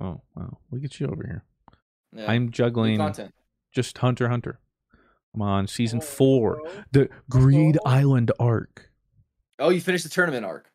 Oh 0.00 0.22
wow! 0.34 0.58
Look 0.70 0.82
at 0.84 0.98
you 0.98 1.08
over 1.08 1.24
here. 1.26 1.44
Yeah. 2.16 2.30
I'm 2.30 2.50
juggling 2.50 2.96
content. 2.96 3.34
just 3.72 3.98
Hunter 3.98 4.28
Hunter. 4.30 4.60
I'm 5.36 5.42
on 5.42 5.66
season 5.66 5.98
oh, 6.02 6.04
four, 6.06 6.62
the 6.92 7.08
Greed 7.28 7.78
Oh. 7.84 7.90
Island 7.90 8.32
arc, 8.40 8.90
Oh, 9.58 9.68
you 9.70 9.80
finished 9.80 10.04
the 10.04 10.10
tournament 10.10 10.44
arc. 10.46 10.70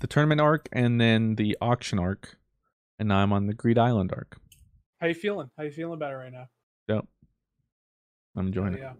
the 0.00 0.06
tournament 0.06 0.40
arc, 0.40 0.68
and 0.72 1.00
then 1.00 1.34
the 1.34 1.56
auction 1.60 1.98
arc, 1.98 2.36
and 2.98 3.08
now 3.08 3.18
I'm 3.18 3.32
on 3.32 3.46
the 3.46 3.54
Greed 3.54 3.78
Island 3.78 4.12
arc. 4.12 4.36
How 5.00 5.08
you 5.08 5.14
feeling? 5.14 5.50
How 5.58 5.64
you 5.64 5.70
feeling 5.72 5.94
about 5.94 6.12
it 6.12 6.16
right 6.16 6.32
now? 6.32 6.46
Yep. 6.88 7.04
I'm 8.36 8.46
enjoying 8.46 8.74
Oh, 8.74 8.76
it. 8.76 8.80
yeah. 8.80 8.92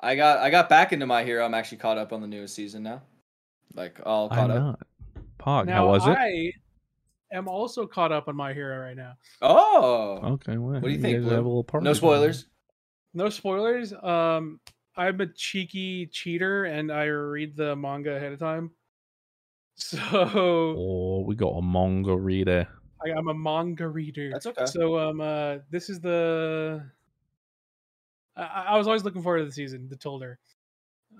I 0.00 0.16
got 0.16 0.38
I 0.38 0.50
got 0.50 0.68
back 0.68 0.92
into 0.92 1.06
my 1.06 1.22
hero. 1.24 1.44
I'm 1.44 1.54
actually 1.54 1.78
caught 1.78 1.98
up 1.98 2.12
on 2.12 2.20
the 2.20 2.26
newest 2.26 2.54
season 2.54 2.82
now. 2.82 3.02
Like 3.74 4.00
all 4.04 4.28
caught 4.28 4.50
I'm 4.50 4.50
up. 4.50 4.62
not. 4.62 4.80
Pog, 5.38 5.66
now 5.66 5.74
how 5.74 5.88
was 5.88 6.06
it? 6.06 6.10
I 6.10 6.52
am 7.32 7.46
also 7.48 7.86
caught 7.86 8.10
up 8.12 8.26
on 8.28 8.34
my 8.36 8.52
hero 8.52 8.78
right 8.78 8.96
now. 8.96 9.12
Oh, 9.40 10.18
Okay, 10.34 10.58
well, 10.58 10.72
what 10.80 10.82
do 10.82 10.90
you 10.90 10.98
think? 11.00 11.18
guys 11.18 11.24
Blue? 11.24 11.34
have 11.34 11.44
a 11.44 11.48
little 11.48 11.64
party 11.64 11.84
no 11.84 11.90
going 11.90 11.94
spoilers. 11.96 12.46
No 13.14 13.28
spoilers. 13.28 13.92
Um, 13.92 14.60
I'm 14.96 15.20
a 15.20 15.26
cheeky 15.26 16.06
cheater, 16.06 16.64
and 16.64 16.90
I 16.90 17.04
read 17.04 17.56
the 17.56 17.76
manga 17.76 18.16
ahead 18.16 18.32
of 18.32 18.38
time. 18.38 18.70
So. 19.74 19.98
Oh, 20.76 21.24
we 21.26 21.34
got 21.34 21.48
a 21.48 21.62
manga 21.62 22.14
reader. 22.14 22.68
I, 23.04 23.10
I'm 23.10 23.28
a 23.28 23.34
manga 23.34 23.88
reader. 23.88 24.30
That's 24.30 24.46
okay. 24.46 24.66
So 24.66 24.98
um, 24.98 25.20
uh, 25.20 25.58
this 25.70 25.88
is 25.88 25.98
the. 25.98 26.84
I, 28.36 28.66
I 28.68 28.76
was 28.76 28.86
always 28.86 29.02
looking 29.02 29.22
forward 29.22 29.38
to 29.38 29.44
the 29.46 29.52
season, 29.52 29.88
the 29.88 29.96
Tolder. 29.96 30.38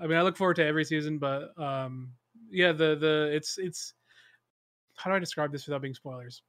I 0.00 0.06
mean, 0.06 0.18
I 0.18 0.22
look 0.22 0.36
forward 0.36 0.56
to 0.56 0.64
every 0.64 0.84
season, 0.84 1.18
but 1.18 1.58
um, 1.58 2.12
yeah, 2.50 2.72
the 2.72 2.94
the 2.94 3.30
it's 3.32 3.58
it's. 3.58 3.94
How 4.96 5.10
do 5.10 5.16
I 5.16 5.18
describe 5.18 5.50
this 5.50 5.66
without 5.66 5.80
being 5.80 5.94
spoilers? 5.94 6.42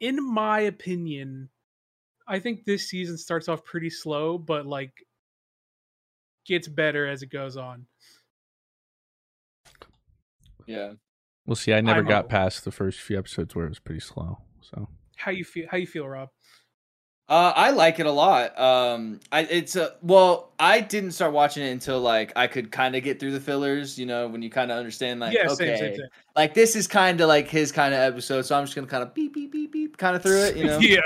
In 0.00 0.22
my 0.22 0.60
opinion, 0.60 1.48
I 2.26 2.38
think 2.38 2.64
this 2.64 2.88
season 2.88 3.18
starts 3.18 3.48
off 3.48 3.64
pretty 3.64 3.90
slow, 3.90 4.38
but 4.38 4.66
like 4.66 4.92
gets 6.46 6.68
better 6.68 7.06
as 7.06 7.22
it 7.22 7.30
goes 7.30 7.56
on. 7.56 7.86
Yeah. 10.66 10.92
We'll 11.46 11.56
see. 11.56 11.74
I 11.74 11.80
never 11.80 12.00
I'm 12.00 12.06
got 12.06 12.24
a- 12.26 12.28
past 12.28 12.64
the 12.64 12.72
first 12.72 13.00
few 13.00 13.18
episodes 13.18 13.54
where 13.54 13.66
it 13.66 13.70
was 13.70 13.78
pretty 13.78 14.00
slow. 14.00 14.38
So 14.62 14.88
How 15.16 15.30
you 15.30 15.44
feel? 15.44 15.66
How 15.70 15.76
you 15.76 15.86
feel, 15.86 16.08
Rob? 16.08 16.30
Uh, 17.26 17.54
I 17.56 17.70
like 17.70 18.00
it 18.00 18.06
a 18.06 18.10
lot. 18.10 18.58
Um, 18.58 19.18
I 19.32 19.40
it's 19.44 19.76
a 19.76 19.94
well, 20.02 20.52
I 20.58 20.80
didn't 20.80 21.12
start 21.12 21.32
watching 21.32 21.62
it 21.62 21.70
until 21.70 22.00
like 22.00 22.32
I 22.36 22.46
could 22.46 22.70
kind 22.70 22.94
of 22.94 23.02
get 23.02 23.18
through 23.18 23.32
the 23.32 23.40
fillers. 23.40 23.98
You 23.98 24.04
know, 24.04 24.28
when 24.28 24.42
you 24.42 24.50
kind 24.50 24.70
of 24.70 24.76
understand 24.76 25.20
like 25.20 25.32
yeah, 25.32 25.48
okay, 25.50 25.54
same, 25.54 25.78
same, 25.78 25.96
same. 25.96 26.08
like 26.36 26.52
this 26.52 26.76
is 26.76 26.86
kind 26.86 27.18
of 27.22 27.28
like 27.28 27.48
his 27.48 27.72
kind 27.72 27.94
of 27.94 28.00
episode, 28.00 28.42
so 28.42 28.58
I'm 28.58 28.64
just 28.64 28.74
gonna 28.74 28.86
kind 28.86 29.02
of 29.02 29.14
beep 29.14 29.32
beep 29.32 29.52
beep 29.52 29.72
beep 29.72 29.96
kind 29.96 30.14
of 30.14 30.22
through 30.22 30.42
it. 30.44 30.56
You 30.56 30.64
know. 30.66 30.78
yeah. 30.80 31.00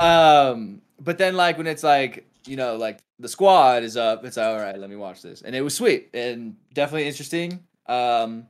Um, 0.00 0.82
but 1.00 1.18
then 1.18 1.36
like 1.36 1.56
when 1.56 1.68
it's 1.68 1.84
like 1.84 2.26
you 2.46 2.56
know 2.56 2.74
like 2.74 2.98
the 3.20 3.28
squad 3.28 3.84
is 3.84 3.96
up, 3.96 4.24
it's 4.24 4.36
like, 4.36 4.46
all 4.46 4.58
right. 4.58 4.76
Let 4.76 4.90
me 4.90 4.96
watch 4.96 5.22
this, 5.22 5.42
and 5.42 5.54
it 5.54 5.60
was 5.60 5.74
sweet 5.74 6.10
and 6.14 6.56
definitely 6.72 7.06
interesting. 7.06 7.60
Um, 7.86 8.48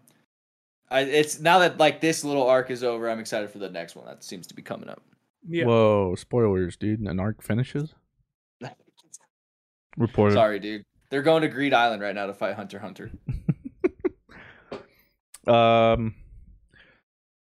I 0.90 1.00
it's 1.00 1.38
now 1.38 1.58
that 1.58 1.76
like 1.76 2.00
this 2.00 2.24
little 2.24 2.46
arc 2.46 2.70
is 2.70 2.82
over, 2.82 3.10
I'm 3.10 3.20
excited 3.20 3.50
for 3.50 3.58
the 3.58 3.68
next 3.68 3.94
one 3.94 4.06
that 4.06 4.24
seems 4.24 4.46
to 4.46 4.54
be 4.54 4.62
coming 4.62 4.88
up. 4.88 5.02
Yeah. 5.48 5.64
whoa, 5.64 6.14
spoilers, 6.16 6.76
dude! 6.76 7.00
An 7.00 7.20
arc 7.20 7.42
finishes. 7.42 7.94
Reported. 9.96 10.34
Sorry, 10.34 10.58
dude. 10.58 10.82
They're 11.10 11.22
going 11.22 11.42
to 11.42 11.48
Greed 11.48 11.72
Island 11.72 12.02
right 12.02 12.14
now 12.14 12.26
to 12.26 12.34
fight 12.34 12.56
Hunter 12.56 12.80
Hunter. 12.80 13.12
Um, 15.46 16.14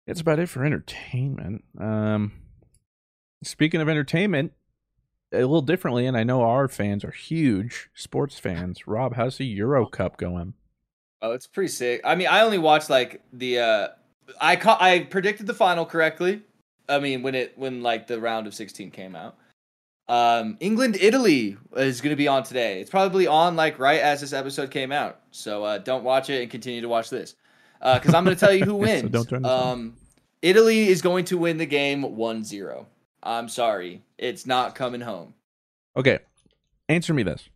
it's 0.06 0.20
about 0.20 0.38
it 0.38 0.48
for 0.48 0.64
entertainment. 0.64 1.64
Um, 1.78 2.32
speaking 3.42 3.80
of 3.80 3.88
entertainment, 3.88 4.52
a 5.32 5.38
little 5.38 5.62
differently, 5.62 6.06
and 6.06 6.16
I 6.16 6.24
know 6.24 6.42
our 6.42 6.68
fans 6.68 7.04
are 7.04 7.10
huge 7.10 7.90
sports 7.94 8.38
fans. 8.38 8.86
Rob, 8.86 9.16
how's 9.16 9.38
the 9.38 9.46
Euro 9.46 9.86
Cup 9.86 10.16
going? 10.16 10.54
Oh, 11.22 11.32
it's 11.32 11.46
pretty 11.46 11.68
sick. 11.68 12.00
I 12.04 12.14
mean, 12.14 12.28
I 12.28 12.42
only 12.42 12.58
watched 12.58 12.90
like 12.90 13.22
the 13.32 13.58
uh 13.58 13.88
I 14.40 14.56
ca- 14.56 14.78
I 14.80 15.00
predicted 15.00 15.46
the 15.46 15.54
final 15.54 15.86
correctly. 15.86 16.42
I 16.88 16.98
mean, 16.98 17.22
when 17.22 17.34
it 17.34 17.56
when 17.56 17.82
like 17.82 18.06
the 18.06 18.20
round 18.20 18.46
of 18.46 18.54
16 18.54 18.90
came 18.90 19.16
out. 19.16 19.36
Um 20.08 20.56
England 20.60 20.96
Italy 21.00 21.56
is 21.74 22.00
going 22.00 22.12
to 22.12 22.16
be 22.16 22.28
on 22.28 22.44
today. 22.44 22.80
It's 22.80 22.90
probably 22.90 23.26
on 23.26 23.56
like 23.56 23.78
right 23.80 24.00
as 24.00 24.20
this 24.20 24.32
episode 24.32 24.70
came 24.70 24.92
out. 24.92 25.20
So 25.32 25.64
uh 25.64 25.78
don't 25.78 26.04
watch 26.04 26.30
it 26.30 26.42
and 26.42 26.50
continue 26.50 26.80
to 26.80 26.88
watch 26.88 27.10
this. 27.10 27.34
Uh 27.80 27.98
cuz 27.98 28.14
I'm 28.14 28.24
going 28.24 28.36
to 28.36 28.40
tell 28.40 28.54
you 28.54 28.64
who 28.64 28.76
wins. 28.86 29.02
So 29.02 29.08
don't 29.08 29.28
turn 29.28 29.44
um 29.44 29.96
Italy 30.42 30.86
is 30.88 31.02
going 31.02 31.24
to 31.26 31.38
win 31.38 31.56
the 31.56 31.66
game 31.66 32.02
1-0. 32.02 32.86
I'm 33.22 33.48
sorry. 33.48 34.02
It's 34.16 34.46
not 34.46 34.76
coming 34.76 35.00
home. 35.00 35.34
Okay, 35.96 36.20
answer 36.88 37.12
me 37.12 37.24
this. 37.24 37.48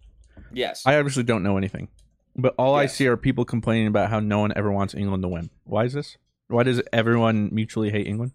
Yes. 0.52 0.82
I 0.86 0.96
obviously 0.96 1.22
don't 1.22 1.42
know 1.44 1.56
anything, 1.56 1.88
but 2.34 2.54
all 2.58 2.74
I 2.74 2.86
see 2.86 3.06
are 3.06 3.16
people 3.16 3.44
complaining 3.44 3.86
about 3.86 4.10
how 4.10 4.18
no 4.18 4.40
one 4.40 4.52
ever 4.56 4.72
wants 4.72 4.94
England 4.94 5.22
to 5.22 5.28
win. 5.28 5.50
Why 5.64 5.84
is 5.84 5.92
this? 5.92 6.16
Why 6.48 6.64
does 6.64 6.82
everyone 6.92 7.50
mutually 7.52 7.90
hate 7.90 8.08
England? 8.08 8.32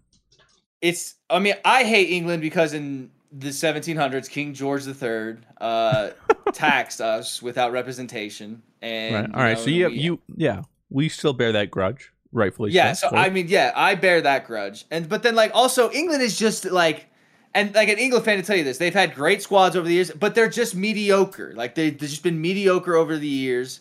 It's 0.88 1.14
I 1.30 1.38
mean 1.38 1.54
I 1.64 1.84
hate 1.84 2.10
England 2.10 2.42
because 2.42 2.72
in 2.74 3.10
the 3.32 3.48
1700s 3.48 4.28
King 4.30 4.54
George 4.54 4.86
III 4.86 5.36
uh 5.60 6.10
taxed 6.52 7.00
us 7.00 7.42
without 7.42 7.72
representation 7.72 8.62
and 8.82 9.14
right. 9.14 9.34
All 9.34 9.40
right. 9.42 9.56
know, 9.56 9.62
So 9.64 9.70
you, 9.70 9.88
we- 9.88 9.94
you, 9.94 10.20
yeah, 10.36 10.62
we 10.90 11.08
still 11.08 11.32
bear 11.32 11.52
that 11.52 11.70
grudge, 11.70 12.12
rightfully. 12.32 12.70
yeah 12.70 12.92
so 12.92 13.10
right? 13.10 13.26
I 13.30 13.34
mean 13.34 13.48
yeah 13.48 13.72
I 13.74 13.94
bear 13.94 14.20
that 14.22 14.46
grudge 14.46 14.84
and 14.90 15.08
but 15.08 15.22
then 15.22 15.34
like 15.34 15.50
also 15.54 15.90
England 15.90 16.22
is 16.22 16.38
just 16.38 16.64
like 16.66 17.06
and 17.54 17.74
like 17.74 17.88
an 17.88 17.98
England 17.98 18.24
fan 18.24 18.36
to 18.38 18.42
tell 18.44 18.56
you 18.56 18.64
this 18.64 18.78
they've 18.78 18.94
had 18.94 19.14
great 19.14 19.42
squads 19.42 19.74
over 19.76 19.86
the 19.88 19.94
years 19.94 20.10
but 20.12 20.34
they're 20.34 20.48
just 20.48 20.74
mediocre 20.76 21.52
like 21.56 21.74
they, 21.74 21.90
they've 21.90 22.10
just 22.10 22.22
been 22.22 22.40
mediocre 22.40 22.94
over 22.94 23.16
the 23.18 23.26
years 23.28 23.80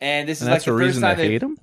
and 0.00 0.28
this 0.28 0.38
is 0.38 0.42
and 0.46 0.52
that's 0.52 0.66
like 0.66 0.76
the 0.76 0.84
first 0.84 0.98
I 0.98 1.08
time 1.08 1.16
they 1.18 1.28
hate 1.28 1.38
them. 1.38 1.58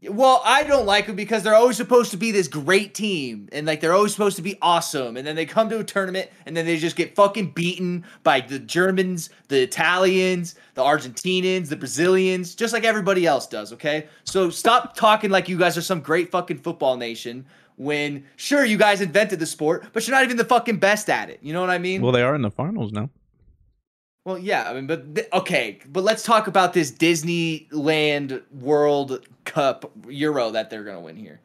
Well, 0.00 0.40
I 0.44 0.62
don't 0.62 0.86
like 0.86 1.06
them 1.06 1.16
because 1.16 1.42
they're 1.42 1.56
always 1.56 1.76
supposed 1.76 2.12
to 2.12 2.16
be 2.16 2.30
this 2.30 2.46
great 2.46 2.94
team 2.94 3.48
and 3.50 3.66
like 3.66 3.80
they're 3.80 3.92
always 3.92 4.12
supposed 4.12 4.36
to 4.36 4.42
be 4.42 4.56
awesome. 4.62 5.16
And 5.16 5.26
then 5.26 5.34
they 5.34 5.44
come 5.44 5.68
to 5.70 5.80
a 5.80 5.84
tournament 5.84 6.30
and 6.46 6.56
then 6.56 6.66
they 6.66 6.76
just 6.76 6.94
get 6.94 7.16
fucking 7.16 7.50
beaten 7.50 8.04
by 8.22 8.40
the 8.40 8.60
Germans, 8.60 9.30
the 9.48 9.60
Italians, 9.60 10.54
the 10.74 10.82
Argentinians, 10.82 11.68
the 11.68 11.76
Brazilians, 11.76 12.54
just 12.54 12.72
like 12.72 12.84
everybody 12.84 13.26
else 13.26 13.48
does, 13.48 13.72
okay? 13.72 14.06
So 14.22 14.50
stop 14.50 14.94
talking 14.94 15.30
like 15.30 15.48
you 15.48 15.58
guys 15.58 15.76
are 15.76 15.82
some 15.82 16.00
great 16.00 16.30
fucking 16.30 16.58
football 16.58 16.96
nation 16.96 17.44
when 17.74 18.24
sure 18.36 18.64
you 18.64 18.76
guys 18.76 19.00
invented 19.00 19.40
the 19.40 19.46
sport, 19.46 19.86
but 19.92 20.06
you're 20.06 20.16
not 20.16 20.24
even 20.24 20.36
the 20.36 20.44
fucking 20.44 20.78
best 20.78 21.10
at 21.10 21.28
it. 21.28 21.40
You 21.42 21.52
know 21.52 21.60
what 21.60 21.70
I 21.70 21.78
mean? 21.78 22.02
Well, 22.02 22.12
they 22.12 22.22
are 22.22 22.36
in 22.36 22.42
the 22.42 22.50
finals 22.52 22.92
now. 22.92 23.10
Well, 24.28 24.36
yeah, 24.36 24.68
I 24.68 24.74
mean, 24.74 24.86
but 24.86 25.14
th- 25.14 25.26
okay, 25.32 25.78
but 25.90 26.04
let's 26.04 26.22
talk 26.22 26.48
about 26.48 26.74
this 26.74 26.92
Disneyland 26.92 28.42
World 28.52 29.26
Cup 29.46 29.90
Euro 30.06 30.50
that 30.50 30.68
they're 30.68 30.84
gonna 30.84 31.00
win 31.00 31.16
here. 31.16 31.40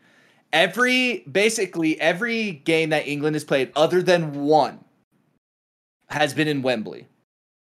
Every 0.52 1.20
basically 1.20 1.98
every 2.02 2.52
game 2.52 2.90
that 2.90 3.08
England 3.08 3.38
has 3.38 3.46
played, 3.46 3.72
other 3.78 4.02
than 4.02 4.34
one, 4.44 4.84
has 6.10 6.34
been 6.34 6.50
in 6.50 6.62
Wembley, 6.62 7.08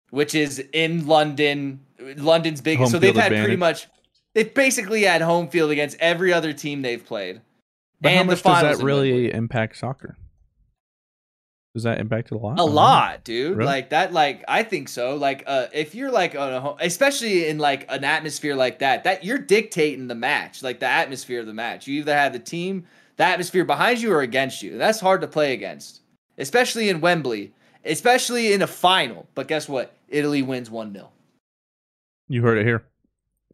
which 0.10 0.34
is 0.34 0.58
in 0.74 1.06
London. 1.06 1.80
London's 2.18 2.60
biggest, 2.62 2.92
Home 2.92 2.92
so 2.94 2.98
they've 2.98 3.16
had 3.16 3.32
pretty 3.34 3.56
much. 3.56 3.86
They've 4.34 4.52
basically 4.52 5.04
had 5.04 5.22
home 5.22 5.48
field 5.48 5.70
against 5.70 5.96
every 6.00 6.34
other 6.34 6.54
team 6.54 6.82
they've 6.82 7.06
played. 7.06 7.40
But 8.02 8.14
how 8.14 8.22
And 8.22 8.30
the 8.30 8.34
much 8.34 8.42
does 8.42 8.80
that 8.80 8.84
really 8.84 9.12
Wembley. 9.12 9.34
impact 9.38 9.78
soccer? 9.78 10.18
Does 11.74 11.84
that 11.84 12.00
impact 12.00 12.32
it 12.32 12.36
a 12.36 12.38
lot? 12.38 12.60
A 12.60 12.62
I 12.62 12.66
lot, 12.66 13.24
dude. 13.24 13.58
Really? 13.58 13.66
Like 13.66 13.90
that. 13.90 14.14
Like 14.14 14.44
I 14.48 14.62
think 14.62 14.88
so. 14.90 15.16
Like 15.16 15.44
uh, 15.48 15.68
if 15.74 15.96
you're 15.96 16.12
like 16.12 16.36
on 16.36 16.54
a, 16.54 16.62
ho- 16.62 16.78
especially 16.80 17.48
in 17.48 17.58
like 17.58 17.86
an 17.90 18.04
atmosphere 18.04 18.56
like 18.56 18.80
that, 18.80 19.06
that 19.06 19.24
you're 19.24 19.40
dictating 19.40 20.08
the 20.08 20.14
match, 20.16 20.62
like 20.62 20.80
the 20.80 20.88
atmosphere 20.88 21.40
of 21.40 21.48
the 21.48 21.54
match. 21.54 21.88
You 21.88 22.00
either 22.02 22.14
have 22.14 22.32
the 22.34 22.38
team, 22.40 22.86
the 23.18 23.24
atmosphere 23.24 23.66
behind 23.66 24.02
you, 24.02 24.12
or 24.14 24.22
against 24.22 24.62
you. 24.62 24.78
That's 24.78 25.00
hard 25.00 25.22
to 25.22 25.28
play 25.28 25.54
against, 25.54 26.02
especially 26.38 26.90
in 26.90 27.02
Wembley, 27.02 27.54
especially 27.84 28.54
in 28.54 28.62
a 28.62 28.68
final. 28.68 29.26
But 29.34 29.48
guess 29.48 29.68
what? 29.68 29.96
Italy 30.10 30.44
wins 30.44 30.70
one 30.70 30.94
0 30.94 31.10
You 32.28 32.44
heard 32.44 32.60
it 32.60 32.66
here. 32.66 32.84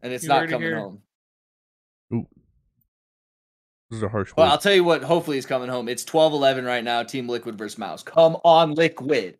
and 0.02 0.12
it's 0.12 0.24
You 0.24 0.28
not 0.28 0.40
heard 0.40 0.50
it 0.50 0.52
coming 0.52 0.74
home. 0.74 1.02
This 3.90 3.96
is 3.98 4.02
a 4.04 4.08
harsh 4.08 4.32
Well, 4.36 4.46
word. 4.46 4.52
I'll 4.52 4.58
tell 4.58 4.74
you 4.74 4.84
what. 4.84 5.02
Hopefully, 5.02 5.36
he's 5.36 5.46
coming 5.46 5.68
home. 5.68 5.88
It's 5.88 6.04
12-11 6.04 6.64
right 6.66 6.84
now. 6.84 7.02
Team 7.02 7.28
Liquid 7.28 7.58
versus 7.58 7.76
Mouse. 7.78 8.02
Come 8.02 8.36
on, 8.44 8.74
Liquid. 8.74 9.38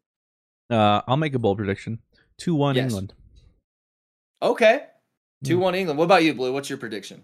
Uh, 0.68 1.02
I'll 1.06 1.16
make 1.16 1.34
a 1.34 1.38
bold 1.38 1.58
prediction: 1.58 1.98
two-one 2.38 2.74
Yes. 2.76 2.84
England. 2.86 3.14
Okay, 4.42 4.84
two 5.44 5.58
one 5.58 5.74
England. 5.74 5.98
What 5.98 6.04
about 6.06 6.24
you, 6.24 6.32
Blue? 6.34 6.52
What's 6.52 6.68
your 6.70 6.78
prediction? 6.78 7.22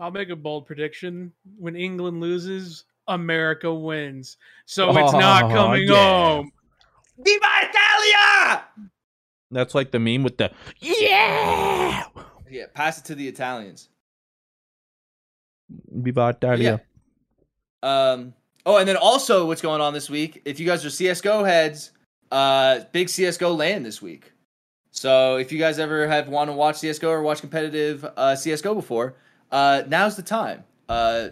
I'll 0.00 0.10
make 0.10 0.28
a 0.30 0.36
bold 0.36 0.66
prediction. 0.66 1.32
When 1.58 1.74
England 1.76 2.20
loses, 2.20 2.84
America 3.08 3.72
wins. 3.72 4.36
So 4.66 4.90
it's 4.90 5.12
not 5.12 5.44
Oh, 5.44 5.48
coming 5.48 5.88
yeah. 5.88 5.94
home. 5.94 6.52
Viva 7.18 7.46
Italia! 7.62 8.64
That's 9.50 9.74
like 9.74 9.90
the 9.90 9.98
meme 9.98 10.22
with 10.22 10.36
the 10.36 10.50
yeah. 10.78 12.04
Yeah, 12.50 12.64
pass 12.74 12.98
it 12.98 13.04
to 13.06 13.14
the 13.14 13.26
Italians. 13.26 13.88
Viva 15.90 16.28
Italia. 16.30 16.80
Um. 17.82 18.34
Oh, 18.66 18.76
and 18.76 18.88
then 18.88 18.96
also, 18.96 19.46
what's 19.46 19.62
going 19.62 19.80
on 19.80 19.94
this 19.94 20.10
week? 20.10 20.42
If 20.44 20.60
you 20.60 20.66
guys 20.66 20.84
are 20.84 20.90
CS:GO 20.90 21.44
heads, 21.44 21.92
uh, 22.30 22.80
big 22.92 23.08
CS:GO 23.08 23.52
land 23.54 23.86
this 23.86 24.02
week. 24.02 24.32
So 24.90 25.36
if 25.36 25.52
you 25.52 25.58
guys 25.58 25.78
ever 25.78 26.06
have 26.08 26.28
wanted 26.28 26.52
to 26.52 26.58
watch 26.58 26.76
CS:GO 26.78 27.10
or 27.10 27.22
watch 27.22 27.40
competitive 27.40 28.04
uh, 28.16 28.34
CS:GO 28.36 28.74
before, 28.74 29.14
uh, 29.52 29.82
now's 29.88 30.16
the 30.16 30.22
time. 30.22 30.64
Uh, 30.88 31.28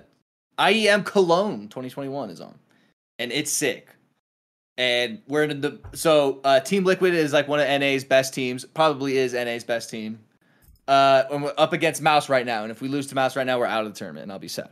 IEM 0.58 1.04
Cologne 1.04 1.68
2021 1.68 2.30
is 2.30 2.40
on, 2.40 2.58
and 3.18 3.32
it's 3.32 3.50
sick. 3.52 3.88
and 4.78 5.22
we're 5.26 5.44
in 5.44 5.60
the 5.60 5.80
so 5.94 6.40
uh, 6.44 6.60
Team 6.60 6.84
Liquid 6.84 7.14
is 7.14 7.32
like 7.32 7.48
one 7.48 7.60
of 7.60 7.66
NA's 7.80 8.04
best 8.04 8.34
teams. 8.34 8.64
Probably 8.64 9.16
is 9.16 9.32
NA's 9.32 9.64
best 9.64 9.90
team. 9.90 10.18
Uh, 10.88 11.24
and 11.32 11.42
we're 11.42 11.54
up 11.58 11.72
against 11.72 12.00
Mouse 12.02 12.28
right 12.28 12.46
now, 12.46 12.62
and 12.62 12.70
if 12.70 12.80
we 12.80 12.88
lose 12.88 13.08
to 13.08 13.14
Mouse 13.14 13.34
right 13.36 13.46
now, 13.46 13.58
we're 13.58 13.66
out 13.66 13.84
of 13.86 13.92
the 13.92 13.98
tournament, 13.98 14.22
and 14.24 14.32
I'll 14.32 14.38
be 14.38 14.48
sad. 14.48 14.70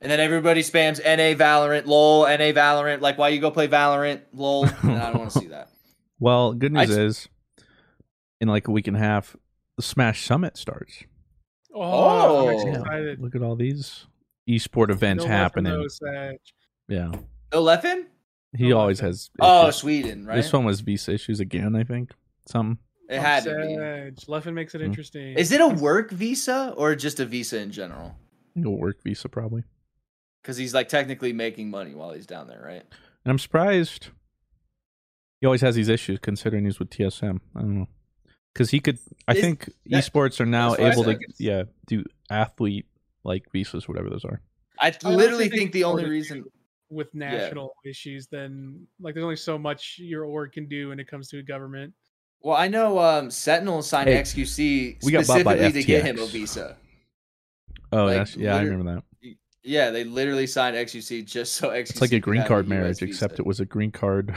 And 0.00 0.10
then 0.12 0.20
everybody 0.20 0.60
spams 0.62 0.98
NA 1.02 1.34
Valorant, 1.42 1.86
lol, 1.86 2.24
NA 2.24 2.52
Valorant. 2.52 3.00
Like, 3.00 3.16
why 3.16 3.30
you 3.30 3.40
go 3.40 3.50
play 3.50 3.68
Valorant, 3.68 4.20
lol? 4.34 4.66
And 4.82 4.92
I 4.92 5.10
don't 5.10 5.18
want 5.20 5.30
to 5.32 5.38
see 5.40 5.46
that. 5.48 5.68
Well, 6.20 6.52
good 6.54 6.72
news 6.72 6.96
I- 6.96 7.00
is, 7.02 7.28
in 8.40 8.48
like 8.48 8.68
a 8.68 8.70
week 8.70 8.86
and 8.86 8.96
a 8.96 9.00
half, 9.00 9.36
the 9.76 9.82
Smash 9.82 10.24
Summit 10.24 10.56
starts. 10.56 11.02
Oh, 11.74 12.48
I'm 12.48 12.54
Oh. 12.56 12.68
excited. 12.80 13.20
Look 13.20 13.34
at 13.34 13.42
all 13.42 13.56
these 13.56 14.06
esport 14.48 14.90
events 14.90 15.24
No 15.24 15.28
happening. 15.30 15.86
Yeah, 16.88 17.10
No 17.52 17.62
Leffen? 17.62 18.04
he 18.56 18.68
No, 18.68 18.78
always 18.78 19.02
I- 19.02 19.06
has. 19.06 19.28
Oh. 19.40 19.70
Sweden, 19.70 20.24
right? 20.24 20.36
This 20.36 20.52
one 20.52 20.64
was 20.64 20.80
visa 20.82 21.12
issues 21.12 21.40
again. 21.40 21.74
I 21.74 21.82
think 21.82 22.12
something. 22.46 22.78
It 23.08 23.20
had 23.20 23.44
to 23.44 23.54
be. 23.56 23.74
Sag. 23.76 24.16
Leffen 24.28 24.54
makes 24.54 24.74
it 24.74 24.80
Hmm. 24.80 24.86
interesting. 24.86 25.36
Is 25.38 25.52
it 25.52 25.60
a 25.60 25.68
work 25.68 26.10
visa 26.10 26.74
or 26.76 26.94
just 26.94 27.20
a 27.20 27.24
visa 27.26 27.58
in 27.60 27.70
general? 27.70 28.16
You'll 28.54 28.78
work 28.78 29.02
visa 29.02 29.28
probably. 29.28 29.64
Because 30.42 30.56
he's 30.56 30.74
like 30.74 30.88
technically 30.88 31.32
making 31.32 31.70
money 31.70 31.94
while 31.94 32.12
he's 32.12 32.26
down 32.26 32.48
there, 32.48 32.62
right? 32.62 32.82
And 33.24 33.30
I'm 33.30 33.38
surprised. 33.38 34.08
He 35.40 35.46
always 35.46 35.60
has 35.62 35.74
these 35.74 35.88
issues 35.88 36.18
considering 36.20 36.64
he's 36.64 36.78
with 36.78 36.90
TSM. 36.90 37.40
I 37.56 37.60
don't 37.60 37.78
know. 37.80 37.88
Because 38.52 38.70
he 38.70 38.80
could, 38.80 38.98
I 39.26 39.34
Is- 39.34 39.40
think 39.40 39.64
that- 39.66 40.04
esports 40.04 40.40
are 40.40 40.46
now 40.46 40.74
that's 40.76 40.96
what 40.96 41.08
I 41.08 41.12
able 41.12 41.20
to, 41.20 41.26
yeah, 41.38 41.64
do 41.86 42.04
athlete 42.30 42.86
like 43.24 43.50
visas, 43.52 43.88
whatever 43.88 44.08
those 44.10 44.24
are. 44.24 44.40
I 44.80 44.88
honestly 44.88 45.16
literally 45.16 45.48
think 45.48 45.58
think 45.58 45.72
the 45.72 45.84
only 45.84 46.04
reason. 46.08 46.44
with 46.90 47.12
national 47.14 47.72
issues, 47.84 48.28
then 48.28 48.86
like 49.00 49.14
there's 49.14 49.24
only 49.24 49.34
so 49.36 49.58
much 49.58 49.96
your 49.98 50.24
org 50.24 50.52
can 50.52 50.68
do 50.68 50.90
when 50.90 51.00
it 51.00 51.08
comes 51.08 51.28
to 51.28 51.38
a 51.38 51.42
government. 51.42 51.92
Well, 52.44 52.56
I 52.58 52.68
know 52.68 52.98
um, 52.98 53.30
Sentinel 53.30 53.80
signed 53.82 54.10
Hey, 54.10 54.20
XQC 54.20 55.02
we 55.02 55.12
got 55.12 55.26
bought 55.26 55.44
by 55.44 55.54
specifically 55.56 55.80
to 55.80 55.86
get 55.86 56.04
him 56.04 56.18
a 56.18 56.26
visa. 56.26 56.76
Oh, 57.90 58.04
Like, 58.04 58.16
that's 58.18 58.36
yeah, 58.36 58.54
I 58.56 58.62
remember 58.62 58.96
that. 59.22 59.34
Yeah, 59.62 59.90
they 59.90 60.04
literally 60.04 60.46
signed 60.46 60.76
XQC 60.76 61.24
just 61.24 61.54
so 61.54 61.70
XQC. 61.70 61.90
It's 61.90 62.00
like 62.02 62.12
a 62.12 62.20
green 62.20 62.44
card 62.44 62.66
US 62.66 62.68
marriage, 62.68 62.98
visa. 63.00 63.06
except 63.06 63.38
it 63.38 63.46
was 63.46 63.60
a 63.60 63.64
green 63.64 63.90
card 63.90 64.34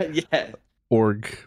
yeah, 0.10 0.50
org. 0.88 1.38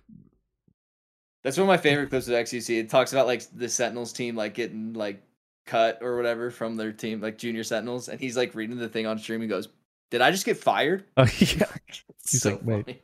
that's 1.44 1.58
one 1.58 1.64
of 1.64 1.68
my 1.68 1.76
favorite 1.76 2.10
clips 2.10 2.30
of 2.30 2.34
XQC. 2.34 2.80
It 2.80 2.90
talks 2.90 3.12
about 3.12 3.28
like 3.28 3.44
the 3.54 3.68
Sentinels 3.68 4.14
team 4.14 4.38
like 4.38 4.54
getting 4.54 4.94
like 4.94 5.22
cut 5.66 6.00
or 6.02 6.16
whatever 6.16 6.50
from 6.50 6.78
their 6.78 6.94
team, 6.94 7.20
like 7.20 7.38
junior 7.38 7.66
Sentinels, 7.66 8.08
and 8.08 8.22
he's 8.22 8.38
like 8.38 8.56
reading 8.56 8.78
the 8.78 8.88
thing 8.88 9.06
on 9.06 9.20
stream 9.20 9.42
and 9.42 9.50
goes, 9.50 9.68
"Did 10.12 10.22
I 10.22 10.32
just 10.32 10.46
get 10.46 10.56
fired?" 10.56 11.04
Oh 11.18 11.24
yeah, 11.40 11.66
He's 12.32 12.46
like, 12.46 12.62
"Wait." 12.64 13.02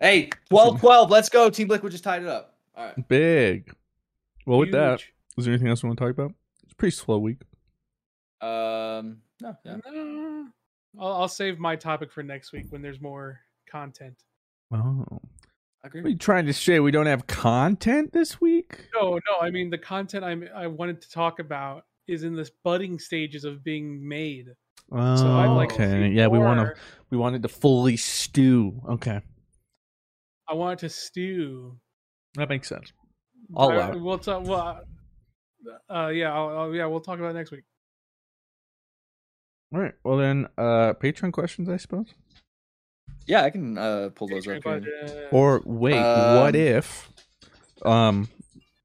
Funny. 0.00 0.12
hey, 0.22 0.30
12-12, 0.50 1.10
let's 1.10 1.28
go. 1.28 1.50
Team 1.50 1.68
Liquid 1.68 1.92
just 1.92 2.04
tied 2.04 2.22
it 2.22 2.28
up. 2.28 2.54
All 2.76 2.84
right. 2.86 3.08
big. 3.08 3.72
Well, 4.46 4.58
with 4.58 4.72
that, 4.72 5.00
Huge. 5.00 5.12
is 5.36 5.44
there 5.44 5.52
anything 5.52 5.68
else 5.68 5.82
you 5.82 5.88
want 5.88 5.98
to 5.98 6.04
talk 6.04 6.12
about? 6.12 6.32
It's 6.64 6.72
a 6.72 6.76
pretty 6.76 6.94
slow 6.96 7.18
week. 7.18 7.38
Um, 8.40 9.18
no, 9.40 9.56
yeah. 9.64 9.76
No. 9.86 10.46
I'll, 10.98 11.12
I'll 11.12 11.28
save 11.28 11.58
my 11.58 11.76
topic 11.76 12.12
for 12.12 12.22
next 12.22 12.52
week 12.52 12.66
when 12.70 12.82
there's 12.82 13.00
more 13.00 13.40
content. 13.70 14.14
Oh, 14.72 15.04
I 15.82 15.86
agree. 15.88 16.02
are 16.02 16.08
you 16.08 16.16
trying 16.16 16.46
to 16.46 16.52
say 16.52 16.80
we 16.80 16.90
don't 16.90 17.06
have 17.06 17.26
content 17.26 18.12
this 18.12 18.40
week? 18.40 18.88
No, 18.94 19.14
no, 19.14 19.38
I 19.40 19.50
mean 19.50 19.70
the 19.70 19.78
content 19.78 20.24
I'm, 20.24 20.48
I 20.54 20.66
wanted 20.66 21.00
to 21.02 21.10
talk 21.10 21.38
about 21.40 21.84
is 22.06 22.22
in 22.22 22.34
this 22.34 22.50
budding 22.64 22.98
stages 22.98 23.44
of 23.44 23.62
being 23.64 24.06
made. 24.06 24.48
Oh, 24.92 25.16
So 25.16 25.26
I'd 25.30 25.46
like 25.48 25.72
okay. 25.72 26.08
see 26.10 26.14
Yeah, 26.16 26.28
we 26.28 26.38
want 26.38 26.60
to. 26.60 26.80
We 27.10 27.18
wanted 27.18 27.42
to 27.42 27.48
fully 27.48 27.96
stew. 27.96 28.80
Okay, 28.88 29.20
I 30.48 30.54
want 30.54 30.80
it 30.80 30.86
to 30.86 30.88
stew. 30.94 31.76
that 32.34 32.48
makes 32.48 32.68
sense. 32.68 32.92
I'll 33.56 33.70
I- 33.70 33.74
allow. 33.74 33.96
We'll 33.98 34.18
talk. 34.18 34.44
Well, 34.46 34.80
uh, 35.90 36.08
yeah, 36.08 36.32
I'll, 36.32 36.48
I'll- 36.58 36.74
yeah, 36.74 36.86
we'll 36.86 37.00
talk 37.00 37.18
about 37.18 37.30
it 37.30 37.34
next 37.34 37.50
week. 37.50 37.64
All 39.74 39.80
right. 39.80 39.94
Well 40.04 40.16
then, 40.16 40.46
uh 40.56 40.94
Patreon 40.94 41.32
questions, 41.32 41.68
I 41.68 41.76
suppose. 41.76 42.06
Yeah, 43.26 43.42
I 43.42 43.50
can 43.50 43.76
uh 43.76 44.08
pull 44.14 44.28
those 44.28 44.48
up. 44.48 44.62
here. 44.64 45.28
Or 45.30 45.60
wait, 45.66 45.92
what 46.00 46.54
Um, 46.54 46.60
if, 46.60 47.12
um, 47.84 48.28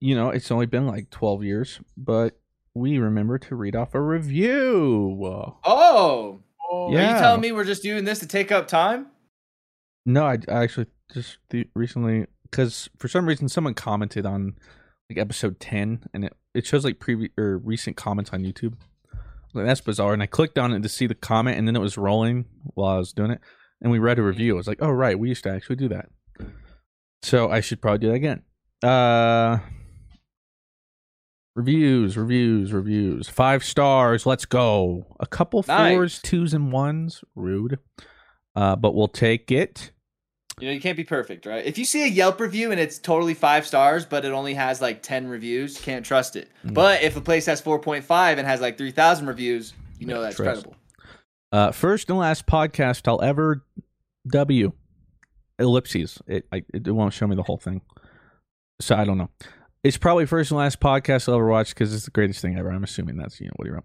you 0.01 0.14
know, 0.16 0.30
it's 0.30 0.51
only 0.51 0.66
been 0.66 0.86
like 0.86 1.09
twelve 1.09 1.41
years, 1.43 1.80
but 1.95 2.38
we 2.74 2.97
remember 2.97 3.38
to 3.38 3.55
read 3.55 3.76
off 3.78 3.95
a 3.95 4.01
review. 4.01 5.18
Oh, 5.64 6.41
Oh, 6.70 6.88
are 6.88 6.91
Yeah. 6.91 7.14
you 7.14 7.20
telling 7.20 7.39
me 7.41 7.51
we're 7.53 7.64
just 7.64 7.84
doing 7.84 8.03
this 8.03 8.20
to 8.20 8.28
take 8.28 8.51
up 8.51 8.68
time? 8.68 9.07
No, 10.05 10.25
I, 10.25 10.37
I 10.49 10.63
actually 10.63 10.87
just 11.13 11.37
the, 11.49 11.67
recently 11.75 12.25
because 12.49 12.89
for 12.97 13.07
some 13.07 13.25
reason 13.27 13.47
someone 13.49 13.73
commented 13.73 14.25
on 14.25 14.55
like 15.09 15.17
episode 15.17 15.59
ten, 15.59 16.03
and 16.13 16.25
it, 16.25 16.33
it 16.53 16.65
shows 16.65 16.83
like 16.83 16.99
previous 16.99 17.31
or 17.37 17.57
recent 17.57 17.95
comments 17.97 18.31
on 18.31 18.43
YouTube. 18.43 18.73
Like, 19.53 19.65
that's 19.65 19.81
bizarre. 19.81 20.13
And 20.13 20.23
I 20.23 20.25
clicked 20.25 20.57
on 20.57 20.73
it 20.73 20.81
to 20.81 20.89
see 20.89 21.05
the 21.07 21.15
comment, 21.15 21.57
and 21.57 21.67
then 21.67 21.75
it 21.75 21.79
was 21.79 21.97
rolling 21.97 22.45
while 22.73 22.95
I 22.95 22.97
was 22.97 23.13
doing 23.13 23.31
it, 23.31 23.39
and 23.81 23.91
we 23.91 23.99
read 23.99 24.19
a 24.19 24.23
review. 24.23 24.55
I 24.55 24.57
was 24.57 24.67
like, 24.67 24.79
oh 24.81 24.89
right, 24.91 25.17
we 25.17 25.29
used 25.29 25.43
to 25.43 25.51
actually 25.51 25.75
do 25.77 25.89
that. 25.89 26.09
So 27.21 27.49
I 27.49 27.61
should 27.61 27.81
probably 27.81 27.99
do 27.99 28.07
that 28.09 28.15
again. 28.15 28.41
Uh, 28.83 29.59
reviews, 31.55 32.17
reviews, 32.17 32.73
reviews. 32.73 33.29
Five 33.29 33.63
stars. 33.63 34.25
Let's 34.25 34.45
go. 34.45 35.15
A 35.21 35.25
couple 35.25 35.63
Nice. 35.67 35.93
fours, 35.93 36.21
twos, 36.21 36.53
and 36.53 36.71
ones. 36.71 37.23
Rude. 37.35 37.79
Uh, 38.55 38.75
but 38.75 38.93
we'll 38.93 39.07
take 39.07 39.51
it. 39.51 39.91
You 40.59 40.67
know, 40.67 40.73
you 40.73 40.81
can't 40.81 40.97
be 40.97 41.03
perfect, 41.03 41.45
right? 41.45 41.65
If 41.65 41.77
you 41.77 41.85
see 41.85 42.03
a 42.03 42.07
Yelp 42.07 42.39
review 42.39 42.71
and 42.71 42.79
it's 42.79 42.99
totally 42.99 43.33
five 43.33 43.65
stars, 43.65 44.05
but 44.05 44.23
it 44.23 44.31
only 44.31 44.53
has 44.53 44.81
like 44.81 45.01
10 45.01 45.27
reviews, 45.27 45.77
you 45.77 45.83
can't 45.83 46.05
trust 46.05 46.35
it. 46.35 46.49
Mm. 46.63 46.75
But 46.75 47.01
if 47.01 47.17
a 47.17 47.21
place 47.21 47.47
has 47.47 47.61
4.5 47.61 48.37
and 48.37 48.47
has 48.47 48.61
like 48.61 48.77
3,000 48.77 49.25
reviews, 49.25 49.73
you 49.99 50.05
know 50.05 50.21
that's 50.21 50.35
trust. 50.35 50.63
credible. 50.63 50.75
Uh, 51.51 51.71
first 51.71 52.09
and 52.09 52.19
last 52.19 52.45
podcast 52.45 53.07
I'll 53.07 53.21
ever 53.21 53.63
W 54.27 54.71
ellipses. 55.59 56.19
It 56.27 56.45
I, 56.51 56.63
it 56.73 56.87
won't 56.89 57.13
show 57.13 57.27
me 57.27 57.35
the 57.35 57.43
whole 57.43 57.57
thing, 57.57 57.81
so 58.81 58.95
I 58.95 59.05
don't 59.05 59.17
know. 59.17 59.29
It's 59.83 59.97
probably 59.97 60.25
first 60.25 60.51
and 60.51 60.57
last 60.57 60.79
podcast 60.79 61.27
I'll 61.27 61.35
ever 61.35 61.47
watch 61.47 61.69
because 61.69 61.93
it's 61.93 62.05
the 62.05 62.11
greatest 62.11 62.41
thing 62.41 62.57
ever. 62.57 62.71
I'm 62.71 62.83
assuming 62.83 63.17
that's 63.17 63.39
you 63.39 63.47
know 63.47 63.53
what 63.57 63.67
he 63.67 63.71
wrote. 63.71 63.83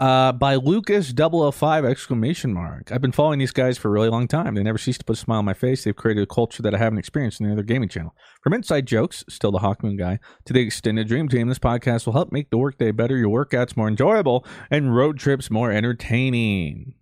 Uh, 0.00 0.30
by 0.30 0.54
Lucas 0.54 1.12
005 1.12 1.84
exclamation 1.84 2.54
mark. 2.54 2.92
I've 2.92 3.00
been 3.00 3.10
following 3.10 3.40
these 3.40 3.50
guys 3.50 3.76
for 3.78 3.88
a 3.88 3.90
really 3.90 4.08
long 4.08 4.28
time. 4.28 4.54
They 4.54 4.62
never 4.62 4.78
cease 4.78 4.96
to 4.98 5.04
put 5.04 5.16
a 5.16 5.18
smile 5.18 5.40
on 5.40 5.44
my 5.44 5.54
face. 5.54 5.82
They've 5.82 5.96
created 5.96 6.22
a 6.22 6.26
culture 6.32 6.62
that 6.62 6.72
I 6.72 6.78
haven't 6.78 7.00
experienced 7.00 7.40
in 7.40 7.46
any 7.46 7.54
other 7.54 7.64
gaming 7.64 7.88
channel. 7.88 8.14
From 8.44 8.52
inside 8.52 8.86
jokes, 8.86 9.24
still 9.28 9.50
the 9.50 9.58
Hawkmoon 9.58 9.98
guy, 9.98 10.20
to 10.44 10.52
the 10.52 10.60
extended 10.60 11.08
dream 11.08 11.28
team, 11.28 11.48
this 11.48 11.58
podcast 11.58 12.06
will 12.06 12.12
help 12.12 12.30
make 12.30 12.50
the 12.50 12.58
workday 12.58 12.92
better, 12.92 13.16
your 13.16 13.44
workouts 13.44 13.76
more 13.76 13.88
enjoyable, 13.88 14.46
and 14.70 14.94
road 14.94 15.18
trips 15.18 15.50
more 15.50 15.72
entertaining. 15.72 16.94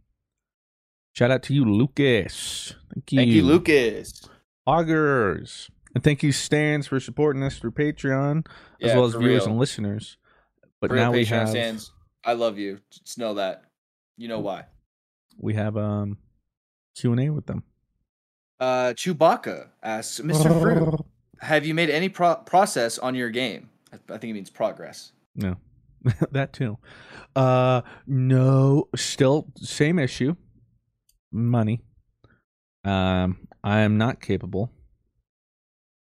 Shout 1.13 1.31
out 1.31 1.43
to 1.45 1.55
you, 1.55 1.67
Lucas. 1.67 2.75
Thank 2.95 3.13
you. 3.13 3.19
Thank 3.19 3.31
you, 3.31 3.43
Lucas. 3.43 4.23
Augers. 4.67 5.69
And 5.95 6.03
thank 6.03 6.23
you, 6.23 6.33
Stans, 6.33 6.87
for 6.87 6.99
supporting 6.99 7.43
us 7.43 7.59
through 7.59 7.73
Patreon, 7.73 8.47
as 8.81 8.89
Yeah, 8.89 8.97
well 8.97 9.05
as 9.05 9.13
viewers 9.15 9.43
real. 9.43 9.51
and 9.51 9.59
listeners. 9.59 10.17
But 10.81 10.91
For 10.91 10.97
now 10.97 11.13
we 11.13 11.25
have 11.27 11.49
stands, 11.51 11.93
I 12.27 12.33
love 12.35 12.59
you. 12.59 12.81
Just 12.91 13.19
know 13.19 13.35
that. 13.35 13.63
You 14.19 14.29
know 14.29 14.41
why. 14.41 14.65
we 15.39 15.55
have 15.55 15.77
um 15.77 16.19
Q 16.97 17.13
and 17.13 17.21
A 17.21 17.31
with 17.31 17.47
them. 17.47 17.63
Uh, 18.59 18.95
Chewbacca 18.95 19.69
asks, 19.83 20.19
Mr. 20.21 20.61
Fruit, 20.61 21.05
have 21.41 21.67
you 21.67 21.75
made 21.75 21.91
any 21.91 22.09
pro- 22.09 22.37
process 22.37 22.99
on 22.99 23.15
your 23.15 23.29
game? 23.29 23.69
I, 23.93 23.97
I 24.15 24.19
think 24.19 24.31
it 24.31 24.35
means 24.35 24.49
progress. 24.49 25.13
No, 25.35 25.57
that 26.33 26.55
too. 26.55 26.79
Uh, 27.37 27.83
no, 28.07 28.89
still 28.97 29.47
same 29.59 29.99
issue. 29.99 30.35
Money. 31.31 31.83
Um, 32.85 33.47
I 33.63 33.81
am 33.81 33.99
not 33.99 34.21
capable 34.21 34.71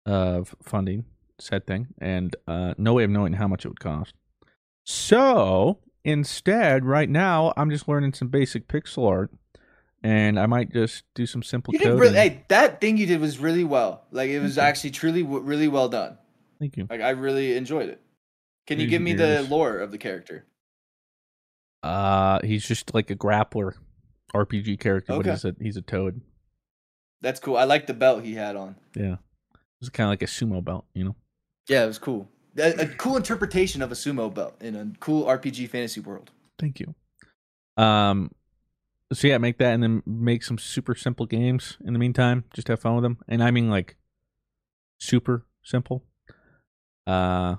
of 0.04 0.54
funding 0.62 1.06
said 1.40 1.66
thing, 1.66 1.88
and 1.98 2.36
uh, 2.46 2.74
no 2.78 2.94
way 2.94 3.04
of 3.04 3.10
knowing 3.10 3.32
how 3.32 3.48
much 3.48 3.64
it 3.64 3.68
would 3.68 3.80
cost. 3.80 4.14
So 4.84 5.78
instead, 6.04 6.84
right 6.84 7.08
now, 7.08 7.52
I'm 7.56 7.70
just 7.70 7.88
learning 7.88 8.14
some 8.14 8.28
basic 8.28 8.68
pixel 8.68 9.08
art, 9.08 9.30
and 10.02 10.38
I 10.38 10.46
might 10.46 10.72
just 10.72 11.04
do 11.14 11.26
some 11.26 11.42
simple 11.42 11.72
You 11.72 11.78
did 11.78 11.84
coding. 11.86 12.00
really, 12.00 12.16
hey, 12.16 12.44
that 12.48 12.80
thing 12.80 12.96
you 12.96 13.06
did 13.06 13.20
was 13.20 13.38
really 13.38 13.64
well. 13.64 14.04
Like 14.10 14.30
it 14.30 14.40
was 14.40 14.56
Thank 14.56 14.68
actually 14.68 14.90
truly, 14.90 15.22
really 15.22 15.68
well 15.68 15.88
done. 15.88 16.18
Thank 16.58 16.76
you. 16.76 16.86
Like 16.90 17.00
I 17.00 17.10
really 17.10 17.56
enjoyed 17.56 17.88
it. 17.88 18.00
Can 18.66 18.78
you 18.78 18.86
give 18.86 19.02
me 19.02 19.12
the 19.12 19.42
lore 19.42 19.78
of 19.78 19.90
the 19.90 19.98
character? 19.98 20.46
Uh, 21.82 22.38
he's 22.44 22.66
just 22.66 22.94
like 22.94 23.10
a 23.10 23.16
grappler 23.16 23.72
RPG 24.34 24.78
character, 24.78 25.12
but 25.14 25.20
Okay. 25.20 25.30
he's 25.30 25.44
a 25.44 25.54
he's 25.60 25.76
a 25.76 25.82
toad. 25.82 26.20
That's 27.20 27.40
cool. 27.40 27.56
I 27.56 27.64
like 27.64 27.86
the 27.86 27.94
belt 27.94 28.22
he 28.24 28.34
had 28.34 28.54
on. 28.56 28.76
Yeah, 28.96 29.16
it's 29.80 29.90
kind 29.90 30.06
of 30.06 30.10
like 30.12 30.22
a 30.22 30.26
sumo 30.26 30.62
belt, 30.64 30.84
you 30.94 31.04
know. 31.04 31.16
Yeah, 31.68 31.84
it 31.84 31.88
was 31.88 31.98
cool. 31.98 32.28
A, 32.58 32.82
a 32.82 32.86
cool 32.86 33.16
interpretation 33.16 33.82
of 33.82 33.90
a 33.92 33.94
sumo 33.94 34.32
belt 34.32 34.54
in 34.60 34.76
a 34.76 34.90
cool 35.00 35.24
RPG 35.24 35.68
fantasy 35.70 36.00
world. 36.00 36.30
Thank 36.58 36.80
you. 36.80 36.94
Um, 37.76 38.30
so 39.12 39.28
yeah, 39.28 39.38
make 39.38 39.58
that 39.58 39.74
and 39.74 39.82
then 39.82 40.02
make 40.06 40.42
some 40.42 40.58
super 40.58 40.94
simple 40.94 41.26
games 41.26 41.78
in 41.84 41.92
the 41.92 41.98
meantime. 41.98 42.44
Just 42.54 42.68
have 42.68 42.80
fun 42.80 42.94
with 42.94 43.02
them, 43.02 43.18
and 43.28 43.42
I 43.42 43.50
mean 43.50 43.70
like 43.70 43.96
super 44.98 45.44
simple. 45.62 46.04
Uh, 47.06 47.56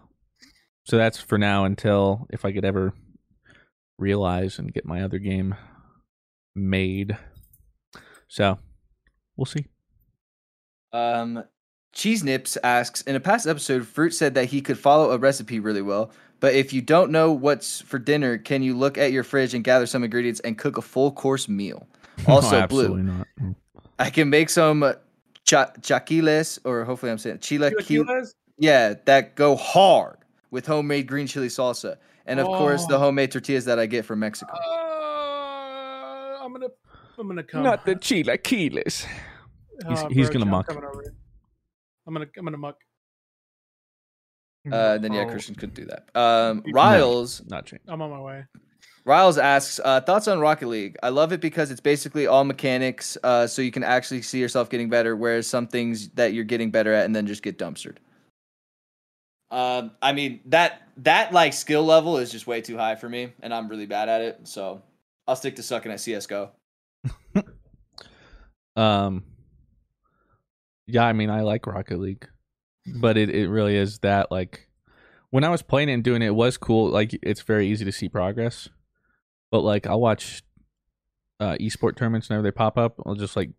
so 0.85 0.97
that's 0.97 1.19
for 1.19 1.37
now 1.37 1.65
until 1.65 2.27
if 2.29 2.45
I 2.45 2.51
could 2.51 2.65
ever 2.65 2.93
realize 3.97 4.59
and 4.59 4.73
get 4.73 4.85
my 4.85 5.01
other 5.01 5.19
game 5.19 5.55
made. 6.55 7.17
So 8.27 8.59
we'll 9.35 9.45
see. 9.45 9.65
Um, 10.91 11.43
Cheese 11.93 12.23
Nips 12.23 12.57
asks 12.63 13.01
In 13.03 13.15
a 13.15 13.19
past 13.19 13.47
episode, 13.47 13.87
Fruit 13.87 14.11
said 14.13 14.33
that 14.35 14.45
he 14.45 14.61
could 14.61 14.77
follow 14.79 15.11
a 15.11 15.17
recipe 15.17 15.59
really 15.59 15.81
well. 15.81 16.11
But 16.39 16.55
if 16.55 16.73
you 16.73 16.81
don't 16.81 17.11
know 17.11 17.31
what's 17.31 17.79
for 17.81 17.97
dinner, 17.99 18.37
can 18.37 18.61
you 18.63 18.75
look 18.77 18.97
at 18.97 19.11
your 19.13 19.23
fridge 19.23 19.53
and 19.53 19.63
gather 19.63 19.85
some 19.85 20.03
ingredients 20.03 20.39
and 20.41 20.57
cook 20.57 20.77
a 20.77 20.81
full 20.81 21.11
course 21.11 21.47
meal? 21.47 21.87
Also, 22.27 22.59
no, 22.61 22.67
Blue, 22.67 22.97
not. 23.01 23.27
I 23.97 24.09
can 24.11 24.29
make 24.29 24.49
some 24.51 24.93
cha- 25.45 25.71
chaquiles, 25.81 26.59
or 26.63 26.83
hopefully 26.85 27.11
I'm 27.11 27.17
saying 27.17 27.39
chilaquiles. 27.39 27.87
Chilaquiles? 27.87 28.35
Yeah, 28.59 28.93
that 29.05 29.33
go 29.35 29.55
hard 29.55 30.17
with 30.51 30.67
homemade 30.67 31.07
green 31.07 31.25
chili 31.25 31.47
salsa. 31.47 31.97
And 32.27 32.39
of 32.39 32.45
course, 32.45 32.85
the 32.85 32.95
Oh. 32.97 32.99
homemade 32.99 33.31
tortillas 33.31 33.65
that 33.65 33.79
I 33.79 33.87
get 33.87 34.05
from 34.05 34.19
Mexico. 34.19 34.53
Uh, 34.53 36.37
I'm 36.43 36.51
gonna, 36.53 36.67
I'm 37.17 37.27
gonna 37.27 37.41
come. 37.43 37.63
Not 37.63 37.83
the 37.85 37.95
chilaquiles. 37.95 39.05
He's 39.05 39.07
Oh, 40.03 40.07
he's 40.09 40.29
bro, 40.29 40.33
gonna 40.39 40.45
I'm 40.45 40.51
muck. 40.51 40.67
Coming 42.05 42.21
over 42.21 42.25
here. 42.25 42.33
I'm 42.39 42.45
gonna, 42.45 42.45
I'm 42.45 42.45
gonna 42.45 42.57
muck. 42.57 42.77
Uh, 44.71 44.97
then 44.97 45.11
yeah, 45.11 45.21
Oh. 45.23 45.29
Christian 45.29 45.55
couldn't 45.55 45.75
do 45.75 45.85
that. 45.85 46.07
Um, 46.15 46.63
No. 46.65 46.71
Riles, 46.73 47.41
Not 47.47 47.65
change. 47.65 47.81
I'm 47.87 48.01
on 48.01 48.09
my 48.09 48.19
way. 48.21 48.45
Riles 49.05 49.37
asks 49.37 49.81
uh, 49.83 49.99
thoughts 49.99 50.29
on 50.29 50.39
Rocket 50.39 50.67
League. 50.67 50.95
I 51.03 51.09
love 51.09 51.33
it 51.33 51.41
because 51.41 51.69
it's 51.71 51.81
basically 51.81 52.27
all 52.27 52.45
mechanics, 52.45 53.17
uh, 53.23 53.45
so 53.47 53.61
you 53.61 53.71
can 53.71 53.83
actually 53.83 54.21
see 54.21 54.39
yourself 54.39 54.69
getting 54.69 54.89
better. 54.89 55.17
Whereas 55.17 55.45
some 55.47 55.67
things 55.67 56.07
that 56.11 56.31
you're 56.33 56.45
getting 56.45 56.71
better 56.71 56.93
at 56.93 57.03
and 57.03 57.13
then 57.13 57.27
just 57.27 57.43
get 57.43 57.57
dumpstered. 57.59 57.97
Um, 59.51 59.91
I 60.01 60.13
mean 60.13 60.39
that 60.45 60.83
that 60.97 61.33
like 61.33 61.51
skill 61.53 61.83
level 61.83 62.17
is 62.17 62.31
just 62.31 62.47
way 62.47 62.61
too 62.61 62.77
high 62.77 62.95
for 62.95 63.09
me, 63.09 63.33
and 63.41 63.53
I'm 63.53 63.67
really 63.67 63.85
bad 63.85 64.07
at 64.07 64.21
it. 64.21 64.39
So 64.47 64.81
I'll 65.27 65.35
stick 65.35 65.57
to 65.57 65.63
sucking 65.63 65.91
at 65.91 65.99
CS:GO. 65.99 66.51
Um. 68.75 69.23
Yeah, 70.93 71.05
I 71.05 71.13
mean, 71.13 71.31
I 71.31 71.41
like 71.41 71.65
Rocket 71.65 71.99
League, 71.99 72.27
but 72.85 73.17
it, 73.17 73.31
it 73.31 73.49
really 73.49 73.75
is 73.75 73.97
that 73.99 74.31
like 74.31 74.69
when 75.31 75.43
I 75.43 75.49
was 75.49 75.63
playing 75.63 75.89
it 75.89 75.93
and 75.93 76.03
doing 76.03 76.21
it, 76.21 76.27
it 76.27 76.35
was 76.35 76.55
cool. 76.55 76.87
Like 76.87 77.17
it's 77.23 77.41
very 77.41 77.67
easy 77.67 77.83
to 77.83 77.91
see 77.91 78.07
progress, 78.07 78.69
but 79.49 79.61
like 79.61 79.87
I'll 79.87 79.99
watch 79.99 80.43
uh 81.39 81.55
esport 81.59 81.95
tournaments 81.95 82.29
whenever 82.29 82.43
they 82.43 82.51
pop 82.51 82.77
up. 82.77 83.01
I'll 83.07 83.15
just 83.15 83.35
like 83.35 83.49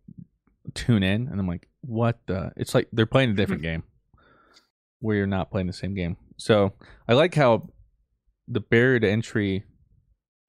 tune 0.75 1.03
in 1.03 1.27
and 1.27 1.37
I'm 1.37 1.45
like, 1.45 1.67
what 1.81 2.19
the? 2.27 2.53
It's 2.55 2.73
like 2.73 2.87
they're 2.93 3.05
playing 3.05 3.31
a 3.31 3.33
different 3.33 3.61
game 3.61 3.83
where 4.99 5.17
you're 5.17 5.27
not 5.27 5.51
playing 5.51 5.67
the 5.67 5.73
same 5.73 5.93
game. 5.93 6.15
So 6.37 6.71
I 7.05 7.15
like 7.15 7.35
how 7.35 7.67
the 8.47 8.61
barrier 8.61 9.01
to 9.01 9.09
entry, 9.09 9.65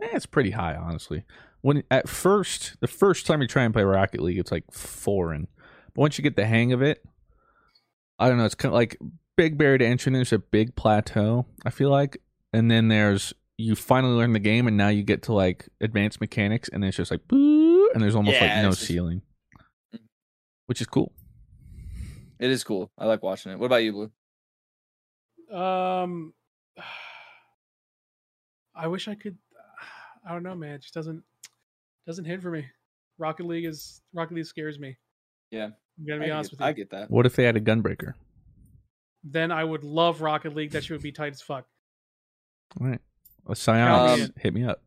eh, 0.00 0.10
it's 0.12 0.24
pretty 0.24 0.52
high, 0.52 0.76
honestly. 0.76 1.24
When 1.62 1.82
at 1.90 2.08
first, 2.08 2.76
the 2.80 2.86
first 2.86 3.26
time 3.26 3.42
you 3.42 3.48
try 3.48 3.64
and 3.64 3.74
play 3.74 3.82
Rocket 3.82 4.20
League, 4.20 4.38
it's 4.38 4.52
like 4.52 4.70
foreign. 4.70 5.48
But 5.96 6.02
once 6.02 6.18
you 6.18 6.22
get 6.22 6.36
the 6.36 6.46
hang 6.46 6.72
of 6.72 6.82
it, 6.82 7.02
I 8.18 8.28
don't 8.28 8.38
know. 8.38 8.44
It's 8.44 8.54
kind 8.54 8.70
of 8.72 8.74
like 8.76 8.96
big 9.36 9.58
barrier 9.58 9.78
to 9.78 9.84
entry. 9.86 10.12
There's 10.12 10.32
a 10.32 10.38
big 10.38 10.76
plateau. 10.76 11.46
I 11.64 11.70
feel 11.70 11.90
like, 11.90 12.18
and 12.52 12.70
then 12.70 12.88
there's 12.88 13.32
you 13.58 13.74
finally 13.74 14.14
learn 14.14 14.32
the 14.34 14.38
game, 14.38 14.66
and 14.68 14.76
now 14.76 14.88
you 14.88 15.02
get 15.02 15.22
to 15.24 15.32
like 15.32 15.68
advanced 15.80 16.20
mechanics, 16.20 16.68
and 16.72 16.84
it's 16.84 16.96
just 16.96 17.10
like 17.10 17.26
boo, 17.26 17.90
and 17.94 18.02
there's 18.02 18.14
almost 18.14 18.36
Yeah, 18.36 18.54
like 18.54 18.62
no 18.62 18.70
just- 18.70 18.82
ceiling, 18.82 19.22
which 20.66 20.80
is 20.80 20.86
cool. 20.86 21.12
It 22.38 22.50
is 22.50 22.62
cool. 22.64 22.90
I 22.98 23.06
like 23.06 23.22
watching 23.22 23.52
it. 23.52 23.58
What 23.58 23.66
about 23.66 23.76
you, 23.82 23.92
Blue? 23.92 25.58
Um, 25.58 26.34
I 28.74 28.88
wish 28.88 29.08
I 29.08 29.14
could. 29.14 29.38
I 30.28 30.32
don't 30.32 30.42
know, 30.42 30.54
man. 30.54 30.74
It 30.74 30.82
just 30.82 30.94
doesn't 30.94 31.22
doesn't 32.06 32.24
hit 32.26 32.42
for 32.42 32.50
me. 32.50 32.66
Rocket 33.18 33.46
League 33.46 33.64
is 33.64 34.02
Rocket 34.12 34.34
League 34.34 34.44
scares 34.46 34.78
me. 34.78 34.96
Yeah, 35.50 35.70
I'm 35.98 36.06
gonna 36.06 36.22
I 36.22 36.26
be 36.26 36.30
honest 36.30 36.50
get, 36.50 36.58
with 36.58 36.60
you. 36.60 36.66
I 36.66 36.72
get 36.72 36.90
that. 36.90 37.10
What 37.10 37.26
if 37.26 37.36
they 37.36 37.44
had 37.44 37.56
a 37.56 37.60
gunbreaker? 37.60 38.14
Then 39.24 39.50
I 39.50 39.64
would 39.64 39.82
love 39.84 40.20
Rocket 40.20 40.54
League. 40.54 40.70
That 40.72 40.84
shit 40.84 40.92
would 40.92 41.02
be 41.02 41.12
tight 41.12 41.32
as 41.32 41.42
fuck. 41.42 41.66
All 42.80 42.86
right, 42.86 43.00
well, 43.44 43.54
Psyonix, 43.54 44.24
Um, 44.24 44.32
hit 44.38 44.54
me 44.54 44.64
up. 44.64 44.82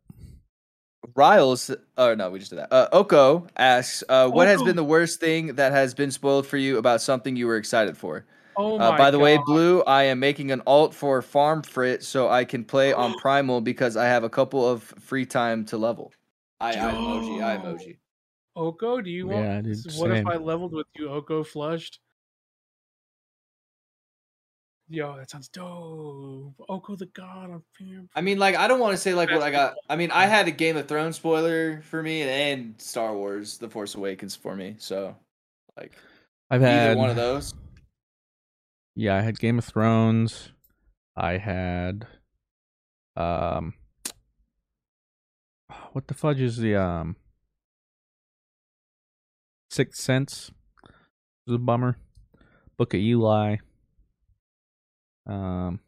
Riles, 1.15 1.71
oh 1.97 2.13
no, 2.13 2.29
we 2.29 2.39
just 2.39 2.51
did 2.51 2.59
that. 2.59 2.71
Uh, 2.71 2.87
Oko 2.91 3.47
asks, 3.57 4.03
uh, 4.09 4.29
what 4.29 4.47
has 4.47 4.61
been 4.61 4.75
the 4.75 4.83
worst 4.83 5.19
thing 5.19 5.55
that 5.55 5.71
has 5.71 5.93
been 5.93 6.11
spoiled 6.11 6.45
for 6.45 6.57
you 6.57 6.77
about 6.77 7.01
something 7.01 7.35
you 7.35 7.47
were 7.47 7.55
excited 7.57 7.97
for? 7.97 8.25
Oh 8.57 8.75
Uh, 8.75 8.91
my 8.91 8.97
by 8.97 9.11
the 9.11 9.17
way, 9.17 9.39
Blue, 9.45 9.81
I 9.83 10.03
am 10.03 10.19
making 10.19 10.51
an 10.51 10.61
alt 10.67 10.93
for 10.93 11.21
Farm 11.21 11.63
Frit 11.63 12.03
so 12.03 12.29
I 12.29 12.43
can 12.43 12.65
play 12.65 12.93
on 12.93 13.13
Primal 13.21 13.61
because 13.61 13.95
I 13.95 14.05
have 14.05 14.23
a 14.23 14.29
couple 14.29 14.67
of 14.67 14.83
free 14.83 15.25
time 15.25 15.65
to 15.65 15.77
level. 15.77 16.11
I, 16.59 16.71
I 16.71 16.75
emoji, 16.75 17.43
I 17.43 17.57
emoji. 17.57 17.97
Oko, 18.55 19.01
do 19.01 19.09
you 19.09 19.27
want? 19.27 19.45
Yeah, 19.45 19.61
dude, 19.61 19.85
s- 19.85 19.99
what 19.99 20.11
if. 20.11 20.25
I 20.27 20.35
leveled 20.37 20.73
with 20.73 20.87
you, 20.95 21.09
Oko 21.09 21.43
flushed? 21.43 21.99
Yo, 24.91 25.15
that 25.17 25.29
sounds 25.29 25.47
dope. 25.49 26.55
Oko 26.67 26.95
the 26.95 27.05
god 27.07 27.51
on 27.51 27.63
Fam- 27.77 28.09
I 28.15 28.21
mean, 28.21 28.39
like, 28.39 28.55
I 28.55 28.67
don't 28.67 28.79
want 28.79 28.93
to 28.93 28.97
say 28.97 29.13
like 29.13 29.29
what 29.29 29.43
I 29.43 29.51
got. 29.51 29.75
I 29.87 29.95
mean, 29.95 30.09
I 30.11 30.25
had 30.25 30.47
a 30.47 30.51
Game 30.51 30.77
of 30.77 30.87
Thrones 30.87 31.15
spoiler 31.15 31.81
for 31.83 32.01
me 32.01 32.23
and 32.23 32.73
Star 32.81 33.13
Wars: 33.15 33.59
The 33.59 33.69
Force 33.69 33.93
Awakens 33.93 34.35
for 34.35 34.55
me. 34.55 34.75
So, 34.79 35.15
like, 35.77 35.93
I've 36.49 36.61
either 36.63 36.71
had 36.89 36.97
one 36.97 37.09
of 37.11 37.15
those. 37.15 37.53
Yeah, 38.95 39.15
I 39.15 39.21
had 39.21 39.37
Game 39.39 39.59
of 39.59 39.65
Thrones. 39.65 40.51
I 41.15 41.37
had 41.37 42.07
um 43.15 43.73
what 45.91 46.07
the 46.07 46.13
fudge 46.13 46.39
is 46.41 46.57
the 46.57 46.75
um 46.75 47.15
Sixth 49.69 50.01
Sense 50.01 50.51
was 51.45 51.55
a 51.55 51.59
bummer. 51.59 51.97
Book 52.77 52.93
of 52.93 52.99
Eli. 52.99 53.57
Um 55.27 55.79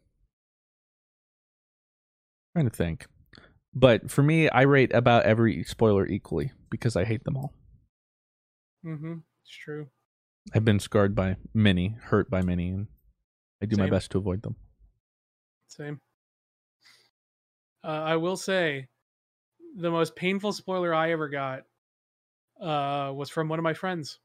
trying 2.54 2.68
to 2.68 2.76
think. 2.76 3.06
But 3.74 4.10
for 4.10 4.22
me, 4.22 4.48
I 4.50 4.62
rate 4.62 4.94
about 4.94 5.24
every 5.24 5.64
spoiler 5.64 6.06
equally 6.06 6.52
because 6.70 6.96
I 6.96 7.04
hate 7.04 7.24
them 7.24 7.36
all. 7.36 7.54
Mm-hmm. 8.84 9.14
It's 9.42 9.56
true. 9.56 9.88
I've 10.54 10.64
been 10.64 10.80
scarred 10.80 11.14
by 11.14 11.36
many, 11.54 11.96
hurt 12.02 12.28
by 12.28 12.42
many, 12.42 12.68
and 12.68 12.88
I 13.62 13.66
do 13.66 13.76
my 13.76 13.88
best 13.88 14.10
to 14.10 14.18
avoid 14.18 14.42
them. 14.42 14.56
Same. 15.68 16.00
Uh, 17.84 17.88
I 17.88 18.16
will 18.16 18.36
say, 18.36 18.88
the 19.76 19.90
most 19.90 20.14
painful 20.16 20.52
spoiler 20.52 20.94
I 20.94 21.12
ever 21.12 21.28
got 21.28 21.62
uh, 22.60 23.12
was 23.14 23.30
from 23.30 23.48
one 23.48 23.58
of 23.58 23.62
my 23.62 23.74
friends. 23.74 24.18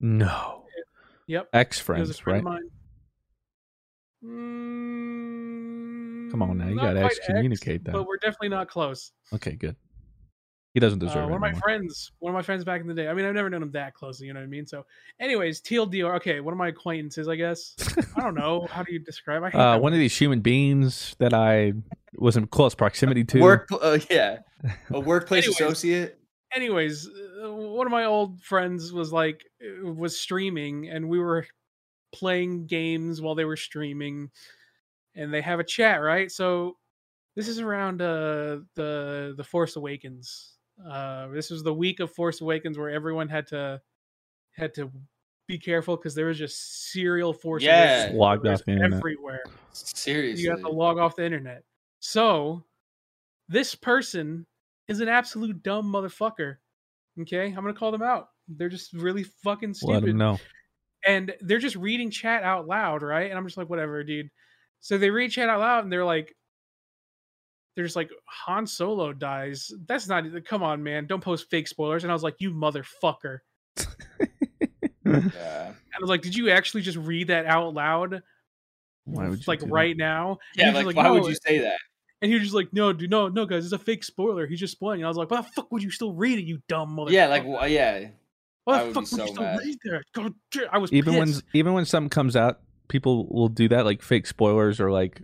No. 0.00 0.64
Yep. 1.26 1.48
Ex 1.52 1.78
It 1.78 1.88
was 1.98 2.10
a 2.10 2.14
friends, 2.14 2.18
friend 2.18 2.44
right? 2.46 2.54
of 2.54 2.60
mine. 2.62 2.70
Mm, 4.24 6.30
Come 6.30 6.42
on 6.42 6.58
now, 6.58 6.68
you 6.68 6.76
gotta 6.76 7.00
quite 7.00 7.06
ex, 7.12 7.18
excommunicate 7.20 7.84
that. 7.84 7.92
But 7.92 8.06
we're 8.06 8.16
definitely 8.18 8.50
not 8.50 8.68
close. 8.68 9.12
Okay, 9.32 9.52
good. 9.52 9.76
He 10.74 10.80
doesn't 10.80 11.02
Uh, 11.02 11.06
deserve 11.06 11.24
one 11.24 11.32
it 11.32 11.36
of 11.36 11.40
my 11.40 11.46
anymore. 11.48 11.62
friends, 11.62 12.12
one 12.18 12.30
of 12.30 12.34
my 12.34 12.42
friends 12.42 12.62
back 12.64 12.80
in 12.80 12.86
the 12.86 12.94
day. 12.94 13.08
I 13.08 13.14
mean, 13.14 13.24
I've 13.24 13.34
never 13.34 13.48
known 13.50 13.62
him 13.62 13.70
that 13.72 13.94
closely. 13.94 14.26
You 14.26 14.34
know 14.34 14.40
what 14.40 14.44
I 14.44 14.48
mean? 14.48 14.66
So, 14.66 14.84
anyways, 15.18 15.60
TLDR. 15.62 16.14
Okay, 16.16 16.40
one 16.40 16.52
of 16.52 16.58
my 16.58 16.68
acquaintances, 16.68 17.26
I 17.26 17.36
guess. 17.36 17.74
I 18.16 18.20
don't 18.20 18.34
know. 18.34 18.66
How 18.70 18.82
do 18.82 18.92
you 18.92 18.98
describe? 18.98 19.42
I 19.42 19.50
hate 19.50 19.58
Uh, 19.58 19.78
one 19.78 19.92
of 19.92 19.98
these 19.98 20.16
human 20.16 20.40
beings 20.40 21.16
that 21.18 21.32
I 21.34 21.72
was 22.16 22.36
in 22.36 22.46
close 22.48 22.74
proximity 22.74 23.24
to. 23.24 23.40
Work, 23.40 23.68
uh, 23.80 23.98
yeah, 24.10 24.40
a 24.90 25.00
workplace 25.00 25.44
Anyways. 25.46 25.60
associate. 25.60 26.17
Anyways, 26.52 27.08
uh, 27.08 27.52
one 27.52 27.86
of 27.86 27.90
my 27.90 28.04
old 28.04 28.40
friends 28.42 28.92
was 28.92 29.12
like 29.12 29.44
uh, 29.62 29.92
was 29.92 30.18
streaming, 30.18 30.88
and 30.88 31.08
we 31.08 31.18
were 31.18 31.46
playing 32.12 32.66
games 32.66 33.20
while 33.20 33.34
they 33.34 33.44
were 33.44 33.56
streaming, 33.56 34.30
and 35.14 35.32
they 35.32 35.42
have 35.42 35.60
a 35.60 35.64
chat, 35.64 36.00
right? 36.00 36.30
So 36.30 36.76
this 37.36 37.48
is 37.48 37.60
around 37.60 38.02
uh 38.02 38.60
the 38.74 39.34
the 39.36 39.44
Force 39.44 39.76
Awakens. 39.76 40.56
Uh, 40.84 41.28
this 41.28 41.50
was 41.50 41.62
the 41.62 41.74
week 41.74 42.00
of 42.00 42.12
Force 42.12 42.40
Awakens 42.40 42.78
where 42.78 42.90
everyone 42.90 43.28
had 43.28 43.46
to 43.48 43.80
had 44.52 44.74
to 44.74 44.90
be 45.46 45.58
careful 45.58 45.96
because 45.96 46.14
there 46.14 46.26
was 46.26 46.38
just 46.38 46.90
serial 46.92 47.32
Force 47.32 47.62
Yeah. 47.62 48.02
Awakens 48.02 48.18
Logged 48.18 48.46
off 48.46 48.64
the 48.64 48.72
internet. 48.72 48.98
everywhere 48.98 49.42
Seriously, 49.72 50.42
you 50.42 50.50
have 50.50 50.60
to 50.60 50.68
log 50.68 50.98
off 50.98 51.16
the 51.16 51.24
internet. 51.24 51.64
So, 52.00 52.64
this 53.48 53.74
person 53.74 54.46
is 54.88 55.00
an 55.00 55.08
absolute 55.08 55.62
dumb 55.62 55.92
motherfucker. 55.92 56.56
Okay, 57.20 57.46
I'm 57.46 57.54
gonna 57.54 57.74
call 57.74 57.92
them 57.92 58.02
out. 58.02 58.28
They're 58.48 58.68
just 58.68 58.92
really 58.92 59.24
fucking 59.24 59.74
stupid. 59.74 59.92
Let 59.92 59.98
stupid, 59.98 60.10
him 60.10 60.18
know. 60.18 60.38
and 61.06 61.34
they're 61.40 61.58
just 61.58 61.76
reading 61.76 62.10
chat 62.10 62.42
out 62.42 62.66
loud, 62.66 63.02
right? 63.02 63.30
And 63.30 63.38
I'm 63.38 63.46
just 63.46 63.56
like, 63.56 63.68
whatever, 63.68 64.02
dude. 64.02 64.30
So 64.80 64.98
they 64.98 65.10
read 65.10 65.30
chat 65.30 65.48
out 65.48 65.60
loud, 65.60 65.84
and 65.84 65.92
they're 65.92 66.04
like, 66.04 66.34
there's 67.76 67.94
like 67.94 68.10
Han 68.24 68.66
Solo 68.66 69.12
dies. 69.12 69.70
That's 69.86 70.08
not 70.08 70.24
come 70.44 70.62
on, 70.62 70.82
man. 70.82 71.06
Don't 71.06 71.22
post 71.22 71.48
fake 71.50 71.68
spoilers. 71.68 72.02
And 72.02 72.10
I 72.10 72.14
was 72.14 72.22
like, 72.24 72.36
you 72.38 72.52
motherfucker. 72.52 73.38
Yeah. 75.04 75.72
I 75.94 76.00
was 76.00 76.10
like, 76.10 76.22
did 76.22 76.36
you 76.36 76.50
actually 76.50 76.82
just 76.82 76.98
read 76.98 77.28
that 77.28 77.46
out 77.46 77.72
loud? 77.74 78.22
Why 79.04 79.28
would 79.28 79.38
you 79.38 79.44
like 79.46 79.60
do 79.60 79.66
that? 79.66 79.72
right 79.72 79.96
now? 79.96 80.38
Yeah, 80.54 80.70
he 80.70 80.76
was 80.76 80.86
like, 80.86 80.96
just 80.96 80.96
why 80.96 81.10
would 81.10 81.26
you 81.26 81.36
say 81.36 81.58
that? 81.60 81.78
And 82.20 82.28
he 82.30 82.34
was 82.34 82.42
just 82.42 82.54
like, 82.54 82.72
no, 82.72 82.92
dude, 82.92 83.10
no, 83.10 83.28
no, 83.28 83.46
guys, 83.46 83.64
it's 83.64 83.72
a 83.72 83.78
fake 83.78 84.02
spoiler. 84.02 84.46
He's 84.46 84.58
just 84.58 84.72
spoiling. 84.72 85.00
And 85.00 85.06
I 85.06 85.08
was 85.08 85.16
like, 85.16 85.30
why 85.30 85.40
the 85.40 85.48
fuck 85.54 85.70
would 85.70 85.82
you 85.82 85.90
still 85.90 86.12
read 86.12 86.38
it, 86.38 86.44
you 86.44 86.60
dumb 86.68 86.96
motherfucker? 86.96 87.10
Yeah, 87.12 87.26
like 87.28 87.44
wh- 87.44 87.70
yeah. 87.70 88.08
why 88.64 88.74
I 88.74 88.78
the 88.78 88.84
would 88.86 88.94
fuck 88.94 89.04
be 89.10 89.16
would 89.16 89.20
you 89.20 89.26
so 89.26 89.32
still 89.32 89.42
mad. 89.44 89.58
read 89.60 89.78
that? 89.84 90.02
God, 90.14 90.34
damn, 90.50 90.68
I 90.72 90.78
was 90.78 90.92
even 90.92 91.16
when 91.16 91.32
even 91.52 91.74
when 91.74 91.84
something 91.84 92.10
comes 92.10 92.34
out, 92.34 92.60
people 92.88 93.28
will 93.28 93.48
do 93.48 93.68
that, 93.68 93.84
like 93.84 94.02
fake 94.02 94.26
spoilers 94.26 94.80
or 94.80 94.90
like, 94.90 95.22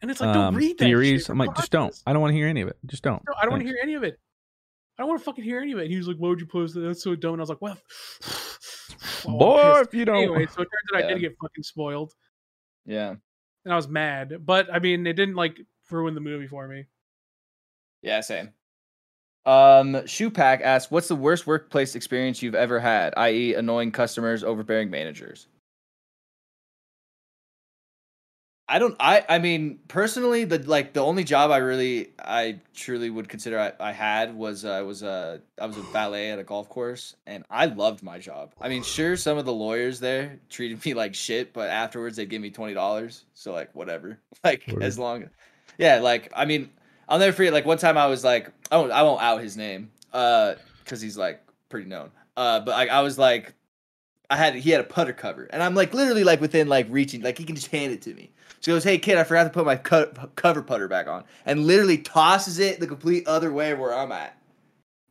and 0.00 0.10
it's 0.10 0.20
like, 0.20 0.32
don't 0.32 0.44
um, 0.44 0.54
read 0.54 0.78
that 0.78 0.84
theories. 0.84 1.22
shit 1.22 1.30
I'm 1.30 1.38
like, 1.38 1.56
just 1.56 1.72
don't. 1.72 1.94
I 2.06 2.12
don't 2.12 2.22
want 2.22 2.32
to 2.32 2.36
hear 2.36 2.46
any 2.46 2.60
of 2.60 2.68
it. 2.68 2.76
Just 2.86 3.02
don't. 3.02 3.20
No, 3.26 3.34
I 3.36 3.42
don't 3.42 3.50
want 3.50 3.62
to 3.62 3.68
hear 3.68 3.78
any 3.82 3.94
of 3.94 4.04
it. 4.04 4.18
I 4.96 5.02
don't 5.02 5.08
want 5.08 5.20
to 5.20 5.24
fucking 5.24 5.44
hear 5.44 5.60
any 5.60 5.72
of 5.72 5.78
it. 5.78 5.82
And 5.82 5.90
he 5.90 5.96
was 5.96 6.08
like, 6.08 6.16
why 6.18 6.28
would 6.28 6.40
you 6.40 6.46
post 6.46 6.74
that? 6.74 6.80
That's 6.80 7.02
so 7.02 7.14
dumb. 7.14 7.34
And 7.34 7.40
I 7.40 7.42
was 7.42 7.48
like, 7.48 7.62
well, 7.62 7.78
oh, 9.26 9.38
Boy, 9.38 9.80
if 9.80 9.94
you 9.94 10.04
don't. 10.04 10.16
Anyway, 10.16 10.46
so 10.46 10.62
it 10.62 10.68
turns 10.68 10.94
out 10.94 11.04
I 11.04 11.08
did 11.08 11.20
get 11.20 11.36
fucking 11.40 11.62
spoiled. 11.62 12.12
Yeah. 12.84 13.14
And 13.64 13.72
I 13.72 13.76
was 13.76 13.88
mad. 13.88 14.44
But 14.44 14.72
I 14.72 14.78
mean, 14.78 15.06
it 15.06 15.12
didn't 15.12 15.36
like 15.36 15.60
ruin 15.90 16.14
the 16.14 16.20
movie 16.20 16.46
for 16.46 16.66
me. 16.68 16.86
Yeah, 18.02 18.20
same. 18.20 18.52
Um, 19.46 20.06
Shoe 20.06 20.30
Pack 20.30 20.60
asks, 20.62 20.90
"What's 20.90 21.08
the 21.08 21.16
worst 21.16 21.46
workplace 21.46 21.94
experience 21.94 22.42
you've 22.42 22.54
ever 22.54 22.80
had? 22.80 23.14
I.e., 23.16 23.54
annoying 23.54 23.92
customers, 23.92 24.44
overbearing 24.44 24.90
managers." 24.90 25.46
I 28.70 28.78
don't. 28.78 28.94
I. 29.00 29.24
I 29.26 29.38
mean, 29.38 29.78
personally, 29.88 30.44
the 30.44 30.58
like 30.58 30.92
the 30.92 31.00
only 31.00 31.24
job 31.24 31.50
I 31.50 31.56
really, 31.56 32.10
I 32.18 32.60
truly 32.74 33.08
would 33.08 33.26
consider 33.26 33.58
I, 33.58 33.72
I 33.80 33.92
had 33.92 34.34
was 34.36 34.66
uh, 34.66 34.72
I 34.72 34.82
was 34.82 35.02
a 35.02 35.40
I 35.58 35.64
was 35.64 35.78
a 35.78 35.82
valet 35.82 36.30
at 36.30 36.38
a 36.38 36.44
golf 36.44 36.68
course, 36.68 37.16
and 37.26 37.44
I 37.48 37.64
loved 37.64 38.02
my 38.02 38.18
job. 38.18 38.52
I 38.60 38.68
mean, 38.68 38.82
sure, 38.82 39.16
some 39.16 39.38
of 39.38 39.46
the 39.46 39.54
lawyers 39.54 40.00
there 40.00 40.38
treated 40.50 40.84
me 40.84 40.92
like 40.92 41.14
shit, 41.14 41.54
but 41.54 41.70
afterwards 41.70 42.16
they 42.16 42.26
give 42.26 42.42
me 42.42 42.50
twenty 42.50 42.74
dollars, 42.74 43.24
so 43.32 43.52
like 43.54 43.74
whatever. 43.74 44.18
Like 44.44 44.70
Word. 44.70 44.82
as 44.82 44.98
long, 44.98 45.30
yeah. 45.78 46.00
Like 46.00 46.30
I 46.36 46.44
mean, 46.44 46.70
I'll 47.08 47.18
never 47.18 47.32
forget. 47.32 47.52
Like 47.52 47.64
one 47.64 47.78
time 47.78 47.96
I 47.96 48.06
was 48.06 48.22
like, 48.22 48.50
I 48.70 48.76
won't, 48.76 48.92
I 48.92 49.02
won't 49.02 49.22
out 49.22 49.40
his 49.40 49.56
name, 49.56 49.90
uh, 50.12 50.54
because 50.84 51.00
he's 51.00 51.16
like 51.16 51.42
pretty 51.68 51.88
known. 51.88 52.10
Uh, 52.36 52.60
but 52.60 52.72
like 52.72 52.90
I 52.90 53.00
was 53.00 53.18
like, 53.18 53.54
I 54.30 54.36
had 54.36 54.54
he 54.54 54.70
had 54.70 54.80
a 54.80 54.84
putter 54.84 55.12
cover, 55.12 55.44
and 55.44 55.62
I'm 55.62 55.74
like 55.74 55.94
literally 55.94 56.24
like 56.24 56.40
within 56.40 56.68
like 56.68 56.86
reaching, 56.90 57.22
like 57.22 57.38
he 57.38 57.44
can 57.44 57.56
just 57.56 57.68
hand 57.68 57.92
it 57.92 58.02
to 58.02 58.14
me. 58.14 58.30
So 58.60 58.72
he 58.72 58.76
goes, 58.76 58.84
"Hey 58.84 58.98
kid, 58.98 59.16
I 59.16 59.24
forgot 59.24 59.44
to 59.44 59.50
put 59.50 59.64
my 59.64 59.76
co- 59.76 60.12
cover 60.36 60.62
putter 60.62 60.88
back 60.88 61.06
on," 61.06 61.24
and 61.46 61.66
literally 61.66 61.98
tosses 61.98 62.58
it 62.58 62.80
the 62.80 62.86
complete 62.86 63.26
other 63.26 63.52
way 63.52 63.72
where 63.74 63.94
I'm 63.94 64.12
at. 64.12 64.36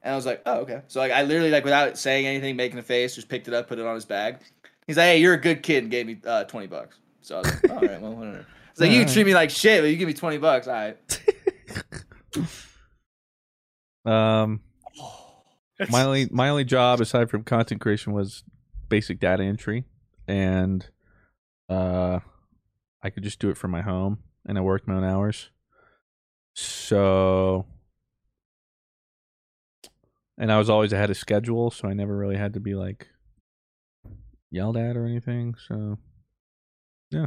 And 0.04 0.14
I 0.14 0.16
was 0.16 0.26
like, 0.26 0.42
"Oh 0.46 0.60
okay." 0.60 0.82
So 0.88 1.00
like 1.00 1.12
I 1.12 1.24
literally 1.24 1.50
like 1.50 1.64
without 1.64 1.98
saying 1.98 2.28
anything, 2.28 2.56
making 2.56 2.78
a 2.78 2.84
face, 2.84 3.16
just 3.16 3.30
picked 3.30 3.48
it 3.48 3.54
up, 3.54 3.68
put 3.68 3.80
it 3.80 3.86
on 3.86 3.96
his 3.96 4.06
bag. 4.06 4.38
He's 4.86 4.98
like, 4.98 5.06
"Hey, 5.06 5.18
you're 5.20 5.34
a 5.34 5.42
good 5.42 5.64
kid," 5.64 5.84
and 5.84 5.92
gave 5.92 6.06
me 6.06 6.18
uh, 6.26 6.44
twenty 6.44 6.68
bucks. 6.68 6.98
So 7.22 7.38
I 7.38 7.40
was 7.40 7.64
like, 7.64 7.72
"All 7.72 7.80
right, 7.82 8.02
well, 8.02 8.14
whatever." 8.14 8.46
It's 8.78 8.82
like 8.82 8.92
you 8.92 9.00
Alright. 9.00 9.12
treat 9.12 9.26
me 9.26 9.34
like 9.34 9.50
shit, 9.50 9.82
but 9.82 9.88
you 9.88 9.98
give 9.98 10.08
me 10.08 10.14
twenty 10.14 10.38
bucks. 10.38 10.68
All 10.68 10.76
right. 10.76 10.98
Um, 14.06 14.62
my 15.90 16.04
only 16.04 16.30
my 16.32 16.48
only 16.48 16.64
job 16.64 17.02
aside 17.02 17.30
from 17.30 17.44
content 17.44 17.82
creation 17.82 18.14
was 18.14 18.44
basic 18.88 19.20
data 19.20 19.44
entry, 19.44 19.84
and 20.30 20.88
uh, 21.68 22.20
I 23.04 23.10
could 23.10 23.24
just 23.24 23.40
do 23.40 23.50
it 23.50 23.58
from 23.58 23.72
my 23.72 23.82
home, 23.82 24.20
and 24.46 24.58
I 24.58 24.62
worked 24.62 24.88
my 24.88 24.94
own 24.94 25.04
hours. 25.04 25.50
So, 26.56 27.66
and 30.38 30.54
I 30.54 30.58
was 30.58 30.70
always 30.70 30.94
ahead 30.94 31.10
of 31.10 31.18
schedule, 31.18 31.70
so 31.70 31.90
I 31.90 31.94
never 31.94 32.16
really 32.16 32.38
had 32.38 32.54
to 32.54 32.62
be 32.62 32.76
like 32.76 33.10
yelled 34.52 34.78
at 34.78 34.96
or 34.96 35.06
anything. 35.06 35.56
So, 35.68 35.98
yeah, 37.12 37.26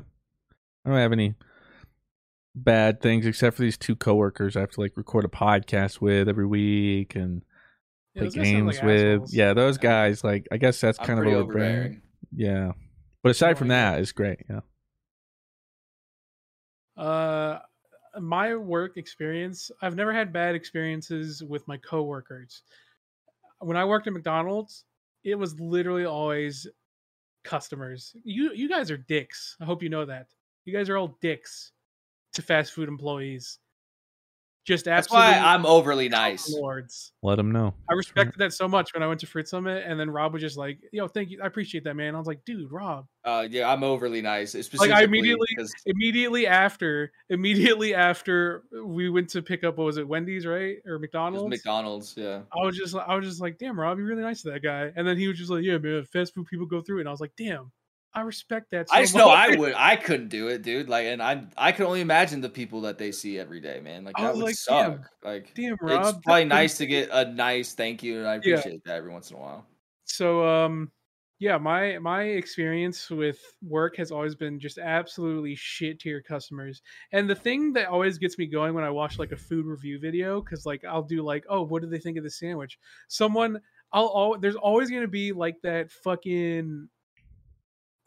I 0.85 0.91
don't 0.91 0.99
have 0.99 1.13
any 1.13 1.35
bad 2.55 3.01
things 3.01 3.27
except 3.27 3.57
for 3.57 3.63
these 3.63 3.79
two 3.79 3.95
coworkers 3.95 4.57
I 4.57 4.61
have 4.61 4.71
to 4.73 4.81
like 4.81 4.97
record 4.97 5.25
a 5.25 5.29
podcast 5.29 6.01
with 6.01 6.29
every 6.29 6.47
week 6.47 7.15
and 7.15 7.43
Yeah, 8.15 8.23
play 8.23 8.31
games 8.31 8.77
like 8.77 8.85
with. 8.85 9.01
assholes. 9.15 9.35
Yeah, 9.35 9.55
those 9.55 9.79
guys 9.79 10.25
like 10.25 10.49
I 10.51 10.57
guess 10.57 10.81
that's 10.81 10.99
I'm 10.99 11.07
kind 11.07 11.19
of 11.21 11.27
a 11.27 11.35
overbearing. 11.37 12.03
Yeah. 12.35 12.73
But 13.23 13.31
aside 13.31 13.59
from 13.59 13.69
that, 13.69 13.99
it's 14.01 14.13
great. 14.13 14.41
Yeah. 14.49 14.61
Uh, 16.97 17.59
my 18.21 18.57
work 18.57 18.97
experience, 18.97 19.71
I've 19.83 19.95
never 19.97 20.13
had 20.13 20.33
bad 20.33 20.55
experiences 20.55 21.43
with 21.43 21.67
my 21.69 21.77
coworkers. 21.77 22.63
When 23.61 23.77
I 23.77 23.85
worked 23.85 24.07
at 24.07 24.13
McDonald's, 24.13 24.85
it 25.23 25.35
was 25.35 25.59
literally 25.61 26.05
always 26.07 26.67
customers. 27.45 28.15
You 28.25 28.53
you 28.55 28.69
guys 28.69 28.91
are 28.91 28.97
dicks. 28.97 29.57
I 29.61 29.65
hope 29.67 29.83
you 29.83 29.89
know 29.91 30.07
that. 30.07 30.29
You 30.65 30.73
guys 30.73 30.89
are 30.89 30.97
all 30.97 31.17
dicks 31.21 31.73
to 32.35 32.43
fast 32.43 32.73
food 32.73 32.89
employees. 32.89 33.59
Just 34.67 34.85
That's 34.85 35.11
why 35.11 35.33
I'm 35.39 35.65
overly 35.65 36.11
nice. 36.11 36.53
lords. 36.53 37.13
Let 37.23 37.37
them 37.37 37.51
know. 37.51 37.75
I 37.89 37.95
respected 37.95 38.39
that 38.41 38.53
so 38.53 38.69
much 38.69 38.93
when 38.93 39.03
I 39.03 39.07
went 39.07 39.19
to 39.21 39.27
Fruit 39.27 39.49
Summit, 39.49 39.85
and 39.87 39.99
then 39.99 40.11
Rob 40.11 40.35
was 40.35 40.43
just 40.43 40.59
like, 40.59 40.79
"Yo, 40.93 41.09
thank 41.09 41.31
you, 41.31 41.41
I 41.43 41.47
appreciate 41.47 41.83
that, 41.85 41.95
man." 41.97 42.15
I 42.15 42.19
was 42.19 42.27
like, 42.27 42.45
"Dude, 42.45 42.71
Rob." 42.71 43.07
Uh, 43.25 43.49
yeah, 43.51 43.73
I'm 43.73 43.83
overly 43.83 44.21
nice. 44.21 44.55
Like 44.55 44.65
Specifically 44.65 44.93
I 44.93 45.03
immediately, 45.03 45.47
'cause- 45.57 45.73
immediately 45.87 46.47
after, 46.47 47.11
immediately 47.31 47.95
after 47.95 48.65
we 48.85 49.09
went 49.09 49.31
to 49.31 49.41
pick 49.43 49.65
up, 49.65 49.79
what 49.79 49.85
was 49.85 49.97
it, 49.97 50.07
Wendy's, 50.07 50.45
right, 50.45 50.77
or 50.85 50.93
it 50.93 50.93
was 50.93 51.01
McDonald's? 51.01 51.49
McDonald's. 51.51 52.15
Yeah. 52.17 52.43
I 52.53 52.63
was 52.65 52.77
just, 52.77 52.95
I 52.95 53.15
was 53.17 53.25
just 53.27 53.41
like, 53.41 53.57
"Damn, 53.59 53.81
Rob, 53.81 53.97
you're 53.99 54.07
really 54.07 54.23
nice 54.23 54.43
to 54.43 54.51
that 54.51 54.63
guy." 54.63 54.93
And 54.95 55.09
then 55.09 55.17
he 55.17 55.27
was 55.27 55.39
just 55.39 55.51
like, 55.51 55.65
"Yeah, 55.65 55.79
man, 55.79 56.05
fast 56.05 56.35
food 56.35 56.47
people 56.47 56.67
go 56.67 56.83
through," 56.83 56.99
it. 56.99 57.01
and 57.01 57.09
I 57.09 57.13
was 57.13 57.21
like, 57.23 57.33
"Damn, 57.35 57.73
I 58.15 58.23
respect 58.23 58.71
that." 58.73 58.89
So 58.89 58.95
I 58.97 59.03
just 59.03 59.15
know 59.15 59.29
I 59.31 59.57
would. 59.57 59.75
I 59.77 59.97
couldn't 59.97 60.29
do 60.29 60.49
it, 60.49 60.63
dude. 60.63 60.89
Like, 60.89 61.07
and 61.07 61.23
I, 61.23 61.45
I 61.57 61.73
could 61.73 61.87
only 61.87 62.01
imagine 62.01 62.41
the 62.41 62.49
people 62.49 62.81
that 62.83 62.99
they 62.99 63.13
see 63.13 63.39
every 63.39 63.61
day, 63.61 63.81
man. 63.81 64.05
Like 64.05 64.17
that 64.17 64.35
would 64.35 64.45
like, 64.45 64.55
suck. 64.57 64.85
damn, 65.23 65.33
like, 65.33 65.55
Damn, 65.55 65.77
Rob, 65.81 66.17
it's 66.17 66.25
probably 66.25 66.45
nice 66.45 66.77
to 66.79 66.87
get 66.87 67.09
a 67.13 67.25
nice 67.31 67.75
thank 67.75 68.03
you, 68.03 68.19
and 68.19 68.27
I 68.29 68.35
Yeah. 68.43 68.55
appreciate 68.57 68.85
that 68.85 68.97
every 68.97 69.11
once 69.13 69.31
in 69.31 69.37
a 69.37 69.41
while. 69.41 69.67
so 70.05 70.45
um 70.47 70.91
yeah 71.39 71.57
my 71.57 71.99
my 71.99 72.23
experience 72.25 73.09
with 73.11 73.39
work 73.63 73.97
has 73.97 74.11
always 74.11 74.35
been 74.35 74.59
just 74.59 74.77
absolutely 74.79 75.55
shit 75.55 76.01
tier 76.01 76.21
customers 76.21 76.83
and 77.13 77.31
the 77.31 77.35
thing 77.35 77.73
that 77.73 77.87
always 77.89 78.19
gets 78.19 78.37
me 78.37 78.47
going 78.47 78.75
when 78.75 78.83
i 78.85 78.91
watch 78.91 79.19
like 79.19 79.31
a 79.33 79.37
food 79.37 79.65
review 79.67 79.99
video 79.99 80.41
because 80.41 80.67
like 80.67 80.85
i'll 80.85 81.03
do 81.03 81.23
like 81.23 81.45
oh 81.49 81.63
what 81.63 81.81
do 81.81 81.89
they 81.89 81.99
think 81.99 82.19
of 82.19 82.25
the 82.25 82.31
sandwich 82.31 82.79
someone 83.09 83.61
i'll 83.93 84.13
al- 84.17 84.39
there's 84.39 84.57
always 84.57 84.91
going 84.91 85.03
to 85.03 85.09
be 85.09 85.33
like 85.33 85.57
that 85.63 85.91
fucking 85.91 86.89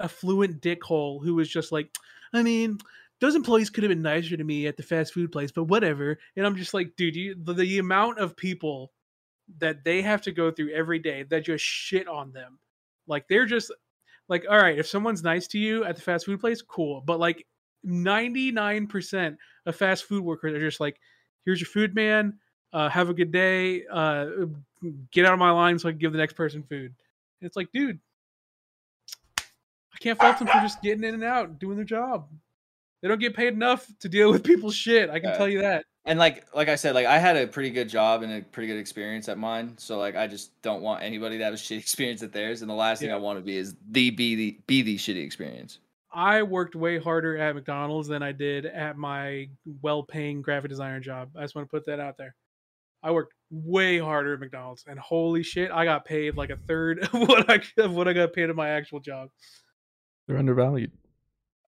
affluent 0.04 0.62
dickhole 0.62 1.24
who 1.24 1.34
was 1.36 1.50
just 1.50 1.72
like 1.72 1.90
i 2.34 2.44
mean 2.44 2.78
those 3.20 3.36
employees 3.36 3.70
could 3.70 3.84
have 3.84 3.90
been 3.90 4.02
nicer 4.02 4.36
to 4.38 4.44
me 4.44 4.68
at 4.68 4.78
the 4.78 4.84
fast 4.84 5.14
food 5.14 5.32
place 5.32 5.52
but 5.52 5.64
whatever 5.64 6.20
and 6.36 6.46
i'm 6.46 6.56
just 6.56 6.74
like 6.74 6.96
dude 6.96 7.16
you, 7.16 7.36
the, 7.44 7.54
the 7.54 7.80
amount 7.80 8.20
of 8.20 8.36
people 8.36 8.92
that 9.60 9.84
they 9.84 10.02
have 10.02 10.22
to 10.22 10.32
go 10.32 10.52
through 10.52 10.72
every 10.72 11.00
day 11.00 11.24
that 11.24 11.46
just 11.46 11.64
shit 11.64 12.08
on 12.08 12.32
them. 12.32 12.60
Like 13.08 13.28
they're 13.28 13.46
just 13.46 13.72
like, 14.30 14.46
all 14.50 14.58
right, 14.58 14.78
if 14.78 14.88
someone's 14.88 15.24
nice 15.24 15.48
to 15.48 15.60
you 15.60 15.84
at 15.84 15.96
the 15.96 16.02
fast 16.02 16.26
food 16.26 16.40
place, 16.40 16.62
cool. 16.62 17.02
But 17.02 17.20
like 17.20 17.46
99% 17.86 19.38
of 19.66 19.76
fast 19.76 20.06
food 20.06 20.24
workers 20.24 20.54
are 20.54 20.66
just 20.66 20.80
like, 20.80 21.00
here's 21.46 21.60
your 21.60 21.68
food, 21.68 21.94
man. 21.94 22.40
Uh, 22.72 22.90
have 22.90 23.10
a 23.10 23.14
good 23.14 23.32
day. 23.32 23.86
Uh, 23.92 24.28
get 25.12 25.26
out 25.26 25.34
of 25.34 25.40
my 25.40 25.52
line 25.52 25.78
so 25.78 25.90
I 25.90 25.92
can 25.92 26.00
give 26.00 26.12
the 26.12 26.18
next 26.18 26.34
person 26.34 26.64
food. 26.64 26.94
And 27.42 27.48
it's 27.48 27.56
like, 27.56 27.72
dude, 27.72 28.00
can't 30.04 30.20
fault 30.20 30.38
them 30.38 30.48
for 30.48 30.60
just 30.60 30.82
getting 30.82 31.04
in 31.04 31.14
and 31.14 31.24
out, 31.24 31.60
doing 31.60 31.76
their 31.78 31.86
job. 31.86 32.28
They 33.02 33.08
don't 33.08 33.20
get 33.20 33.36
paid 33.36 33.54
enough 33.54 33.88
to 34.02 34.10
deal 34.10 34.32
with 34.32 34.44
people's 34.44 34.76
shit. 34.76 35.10
I 35.10 35.20
can 35.20 35.30
Yeah. 35.30 35.38
tell 35.38 35.48
you 35.50 35.62
that. 35.62 35.86
And 36.06 36.20
like, 36.20 36.46
like 36.54 36.68
I 36.68 36.76
said, 36.76 36.96
like 36.96 37.06
I 37.06 37.18
had 37.18 37.38
a 37.38 37.48
pretty 37.48 37.70
good 37.70 37.88
job 37.88 38.24
and 38.24 38.32
a 38.34 38.42
pretty 38.42 38.68
good 38.68 38.78
experience 38.80 39.30
at 39.30 39.38
mine. 39.38 39.78
So 39.78 39.98
like, 39.98 40.16
I 40.16 40.28
just 40.28 40.62
don't 40.62 40.82
want 40.82 41.02
anybody 41.02 41.38
to 41.38 41.44
have 41.44 41.54
a 41.54 41.58
shitty 41.58 41.78
experience 41.80 42.22
at 42.24 42.34
theirs. 42.34 42.62
And 42.62 42.70
the 42.70 42.76
last 42.76 43.00
thing 43.00 43.12
I 43.12 43.16
want 43.16 43.40
to 43.40 43.44
be 43.44 43.58
is 43.58 43.76
the 43.90 44.10
be 44.12 44.36
the 44.36 44.60
be 44.68 44.82
the 44.82 44.98
shitty 44.98 45.24
experience. 45.24 45.80
I 46.12 46.44
worked 46.44 46.76
way 46.76 47.00
harder 47.00 47.38
at 47.38 47.56
McDonald's 47.56 48.08
than 48.08 48.22
I 48.22 48.34
did 48.34 48.68
at 48.68 48.98
my 48.98 49.50
well-paying 49.82 50.44
graphic 50.44 50.70
designer 50.70 51.00
job. 51.00 51.30
I 51.36 51.42
just 51.42 51.56
want 51.56 51.68
to 51.68 51.72
put 51.72 51.88
that 51.88 52.00
out 52.00 52.18
there. 52.18 52.36
I 53.02 53.10
worked 53.12 53.34
way 53.50 53.98
harder 53.98 54.36
at 54.36 54.40
McDonald's, 54.40 54.86
and 54.88 55.00
holy 55.00 55.42
shit, 55.42 55.72
I 55.72 55.86
got 55.86 56.06
paid 56.06 56.38
like 56.38 56.52
a 56.52 56.58
third 56.58 57.00
of 57.14 57.14
what 57.14 57.50
I 57.50 57.62
of 57.82 57.96
what 57.96 58.08
I 58.08 58.14
got 58.14 58.32
paid 58.34 58.50
at 58.50 58.56
my 58.56 58.70
actual 58.70 59.00
job. 59.00 59.30
They're 60.28 60.38
undervalued. 60.38 60.92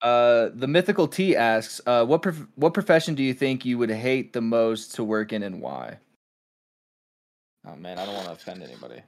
Uh, 0.01 0.49
the 0.53 0.67
mythical 0.67 1.07
T 1.07 1.35
asks, 1.35 1.79
uh, 1.85 2.05
what 2.05 2.21
prof- 2.21 2.47
what 2.55 2.73
profession 2.73 3.15
do 3.15 3.23
you 3.23 3.33
think 3.33 3.63
you 3.65 3.77
would 3.77 3.89
hate 3.89 4.33
the 4.33 4.41
most 4.41 4.95
to 4.95 5.03
work 5.03 5.31
in 5.31 5.43
and 5.43 5.61
why? 5.61 5.97
Oh 7.65 7.75
man, 7.75 7.97
I 7.97 8.05
don't 8.05 8.15
want 8.15 8.27
to 8.27 8.33
offend 8.33 8.61
anybody. 8.63 9.01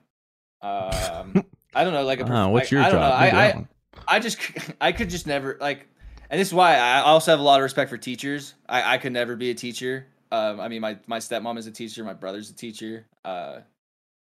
Um, 0.61 1.45
I 1.75 1.83
don't 1.83 1.93
know, 1.93 2.03
like 2.05 2.21
a 2.21 2.25
prof- 2.25 2.37
Ah, 2.37 2.47
what's 2.47 2.71
I- 2.71 2.75
your 2.75 2.85
I 2.85 2.89
don't 2.89 2.99
job? 3.01 3.09
know. 3.09 3.37
I, 3.37 3.45
I. 3.47 3.67
I 4.07 4.19
just 4.19 4.37
I 4.81 4.91
could 4.93 5.09
just 5.09 5.27
never 5.27 5.57
like, 5.59 5.87
and 6.29 6.39
this 6.39 6.47
is 6.49 6.53
why 6.53 6.77
I 6.77 7.01
also 7.01 7.31
have 7.31 7.39
a 7.39 7.43
lot 7.43 7.59
of 7.59 7.63
respect 7.63 7.89
for 7.89 7.97
teachers. 7.97 8.53
I 8.67 8.95
I 8.95 8.97
could 8.97 9.11
never 9.13 9.35
be 9.35 9.49
a 9.49 9.55
teacher. 9.55 10.07
Um, 10.31 10.59
I 10.61 10.69
mean, 10.69 10.81
my 10.81 10.97
my 11.07 11.19
stepmom 11.19 11.57
is 11.57 11.67
a 11.67 11.71
teacher. 11.71 12.03
My 12.05 12.13
brother's 12.13 12.49
a 12.49 12.55
teacher. 12.55 13.05
Uh, 13.25 13.59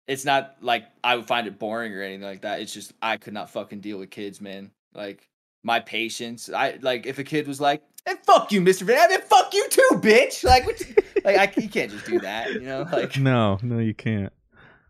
it's 0.07 0.23
not 0.23 0.55
like 0.61 0.85
I 1.03 1.15
would 1.17 1.27
find 1.27 1.47
it 1.47 1.59
boring 1.59 1.93
or 1.93 2.01
anything 2.01 2.23
like 2.23 2.41
that. 2.41 2.61
It's 2.61 2.73
just 2.73 2.93
I 3.01 3.17
could 3.17 3.33
not 3.33 3.49
fucking 3.49 3.81
deal 3.81 3.97
with 3.97 4.09
kids, 4.09 4.39
man. 4.39 4.71
Like 4.95 5.27
my 5.63 5.79
patience. 5.79 6.49
I 6.49 6.77
like 6.81 7.05
if 7.05 7.19
a 7.19 7.23
kid 7.23 7.47
was 7.47 7.59
like, 7.61 7.81
"And 8.05 8.17
fuck 8.19 8.51
you, 8.51 8.61
Mister 8.61 8.85
Van," 8.85 9.09
then 9.09 9.21
fuck 9.21 9.53
you 9.53 9.67
too, 9.69 9.89
bitch. 9.95 10.43
Like, 10.43 10.65
what, 10.65 10.81
like 11.23 11.37
I, 11.37 11.61
you 11.61 11.69
can't 11.69 11.91
just 11.91 12.05
do 12.05 12.19
that, 12.19 12.53
you 12.53 12.61
know? 12.61 12.87
Like, 12.91 13.17
No, 13.17 13.57
no, 13.61 13.79
you 13.79 13.93
can't. 13.93 14.31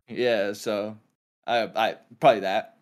yeah. 0.07 0.53
So, 0.53 0.98
I, 1.48 1.64
I 1.76 1.95
probably 2.19 2.41
that. 2.41 2.77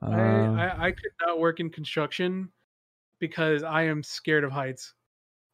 Uh, 0.00 0.06
I, 0.10 0.66
I 0.66 0.86
I 0.86 0.90
could 0.90 1.12
not 1.26 1.38
work 1.38 1.60
in 1.60 1.70
construction 1.70 2.48
because 3.20 3.62
I 3.62 3.82
am 3.82 4.02
scared 4.02 4.44
of 4.44 4.50
heights. 4.50 4.94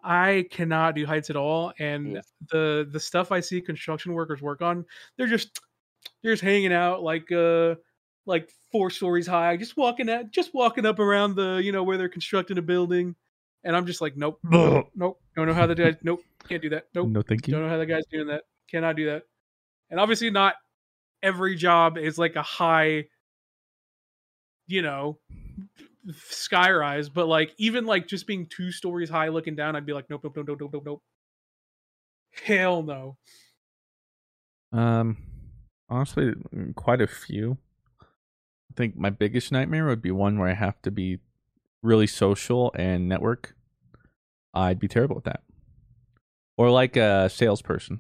I 0.03 0.47
cannot 0.51 0.95
do 0.95 1.05
heights 1.05 1.29
at 1.29 1.37
all, 1.37 1.73
and 1.79 2.13
Yeah. 2.15 2.21
the 2.51 2.89
the 2.91 3.01
stuff 3.01 3.33
I 3.33 3.41
see 3.41 3.61
construction 3.61 4.13
workers 4.15 4.41
work 4.41 4.63
on, 4.63 4.85
they're 5.17 5.27
just 5.27 5.61
they're 6.23 6.33
just 6.33 6.43
hanging 6.43 6.73
out 6.73 7.03
like 7.03 7.31
uh 7.33 7.75
like 8.27 8.53
four 8.71 8.91
stories 8.91 9.27
high, 9.27 9.57
just 9.57 9.77
walking 9.77 10.09
at 10.09 10.31
just 10.31 10.55
walking 10.55 10.87
up 10.87 10.99
around 10.99 11.37
the 11.37 11.61
you 11.63 11.73
know 11.73 11.83
where 11.83 11.97
they're 11.97 12.09
constructing 12.09 12.59
a 12.59 12.63
building, 12.63 13.15
and 13.65 13.77
I'm 13.77 13.87
just 13.87 14.01
like 14.01 14.17
nope 14.17 14.39
nope 14.43 14.91
nope 14.95 15.21
don't 15.37 15.47
know 15.47 15.55
how 15.55 15.67
the 15.67 15.75
guy 15.75 15.97
nope 16.03 16.21
can't 16.49 16.63
do 16.63 16.71
that 16.71 16.87
nope 16.95 17.09
no, 17.09 17.23
thank 17.23 17.47
you, 17.47 17.53
don't 17.53 17.63
know 17.63 17.69
how 17.69 17.79
the 17.79 17.87
guy's 17.87 18.07
doing 18.11 18.29
that. 18.29 18.45
Cannot 18.71 18.97
do 18.97 19.07
that. 19.07 19.23
And 19.91 19.99
obviously, 19.99 20.31
not 20.31 20.55
every 21.23 21.57
job 21.57 21.97
is 21.97 22.19
like 22.19 22.37
a 22.37 22.43
high, 22.43 23.07
you 24.67 24.83
know, 24.83 25.19
sky 26.23 26.71
rise. 26.71 27.09
But 27.09 27.29
like, 27.29 27.55
even 27.59 27.87
like 27.87 28.07
just 28.07 28.27
being 28.27 28.47
two 28.47 28.71
stories 28.71 29.09
high 29.09 29.29
looking 29.29 29.57
down, 29.57 29.77
I'd 29.77 29.87
be 29.87 29.93
like, 29.95 30.11
nope, 30.11 30.23
nope, 30.23 30.37
nope, 30.37 30.47
nope, 30.49 30.59
nope, 30.61 30.71
nope, 30.75 30.83
nope. 30.85 31.03
Hell 32.45 32.83
no. 32.83 33.17
Um, 34.73 35.17
honestly, 35.89 36.35
quite 36.77 37.01
a 37.01 37.07
few. 37.07 37.57
I 38.79 38.81
think 38.81 38.97
my 38.97 39.11
biggest 39.11 39.51
nightmare 39.51 39.87
would 39.87 40.01
be 40.01 40.13
one 40.13 40.39
where 40.39 40.49
I 40.49 40.55
have 40.55 40.81
to 40.83 40.93
be 40.93 41.19
really 41.83 42.07
social 42.07 42.73
and 42.77 43.09
network. 43.09 43.57
I'd 44.55 44.79
be 44.79 44.87
terrible 44.87 45.17
at 45.17 45.25
that. 45.25 45.43
Or 46.57 46.71
like 46.71 46.97
a 46.97 47.29
salesperson, 47.29 47.99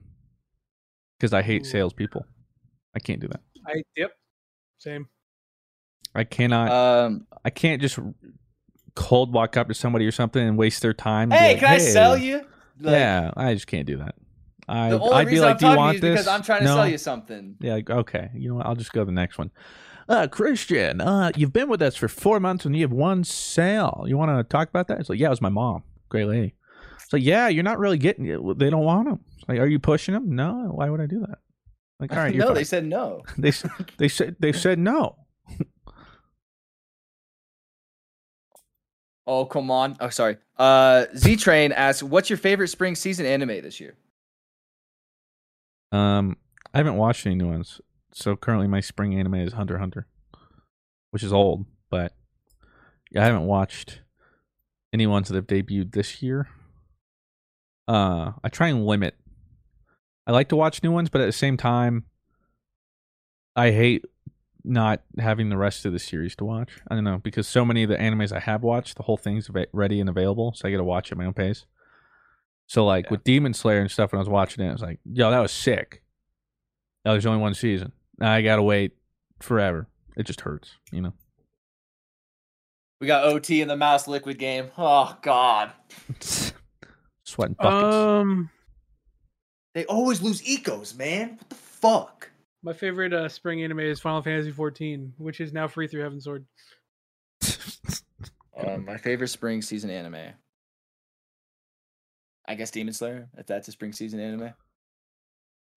because 1.18 1.34
I 1.34 1.42
hate 1.42 1.62
Ooh. 1.62 1.68
salespeople. 1.68 2.26
I 2.94 3.00
can't 3.00 3.18
do 3.18 3.26
that. 3.26 3.40
I 3.66 3.82
yep, 3.96 4.12
same. 4.78 5.08
I 6.14 6.22
cannot. 6.22 6.70
Um, 6.70 7.26
I 7.44 7.50
can't 7.50 7.82
just 7.82 7.98
cold 8.94 9.32
walk 9.32 9.56
up 9.56 9.66
to 9.66 9.74
somebody 9.74 10.06
or 10.06 10.12
something 10.12 10.46
and 10.46 10.56
waste 10.56 10.80
their 10.80 10.94
time. 10.94 11.32
and 11.32 11.40
hey, 11.40 11.50
like, 11.54 11.58
can 11.58 11.70
I 11.70 11.78
sell 11.78 12.16
you? 12.16 12.36
Like, 12.80 12.92
yeah, 12.92 13.32
I 13.36 13.52
just 13.54 13.66
can't 13.66 13.86
do 13.86 13.96
that. 13.96 14.14
I, 14.68 14.90
The 14.90 15.00
only 15.00 15.14
I'd 15.14 15.24
be 15.24 15.30
reason 15.32 15.44
like, 15.44 15.50
I'm 15.54 15.58
"Do 15.58 15.66
you 15.66 15.70
talking 15.70 15.76
want 15.76 15.98
to 15.98 16.06
you 16.06 16.12
is 16.12 16.18
this?" 16.18 16.24
because 16.26 16.36
I'm 16.38 16.42
trying 16.44 16.60
to 16.60 16.66
no. 16.66 16.74
sell 16.76 16.88
you 16.88 16.98
something. 16.98 17.56
Yeah, 17.58 17.80
okay. 17.90 18.30
You 18.32 18.50
know 18.50 18.54
what? 18.56 18.66
I'll 18.66 18.76
just 18.76 18.92
go 18.92 19.00
to 19.00 19.06
the 19.06 19.10
next 19.12 19.38
one. 19.38 19.50
Uh, 20.08 20.26
Christian, 20.26 21.02
uh, 21.02 21.30
you've 21.36 21.52
been 21.52 21.68
with 21.68 21.82
us 21.82 21.94
for 21.94 22.08
four 22.08 22.40
months 22.40 22.64
and 22.64 22.74
you 22.74 22.82
have 22.82 22.92
one 22.92 23.24
sale. 23.24 24.04
You 24.08 24.16
want 24.16 24.30
to 24.36 24.42
talk 24.42 24.68
about 24.70 24.88
that? 24.88 25.00
It's 25.00 25.10
like, 25.10 25.18
yeah, 25.18 25.26
it 25.26 25.30
was 25.30 25.42
my 25.42 25.50
mom. 25.50 25.82
Great 26.08 26.24
lady. 26.26 26.54
It's 27.02 27.12
like, 27.12 27.22
yeah, 27.22 27.48
you're 27.48 27.62
not 27.64 27.78
really 27.78 27.98
getting 27.98 28.24
it. 28.26 28.40
They 28.58 28.70
don't 28.70 28.84
want 28.84 29.08
them. 29.08 29.20
It's 29.38 29.46
like, 29.48 29.58
are 29.58 29.66
you 29.66 29.78
pushing 29.78 30.14
them? 30.14 30.34
No. 30.34 30.70
Why 30.74 30.88
would 30.88 31.00
I 31.00 31.06
do 31.06 31.20
that? 31.20 31.38
Like, 32.00 32.12
all 32.12 32.18
right, 32.18 32.34
no, 32.34 32.46
fine. 32.46 32.54
they 32.54 32.64
said 32.64 32.86
no. 32.86 33.22
they 33.38 33.52
they 33.98 34.08
said 34.08 34.36
they 34.40 34.52
said 34.52 34.78
no. 34.78 35.16
Oh, 39.30 39.44
come 39.44 39.70
on. 39.70 39.94
Oh, 40.00 40.08
sorry. 40.08 40.38
Uh, 40.56 41.04
Z 41.14 41.36
Train 41.36 41.70
asks, 41.72 42.02
"What's 42.02 42.30
your 42.30 42.38
favorite 42.38 42.68
spring 42.68 42.94
season 42.94 43.26
anime 43.26 43.60
this 43.60 43.78
year?" 43.78 43.94
Um, 45.92 46.38
I 46.72 46.78
haven't 46.78 46.96
watched 46.96 47.26
any 47.26 47.34
new 47.34 47.48
ones. 47.48 47.78
So 48.12 48.36
currently, 48.36 48.66
my 48.68 48.80
spring 48.80 49.14
anime 49.18 49.34
is 49.36 49.52
Hunter 49.52 49.74
x 49.76 49.80
Hunter, 49.80 50.06
which 51.10 51.22
is 51.22 51.32
old, 51.32 51.66
but 51.90 52.12
I 53.16 53.24
haven't 53.24 53.46
watched 53.46 54.00
any 54.92 55.06
ones 55.06 55.28
that 55.28 55.34
have 55.36 55.46
debuted 55.46 55.92
this 55.92 56.22
year. 56.22 56.48
Uh, 57.86 58.32
I 58.42 58.48
try 58.48 58.68
and 58.68 58.86
limit. 58.86 59.14
I 60.26 60.32
like 60.32 60.48
to 60.50 60.56
watch 60.56 60.82
new 60.82 60.90
ones, 60.92 61.08
but 61.08 61.20
at 61.20 61.26
the 61.26 61.32
same 61.32 61.56
time, 61.56 62.04
I 63.56 63.70
hate 63.70 64.04
not 64.64 65.02
having 65.18 65.48
the 65.48 65.56
rest 65.56 65.86
of 65.86 65.92
the 65.92 65.98
series 65.98 66.36
to 66.36 66.44
watch. 66.44 66.80
I 66.88 66.94
don't 66.94 67.04
know 67.04 67.18
because 67.18 67.48
so 67.48 67.64
many 67.64 67.82
of 67.82 67.88
the 67.88 67.96
animes 67.96 68.32
I 68.32 68.40
have 68.40 68.62
watched, 68.62 68.96
the 68.96 69.04
whole 69.04 69.16
thing's 69.16 69.48
ready 69.72 70.00
and 70.00 70.08
available, 70.08 70.52
so 70.54 70.68
I 70.68 70.70
get 70.70 70.76
to 70.78 70.84
watch 70.84 71.10
at 71.10 71.18
my 71.18 71.24
own 71.24 71.32
pace. 71.34 71.64
So 72.66 72.84
like 72.84 73.06
Yeah. 73.06 73.12
with 73.12 73.24
Demon 73.24 73.54
Slayer 73.54 73.80
and 73.80 73.90
stuff, 73.90 74.12
when 74.12 74.18
I 74.18 74.20
was 74.20 74.28
watching 74.28 74.64
it, 74.64 74.68
I 74.68 74.72
was 74.72 74.82
like, 74.82 75.00
"Yo, 75.04 75.30
that 75.30 75.40
was 75.40 75.52
sick." 75.52 76.02
That 77.04 77.12
was 77.12 77.24
only 77.24 77.40
one 77.40 77.54
season. 77.54 77.92
Now 78.18 78.32
I 78.32 78.42
gotta 78.42 78.62
wait 78.62 78.92
forever. 79.40 79.88
It 80.16 80.24
just 80.24 80.40
hurts, 80.40 80.76
you 80.92 81.00
know. 81.00 81.12
We 83.00 83.06
got 83.06 83.24
OT 83.24 83.60
in 83.62 83.68
the 83.68 83.76
mouse 83.76 84.08
liquid 84.08 84.38
game. 84.38 84.70
Oh 84.76 85.16
God, 85.22 85.72
Sweating 87.24 87.56
buckets. 87.58 87.94
Um, 87.94 88.50
they 89.74 89.84
always 89.84 90.20
lose 90.20 90.42
ecos, 90.42 90.96
man. 90.96 91.36
What 91.38 91.48
the 91.48 91.54
fuck? 91.54 92.30
my 92.62 92.72
favorite 92.72 93.12
uh, 93.12 93.28
spring 93.28 93.62
anime 93.62 93.80
is 93.80 94.00
Final 94.00 94.20
Fantasy 94.20 94.52
XIV, 94.52 95.12
which 95.16 95.40
is 95.40 95.52
now 95.52 95.68
free 95.68 95.86
through 95.86 96.02
Heavensward. 96.02 96.44
Um, 98.58 98.84
my 98.84 98.96
favorite 98.96 99.28
spring 99.28 99.62
season 99.62 99.88
anime. 99.88 100.32
I 102.48 102.54
guess 102.56 102.72
Demon 102.72 102.92
Slayer, 102.92 103.28
if 103.38 103.46
that's 103.46 103.68
a 103.68 103.72
spring 103.72 103.92
season 103.92 104.18
anime. 104.18 104.52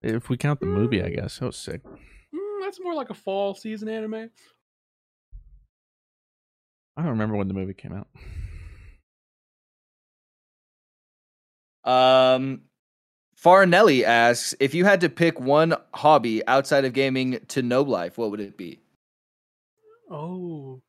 if 0.02 0.28
we 0.28 0.36
count 0.36 0.58
the 0.58 0.66
movie, 0.66 1.00
I 1.00 1.10
guess 1.10 1.38
that 1.38 1.46
was 1.46 1.56
sick. 1.56 1.82
That's 2.72 2.82
more 2.82 2.94
like 2.94 3.10
a 3.10 3.14
fall 3.14 3.54
season 3.54 3.86
anime. 3.90 4.30
I 6.96 7.02
don't 7.02 7.10
remember 7.10 7.36
when 7.36 7.46
the 7.46 7.52
movie 7.52 7.74
came 7.74 7.92
out. 7.92 8.08
Um, 11.84 12.62
Farinelli 13.38 14.04
asks, 14.04 14.54
if 14.58 14.72
you 14.72 14.86
had 14.86 15.02
to 15.02 15.10
pick 15.10 15.38
one 15.38 15.74
hobby 15.92 16.46
outside 16.46 16.86
of 16.86 16.94
gaming 16.94 17.40
to 17.48 17.60
know 17.60 17.82
life, 17.82 18.16
what 18.16 18.30
would 18.30 18.40
it 18.40 18.56
be? 18.56 18.80
Oh. 20.10 20.80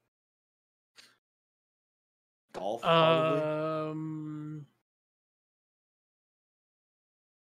Golf, 2.54 2.86
Um. 2.86 4.33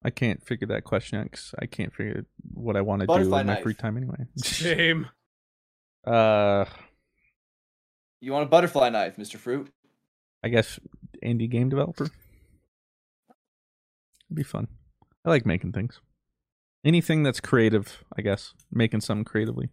I 0.03 0.09
can't 0.09 0.45
figure 0.45 0.67
that 0.67 0.83
question 0.83 1.19
out 1.19 1.31
because 1.31 1.55
I 1.59 1.65
can't 1.65 1.93
figure 1.93 2.25
what 2.53 2.75
I 2.75 2.81
want 2.81 3.01
to 3.01 3.05
do 3.05 3.07
Butterfly 3.07 3.41
in 3.41 3.47
my 3.47 3.53
knife. 3.53 3.63
free 3.63 3.73
time 3.73 3.97
anyway. 3.97 4.25
Shame. 4.43 5.07
uh, 6.05 6.65
You 8.19 8.33
want 8.33 8.45
a 8.45 8.49
butterfly 8.49 8.89
knife, 8.89 9.15
Mr. 9.15 9.37
Fruit? 9.37 9.71
I 10.43 10.49
guess 10.49 10.79
indie 11.23 11.49
game 11.49 11.69
developer. 11.69 12.05
It'd 12.05 12.13
be 14.35 14.43
fun. 14.43 14.67
I 15.25 15.29
like 15.29 15.45
making 15.45 15.71
things. 15.71 16.01
Anything 16.83 17.23
that's 17.23 17.39
creative, 17.39 18.03
I 18.17 18.21
guess. 18.21 18.53
Making 18.69 18.99
something 18.99 19.23
creatively, 19.23 19.69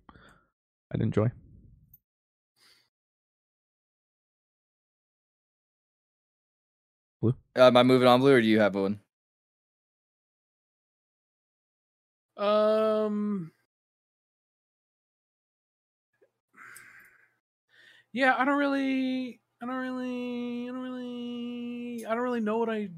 I'd 0.94 1.01
enjoy. 1.01 1.32
Uh, 7.23 7.32
am 7.57 7.77
I 7.77 7.82
moving 7.82 8.09
on, 8.09 8.20
Blue, 8.20 8.32
or 8.35 8.40
do 8.40 8.47
you 8.47 8.61
have 8.61 8.74
one? 8.74 9.01
Um. 12.41 13.53
Yeah, 18.12 18.35
I 18.37 18.45
don't 18.45 18.59
really, 18.59 19.41
I 19.62 19.67
don't 19.67 19.77
really, 19.77 20.69
I 20.69 20.73
don't 20.73 20.81
really, 20.81 22.07
I 22.07 22.15
don't 22.15 22.23
really 22.25 22.41
know 22.41 22.59
what 22.59 22.69
I 22.69 22.89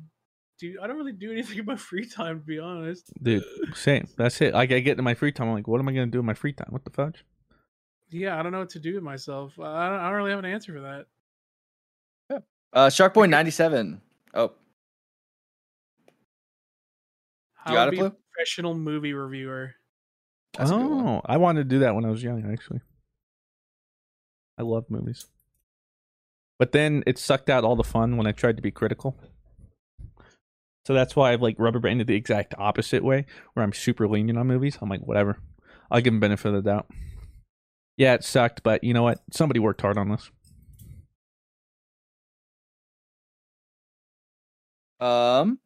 do. 0.58 0.78
I 0.82 0.86
don't 0.86 0.96
really 0.96 1.12
do 1.12 1.30
anything 1.32 1.58
in 1.58 1.66
my 1.66 1.76
free 1.76 2.08
time, 2.08 2.40
to 2.40 2.46
be 2.46 2.58
honest. 2.58 3.12
Dude, 3.22 3.44
same. 3.74 4.08
That's 4.16 4.40
it. 4.40 4.54
Like 4.54 4.72
I 4.72 4.80
get 4.80 4.96
in 4.96 5.04
my 5.04 5.14
free 5.14 5.32
time, 5.32 5.48
I'm 5.48 5.54
like, 5.54 5.68
what 5.68 5.80
am 5.80 5.88
I 5.88 5.92
gonna 5.92 6.06
do 6.06 6.20
in 6.20 6.24
my 6.26 6.34
free 6.34 6.52
time? 6.52 6.68
What 6.70 6.84
the 6.84 6.90
fudge? 6.90 7.24
Yeah, 8.10 8.38
I 8.38 8.42
don't 8.42 8.52
know 8.52 8.60
what 8.60 8.70
to 8.70 8.78
do 8.80 8.94
with 8.94 9.02
myself. 9.02 9.58
I 9.58 9.88
don't, 9.88 10.00
I 10.00 10.08
don't 10.08 10.16
really 10.16 10.30
have 10.30 10.38
an 10.38 10.44
answer 10.46 10.72
for 10.72 10.80
that. 10.80 11.06
Yeah. 12.30 12.38
Uh, 12.72 12.88
Sharkboy 12.88 13.28
ninety 13.28 13.50
seven. 13.50 14.00
Oh, 14.34 14.52
How 17.54 17.72
You 17.72 17.76
got 17.76 17.88
it, 17.88 17.94
a 17.94 17.96
Blue? 17.96 18.16
Professional 18.32 18.74
movie 18.74 19.12
reviewer. 19.12 19.74
that's 20.56 20.70
a 20.70 20.74
good 20.74 20.86
one. 20.86 21.06
oh, 21.06 21.22
I 21.24 21.36
wanted 21.36 21.68
to 21.68 21.76
do 21.76 21.80
that 21.80 21.94
when 21.94 22.04
I 22.04 22.10
was 22.10 22.22
young, 22.22 22.50
actually. 22.52 22.80
I 24.58 24.62
love 24.62 24.84
movies. 24.88 25.26
But 26.58 26.72
then 26.72 27.02
it 27.06 27.18
sucked 27.18 27.50
out 27.50 27.64
all 27.64 27.76
the 27.76 27.82
fun 27.82 28.16
when 28.16 28.26
I 28.26 28.32
tried 28.32 28.56
to 28.56 28.62
be 28.62 28.70
critical. 28.70 29.16
So 30.84 30.94
that's 30.94 31.14
why 31.14 31.32
I've 31.32 31.42
like 31.42 31.56
rubber 31.58 31.78
banded 31.78 32.06
the 32.06 32.14
exact 32.14 32.54
opposite 32.58 33.04
way, 33.04 33.26
where 33.54 33.64
I'm 33.64 33.72
super 33.72 34.08
lenient 34.08 34.38
on 34.38 34.46
movies. 34.46 34.78
I'm 34.80 34.88
like, 34.88 35.00
whatever. 35.00 35.38
I'll 35.90 36.00
give 36.00 36.12
them 36.12 36.20
benefit 36.20 36.48
of 36.48 36.64
the 36.64 36.70
doubt. 36.70 36.86
Yeah, 37.96 38.14
it 38.14 38.24
sucked, 38.24 38.62
but 38.62 38.82
you 38.82 38.94
know 38.94 39.02
what? 39.02 39.20
Somebody 39.32 39.60
worked 39.60 39.80
hard 39.80 39.98
on 39.98 40.08
this. 40.08 40.30
Um, 44.98 45.58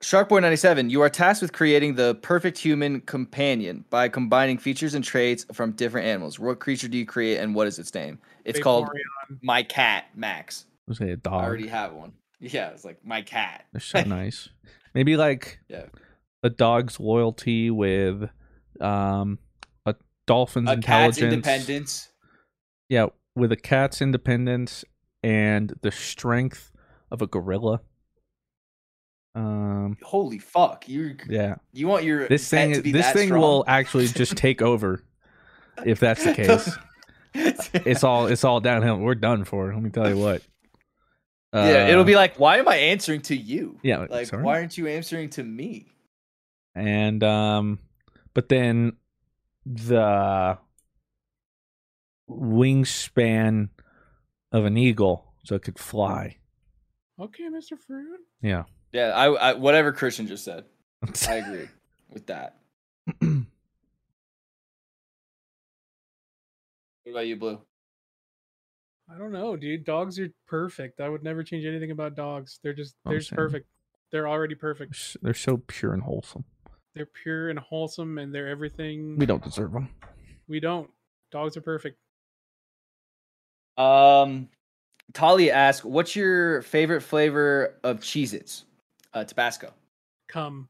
Sharkboy97, 0.00 0.88
you 0.90 1.02
are 1.02 1.10
tasked 1.10 1.42
with 1.42 1.52
creating 1.52 1.94
the 1.94 2.14
perfect 2.16 2.56
human 2.56 3.02
companion 3.02 3.84
by 3.90 4.08
combining 4.08 4.56
features 4.56 4.94
and 4.94 5.04
traits 5.04 5.44
from 5.52 5.72
different 5.72 6.06
animals. 6.06 6.38
What 6.38 6.58
creature 6.58 6.88
do 6.88 6.96
you 6.96 7.04
create 7.04 7.36
and 7.36 7.54
what 7.54 7.66
is 7.66 7.78
its 7.78 7.92
name? 7.94 8.18
It's 8.46 8.58
Big 8.58 8.64
called 8.64 8.86
Morion. 8.86 9.38
My 9.42 9.62
Cat, 9.62 10.06
Max. 10.14 10.64
Let's 10.88 10.98
say 10.98 11.10
a 11.10 11.12
I 11.12 11.16
dog. 11.16 11.42
I 11.44 11.46
already 11.46 11.68
have 11.68 11.92
one. 11.92 12.12
Yeah, 12.42 12.70
it's 12.70 12.86
like 12.86 13.04
My 13.04 13.20
Cat. 13.20 13.66
They're 13.72 13.82
so 13.82 14.00
nice. 14.06 14.48
Maybe 14.94 15.18
like 15.18 15.58
Yeah. 15.68 15.84
a 16.42 16.48
dog's 16.48 16.98
loyalty 16.98 17.70
with 17.70 18.30
um 18.80 19.38
a 19.84 19.94
dolphin's 20.26 20.70
A 20.70 20.78
cat's 20.78 21.18
independence. 21.18 22.08
Yeah, 22.88 23.08
with 23.36 23.52
a 23.52 23.56
cat's 23.56 24.00
independence 24.00 24.86
and 25.22 25.74
the 25.82 25.90
strength 25.90 26.72
of 27.10 27.20
a 27.20 27.26
gorilla. 27.26 27.82
Um 29.34 29.96
Holy 30.02 30.38
fuck. 30.38 30.88
You 30.88 31.16
yeah. 31.28 31.56
you 31.72 31.86
want 31.86 32.04
your 32.04 32.26
This 32.28 32.48
thing 32.48 32.82
this 32.82 33.10
thing 33.12 33.28
strong? 33.28 33.40
will 33.40 33.64
actually 33.68 34.08
just 34.08 34.36
take 34.36 34.60
over 34.62 35.02
if 35.86 36.00
that's 36.00 36.24
the 36.24 36.34
case. 36.34 36.76
It's 37.86 38.02
all 38.02 38.26
it's 38.26 38.42
all 38.44 38.60
downhill. 38.60 38.96
We're 38.98 39.14
done 39.14 39.44
for. 39.44 39.72
Let 39.72 39.82
me 39.82 39.90
tell 39.90 40.08
you 40.08 40.18
what. 40.18 40.42
yeah, 41.54 41.88
it'll 41.88 42.02
Uh, 42.02 42.04
be 42.04 42.16
like, 42.16 42.38
why 42.38 42.58
am 42.58 42.68
I 42.68 42.76
answering 42.76 43.22
to 43.22 43.36
you? 43.36 43.78
Yeah, 43.82 44.06
Like, 44.10 44.26
sorry? 44.26 44.42
why 44.42 44.58
aren't 44.58 44.76
you 44.78 44.86
answering 44.88 45.30
to 45.30 45.42
me? 45.44 45.86
and 46.76 47.22
um 47.24 47.80
but 48.34 48.48
then 48.48 48.92
the 49.66 50.56
wingspan 52.30 53.68
of 54.52 54.64
an 54.64 54.76
eagle 54.76 55.32
so 55.44 55.54
it 55.56 55.62
could 55.62 55.78
fly 55.78 56.36
Okay, 57.20 57.44
Mr. 57.50 57.78
Fruit. 57.78 58.20
yeah 58.40 58.64
Yeah, 58.92 59.08
I, 59.08 59.26
I 59.32 59.52
whatever 59.54 59.92
Christian 59.92 60.26
just 60.26 60.44
said. 60.44 60.64
I 61.28 61.34
agree 61.36 61.68
with 62.10 62.26
that. 62.26 62.56
What 63.20 63.46
about 67.12 67.26
you, 67.26 67.36
Blue? 67.36 67.60
I 69.12 69.18
don't 69.18 69.32
know, 69.32 69.56
dude. 69.56 69.84
Dogs 69.84 70.18
are 70.20 70.30
perfect. 70.46 71.00
I 71.00 71.08
would 71.08 71.24
never 71.24 71.42
change 71.42 71.64
anything 71.64 71.90
about 71.90 72.14
dogs. 72.14 72.60
They're 72.62 72.72
just 72.72 72.94
they're 73.04 73.18
just 73.18 73.32
perfect. 73.32 73.66
They're 74.12 74.28
already 74.28 74.54
perfect. 74.54 75.16
they're 75.22 75.34
so 75.34 75.58
pure 75.68 75.92
and 75.92 76.02
wholesome 76.02 76.44
They're 76.94 77.06
pure 77.06 77.48
and 77.50 77.58
wholesome, 77.58 78.18
and 78.18 78.34
they're 78.34 78.48
everything. 78.48 79.16
we 79.16 79.26
don't 79.26 79.42
deserve 79.42 79.72
them 79.72 79.88
We 80.48 80.60
don't. 80.60 80.90
Dogs 81.32 81.56
are 81.56 81.60
perfect. 81.60 81.96
Um, 83.78 84.48
Talia 85.12 85.52
asked, 85.54 85.84
"What's 85.84 86.14
your 86.16 86.62
favorite 86.62 87.00
flavor 87.02 87.78
of 87.84 88.00
Cheez-Its?" 88.00 88.64
Uh, 89.12 89.24
Tabasco. 89.24 89.72
Come. 90.28 90.68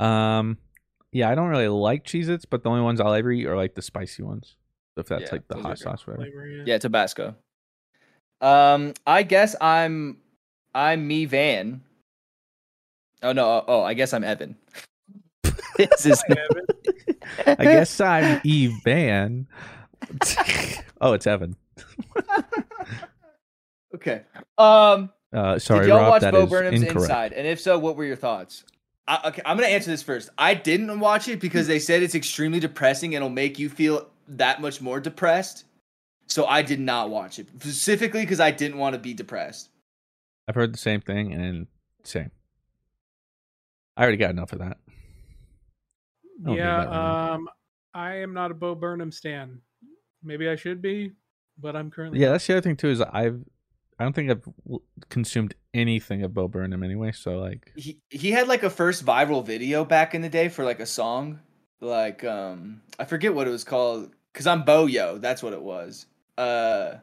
um 0.00 0.58
yeah 1.12 1.30
i 1.30 1.36
don't 1.36 1.50
really 1.50 1.68
like 1.68 2.04
cheez 2.04 2.28
its 2.28 2.44
but 2.44 2.64
the 2.64 2.68
only 2.68 2.82
ones 2.82 3.00
i'll 3.00 3.14
ever 3.14 3.30
eat 3.30 3.46
are 3.46 3.54
like 3.56 3.76
the 3.76 3.80
spicy 3.82 4.24
ones 4.24 4.56
if 4.96 5.06
that's 5.06 5.22
Yeah, 5.22 5.28
like 5.30 5.46
the 5.46 5.56
hot 5.56 5.78
sauce 5.78 6.04
whatever 6.04 6.24
Flavor, 6.24 6.48
yeah. 6.48 6.62
Yeah, 6.66 6.78
Tabasco. 6.78 7.36
Um, 8.40 8.92
I 9.06 9.22
guess 9.22 9.54
I'm 9.60 10.18
I'm 10.74 11.06
me 11.06 11.26
Van. 11.26 11.80
Oh 13.22 13.32
no! 13.32 13.64
Oh, 13.68 13.82
I 13.82 13.94
guess 13.94 14.12
I'm 14.12 14.24
Evan. 14.24 14.56
this 15.76 16.04
is 16.06 16.22
i 17.46 17.64
guess 17.64 18.00
i'm 18.00 18.40
evan 18.44 19.46
oh 21.00 21.12
it's 21.12 21.26
evan 21.26 21.56
okay. 23.94 24.22
Um, 24.58 25.10
uh 25.34 25.58
sorry 25.58 25.80
did 25.80 25.88
y'all 25.88 25.98
rob 26.00 26.10
watch 26.10 26.22
that 26.22 26.32
Bo 26.32 26.44
is 26.44 26.50
Burnham's 26.50 26.82
incorrect 26.82 27.02
Inside? 27.02 27.32
And 27.32 27.46
if 27.46 27.60
so, 27.60 27.78
what 27.78 27.96
were 27.96 28.04
your 28.04 28.16
thoughts? 28.16 28.64
I, 29.06 29.20
okay, 29.28 29.42
I'm 29.44 29.56
gonna 29.56 29.68
answer 29.68 29.90
this 29.90 30.02
first. 30.02 30.30
I 30.38 30.54
didn't 30.54 30.98
watch 31.00 31.28
it 31.28 31.40
because 31.40 31.66
they 31.66 31.78
said 31.78 32.02
it's 32.02 32.14
extremely 32.14 32.60
depressing 32.60 33.14
and 33.14 33.22
it'll 33.22 33.28
make 33.34 33.58
you 33.58 33.68
feel 33.68 34.08
that 34.28 34.60
much 34.62 34.80
more 34.80 35.00
depressed. 35.00 35.64
So 36.26 36.46
I 36.46 36.62
did 36.62 36.80
not 36.80 37.10
watch 37.10 37.38
it 37.38 37.48
specifically 37.48 38.22
because 38.22 38.40
I 38.40 38.50
didn't 38.50 38.78
want 38.78 38.94
to 38.94 38.98
be 38.98 39.12
depressed. 39.12 39.68
i've 40.48 40.54
heard 40.54 40.72
the 40.72 40.78
same 40.78 41.00
thing 41.02 41.32
and 41.34 41.66
same 42.04 42.30
i 43.96 44.02
already 44.02 44.16
got 44.16 44.30
enough 44.30 44.52
of 44.52 44.58
that 44.60 44.78
I 44.86 46.44
don't 46.44 46.52
need 46.54 46.58
Yeah. 46.58 46.78
that 46.80 46.88
right 46.88 47.34
Um, 47.34 47.48
I 47.94 48.16
am 48.16 48.32
not 48.34 48.50
a 48.50 48.54
Bo 48.54 48.74
Burnham 48.74 49.12
stan. 49.12 49.60
Maybe 50.22 50.48
I 50.48 50.56
should 50.56 50.80
be, 50.82 51.12
but 51.58 51.76
I'm 51.76 51.90
currently. 51.90 52.18
Yeah, 52.20 52.30
that's 52.30 52.46
the 52.46 52.54
other 52.54 52.60
thing 52.62 52.76
too. 52.76 52.88
Is 52.88 53.00
I've 53.00 53.44
I 53.98 54.04
don't 54.04 54.12
think 54.12 54.30
I've 54.30 54.48
consumed 55.08 55.54
anything 55.72 56.22
of 56.22 56.34
Bo 56.34 56.48
Burnham 56.48 56.82
anyway. 56.82 57.12
So 57.12 57.38
like, 57.38 57.72
he 57.76 57.98
he 58.10 58.30
had 58.30 58.48
like 58.48 58.62
a 58.62 58.70
first 58.70 59.04
viral 59.04 59.44
video 59.44 59.84
back 59.84 60.14
in 60.14 60.22
the 60.22 60.28
day 60.28 60.48
for 60.48 60.64
like 60.64 60.80
a 60.80 60.86
song. 60.86 61.40
Like 61.80 62.24
um 62.24 62.80
i 62.98 63.04
forget 63.04 63.34
what 63.34 63.46
it 63.46 63.50
was 63.50 63.64
called 63.64 64.10
because 64.32 64.46
i'm 64.46 64.64
bo 64.64 64.86
yo. 64.86 65.18
That's 65.18 65.42
what 65.42 65.52
it 65.52 65.62
was. 65.62 66.06
Uh 66.38 66.94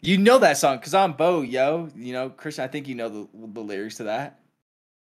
you 0.00 0.16
know 0.16 0.38
that 0.38 0.56
song 0.56 0.78
because 0.78 0.94
i'm 0.94 1.12
bo 1.12 1.42
yo. 1.42 1.88
You 1.96 2.12
know 2.12 2.30
christian 2.30 2.64
i 2.64 2.68
think 2.68 2.88
you 2.88 2.94
know 2.94 3.08
the, 3.08 3.28
the 3.34 3.60
lyrics 3.60 3.96
to 3.96 4.04
that. 4.04 4.40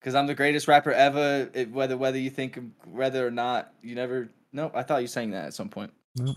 Because 0.00 0.14
i'm 0.14 0.26
the 0.26 0.34
greatest 0.34 0.68
rapper 0.68 0.92
ever. 0.92 1.50
It, 1.54 1.70
whether 1.72 1.96
whether 1.96 2.18
you 2.18 2.30
think 2.30 2.58
whether 2.84 3.26
or 3.26 3.30
not 3.30 3.72
you 3.82 3.94
never 3.94 4.28
no 4.52 4.70
i 4.74 4.82
thought 4.82 5.00
you 5.02 5.08
sang 5.08 5.30
that 5.30 5.46
at 5.46 5.54
some 5.54 5.68
point. 5.68 5.92
Nope. 6.16 6.36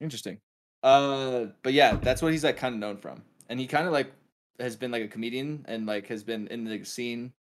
interesting. 0.00 0.38
Uh 0.82 1.46
but 1.62 1.74
yeah 1.74 1.96
that's 1.96 2.22
what 2.22 2.32
he's 2.32 2.44
like 2.44 2.56
kind 2.56 2.74
of 2.74 2.80
known 2.80 2.96
from 2.96 3.22
and 3.52 3.60
he 3.60 3.66
kind 3.66 3.86
of 3.86 3.92
like 3.92 4.10
has 4.58 4.76
been 4.76 4.90
like 4.90 5.02
a 5.02 5.08
comedian 5.08 5.62
and 5.68 5.84
like 5.84 6.06
has 6.06 6.24
been 6.24 6.48
in 6.48 6.64
the 6.64 6.82
scene 6.84 7.34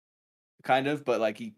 kind 0.63 0.87
of, 0.87 1.05
but 1.05 1.21
like 1.21 1.37
he 1.37 1.53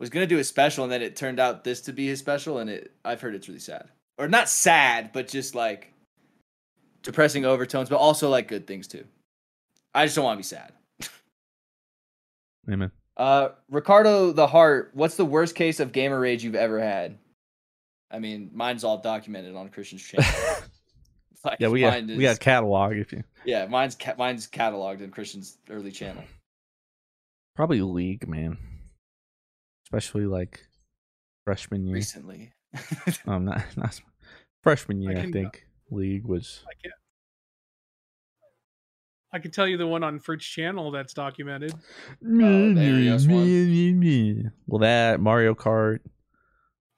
was 0.00 0.10
gonna 0.10 0.26
do 0.26 0.40
a 0.40 0.44
special 0.44 0.82
and 0.82 0.92
then 0.92 1.00
it 1.00 1.14
turned 1.14 1.38
out 1.38 1.62
this 1.62 1.80
to 1.82 1.92
be 1.92 2.08
his 2.08 2.18
special 2.18 2.58
and 2.58 2.68
it 2.68 2.90
I've 3.04 3.20
heard 3.20 3.32
it's 3.32 3.46
really 3.46 3.60
sad. 3.60 3.90
Or 4.18 4.26
not 4.26 4.48
sad, 4.48 5.12
but 5.12 5.28
just 5.28 5.54
like 5.54 5.92
depressing 7.04 7.44
overtones, 7.44 7.88
but 7.88 7.98
also 7.98 8.28
like 8.28 8.48
good 8.48 8.66
things 8.66 8.88
too. 8.88 9.04
I 9.94 10.04
just 10.04 10.16
don't 10.16 10.24
want 10.24 10.36
to 10.36 10.56
be 10.56 10.56
sad. 10.56 10.72
amen. 12.68 12.90
Uh 13.16 13.50
Ricardo 13.70 14.32
the 14.32 14.48
Heart, 14.48 14.90
what's 14.94 15.16
the 15.16 15.24
worst 15.24 15.54
case 15.54 15.78
of 15.78 15.92
gamer 15.92 16.18
rage 16.18 16.42
you've 16.42 16.56
ever 16.56 16.80
had? 16.80 17.18
I 18.10 18.18
mean, 18.18 18.50
mine's 18.52 18.82
all 18.82 18.98
documented 18.98 19.54
on 19.54 19.68
Christian's 19.68 20.02
channel. 20.02 20.28
Like, 21.50 21.58
Yeah, 21.60 21.68
we 21.68 21.80
got 21.80 21.92
mine 21.92 22.06
we 22.16 22.22
got 22.22 22.32
is- 22.32 22.38
catalog. 22.38 22.94
If 22.96 23.12
you 23.12 23.22
Yeah, 23.44 23.66
mine's 23.66 23.94
ca- 23.94 24.14
mine's 24.16 24.46
cataloged 24.46 25.00
in 25.02 25.10
Christian's 25.10 25.58
early 25.68 25.90
channel. 25.92 26.24
probably 27.54 27.80
league, 27.82 28.26
man, 28.28 28.56
especially 29.86 30.26
like 30.26 30.66
freshman 31.44 31.84
year. 31.86 31.94
Recently. 31.96 32.52
Um, 33.26 33.44
not 33.44 33.62
not 33.76 34.00
freshman 34.62 35.00
year. 35.02 35.12
I, 35.18 35.20
can- 35.22 35.32
think 35.32 35.66
league 35.90 36.24
was. 36.26 36.64
I 36.66 36.72
can't. 36.82 36.94
I 39.32 39.38
can 39.40 39.50
tell 39.50 39.66
you 39.66 39.76
the 39.76 39.86
one 39.86 40.04
on 40.04 40.20
Fruit's 40.20 40.46
channel 40.46 40.90
that's 40.92 41.12
documented. 41.12 41.72
the 42.22 42.26
Arios 42.28 43.28
one. 43.28 44.52
Well, 44.66 44.78
that 44.80 45.20
Mario 45.20 45.54
Kart, 45.54 45.98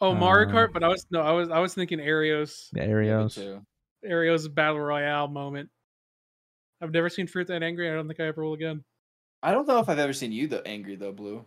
Oh, 0.02 0.14
Mario 0.14 0.48
Um, 0.50 0.54
Kart, 0.54 0.72
but 0.74 0.84
I 0.84 0.88
was 0.88 1.06
no, 1.10 1.20
I 1.22 1.32
was 1.32 1.48
I 1.50 1.58
was 1.60 1.72
thinking 1.74 1.98
Arios, 1.98 2.68
the 2.72 2.80
Yeah, 2.80 2.86
Arios. 2.88 3.62
Too. 4.06 4.14
Arios 4.14 4.52
battle 4.52 4.80
royale 4.80 5.28
moment. 5.28 5.70
I've 6.80 6.92
never 6.92 7.08
seen 7.08 7.26
Fruit 7.26 7.46
that 7.48 7.62
angry. 7.62 7.90
I 7.90 7.94
don't 7.94 8.06
think 8.06 8.20
I 8.20 8.26
ever 8.26 8.44
will 8.44 8.54
again. 8.54 8.84
I 9.42 9.52
don't 9.52 9.68
know 9.68 9.78
if 9.78 9.88
I've 9.88 9.98
ever 9.98 10.12
seen 10.12 10.32
you 10.32 10.48
though 10.48 10.62
angry 10.66 10.96
though, 10.96 11.12
Blue. 11.12 11.44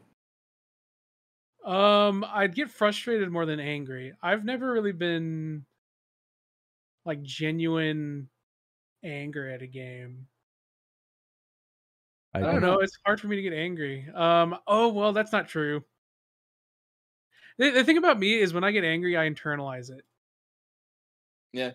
Um, 1.66 2.26
I'd 2.28 2.56
get 2.56 2.70
frustrated 2.70 3.30
more 3.32 3.46
than 3.46 3.60
angry. 3.60 4.14
I've 4.22 4.46
never 4.46 4.72
really 4.72 4.92
been 4.94 5.66
like 7.06 7.22
genuine 7.22 8.30
anger 9.04 9.50
at 9.50 9.62
a 9.62 9.68
game. 9.68 10.28
I 12.34 12.42
don't 12.42 12.56
do. 12.56 12.62
know. 12.62 12.80
It's 12.80 12.98
hard 13.06 13.20
for 13.20 13.28
me 13.28 13.36
to 13.38 13.42
get 13.42 13.54
angry. 13.54 14.08
Um. 14.14 14.58
Oh 14.68 14.90
well, 14.90 15.14
that's 15.14 15.32
not 15.32 15.48
true. 15.48 15.84
The, 17.58 17.72
the 17.72 17.84
thing 17.84 17.98
about 17.98 18.20
me 18.20 18.40
is 18.40 18.54
when 18.54 18.64
I 18.64 18.72
get 18.72 18.84
angry, 18.84 19.18
I 19.18 19.30
internalize 19.30 19.90
it 19.92 20.04
Yeah. 21.54 21.72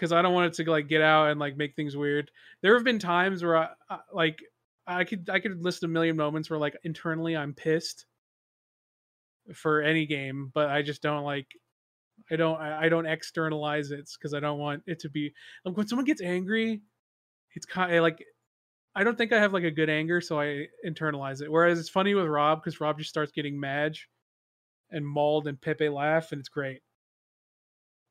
Because 0.00 0.12
I 0.12 0.22
don't 0.22 0.32
want 0.32 0.46
it 0.46 0.64
to 0.64 0.70
like 0.70 0.88
get 0.88 1.02
out 1.02 1.30
and 1.30 1.38
like 1.38 1.58
make 1.58 1.76
things 1.76 1.94
weird. 1.94 2.30
There 2.62 2.74
have 2.74 2.84
been 2.84 2.98
times 2.98 3.42
where 3.42 3.58
I, 3.58 3.68
I 3.90 3.98
like 4.14 4.38
I 4.86 5.04
could 5.04 5.28
I 5.30 5.40
could 5.40 5.62
list 5.62 5.82
a 5.82 5.88
million 5.88 6.16
moments 6.16 6.48
where 6.48 6.58
like 6.58 6.74
internally 6.84 7.36
I'm 7.36 7.52
pissed 7.52 8.06
for 9.52 9.82
any 9.82 10.06
game, 10.06 10.50
but 10.54 10.70
I 10.70 10.80
just 10.80 11.02
don't 11.02 11.24
like 11.24 11.48
I 12.30 12.36
don't 12.36 12.58
I, 12.58 12.86
I 12.86 12.88
don't 12.88 13.04
externalize 13.04 13.90
it 13.90 14.08
because 14.18 14.32
I 14.32 14.40
don't 14.40 14.58
want 14.58 14.82
it 14.86 15.00
to 15.00 15.10
be 15.10 15.34
like 15.66 15.76
when 15.76 15.86
someone 15.86 16.06
gets 16.06 16.22
angry, 16.22 16.80
it's 17.54 17.66
kind 17.66 17.90
of 17.90 17.98
eh, 17.98 18.00
like 18.00 18.24
I 18.94 19.04
don't 19.04 19.18
think 19.18 19.32
I 19.32 19.38
have 19.38 19.52
like 19.52 19.64
a 19.64 19.70
good 19.70 19.90
anger, 19.90 20.22
so 20.22 20.40
I 20.40 20.66
internalize 20.86 21.42
it. 21.42 21.52
Whereas 21.52 21.78
it's 21.78 21.90
funny 21.90 22.14
with 22.14 22.26
Rob 22.26 22.62
because 22.62 22.80
Rob 22.80 22.96
just 22.98 23.10
starts 23.10 23.32
getting 23.32 23.60
mad 23.60 23.96
and 24.90 25.06
mauled 25.06 25.46
and 25.46 25.60
Pepe 25.60 25.90
laugh, 25.90 26.32
and 26.32 26.40
it's 26.40 26.48
great. 26.48 26.80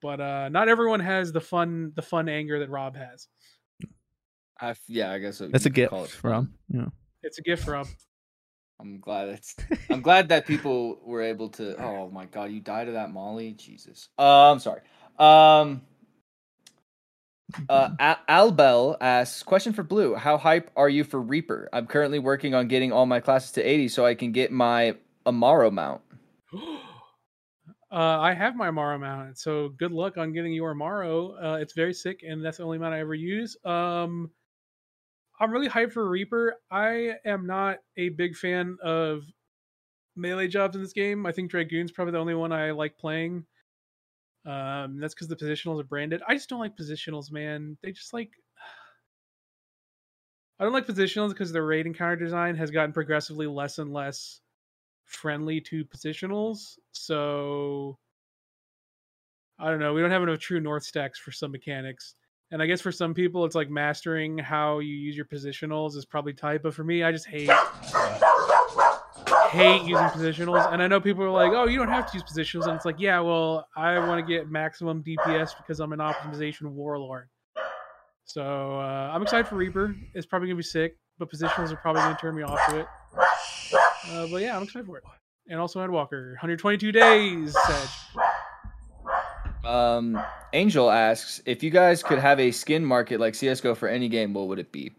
But 0.01 0.19
uh 0.21 0.49
not 0.49 0.69
everyone 0.69 0.99
has 1.01 1.31
the 1.31 1.41
fun 1.41 1.91
the 1.95 2.01
fun 2.01 2.29
anger 2.29 2.59
that 2.59 2.69
Rob 2.69 2.95
has. 2.95 3.27
I 4.61 4.75
yeah, 4.87 5.11
I 5.11 5.19
guess 5.19 5.41
it- 5.41 5.51
That's 5.51 5.65
a 5.65 5.69
gift 5.69 5.89
call 5.91 6.03
it 6.05 6.09
from 6.09 6.53
yeah. 6.69 6.85
It's 7.23 7.37
a 7.37 7.41
gift, 7.41 7.67
Rob. 7.67 7.87
I'm 8.79 8.99
glad 9.01 9.27
it's. 9.29 9.55
I'm 9.89 10.01
glad 10.01 10.29
that 10.29 10.47
people 10.47 10.99
were 11.03 11.21
able 11.21 11.49
to. 11.49 11.75
Oh 11.83 12.09
my 12.09 12.25
god, 12.25 12.51
you 12.51 12.61
died 12.61 12.87
of 12.87 12.93
that 12.93 13.11
Molly, 13.11 13.51
Jesus. 13.51 14.07
Uh, 14.17 14.51
I'm 14.51 14.59
sorry. 14.59 14.81
Um. 15.17 15.81
Uh, 17.67 17.89
Al- 17.99 18.19
Albel 18.29 18.95
asks, 19.01 19.43
question 19.43 19.73
for 19.73 19.83
Blue: 19.83 20.15
How 20.15 20.37
hype 20.37 20.71
are 20.77 20.87
you 20.87 21.03
for 21.03 21.19
Reaper? 21.19 21.67
I'm 21.73 21.87
currently 21.87 22.19
working 22.19 22.53
on 22.55 22.69
getting 22.69 22.93
all 22.93 23.05
my 23.05 23.19
classes 23.19 23.51
to 23.53 23.61
80 23.61 23.89
so 23.89 24.05
I 24.05 24.15
can 24.15 24.31
get 24.31 24.49
my 24.51 24.95
Amaro 25.25 25.71
mount. 25.73 26.01
Uh, 27.91 28.19
I 28.19 28.33
have 28.33 28.55
my 28.55 28.69
Amaro 28.69 28.99
mount, 28.99 29.39
so 29.39 29.69
good 29.69 29.91
luck 29.91 30.17
on 30.17 30.31
getting 30.31 30.53
your 30.53 30.75
Amaro. 30.75 31.33
Uh, 31.43 31.57
it's 31.57 31.73
very 31.73 31.93
sick, 31.93 32.23
and 32.27 32.45
that's 32.45 32.57
the 32.57 32.63
only 32.63 32.77
mount 32.77 32.93
I 32.93 32.99
ever 32.99 33.15
use. 33.15 33.57
Um, 33.65 34.29
I'm 35.39 35.51
really 35.51 35.69
hyped 35.69 35.93
for 35.93 36.07
Reaper. 36.07 36.55
I 36.69 37.13
am 37.25 37.47
not 37.47 37.79
a 37.97 38.09
big 38.09 38.35
fan 38.35 38.77
of 38.83 39.23
melee 40.15 40.49
jobs 40.49 40.75
in 40.75 40.83
this 40.83 40.93
game. 40.93 41.25
I 41.25 41.31
think 41.31 41.49
Dragoon's 41.49 41.91
probably 41.91 42.11
the 42.11 42.19
only 42.19 42.35
one 42.35 42.51
I 42.51 42.71
like 42.71 42.97
playing. 42.97 43.45
Um, 44.45 44.99
that's 44.99 45.15
because 45.15 45.27
the 45.27 45.35
positionals 45.35 45.81
are 45.81 45.85
branded. 45.85 46.21
I 46.27 46.35
just 46.35 46.49
don't 46.49 46.59
like 46.59 46.77
positionals, 46.77 47.31
man. 47.31 47.77
They 47.81 47.91
just 47.91 48.13
like. 48.13 48.29
I 50.59 50.63
don't 50.63 50.73
like 50.73 50.87
positionals 50.87 51.29
because 51.29 51.51
the 51.51 51.63
raid 51.63 51.85
and 51.85 51.97
counter 51.97 52.17
design 52.17 52.55
has 52.55 52.69
gotten 52.69 52.93
progressively 52.93 53.47
less 53.47 53.79
and 53.79 53.93
less 53.93 54.41
friendly 55.09 55.59
to 55.59 55.83
positionals. 55.85 56.77
So 56.91 57.97
I 59.59 59.69
don't 59.69 59.79
know. 59.79 59.93
We 59.93 60.01
don't 60.01 60.11
have 60.11 60.23
enough 60.23 60.39
true 60.39 60.61
north 60.61 60.83
stacks 60.83 61.19
for 61.19 61.31
some 61.31 61.51
mechanics. 61.51 62.15
And 62.51 62.61
I 62.61 62.65
guess 62.65 62.81
for 62.81 62.91
some 62.91 63.13
people, 63.13 63.45
it's 63.45 63.55
like 63.55 63.69
mastering 63.69 64.37
how 64.37 64.79
you 64.79 64.95
use 64.95 65.15
your 65.15 65.25
positionals 65.25 65.95
is 65.95 66.05
probably 66.05 66.33
tight. 66.33 66.63
But 66.63 66.73
for 66.73 66.83
me, 66.83 67.03
I 67.03 67.11
just 67.11 67.27
hate 67.27 67.51
hate 69.49 69.81
using 69.83 70.05
positionals. 70.05 70.71
And 70.71 70.81
I 70.81 70.87
know 70.87 70.99
people 70.99 71.23
are 71.23 71.29
like, 71.29 71.51
"Oh, 71.53 71.67
you 71.67 71.77
don't 71.77 71.89
have 71.89 72.09
to 72.11 72.17
use 72.17 72.23
positionals." 72.23 72.67
And 72.67 72.75
it's 72.75 72.85
like, 72.85 72.99
yeah, 72.99 73.19
well, 73.19 73.67
I 73.75 73.99
want 73.99 74.25
to 74.25 74.33
get 74.33 74.49
maximum 74.49 75.03
DPS 75.03 75.57
because 75.57 75.79
I'm 75.79 75.93
an 75.93 75.99
optimization 75.99 76.71
warlord. 76.71 77.29
So 78.25 78.79
uh, 78.79 79.11
I'm 79.13 79.21
excited 79.21 79.47
for 79.47 79.55
Reaper. 79.55 79.95
It's 80.13 80.25
probably 80.25 80.47
gonna 80.47 80.57
be 80.57 80.63
sick, 80.63 80.97
but 81.17 81.31
positionals 81.31 81.71
are 81.71 81.77
probably 81.77 82.01
gonna 82.01 82.17
turn 82.19 82.35
me 82.35 82.43
off 82.43 82.59
to 82.69 82.79
it. 82.79 82.87
Uh, 84.09 84.27
but 84.27 84.41
yeah, 84.41 84.55
I'm 84.55 84.63
excited 84.63 84.85
for 84.85 84.97
it. 84.97 85.03
And 85.47 85.59
also 85.59 85.79
Ed 85.79 85.83
Headwalker, 85.87 86.31
122 86.33 86.91
days. 86.91 87.55
Sedge. 87.67 87.89
Um, 89.65 90.21
Angel 90.53 90.89
asks 90.89 91.41
if 91.45 91.61
you 91.63 91.69
guys 91.69 92.01
could 92.01 92.19
have 92.19 92.39
a 92.39 92.51
skin 92.51 92.83
market 92.85 93.19
like 93.19 93.35
CS:GO 93.35 93.75
for 93.75 93.87
any 93.87 94.07
game, 94.09 94.33
what 94.33 94.47
would 94.47 94.59
it 94.59 94.71
be? 94.71 94.91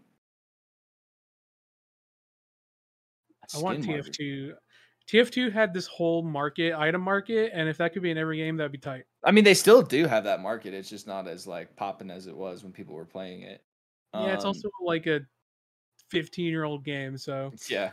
I 3.53 3.59
want. 3.59 3.83
TF2. 3.83 4.53
TF2 5.09 5.51
had 5.51 5.73
this 5.73 5.87
whole 5.87 6.21
market, 6.23 6.73
item 6.73 7.01
market, 7.01 7.51
and 7.53 7.67
if 7.67 7.77
that 7.77 7.91
could 7.91 8.01
be 8.01 8.11
in 8.11 8.17
every 8.17 8.37
game, 8.37 8.55
that'd 8.55 8.71
be 8.71 8.77
tight. 8.77 9.03
I 9.25 9.31
mean, 9.31 9.43
they 9.43 9.53
still 9.53 9.81
do 9.81 10.05
have 10.05 10.23
that 10.23 10.39
market. 10.39 10.73
It's 10.73 10.89
just 10.89 11.05
not 11.07 11.27
as 11.27 11.45
like 11.47 11.75
popping 11.75 12.09
as 12.09 12.27
it 12.27 12.35
was 12.35 12.63
when 12.63 12.71
people 12.71 12.95
were 12.95 13.05
playing 13.05 13.41
it. 13.41 13.61
yeah, 14.13 14.33
it's 14.33 14.43
Um, 14.45 14.49
also 14.49 14.69
like 14.85 15.07
a 15.07 15.21
15 16.11 16.45
year 16.45 16.63
old 16.63 16.85
game, 16.85 17.17
so 17.17 17.51
Yeah. 17.69 17.91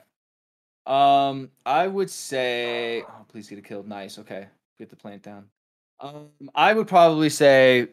Um, 0.89 1.51
I 1.67 1.87
would 1.87 2.11
say, 2.11 3.05
oh, 3.07 3.25
please 3.29 3.49
get 3.49 3.59
a 3.59 3.63
kill. 3.63 3.83
Nice. 3.83 4.19
Okay, 4.19 4.47
get 4.79 4.89
the 4.89 4.97
plant 4.97 5.23
down. 5.23 5.45
Um, 6.01 6.31
I 6.55 6.73
would 6.73 6.89
probably 6.89 7.29
say, 7.29 7.89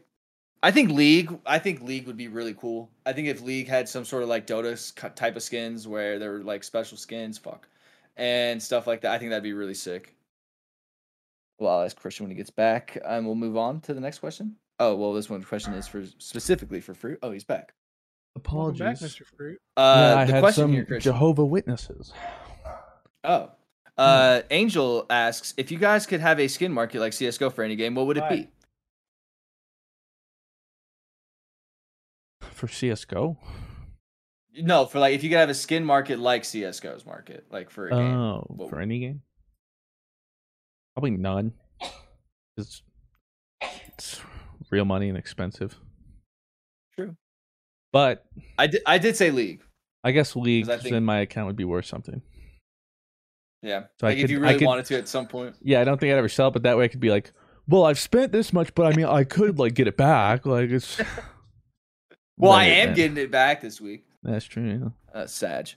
I 0.63 0.71
think 0.71 0.91
League. 0.91 1.37
I 1.45 1.59
think 1.59 1.81
League 1.81 2.07
would 2.07 2.15
be 2.15 2.29
really 2.29 2.53
cool. 2.53 2.89
I 3.05 3.11
think 3.11 3.27
if 3.27 3.41
League 3.41 3.67
had 3.67 3.89
some 3.89 4.05
sort 4.05 4.23
of 4.23 4.29
like 4.29 4.47
Dota 4.47 5.13
type 5.15 5.35
of 5.35 5.43
skins 5.43 5.87
where 5.87 6.17
there 6.19 6.31
were 6.31 6.43
like 6.43 6.63
special 6.63 6.97
skins, 6.97 7.37
fuck, 7.37 7.67
and 8.15 8.63
stuff 8.63 8.87
like 8.87 9.01
that. 9.01 9.11
I 9.11 9.17
think 9.17 9.31
that'd 9.31 9.43
be 9.43 9.53
really 9.53 9.73
sick. 9.73 10.15
Well, 11.59 11.77
I'll 11.79 11.85
ask 11.85 11.97
Christian 11.97 12.25
when 12.25 12.31
he 12.31 12.37
gets 12.37 12.49
back, 12.49 12.97
and 13.05 13.25
we'll 13.25 13.35
move 13.35 13.57
on 13.57 13.81
to 13.81 13.93
the 13.93 14.01
next 14.01 14.19
question. 14.19 14.55
Oh 14.79 14.95
well, 14.95 15.13
this 15.13 15.29
one 15.29 15.43
question 15.43 15.73
is 15.73 15.87
for 15.87 16.05
specifically 16.17 16.79
for 16.79 16.93
fruit. 16.93 17.19
Oh, 17.21 17.31
he's 17.31 17.43
back. 17.43 17.73
Apologies. 18.37 18.79
back, 18.79 18.97
Mr. 18.97 19.25
Fruit. 19.25 19.59
Uh, 19.77 20.13
yeah, 20.13 20.21
I 20.21 20.25
the 20.25 20.33
had 20.33 20.39
question 20.41 20.63
some 20.63 20.71
here, 20.71 20.99
Jehovah 20.99 21.45
Witnesses. 21.45 22.13
Oh. 23.25 23.51
Uh, 23.97 24.41
Angel 24.51 25.05
asks 25.09 25.53
if 25.57 25.71
you 25.71 25.77
guys 25.77 26.05
could 26.05 26.19
have 26.19 26.39
a 26.39 26.47
skin 26.47 26.71
market 26.71 26.99
like 26.99 27.13
CS:GO 27.13 27.49
for 27.49 27.63
any 27.63 27.75
game, 27.75 27.95
what 27.95 28.07
would 28.07 28.17
it 28.17 28.27
be? 28.29 28.49
For 32.41 32.67
CS:GO. 32.67 33.37
No, 34.57 34.85
for 34.85 34.99
like 34.99 35.13
if 35.13 35.23
you 35.23 35.29
could 35.29 35.39
have 35.39 35.49
a 35.49 35.53
skin 35.53 35.83
market 35.83 36.19
like 36.19 36.45
CS:GO's 36.45 37.05
market, 37.05 37.45
like 37.51 37.69
for 37.69 37.87
a 37.87 37.91
game. 37.91 38.13
Oh, 38.13 38.67
for 38.69 38.79
any 38.79 38.99
game? 38.99 39.21
Probably 40.95 41.11
none. 41.11 41.53
It's, 42.57 42.81
it's 43.61 44.21
real 44.71 44.85
money 44.85 45.09
and 45.09 45.17
expensive. 45.17 45.77
True. 46.95 47.17
But 47.91 48.25
I 48.57 48.67
did. 48.67 48.81
I 48.85 48.97
did 48.97 49.17
say 49.17 49.31
League. 49.31 49.61
I 50.03 50.11
guess 50.11 50.35
leagues 50.35 50.69
I 50.69 50.77
think- 50.77 50.95
in 50.95 51.03
my 51.03 51.19
account 51.19 51.47
would 51.47 51.55
be 51.57 51.65
worth 51.65 51.85
something. 51.85 52.21
Yeah. 53.65 53.85
So 53.99 54.07
I 54.07 54.11
like 54.11 54.17
if 54.17 54.21
could- 54.23 54.29
you 54.29 54.37
I 54.37 54.41
really 54.41 54.59
could- 54.59 54.65
wanted 54.67 54.85
to 54.85 54.97
at 54.97 55.07
some 55.07 55.25
point. 55.27 55.55
Yeah, 55.61 55.81
I 55.81 55.83
don't 55.83 55.99
think 55.99 56.11
I'd 56.13 56.17
ever 56.17 56.29
sell 56.29 56.49
it, 56.49 56.51
but 56.51 56.63
that 56.63 56.77
way 56.77 56.85
I 56.85 56.87
could 56.87 56.99
be 56.99 57.09
like, 57.09 57.31
well, 57.67 57.83
I've 57.85 57.97
spent 57.99 58.31
this 58.31 58.53
much, 58.53 58.75
but 58.75 58.85
I 58.85 58.95
mean, 58.95 59.07
I 59.07 59.23
could 59.23 59.57
like 59.57 59.73
get 59.73 59.87
it 59.87 59.97
back. 59.97 60.45
Like 60.45 60.69
it's. 60.69 61.01
Well, 62.37 62.51
I 62.51 62.65
am 62.65 62.89
right. 62.89 62.95
getting 62.97 63.17
it 63.17 63.31
back 63.31 63.61
this 63.61 63.79
week. 63.79 64.05
That's 64.21 64.43
true. 64.45 64.91
Yeah. 65.13 65.19
Uh, 65.21 65.25
Sag. 65.25 65.69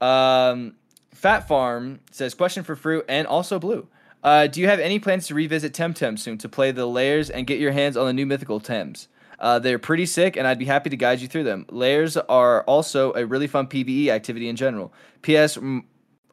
Um, 0.00 0.76
Fat 1.12 1.48
Farm 1.48 1.98
says 2.12 2.32
question 2.32 2.62
for 2.62 2.76
fruit 2.76 3.04
and 3.08 3.26
also 3.26 3.58
blue. 3.58 3.88
Uh, 4.22 4.46
do 4.46 4.60
you 4.60 4.68
have 4.68 4.78
any 4.78 5.00
plans 5.00 5.26
to 5.26 5.34
revisit 5.34 5.72
Temtem 5.72 6.16
soon 6.16 6.38
to 6.38 6.48
play 6.48 6.70
the 6.70 6.86
layers 6.86 7.28
and 7.28 7.44
get 7.44 7.58
your 7.58 7.72
hands 7.72 7.96
on 7.96 8.06
the 8.06 8.12
new 8.12 8.24
mythical 8.24 8.60
Tems? 8.60 9.08
Uh, 9.40 9.58
they're 9.58 9.78
pretty 9.80 10.06
sick, 10.06 10.36
and 10.36 10.46
I'd 10.46 10.60
be 10.60 10.64
happy 10.64 10.90
to 10.90 10.96
guide 10.96 11.20
you 11.20 11.26
through 11.28 11.42
them. 11.44 11.66
Layers 11.70 12.16
are 12.16 12.62
also 12.62 13.12
a 13.14 13.26
really 13.26 13.48
fun 13.48 13.66
PVE 13.66 14.06
activity 14.08 14.48
in 14.48 14.54
general. 14.56 14.92
P.S. 15.22 15.58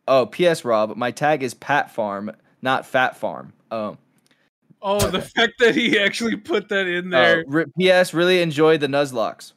Oh, 0.08 0.26
P.S. 0.26 0.66
Rob, 0.66 0.96
my 0.98 1.12
tag 1.12 1.44
is 1.44 1.54
Pat 1.54 1.90
Farm, 1.92 2.32
not 2.62 2.86
Fat 2.86 3.16
Farm. 3.18 3.54
Oh. 3.72 3.98
Oh, 4.82 5.00
the 5.10 5.22
fact 5.36 5.54
that 5.60 5.76
he 5.76 5.98
actually 6.00 6.36
put 6.36 6.70
that 6.70 6.88
in 6.88 7.14
Uh, 7.14 7.18
there. 7.22 7.44
re- 7.48 7.66
P.S. 7.78 8.14
Really 8.14 8.42
enjoyed 8.42 8.80
the 8.82 8.88
Nuzlockes. 8.88 9.54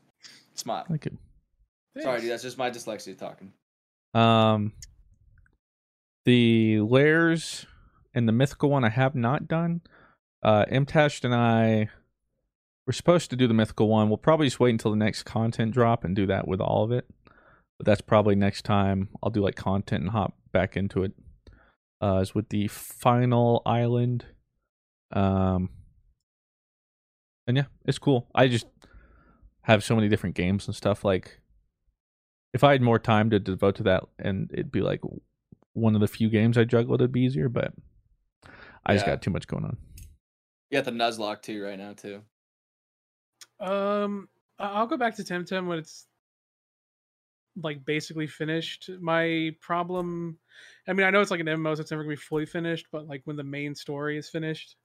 Smile. 0.54 0.86
I 0.90 0.96
could. 0.98 1.18
Sorry, 2.00 2.20
dude. 2.20 2.30
That's 2.30 2.42
just 2.42 2.58
my 2.58 2.70
dyslexia 2.70 3.16
talking. 3.18 3.52
Um, 4.14 4.72
the 6.24 6.80
layers 6.80 7.66
and 8.14 8.28
the 8.28 8.32
mythical 8.32 8.70
one 8.70 8.84
I 8.84 8.88
have 8.90 9.14
not 9.14 9.48
done. 9.48 9.80
Uh, 10.42 10.64
Imtashed 10.70 11.24
and 11.24 11.34
I 11.34 11.88
we're 12.86 12.92
supposed 12.92 13.30
to 13.30 13.36
do 13.36 13.48
the 13.48 13.54
mythical 13.54 13.88
one. 13.88 14.08
We'll 14.08 14.16
probably 14.16 14.46
just 14.46 14.60
wait 14.60 14.70
until 14.70 14.92
the 14.92 14.96
next 14.96 15.24
content 15.24 15.72
drop 15.72 16.04
and 16.04 16.14
do 16.14 16.26
that 16.26 16.46
with 16.46 16.60
all 16.60 16.84
of 16.84 16.92
it. 16.92 17.04
But 17.78 17.86
that's 17.86 18.00
probably 18.00 18.34
next 18.34 18.64
time. 18.64 19.10
I'll 19.22 19.30
do 19.30 19.42
like 19.42 19.56
content 19.56 20.02
and 20.02 20.10
hop 20.10 20.34
back 20.52 20.76
into 20.76 21.02
it. 21.02 21.12
Uh, 22.00 22.20
is 22.20 22.34
with 22.34 22.48
the 22.50 22.68
final 22.68 23.62
island. 23.64 24.26
Um, 25.12 25.70
and 27.46 27.56
yeah, 27.56 27.64
it's 27.84 27.98
cool. 27.98 28.28
I 28.34 28.48
just 28.48 28.66
have 29.62 29.84
so 29.84 29.94
many 29.94 30.08
different 30.08 30.36
games 30.36 30.66
and 30.66 30.74
stuff. 30.74 31.04
Like, 31.04 31.40
if 32.52 32.64
I 32.64 32.72
had 32.72 32.82
more 32.82 32.98
time 32.98 33.30
to 33.30 33.38
devote 33.38 33.76
to 33.76 33.82
that, 33.84 34.04
and 34.18 34.50
it'd 34.52 34.72
be 34.72 34.80
like 34.80 35.00
one 35.72 35.94
of 35.94 36.00
the 36.00 36.08
few 36.08 36.28
games 36.28 36.56
I 36.56 36.64
juggle, 36.64 36.94
it'd 36.94 37.12
be 37.12 37.22
easier. 37.22 37.48
But 37.48 37.72
I 38.84 38.94
just 38.94 39.06
got 39.06 39.22
too 39.22 39.30
much 39.30 39.46
going 39.46 39.64
on. 39.64 39.76
You 40.70 40.78
got 40.78 40.84
the 40.84 40.90
Nuzlocke 40.90 41.42
too 41.42 41.62
right 41.62 41.78
now 41.78 41.92
too. 41.92 42.22
Um, 43.60 44.28
I'll 44.58 44.86
go 44.86 44.96
back 44.96 45.16
to 45.16 45.22
Temtem 45.22 45.66
when 45.66 45.78
it's 45.78 46.06
like 47.62 47.84
basically 47.84 48.26
finished. 48.26 48.90
My 49.00 49.50
problem, 49.60 50.38
I 50.88 50.92
mean, 50.92 51.06
I 51.06 51.10
know 51.10 51.20
it's 51.20 51.30
like 51.30 51.40
an 51.40 51.46
MMO, 51.46 51.76
so 51.76 51.80
it's 51.82 51.90
never 51.90 52.02
gonna 52.02 52.12
be 52.12 52.20
fully 52.20 52.46
finished. 52.46 52.86
But 52.92 53.06
like 53.06 53.22
when 53.24 53.36
the 53.36 53.44
main 53.44 53.74
story 53.74 54.18
is 54.18 54.28
finished, 54.28 54.76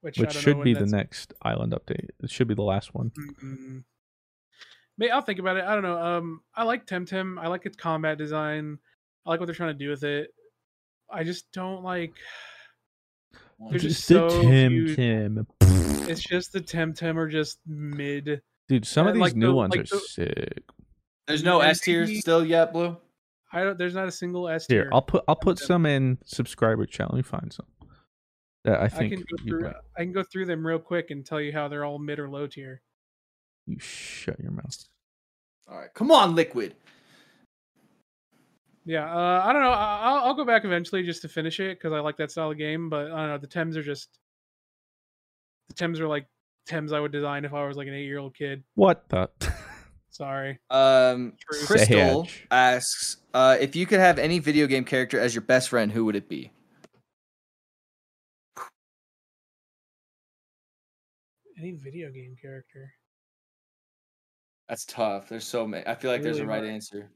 which, 0.00 0.18
I 0.18 0.22
Which 0.22 0.32
don't 0.34 0.42
should 0.42 0.56
when 0.58 0.64
be 0.64 0.74
the 0.74 0.86
next 0.86 1.32
island 1.42 1.72
update. 1.72 2.08
It 2.22 2.30
should 2.30 2.48
be 2.48 2.54
the 2.54 2.62
last 2.62 2.94
one. 2.94 3.10
Mm, 3.42 3.84
May 4.98 5.10
I'll 5.10 5.22
think 5.22 5.38
about 5.38 5.56
it. 5.56 5.64
I 5.64 5.74
don't 5.74 5.82
know. 5.82 5.98
Um, 6.00 6.40
I 6.54 6.64
like 6.64 6.86
Temtem. 6.86 7.38
I 7.40 7.48
like 7.48 7.66
its 7.66 7.76
combat 7.76 8.18
design. 8.18 8.78
I 9.26 9.30
like 9.30 9.40
what 9.40 9.46
they're 9.46 9.54
trying 9.54 9.76
to 9.76 9.84
do 9.84 9.90
with 9.90 10.04
it. 10.04 10.28
I 11.10 11.24
just 11.24 11.50
don't 11.52 11.82
like. 11.82 12.12
They're 13.70 13.78
just 13.78 14.04
so 14.04 14.28
few- 14.42 14.94
Tim. 14.96 15.46
It's 16.06 16.22
just 16.22 16.52
the 16.52 16.60
Temtem 16.60 17.16
are 17.16 17.28
just 17.28 17.60
mid. 17.66 18.42
Dude, 18.68 18.84
some 18.86 19.06
of 19.06 19.14
these 19.14 19.20
like, 19.20 19.36
new 19.36 19.46
the- 19.48 19.54
ones 19.54 19.70
like 19.70 19.80
are 19.80 19.84
the- 19.84 20.00
sick. 20.00 20.62
There's 21.26 21.42
no 21.42 21.60
S 21.60 21.80
tier 21.80 22.06
still 22.06 22.44
yet, 22.44 22.72
Blue. 22.72 22.96
I 23.52 23.62
don't. 23.62 23.78
There's 23.78 23.94
not 23.94 24.08
a 24.08 24.12
single 24.12 24.48
S 24.48 24.66
Here, 24.66 24.84
tier. 24.84 24.90
I'll 24.92 25.02
put 25.02 25.24
I'll 25.28 25.36
put 25.36 25.58
some 25.58 25.86
in 25.86 26.18
subscriber 26.24 26.86
chat. 26.86 27.10
Let 27.10 27.16
me 27.16 27.22
find 27.22 27.52
some. 27.52 27.66
That 28.64 28.80
I 28.80 28.84
I 28.84 28.88
think 28.88 29.12
can 29.12 29.20
go 29.20 29.44
through. 29.44 29.72
I 29.96 30.02
can 30.02 30.12
go 30.12 30.22
through 30.22 30.46
them 30.46 30.66
real 30.66 30.78
quick 30.78 31.10
and 31.10 31.24
tell 31.24 31.40
you 31.40 31.52
how 31.52 31.68
they're 31.68 31.84
all 31.84 31.98
mid 31.98 32.18
or 32.18 32.28
low 32.28 32.46
tier. 32.46 32.82
you 33.66 33.78
shut 33.78 34.40
your 34.40 34.50
mouth. 34.52 34.84
All 35.70 35.78
right, 35.78 35.92
come 35.94 36.10
on, 36.10 36.34
Liquid. 36.34 36.74
Yeah, 38.84 39.04
uh, 39.04 39.42
I 39.44 39.52
don't 39.52 39.62
know. 39.62 39.70
I- 39.70 40.00
I'll, 40.02 40.24
I'll 40.24 40.34
go 40.34 40.44
back 40.44 40.64
eventually 40.66 41.02
just 41.02 41.22
to 41.22 41.28
finish 41.28 41.58
it 41.58 41.78
because 41.78 41.92
I 41.94 42.00
like 42.00 42.18
that 42.18 42.30
style 42.30 42.50
of 42.50 42.58
game. 42.58 42.90
But 42.90 43.06
I 43.12 43.16
don't 43.16 43.28
know. 43.28 43.38
The 43.38 43.46
Tems 43.46 43.76
are 43.76 43.82
just 43.82 44.18
the 45.68 45.74
Tems 45.74 46.00
are 46.00 46.08
like 46.08 46.26
Tems 46.66 46.92
I 46.92 47.00
would 47.00 47.12
design 47.12 47.44
if 47.44 47.54
I 47.54 47.66
was 47.66 47.76
like 47.76 47.88
an 47.88 47.94
eight 47.94 48.04
year 48.04 48.18
old 48.18 48.34
kid. 48.34 48.62
What 48.74 49.08
the? 49.08 49.30
Sorry. 50.14 50.60
Um, 50.70 51.32
True. 51.50 51.66
Crystal 51.66 52.28
asks, 52.52 53.16
uh, 53.34 53.56
if 53.60 53.74
you 53.74 53.84
could 53.84 53.98
have 53.98 54.20
any 54.20 54.38
video 54.38 54.68
game 54.68 54.84
character 54.84 55.18
as 55.18 55.34
your 55.34 55.42
best 55.42 55.70
friend, 55.70 55.90
who 55.90 56.04
would 56.04 56.14
it 56.14 56.28
be? 56.28 56.52
Any 61.58 61.72
video 61.72 62.12
game 62.12 62.36
character. 62.40 62.92
That's 64.68 64.84
tough. 64.84 65.28
There's 65.28 65.44
so 65.44 65.66
many. 65.66 65.84
I 65.84 65.96
feel 65.96 66.12
like 66.12 66.22
there's 66.22 66.38
a 66.38 66.46
right 66.46 66.58
hard. 66.58 66.68
answer. 66.68 67.10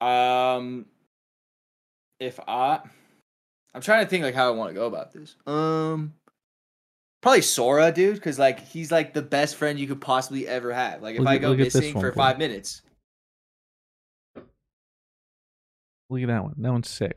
Um, 0.00 0.86
if 2.18 2.40
I, 2.48 2.80
I'm 3.72 3.80
trying 3.80 4.04
to 4.04 4.10
think 4.10 4.24
like 4.24 4.34
how 4.34 4.48
I 4.48 4.50
want 4.50 4.70
to 4.70 4.74
go 4.74 4.86
about 4.86 5.12
this. 5.12 5.36
Um, 5.46 6.12
probably 7.24 7.40
Sora, 7.40 7.90
dude, 7.90 8.16
because 8.16 8.38
like 8.38 8.60
he's 8.68 8.92
like 8.92 9.14
the 9.14 9.22
best 9.22 9.56
friend 9.56 9.78
you 9.78 9.86
could 9.86 10.00
possibly 10.00 10.46
ever 10.46 10.70
have. 10.74 11.00
Like 11.02 11.14
if 11.14 11.20
Look 11.20 11.28
I 11.28 11.38
go 11.38 11.48
look 11.48 11.60
at 11.60 11.74
missing 11.74 11.94
one, 11.94 12.02
for 12.02 12.12
Paul. 12.12 12.22
five 12.22 12.38
minutes, 12.38 12.82
Look 16.10 16.20
at 16.20 16.28
that 16.28 16.44
one. 16.44 16.54
That 16.58 16.70
one's 16.70 16.90
sick. 16.90 17.16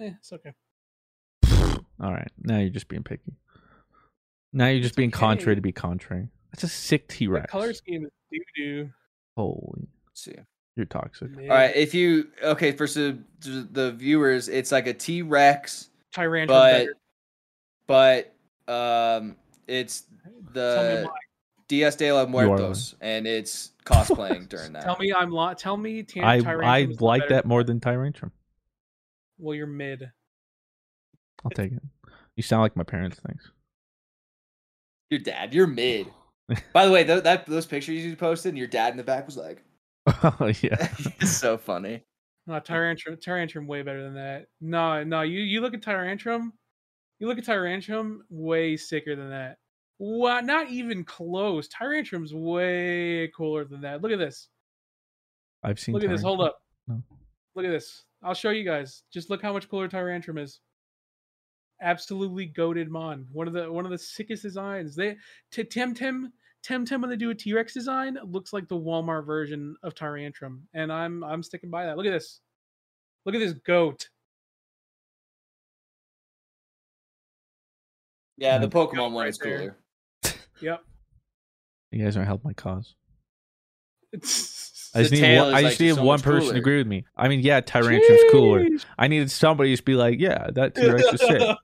Eh, 0.00 0.12
it's 0.18 0.32
okay. 0.32 0.54
All 2.02 2.10
right, 2.10 2.30
now 2.42 2.56
you're 2.56 2.70
just 2.70 2.88
being 2.88 3.02
picky. 3.02 3.34
Now 4.54 4.68
you're 4.68 4.80
just 4.80 4.92
It's 4.92 4.96
being 4.96 5.10
contrary 5.10 5.56
to 5.56 5.60
be 5.62 5.72
contrary. 5.72 6.28
That's 6.50 6.64
a 6.64 6.68
sick 6.68 7.06
T 7.06 7.28
Rex. 7.28 7.52
color 7.52 7.74
scheme 7.74 8.06
is 8.06 8.10
doo 8.32 8.40
doo. 8.56 8.90
Holy, 9.36 9.88
let's 10.06 10.24
see. 10.24 10.34
you're 10.74 10.86
toxic. 10.86 11.28
All 11.36 11.48
right, 11.48 11.76
if 11.76 11.92
you 11.92 12.28
okay 12.42 12.72
for 12.72 12.86
so, 12.86 13.18
the 13.40 13.92
viewers, 13.92 14.48
it's 14.48 14.72
like 14.72 14.86
a 14.86 14.94
T 14.94 15.20
Rex, 15.20 15.90
Tyrantrum 16.14 16.46
but 16.48 16.72
better. 16.72 16.94
but 17.86 18.34
um, 18.68 19.36
it's 19.66 20.04
the 20.52 21.04
why. 21.06 21.16
Dias 21.68 21.96
de 21.96 22.12
los. 22.12 22.28
Muertos, 22.28 22.94
and 23.00 23.26
it's 23.26 23.70
cosplaying 23.84 24.48
during 24.48 24.72
that. 24.72 24.82
tell 24.82 24.96
me 24.98 25.12
I'm 25.12 25.30
li- 25.30 25.54
Tell 25.56 25.76
me 25.76 26.02
Ty- 26.02 26.20
I 26.20 26.36
I 26.38 26.88
like 26.98 27.28
that 27.28 27.44
more 27.46 27.62
than 27.62 27.80
Tyrantrum. 27.80 28.32
Well, 29.38 29.54
you're 29.54 29.66
mid. 29.66 30.10
I'll 31.44 31.50
take 31.50 31.72
it. 31.72 31.82
You 32.36 32.42
sound 32.42 32.62
like 32.62 32.76
my 32.76 32.82
parents. 32.82 33.20
Thanks. 33.26 33.50
Your 35.10 35.20
dad, 35.20 35.54
you're 35.54 35.66
mid. 35.66 36.06
By 36.72 36.86
the 36.86 36.92
way, 36.92 37.04
th- 37.04 37.22
that 37.22 37.46
those 37.46 37.66
pictures 37.66 38.04
you 38.04 38.16
posted, 38.16 38.50
and 38.50 38.58
your 38.58 38.66
dad 38.66 38.92
in 38.92 38.96
the 38.96 39.04
back 39.04 39.26
was 39.26 39.36
like, 39.36 39.62
oh 40.06 40.52
yeah. 40.62 40.88
"It's 41.20 41.30
so 41.30 41.56
funny." 41.56 42.02
No, 42.46 42.54
Tyrantrum, 42.58 43.16
Tyrantrum, 43.16 43.66
way 43.66 43.82
better 43.82 44.02
than 44.02 44.14
that. 44.14 44.46
No, 44.60 45.04
no, 45.04 45.22
you 45.22 45.40
you 45.40 45.60
look 45.60 45.74
at 45.74 45.82
Tyrantrum, 45.82 46.52
you 47.20 47.28
look 47.28 47.38
at 47.38 47.44
Tyrantrum, 47.44 48.20
way 48.30 48.76
sicker 48.76 49.14
than 49.14 49.30
that. 49.30 49.58
What? 49.98 50.46
Not 50.46 50.70
even 50.70 51.04
close. 51.04 51.68
Tyrantrum's 51.68 52.34
way 52.34 53.30
cooler 53.36 53.64
than 53.64 53.82
that. 53.82 54.00
Look 54.00 54.12
at 54.12 54.18
this. 54.18 54.48
I've 55.62 55.78
seen. 55.78 55.94
Look 55.94 56.02
at 56.02 56.10
this. 56.10 56.22
Hold 56.22 56.40
up. 56.40 56.62
No. 56.88 57.02
Look 57.54 57.66
at 57.66 57.70
this. 57.70 58.04
I'll 58.22 58.34
show 58.34 58.50
you 58.50 58.64
guys. 58.64 59.02
Just 59.12 59.28
look 59.28 59.42
how 59.42 59.52
much 59.52 59.68
cooler 59.68 59.88
Tyrantrum 59.88 60.38
is. 60.38 60.60
Absolutely 61.82 62.46
goaded 62.46 62.90
mon. 62.90 63.26
One 63.30 63.46
of 63.46 63.52
the 63.52 63.70
one 63.70 63.84
of 63.84 63.90
the 63.90 63.98
sickest 63.98 64.42
designs. 64.42 64.96
They 64.96 65.16
t- 65.50 65.64
Temtem 65.64 66.30
Temtem 66.62 67.00
when 67.00 67.10
they 67.10 67.16
do 67.16 67.30
a 67.30 67.34
T 67.34 67.52
Rex 67.52 67.74
design 67.74 68.18
looks 68.24 68.52
like 68.52 68.68
the 68.68 68.80
Walmart 68.80 69.26
version 69.26 69.76
of 69.82 69.94
Tyrantrum, 69.94 70.60
and 70.74 70.92
I'm 70.92 71.22
I'm 71.24 71.42
sticking 71.42 71.70
by 71.70 71.84
that. 71.84 71.96
Look 71.96 72.06
at 72.06 72.12
this. 72.12 72.40
Look 73.26 73.34
at 73.34 73.38
this 73.38 73.52
goat. 73.52 74.08
Yeah, 78.40 78.58
the 78.58 78.66
Yeah. 78.66 78.70
Pokemon 78.70 79.12
one 79.12 79.28
is 79.28 79.38
there. 79.38 79.58
cooler. 79.58 79.76
Yep. 80.60 80.84
You 81.92 82.04
guys 82.04 82.16
aren't 82.16 82.26
helping 82.28 82.48
my 82.48 82.52
cause. 82.54 82.94
I 84.14 84.18
The 84.18 85.08
just 85.08 85.12
need 85.12 85.22
one, 85.38 85.48
is, 85.48 85.54
I 85.54 85.60
like, 85.62 85.80
need 85.80 85.94
so 85.94 86.02
one 86.02 86.14
much 86.18 86.22
person 86.24 86.52
to 86.54 86.58
agree 86.58 86.78
with 86.78 86.86
me. 86.88 87.04
I 87.16 87.28
mean, 87.28 87.40
yeah, 87.40 87.60
Tyrantrum's 87.60 88.30
cooler. 88.32 88.66
I 88.98 89.06
needed 89.08 89.30
somebody 89.30 89.74
to 89.76 89.82
be 89.82 89.94
like, 89.94 90.18
yeah, 90.18 90.48
that 90.54 90.74
T 90.76 90.90
Rex 90.90 91.04
is 91.12 91.20
sick. 91.20 91.56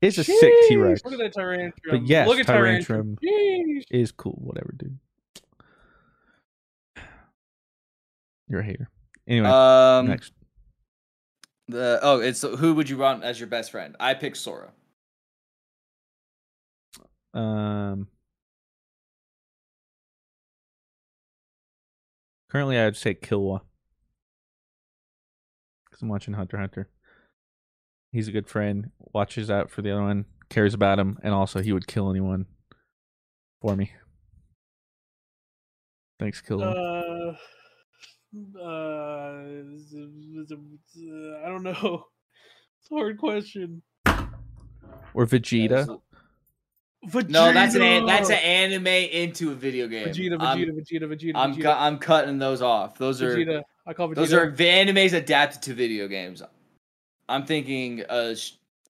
It's 0.00 0.18
a 0.18 0.24
sick 0.24 0.52
T 0.68 0.76
Rex. 0.76 1.02
Look 1.04 1.14
at 1.14 1.18
that 1.18 1.34
Tyrantrum. 1.34 1.72
But 1.90 2.06
yes, 2.06 2.28
Look 2.28 2.38
at 2.38 2.46
Tyrantrum 2.46 3.16
Sheesh. 3.22 3.84
is 3.90 4.12
cool. 4.12 4.38
Whatever, 4.42 4.72
dude. 4.76 4.98
You're 8.48 8.60
a 8.60 8.64
hater. 8.64 8.88
Anyway, 9.26 9.48
Um, 9.48 10.06
next. 10.08 10.32
the 11.68 11.98
oh, 12.02 12.20
it's 12.20 12.42
who 12.42 12.74
would 12.74 12.88
you 12.88 12.98
want 12.98 13.24
as 13.24 13.40
your 13.40 13.48
best 13.48 13.70
friend? 13.70 13.96
I 13.98 14.14
pick 14.14 14.36
Sora. 14.36 14.70
Um, 17.34 18.08
currently, 22.50 22.78
I'd 22.78 22.96
say 22.96 23.14
Killua 23.14 23.60
because 25.84 26.02
I'm 26.02 26.08
watching 26.08 26.34
Hunter 26.34 26.58
Hunter. 26.58 26.88
He's 28.12 28.28
a 28.28 28.32
good 28.32 28.48
friend. 28.48 28.90
Watches 29.12 29.50
out 29.50 29.70
for 29.70 29.82
the 29.82 29.90
other 29.90 30.02
one. 30.02 30.24
Cares 30.48 30.74
about 30.74 30.98
him, 30.98 31.18
and 31.22 31.34
also 31.34 31.60
he 31.60 31.72
would 31.72 31.86
kill 31.86 32.10
anyone 32.10 32.46
for 33.60 33.74
me. 33.74 33.92
Thanks, 36.20 36.40
Killua. 36.40 36.72
Uh, 36.72 37.34
uh, 38.60 39.42
I 41.44 41.48
don't 41.48 41.62
know. 41.62 42.04
It's 42.84 42.92
a 42.92 42.96
hard 42.96 43.16
question. 43.16 43.80
or 45.14 45.24
Vegeta. 45.24 45.98
Vegeta. 47.08 47.28
No, 47.30 47.52
that's 47.52 47.74
an 47.74 47.82
an- 47.82 48.06
that's 48.06 48.30
an 48.30 48.36
anime 48.36 48.86
into 48.86 49.52
a 49.52 49.54
video 49.54 49.86
game. 49.88 50.08
Vegeta, 50.08 50.40
I'm- 50.40 50.58
Vegeta, 50.58 50.70
Vegeta, 50.80 51.02
Vegeta. 51.08 51.32
I'm 51.34 51.54
Vegeta, 51.54 51.62
cu- 51.62 51.68
I'm 51.68 51.98
cutting 51.98 52.38
those 52.38 52.62
off. 52.62 52.96
Those 52.98 53.20
are 53.22 53.36
Vegeta. 53.36 53.62
I 53.86 53.92
call 53.94 54.08
Vegeta. 54.08 54.14
those 54.16 54.32
are 54.32 54.50
v- 54.50 54.64
animes 54.64 55.12
adapted 55.12 55.62
to 55.62 55.74
video 55.74 56.08
games. 56.08 56.42
I'm 57.28 57.44
thinking 57.46 58.02
a 58.08 58.34
sh- 58.36 58.52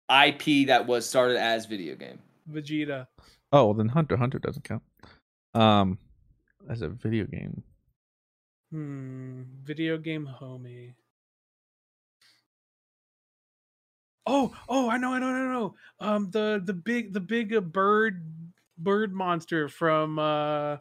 IP 0.09 0.65
that 0.67 0.85
was 0.87 1.07
started 1.07 1.37
as 1.37 1.65
video 1.65 1.95
game. 1.95 2.19
Vegeta. 2.51 3.07
Oh, 3.53 3.65
well, 3.65 3.73
then 3.73 3.87
Hunter 3.89 4.17
Hunter 4.17 4.39
doesn't 4.39 4.63
count. 4.63 4.83
Um, 5.53 5.97
as 6.69 6.81
a 6.81 6.89
video 6.89 7.25
game. 7.25 7.63
Hmm. 8.71 9.41
Video 9.63 9.97
game 9.97 10.29
homie. 10.41 10.93
Oh, 14.33 14.55
oh, 14.69 14.89
I 14.89 14.97
know, 14.97 15.13
I 15.13 15.19
know, 15.19 15.27
I 15.27 15.51
know, 15.53 15.75
Um, 15.99 16.31
the 16.31 16.61
the 16.63 16.73
big 16.73 17.11
the 17.13 17.19
big 17.19 17.53
uh, 17.53 17.59
bird 17.59 18.23
bird 18.77 19.13
monster 19.13 19.67
from 19.67 20.17
uh 20.19 20.77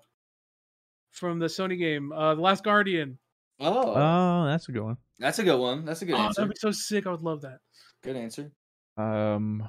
from 1.11 1.39
the 1.39 1.47
Sony 1.47 1.79
game, 1.79 2.13
uh, 2.13 2.35
The 2.35 2.41
Last 2.41 2.63
Guardian. 2.65 3.19
Oh, 3.59 3.95
Oh, 3.95 4.47
that's 4.47 4.69
a 4.69 4.73
good 4.73 4.83
one. 4.85 4.97
that's 5.19 5.39
a 5.39 5.43
good 5.43 5.59
one. 5.59 5.85
That's 5.85 6.03
a 6.03 6.07
good 6.07 6.15
Oh, 6.15 6.19
answer. 6.19 6.43
that'd 6.43 6.55
be 6.55 6.59
so 6.59 6.71
sick. 6.71 7.07
I 7.07 7.11
would 7.11 7.23
love 7.23 7.43
that. 7.43 7.59
Good 8.03 8.17
answer. 8.17 8.53
Um, 8.97 9.69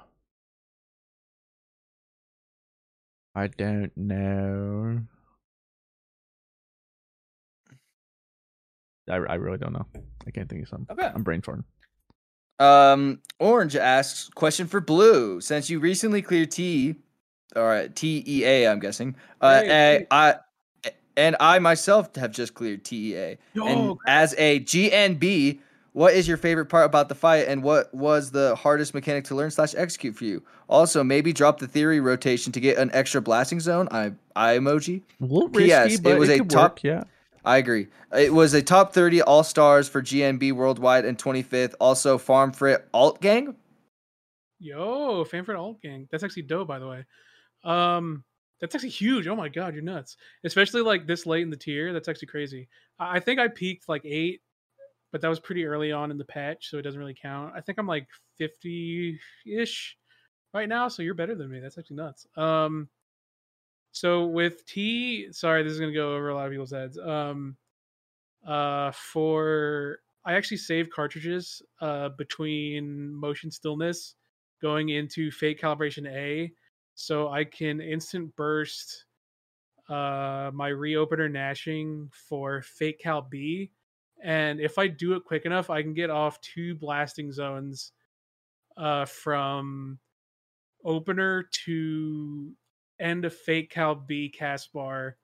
I 3.36 3.48
don't 3.48 3.96
know. 3.98 5.02
I, 9.10 9.16
I 9.16 9.36
really 9.36 9.58
don't 9.58 9.74
know. 9.74 9.88
I 10.28 10.32
can't 10.32 10.48
think 10.50 10.64
of 10.64 10.70
something. 10.70 10.98
Okay. 10.98 11.12
I'm 11.14 11.24
brain 11.24 11.42
farting. 11.42 11.64
Um, 12.62 13.20
Orange 13.40 13.76
asks 13.76 14.30
question 14.36 14.68
for 14.68 14.80
Blue. 14.82 15.42
Since 15.42 15.70
you 15.70 15.80
recently 15.80 16.22
cleared 16.22 16.52
T, 16.52 16.96
or 17.56 17.88
TEA, 17.94 18.68
I'm 18.68 18.80
guessing. 18.80 19.16
Uh, 19.40 19.62
Hey, 19.62 19.68
hey. 19.68 20.08
I 20.12 20.36
and 21.18 21.36
I 21.40 21.60
myself 21.60 22.16
have 22.16 22.32
just 22.32 22.54
cleared 22.54 22.86
TEA. 22.86 23.38
Yo, 23.54 23.66
and 23.66 23.98
as 24.08 24.34
a 24.38 24.60
GNB, 24.62 25.60
what 25.94 26.14
is 26.14 26.28
your 26.28 26.38
favorite 26.38 26.68
part 26.68 26.86
about 26.86 27.10
the 27.10 27.16
fight, 27.16 27.48
and 27.48 27.64
what 27.64 27.94
was 27.94 28.32
the 28.32 28.56
hardest 28.56 28.94
mechanic 28.94 29.26
to 29.26 29.36
learn 29.36 29.52
slash 29.52 29.74
execute 29.76 30.16
for 30.16 30.24
you? 30.26 30.42
Also, 30.70 31.04
maybe 31.04 31.34
drop 31.34 31.60
the 31.60 31.68
theory 31.68 32.00
rotation 32.00 32.54
to 32.54 32.60
get 32.62 32.78
an 32.78 32.90
extra 32.94 33.22
blasting 33.22 33.60
zone. 33.60 33.88
I 33.92 34.14
I 34.36 34.58
emoji. 34.58 35.02
A 35.20 35.26
little 35.26 35.50
P.S. 35.50 35.92
risky, 35.92 36.10
it 36.10 36.18
was 36.20 36.30
it 36.30 36.34
a 36.36 36.38
could 36.40 36.50
top- 36.50 36.72
work, 36.76 36.84
Yeah. 36.84 37.04
I 37.44 37.58
agree. 37.58 37.88
It 38.16 38.34
was 38.34 38.54
a 38.54 38.62
top 38.62 38.94
30 38.94 39.22
All 39.24 39.44
Stars 39.44 39.90
for 39.90 40.02
GNB 40.02 40.52
worldwide 40.54 41.06
and 41.06 41.18
25th. 41.18 41.74
Also, 41.80 42.18
Farm 42.18 42.52
Frit 42.52 42.88
Alt 42.94 43.22
Gang. 43.22 43.56
Yo, 44.60 45.24
Fanford 45.26 45.56
Alt 45.56 45.82
Gang. 45.82 46.08
That's 46.12 46.24
actually 46.24 46.44
dope, 46.44 46.68
by 46.68 46.78
the 46.78 46.88
way. 46.88 47.06
Um, 47.64 48.24
that's 48.60 48.76
actually 48.76 48.90
huge. 48.90 49.28
Oh 49.28 49.36
my 49.36 49.50
god, 49.50 49.74
you're 49.74 49.84
nuts. 49.84 50.18
Especially 50.44 50.82
like 50.82 51.08
this 51.08 51.26
late 51.26 51.42
in 51.42 51.50
the 51.50 51.58
tier. 51.58 51.94
That's 51.94 52.08
actually 52.08 52.28
crazy. 52.28 52.70
I 53.00 53.18
I 53.18 53.20
think 53.20 53.40
I 53.40 53.48
peaked 53.48 53.90
like 53.90 54.06
eight, 54.06 54.42
but 55.12 55.22
that 55.22 55.30
was 55.30 55.40
pretty 55.40 55.66
early 55.66 55.92
on 55.92 56.12
in 56.12 56.20
the 56.20 56.26
patch, 56.26 56.70
so 56.70 56.78
it 56.78 56.84
doesn't 56.84 57.00
really 57.00 57.18
count. 57.20 57.54
I 57.56 57.62
think 57.62 57.80
I'm 57.80 57.88
like 57.88 58.08
50 58.38 59.20
ish 59.48 59.98
right 60.54 60.70
now, 60.70 60.88
so 60.88 61.02
you're 61.02 61.16
better 61.16 61.34
than 61.36 61.50
me. 61.50 61.60
That's 61.60 61.80
actually 61.80 61.98
nuts. 61.98 62.28
Um, 62.38 62.88
so 63.92 64.26
with 64.28 64.66
T, 64.66 65.32
sorry, 65.34 65.64
this 65.64 65.74
is 65.74 65.80
gonna 65.80 65.94
go 65.94 66.16
over 66.16 66.30
a 66.30 66.36
lot 66.36 66.46
of 66.48 66.52
people's 66.52 66.72
heads. 66.72 66.98
Um, 66.98 67.58
Uh, 68.46 68.92
for 68.92 70.00
I 70.26 70.34
actually 70.36 70.58
save 70.58 70.90
cartridges 70.90 71.62
uh 71.82 72.10
between 72.10 73.14
motion 73.16 73.52
stillness 73.52 74.16
going 74.62 74.90
into 74.90 75.32
fate 75.32 75.60
calibration 75.62 76.08
A, 76.08 76.54
so 76.96 77.30
I 77.30 77.46
can 77.46 77.82
instant 77.82 78.36
burst 78.36 79.06
uh 79.90 80.52
my 80.54 80.70
reopener 80.72 81.32
gnashing 81.32 82.10
for 82.14 82.62
fate 82.64 83.00
cal 83.00 83.22
B, 83.24 83.74
and 84.24 84.60
if 84.62 84.78
I 84.78 84.88
do 84.88 85.14
it 85.16 85.26
quick 85.26 85.46
enough, 85.46 85.70
I 85.70 85.82
can 85.84 85.94
get 85.94 86.10
off 86.10 86.42
two 86.42 86.76
blasting 86.76 87.32
zones 87.32 87.94
uh 88.78 89.06
from 89.06 90.00
opener 90.84 91.44
to 91.66 92.56
end 93.02 93.26
of 93.26 93.36
fate 93.36 93.70
cal 93.70 93.96
B 93.96 94.30
cast 94.30 94.72
bar 94.74 95.18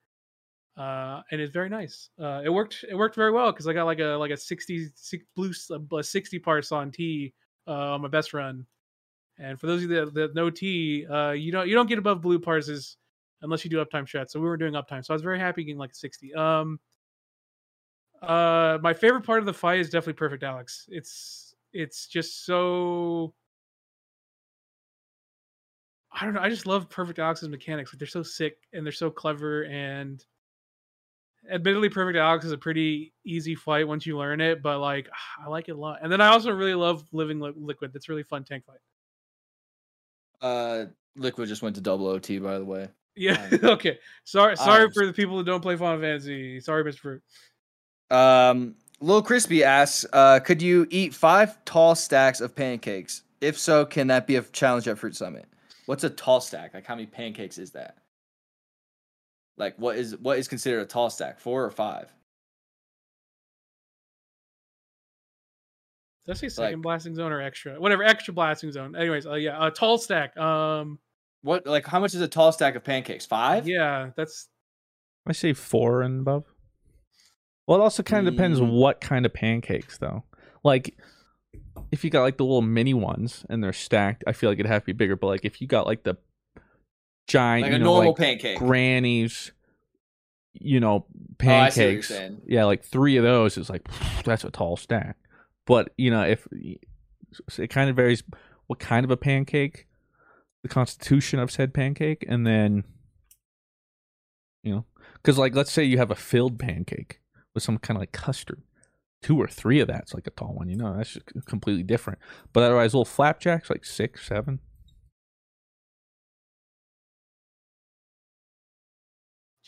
uh, 0.77 1.21
and 1.31 1.41
it's 1.41 1.51
very 1.51 1.69
nice. 1.69 2.09
Uh, 2.21 2.41
it 2.45 2.49
worked. 2.49 2.85
It 2.87 2.95
worked 2.95 3.15
very 3.15 3.31
well 3.31 3.51
because 3.51 3.67
I 3.67 3.73
got 3.73 3.85
like 3.85 3.99
a 3.99 4.15
like 4.15 4.29
a 4.29 4.37
60 4.37 4.89
six, 4.93 5.25
blue 5.35 5.51
a 5.97 6.03
60 6.03 6.39
parse 6.39 6.71
on 6.71 6.91
T 6.91 7.33
uh, 7.67 7.93
on 7.93 8.01
my 8.01 8.07
best 8.07 8.33
run. 8.33 8.65
And 9.39 9.59
for 9.59 9.65
those 9.65 9.83
of 9.83 9.89
you 9.89 10.05
that, 10.05 10.13
that 10.13 10.35
know 10.35 10.51
T, 10.51 11.05
uh, 11.07 11.31
you 11.31 11.51
don't 11.51 11.67
you 11.67 11.73
don't 11.73 11.89
get 11.89 11.97
above 11.97 12.21
blue 12.21 12.37
parses 12.37 12.97
unless 13.41 13.63
you 13.63 13.71
do 13.71 13.83
uptime 13.83 14.07
shots. 14.07 14.33
So 14.33 14.39
we 14.39 14.47
were 14.47 14.57
doing 14.57 14.73
uptime, 14.73 15.03
so 15.03 15.13
I 15.13 15.15
was 15.15 15.23
very 15.23 15.39
happy 15.39 15.63
getting 15.63 15.79
like 15.79 15.91
a 15.91 15.95
60. 15.95 16.33
Um, 16.35 16.79
uh, 18.21 18.77
my 18.81 18.93
favorite 18.93 19.25
part 19.25 19.39
of 19.39 19.45
the 19.45 19.53
fight 19.53 19.79
is 19.79 19.89
definitely 19.89 20.13
Perfect 20.13 20.43
Alex. 20.43 20.85
It's 20.89 21.55
it's 21.73 22.05
just 22.07 22.45
so. 22.45 23.33
I 26.19 26.25
don't 26.25 26.33
know. 26.33 26.41
I 26.41 26.49
just 26.49 26.65
love 26.65 26.89
Perfect 26.89 27.19
Alex's 27.19 27.49
mechanics. 27.49 27.93
Like 27.93 27.99
they're 27.99 28.07
so 28.07 28.23
sick 28.23 28.57
and 28.73 28.85
they're 28.85 28.93
so 28.93 29.09
clever 29.09 29.63
and 29.65 30.23
admittedly 31.49 31.89
perfect 31.89 32.17
alex 32.17 32.43
is 32.43 32.51
a 32.51 32.57
pretty 32.57 33.13
easy 33.23 33.55
fight 33.55 33.87
once 33.87 34.05
you 34.05 34.17
learn 34.17 34.41
it 34.41 34.61
but 34.61 34.79
like 34.79 35.07
i 35.43 35.47
like 35.47 35.69
it 35.69 35.73
a 35.73 35.77
lot 35.77 35.99
and 36.01 36.11
then 36.11 36.21
i 36.21 36.27
also 36.27 36.51
really 36.51 36.73
love 36.73 37.07
living 37.11 37.39
liquid 37.39 37.93
that's 37.93 38.09
really 38.09 38.23
fun 38.23 38.43
tank 38.43 38.65
fight 38.65 38.79
uh 40.41 40.85
liquid 41.15 41.47
just 41.47 41.61
went 41.61 41.75
to 41.75 41.81
double 41.81 42.07
ot 42.07 42.43
by 42.43 42.57
the 42.57 42.65
way 42.65 42.87
yeah 43.15 43.47
um, 43.51 43.59
okay 43.69 43.97
sorry 44.23 44.57
sorry 44.57 44.85
um, 44.85 44.91
for 44.91 45.05
the 45.05 45.13
people 45.13 45.37
that 45.37 45.45
don't 45.45 45.61
play 45.61 45.75
final 45.75 46.01
fantasy 46.01 46.59
sorry 46.59 46.83
mr 46.83 46.99
fruit 46.99 47.23
um 48.11 48.75
Little 48.99 49.21
Crispy 49.21 49.63
asks, 49.63 50.07
uh, 50.11 50.39
could 50.39 50.59
you 50.59 50.87
eat 50.89 51.13
five 51.13 51.63
tall 51.65 51.93
stacks 51.93 52.41
of 52.41 52.55
pancakes? 52.55 53.21
If 53.41 53.55
so, 53.59 53.85
can 53.85 54.07
that 54.07 54.25
be 54.25 54.37
a 54.37 54.41
challenge 54.41 54.87
at 54.87 54.97
Fruit 54.97 55.15
Summit? 55.15 55.45
What's 55.87 56.03
a 56.03 56.09
tall 56.09 56.41
stack? 56.41 56.73
Like 56.73 56.85
how 56.85 56.95
many 56.95 57.07
pancakes 57.07 57.57
is 57.57 57.71
that? 57.71 57.97
Like 59.57 59.75
what 59.77 59.97
is 59.97 60.15
what 60.17 60.37
is 60.37 60.47
considered 60.47 60.81
a 60.81 60.85
tall 60.85 61.09
stack? 61.09 61.39
Four 61.39 61.63
or 61.65 61.71
five? 61.71 62.13
Did 66.25 66.33
I 66.33 66.35
say 66.35 66.49
second 66.49 66.79
like, 66.79 66.83
blasting 66.83 67.15
zone 67.15 67.31
or 67.31 67.41
extra? 67.41 67.79
Whatever, 67.79 68.03
extra 68.03 68.33
blasting 68.33 68.71
zone. 68.71 68.97
Anyways, 68.97 69.25
uh, 69.25 69.35
yeah, 69.35 69.65
a 69.65 69.71
tall 69.71 69.97
stack. 69.97 70.35
Um, 70.37 70.99
what 71.41 71.65
like 71.65 71.87
how 71.87 72.01
much 72.01 72.13
is 72.13 72.19
a 72.19 72.27
tall 72.27 72.51
stack 72.51 72.75
of 72.75 72.83
pancakes? 72.83 73.25
Five? 73.25 73.65
Yeah, 73.65 74.09
that's. 74.17 74.49
I 75.25 75.31
say 75.31 75.53
four 75.53 76.01
and 76.01 76.19
above. 76.21 76.43
Well, 77.65 77.79
it 77.79 77.81
also 77.81 78.03
kind 78.03 78.27
of 78.27 78.33
depends 78.33 78.59
mm. 78.59 78.71
what 78.71 78.99
kind 78.99 79.25
of 79.25 79.33
pancakes, 79.33 79.97
though. 79.97 80.23
Like, 80.63 80.97
if 81.91 82.03
you 82.03 82.09
got 82.09 82.21
like 82.21 82.37
the 82.37 82.43
little 82.43 82.61
mini 82.61 82.93
ones 82.93 83.45
and 83.49 83.63
they're 83.63 83.73
stacked, 83.73 84.23
I 84.27 84.33
feel 84.33 84.49
like 84.49 84.59
it'd 84.59 84.71
have 84.71 84.83
to 84.83 84.87
be 84.87 84.93
bigger. 84.93 85.15
But 85.15 85.27
like, 85.27 85.45
if 85.45 85.61
you 85.61 85.67
got 85.67 85.85
like 85.85 86.03
the 86.03 86.17
giant, 87.27 87.63
like 87.63 87.73
a 87.73 87.79
know, 87.79 87.85
normal 87.85 88.11
like 88.11 88.17
pancake, 88.17 88.57
grannies, 88.57 89.51
you 90.53 90.79
know, 90.79 91.05
oh, 91.09 91.35
pancakes. 91.37 92.11
Oh, 92.11 92.37
yeah, 92.45 92.65
like 92.65 92.83
three 92.83 93.17
of 93.17 93.23
those 93.23 93.57
is 93.57 93.69
like 93.69 93.87
that's 94.23 94.43
a 94.43 94.51
tall 94.51 94.77
stack. 94.77 95.17
But 95.65 95.93
you 95.97 96.11
know, 96.11 96.23
if 96.23 96.47
it 97.57 97.69
kind 97.69 97.89
of 97.89 97.95
varies 97.95 98.23
what 98.67 98.79
kind 98.79 99.03
of 99.03 99.11
a 99.11 99.17
pancake, 99.17 99.87
the 100.63 100.69
constitution 100.69 101.39
of 101.39 101.51
said 101.51 101.73
pancake, 101.73 102.25
and 102.27 102.45
then 102.45 102.83
you 104.63 104.73
know, 104.73 104.85
because 105.15 105.37
like 105.37 105.55
let's 105.55 105.71
say 105.71 105.83
you 105.83 105.97
have 105.97 106.11
a 106.11 106.15
filled 106.15 106.59
pancake 106.59 107.21
with 107.53 107.63
some 107.63 107.77
kind 107.77 107.97
of 107.97 108.01
like 108.01 108.11
custard. 108.11 108.61
Two 109.21 109.39
or 109.39 109.47
three 109.47 109.79
of 109.79 109.87
that's 109.87 110.13
like 110.13 110.27
a 110.27 110.31
tall 110.31 110.53
one, 110.53 110.69
you 110.69 110.75
know. 110.75 110.95
That's 110.95 111.13
just 111.13 111.25
completely 111.45 111.83
different. 111.83 112.19
But 112.53 112.63
otherwise, 112.63 112.93
little 112.93 113.05
flapjacks 113.05 113.69
like 113.69 113.83
six, 113.83 114.27
seven. 114.27 114.59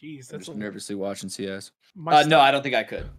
Jeez, 0.01 0.27
that's 0.27 0.45
just 0.45 0.57
nervously 0.57 0.95
watching 0.95 1.29
CS. 1.29 1.71
Uh, 2.07 2.23
no, 2.27 2.39
I 2.39 2.51
don't 2.51 2.63
think 2.63 2.75
I 2.75 2.83
could. 2.83 3.09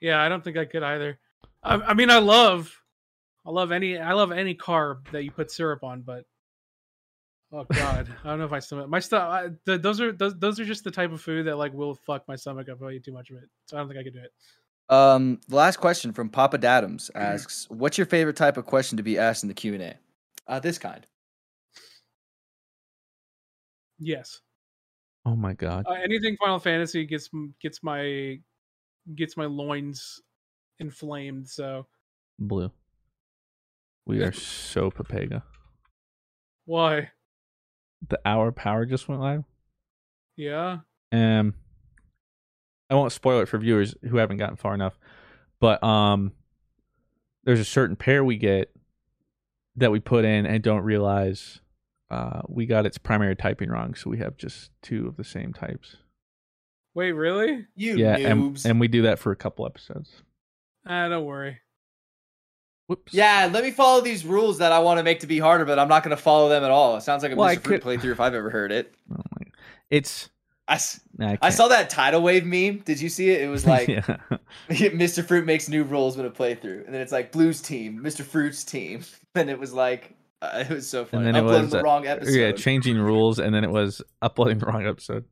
Yeah, 0.00 0.22
I 0.22 0.28
don't 0.28 0.44
think 0.44 0.56
I 0.56 0.64
could 0.64 0.82
either. 0.82 1.18
I, 1.62 1.74
I, 1.74 1.94
mean, 1.94 2.10
I 2.10 2.18
love, 2.18 2.72
I 3.46 3.50
love 3.50 3.72
any, 3.72 3.98
I 3.98 4.12
love 4.12 4.30
any 4.30 4.54
carb 4.54 5.10
that 5.10 5.24
you 5.24 5.30
put 5.30 5.50
syrup 5.50 5.82
on, 5.82 6.02
but 6.02 6.24
oh 7.52 7.64
god, 7.64 8.08
I 8.24 8.28
don't 8.28 8.38
know 8.38 8.44
if 8.44 8.52
I 8.52 8.60
stomach 8.60 8.88
my 8.88 9.00
stuff. 9.00 9.50
The, 9.64 9.78
those 9.78 10.00
are 10.00 10.12
those, 10.12 10.38
those 10.38 10.60
are 10.60 10.64
just 10.64 10.84
the 10.84 10.90
type 10.90 11.12
of 11.12 11.20
food 11.20 11.46
that 11.46 11.56
like 11.56 11.72
will 11.72 11.94
fuck 11.94 12.26
my 12.28 12.36
stomach 12.36 12.68
up 12.68 12.78
if 12.80 12.82
I 12.82 12.92
eat 12.92 13.04
too 13.04 13.12
much 13.12 13.30
of 13.30 13.36
it. 13.36 13.48
So 13.66 13.76
I 13.76 13.80
don't 13.80 13.88
think 13.88 14.00
I 14.00 14.04
could 14.04 14.14
do 14.14 14.20
it. 14.20 14.32
Um, 14.92 15.40
the 15.48 15.56
last 15.56 15.78
question 15.78 16.12
from 16.12 16.28
Papa 16.28 16.58
Dadams 16.58 17.10
asks, 17.14 17.66
"What's 17.70 17.96
your 17.96 18.06
favorite 18.06 18.36
type 18.36 18.58
of 18.58 18.66
question 18.66 18.98
to 18.98 19.02
be 19.02 19.18
asked 19.18 19.42
in 19.42 19.48
the 19.48 19.54
Q 19.54 19.72
and 19.72 19.82
A?" 19.82 19.94
Uh, 20.46 20.60
this 20.60 20.78
kind. 20.78 21.06
Yes. 23.98 24.42
Oh 25.24 25.34
my 25.34 25.54
god! 25.54 25.86
Uh, 25.88 25.92
anything 25.92 26.36
Final 26.36 26.58
Fantasy 26.58 27.06
gets 27.06 27.30
gets 27.62 27.82
my 27.82 28.38
gets 29.14 29.34
my 29.36 29.46
loins 29.46 30.20
inflamed. 30.78 31.48
So 31.48 31.86
blue. 32.38 32.70
We 34.06 34.20
are 34.22 34.32
so 34.32 34.90
Papega. 34.90 35.42
Why? 36.66 37.12
The 38.08 38.20
hour 38.26 38.52
power 38.52 38.84
just 38.84 39.08
went 39.08 39.22
live. 39.22 39.44
Yeah. 40.36 40.78
Um, 41.12 41.54
I 42.92 42.94
won't 42.94 43.12
spoil 43.12 43.40
it 43.40 43.48
for 43.48 43.56
viewers 43.56 43.94
who 44.08 44.18
haven't 44.18 44.36
gotten 44.36 44.56
far 44.56 44.74
enough, 44.74 44.98
but 45.60 45.82
um, 45.82 46.32
there's 47.44 47.58
a 47.58 47.64
certain 47.64 47.96
pair 47.96 48.22
we 48.22 48.36
get 48.36 48.70
that 49.76 49.90
we 49.90 49.98
put 49.98 50.26
in 50.26 50.44
and 50.44 50.62
don't 50.62 50.82
realize 50.82 51.60
uh, 52.10 52.42
we 52.48 52.66
got 52.66 52.84
its 52.84 52.98
primary 52.98 53.34
typing 53.34 53.70
wrong, 53.70 53.94
so 53.94 54.10
we 54.10 54.18
have 54.18 54.36
just 54.36 54.70
two 54.82 55.06
of 55.08 55.16
the 55.16 55.24
same 55.24 55.54
types. 55.54 55.96
Wait, 56.94 57.12
really? 57.12 57.66
You 57.74 57.96
yeah, 57.96 58.18
noobs. 58.18 58.64
and, 58.64 58.66
and 58.66 58.80
we 58.80 58.88
do 58.88 59.02
that 59.02 59.18
for 59.18 59.32
a 59.32 59.36
couple 59.36 59.64
episodes. 59.64 60.22
Ah, 60.86 61.08
don't 61.08 61.24
worry. 61.24 61.60
Whoops. 62.88 63.14
Yeah, 63.14 63.48
let 63.50 63.64
me 63.64 63.70
follow 63.70 64.02
these 64.02 64.26
rules 64.26 64.58
that 64.58 64.72
I 64.72 64.80
want 64.80 64.98
to 64.98 65.02
make 65.02 65.20
to 65.20 65.26
be 65.26 65.38
harder, 65.38 65.64
but 65.64 65.78
I'm 65.78 65.88
not 65.88 66.02
going 66.02 66.14
to 66.14 66.22
follow 66.22 66.50
them 66.50 66.62
at 66.62 66.70
all. 66.70 66.98
It 66.98 67.00
sounds 67.00 67.22
like 67.22 67.32
a 67.32 67.36
well, 67.36 67.48
Mr. 67.48 67.62
Fruit 67.62 67.82
playthrough 67.82 68.12
if 68.12 68.20
I've 68.20 68.34
ever 68.34 68.50
heard 68.50 68.70
it. 68.70 68.94
Oh 69.10 69.22
it's. 69.88 70.28
I, 70.72 71.24
I, 71.26 71.38
I, 71.42 71.50
saw 71.50 71.68
that 71.68 71.90
tidal 71.90 72.22
wave 72.22 72.46
meme. 72.46 72.78
Did 72.78 73.00
you 73.00 73.08
see 73.08 73.30
it? 73.30 73.42
It 73.42 73.48
was 73.48 73.66
like 73.74 73.88
Mr. 74.68 75.24
Fruit 75.24 75.44
makes 75.44 75.68
new 75.68 75.84
rules 75.84 76.16
with 76.16 76.26
a 76.26 76.30
playthrough, 76.30 76.86
and 76.86 76.94
then 76.94 77.00
it's 77.00 77.12
like 77.12 77.32
Blues 77.32 77.60
team, 77.60 78.00
Mr. 78.02 78.22
Fruit's 78.22 78.64
team, 78.64 79.02
and 79.34 79.50
it 79.50 79.58
was 79.58 79.72
like 79.72 80.14
uh, 80.40 80.64
it 80.68 80.70
was 80.70 80.88
so 80.88 81.04
funny. 81.04 81.26
And 81.26 81.36
then 81.36 81.44
Uploading 81.44 81.60
it 81.60 81.62
was 81.62 81.72
the 81.72 81.80
uh, 81.80 81.82
wrong 81.82 82.06
episode. 82.06 82.32
Yeah, 82.32 82.52
changing 82.52 82.98
rules, 82.98 83.38
and 83.38 83.54
then 83.54 83.64
it 83.64 83.70
was 83.70 84.02
uploading 84.22 84.58
the 84.58 84.66
wrong 84.66 84.86
episode. 84.86 85.24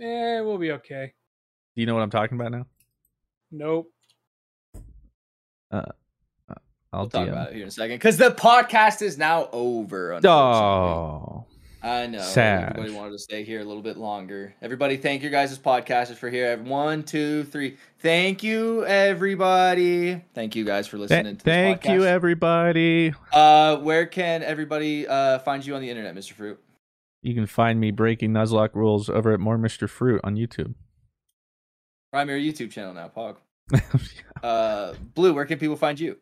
Eh, 0.00 0.40
we'll 0.40 0.58
be 0.58 0.72
okay. 0.72 1.12
Do 1.74 1.82
you 1.82 1.86
know 1.86 1.94
what 1.94 2.02
I'm 2.02 2.10
talking 2.10 2.40
about 2.40 2.52
now? 2.52 2.66
Nope. 3.50 3.92
Uh, 5.70 5.82
uh 6.48 6.54
I'll 6.92 7.00
we'll 7.00 7.10
talk 7.10 7.28
about 7.28 7.48
it 7.48 7.54
here 7.54 7.62
in 7.62 7.68
a 7.68 7.70
second 7.70 7.96
because 7.96 8.16
the 8.16 8.30
podcast 8.30 9.02
is 9.02 9.18
now 9.18 9.48
over. 9.52 10.14
Oh, 10.14 10.20
I 11.88 12.06
know. 12.06 12.20
Sad. 12.20 12.76
Everybody 12.76 12.92
wanted 12.92 13.12
to 13.12 13.18
stay 13.18 13.44
here 13.44 13.60
a 13.60 13.64
little 13.64 13.82
bit 13.82 13.96
longer. 13.96 14.54
Everybody, 14.60 14.98
thank 14.98 15.22
you 15.22 15.30
guys 15.30 15.50
as 15.50 15.58
podcasters 15.58 16.16
for 16.16 16.28
here. 16.28 16.54
One, 16.58 17.02
two, 17.02 17.44
three. 17.44 17.78
Thank 18.00 18.42
you, 18.42 18.84
everybody. 18.84 20.22
Thank 20.34 20.54
you 20.54 20.66
guys 20.66 20.86
for 20.86 20.98
listening 20.98 21.24
Th- 21.24 21.38
to 21.38 21.44
Thank 21.44 21.82
podcast. 21.82 21.94
you, 21.94 22.04
everybody. 22.04 23.14
Uh, 23.32 23.78
where 23.78 24.04
can 24.04 24.42
everybody 24.42 25.08
uh 25.08 25.38
find 25.38 25.64
you 25.64 25.74
on 25.76 25.80
the 25.80 25.88
internet, 25.88 26.14
Mr. 26.14 26.32
Fruit? 26.32 26.60
You 27.22 27.34
can 27.34 27.46
find 27.46 27.80
me 27.80 27.90
breaking 27.90 28.32
Nuzlocke 28.32 28.74
rules 28.74 29.08
over 29.08 29.32
at 29.32 29.40
More 29.40 29.56
Mr. 29.56 29.88
Fruit 29.88 30.20
on 30.22 30.36
YouTube. 30.36 30.74
Primary 32.12 32.46
YouTube 32.46 32.70
channel 32.70 32.92
now, 32.92 33.08
Pog. 33.08 33.36
uh, 34.42 34.92
Blue, 35.14 35.32
where 35.32 35.46
can 35.46 35.58
people 35.58 35.76
find 35.76 35.98
you? 35.98 36.16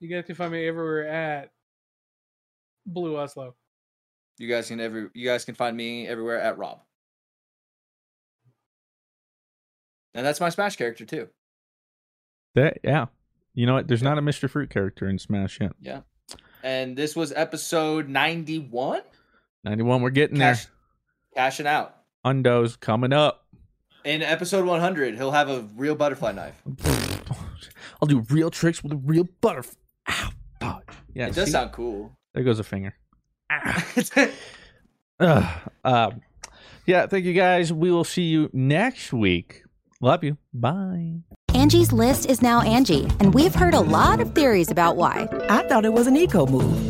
You 0.00 0.08
guys 0.08 0.24
can 0.24 0.34
find 0.34 0.50
me 0.50 0.66
everywhere 0.66 1.06
at 1.06 1.50
Blue 2.86 3.18
Oslo. 3.18 3.54
You 4.40 4.48
guys 4.48 4.68
can 4.68 4.80
every 4.80 5.10
you 5.12 5.28
guys 5.28 5.44
can 5.44 5.54
find 5.54 5.76
me 5.76 6.08
everywhere 6.08 6.40
at 6.40 6.56
Rob. 6.56 6.80
And 10.14 10.24
that's 10.24 10.40
my 10.40 10.48
Smash 10.48 10.76
character 10.76 11.04
too. 11.04 11.28
That 12.54 12.78
yeah. 12.82 13.06
You 13.52 13.66
know 13.66 13.74
what? 13.74 13.86
There's 13.86 14.02
not 14.02 14.16
a 14.16 14.22
Mr. 14.22 14.48
Fruit 14.48 14.70
character 14.70 15.06
in 15.10 15.18
Smash 15.18 15.60
yet. 15.60 15.72
Yeah. 15.78 16.00
And 16.62 16.96
this 16.96 17.14
was 17.14 17.32
episode 17.32 18.08
91? 18.08 19.02
91, 19.64 20.00
we're 20.00 20.08
getting 20.08 20.38
Cash, 20.38 20.64
there. 20.64 20.72
Cashing 21.44 21.66
out. 21.66 21.96
Undo's 22.24 22.76
coming 22.76 23.12
up. 23.12 23.46
In 24.04 24.22
episode 24.22 24.64
100, 24.64 25.16
he'll 25.16 25.32
have 25.32 25.50
a 25.50 25.68
real 25.76 25.94
butterfly 25.94 26.32
knife. 26.32 26.62
I'll 28.00 28.08
do 28.08 28.20
real 28.30 28.50
tricks 28.50 28.82
with 28.82 28.92
a 28.92 28.96
real 28.96 29.28
butterfly. 29.42 29.74
Ow. 30.62 30.80
Yeah, 31.12 31.26
it 31.26 31.34
does 31.34 31.46
see? 31.46 31.52
sound 31.52 31.72
cool. 31.72 32.16
There 32.32 32.42
goes 32.42 32.58
a 32.58 32.64
finger. 32.64 32.94
Ugh. 35.20 35.60
um, 35.84 36.20
yeah, 36.86 37.06
thank 37.06 37.24
you 37.24 37.32
guys. 37.34 37.72
We 37.72 37.90
will 37.90 38.04
see 38.04 38.22
you 38.24 38.50
next 38.52 39.12
week. 39.12 39.62
Love 40.00 40.24
you. 40.24 40.38
Bye. 40.52 41.16
Angie's 41.54 41.92
list 41.92 42.30
is 42.30 42.40
now 42.40 42.62
Angi, 42.62 43.10
and 43.20 43.34
we've 43.34 43.54
heard 43.54 43.74
a 43.74 43.80
lot 43.80 44.20
of 44.20 44.34
theories 44.34 44.70
about 44.70 44.96
why. 44.96 45.28
I 45.48 45.66
thought 45.68 45.84
it 45.84 45.92
was 45.92 46.06
an 46.06 46.16
eco 46.16 46.46
move. 46.46 46.89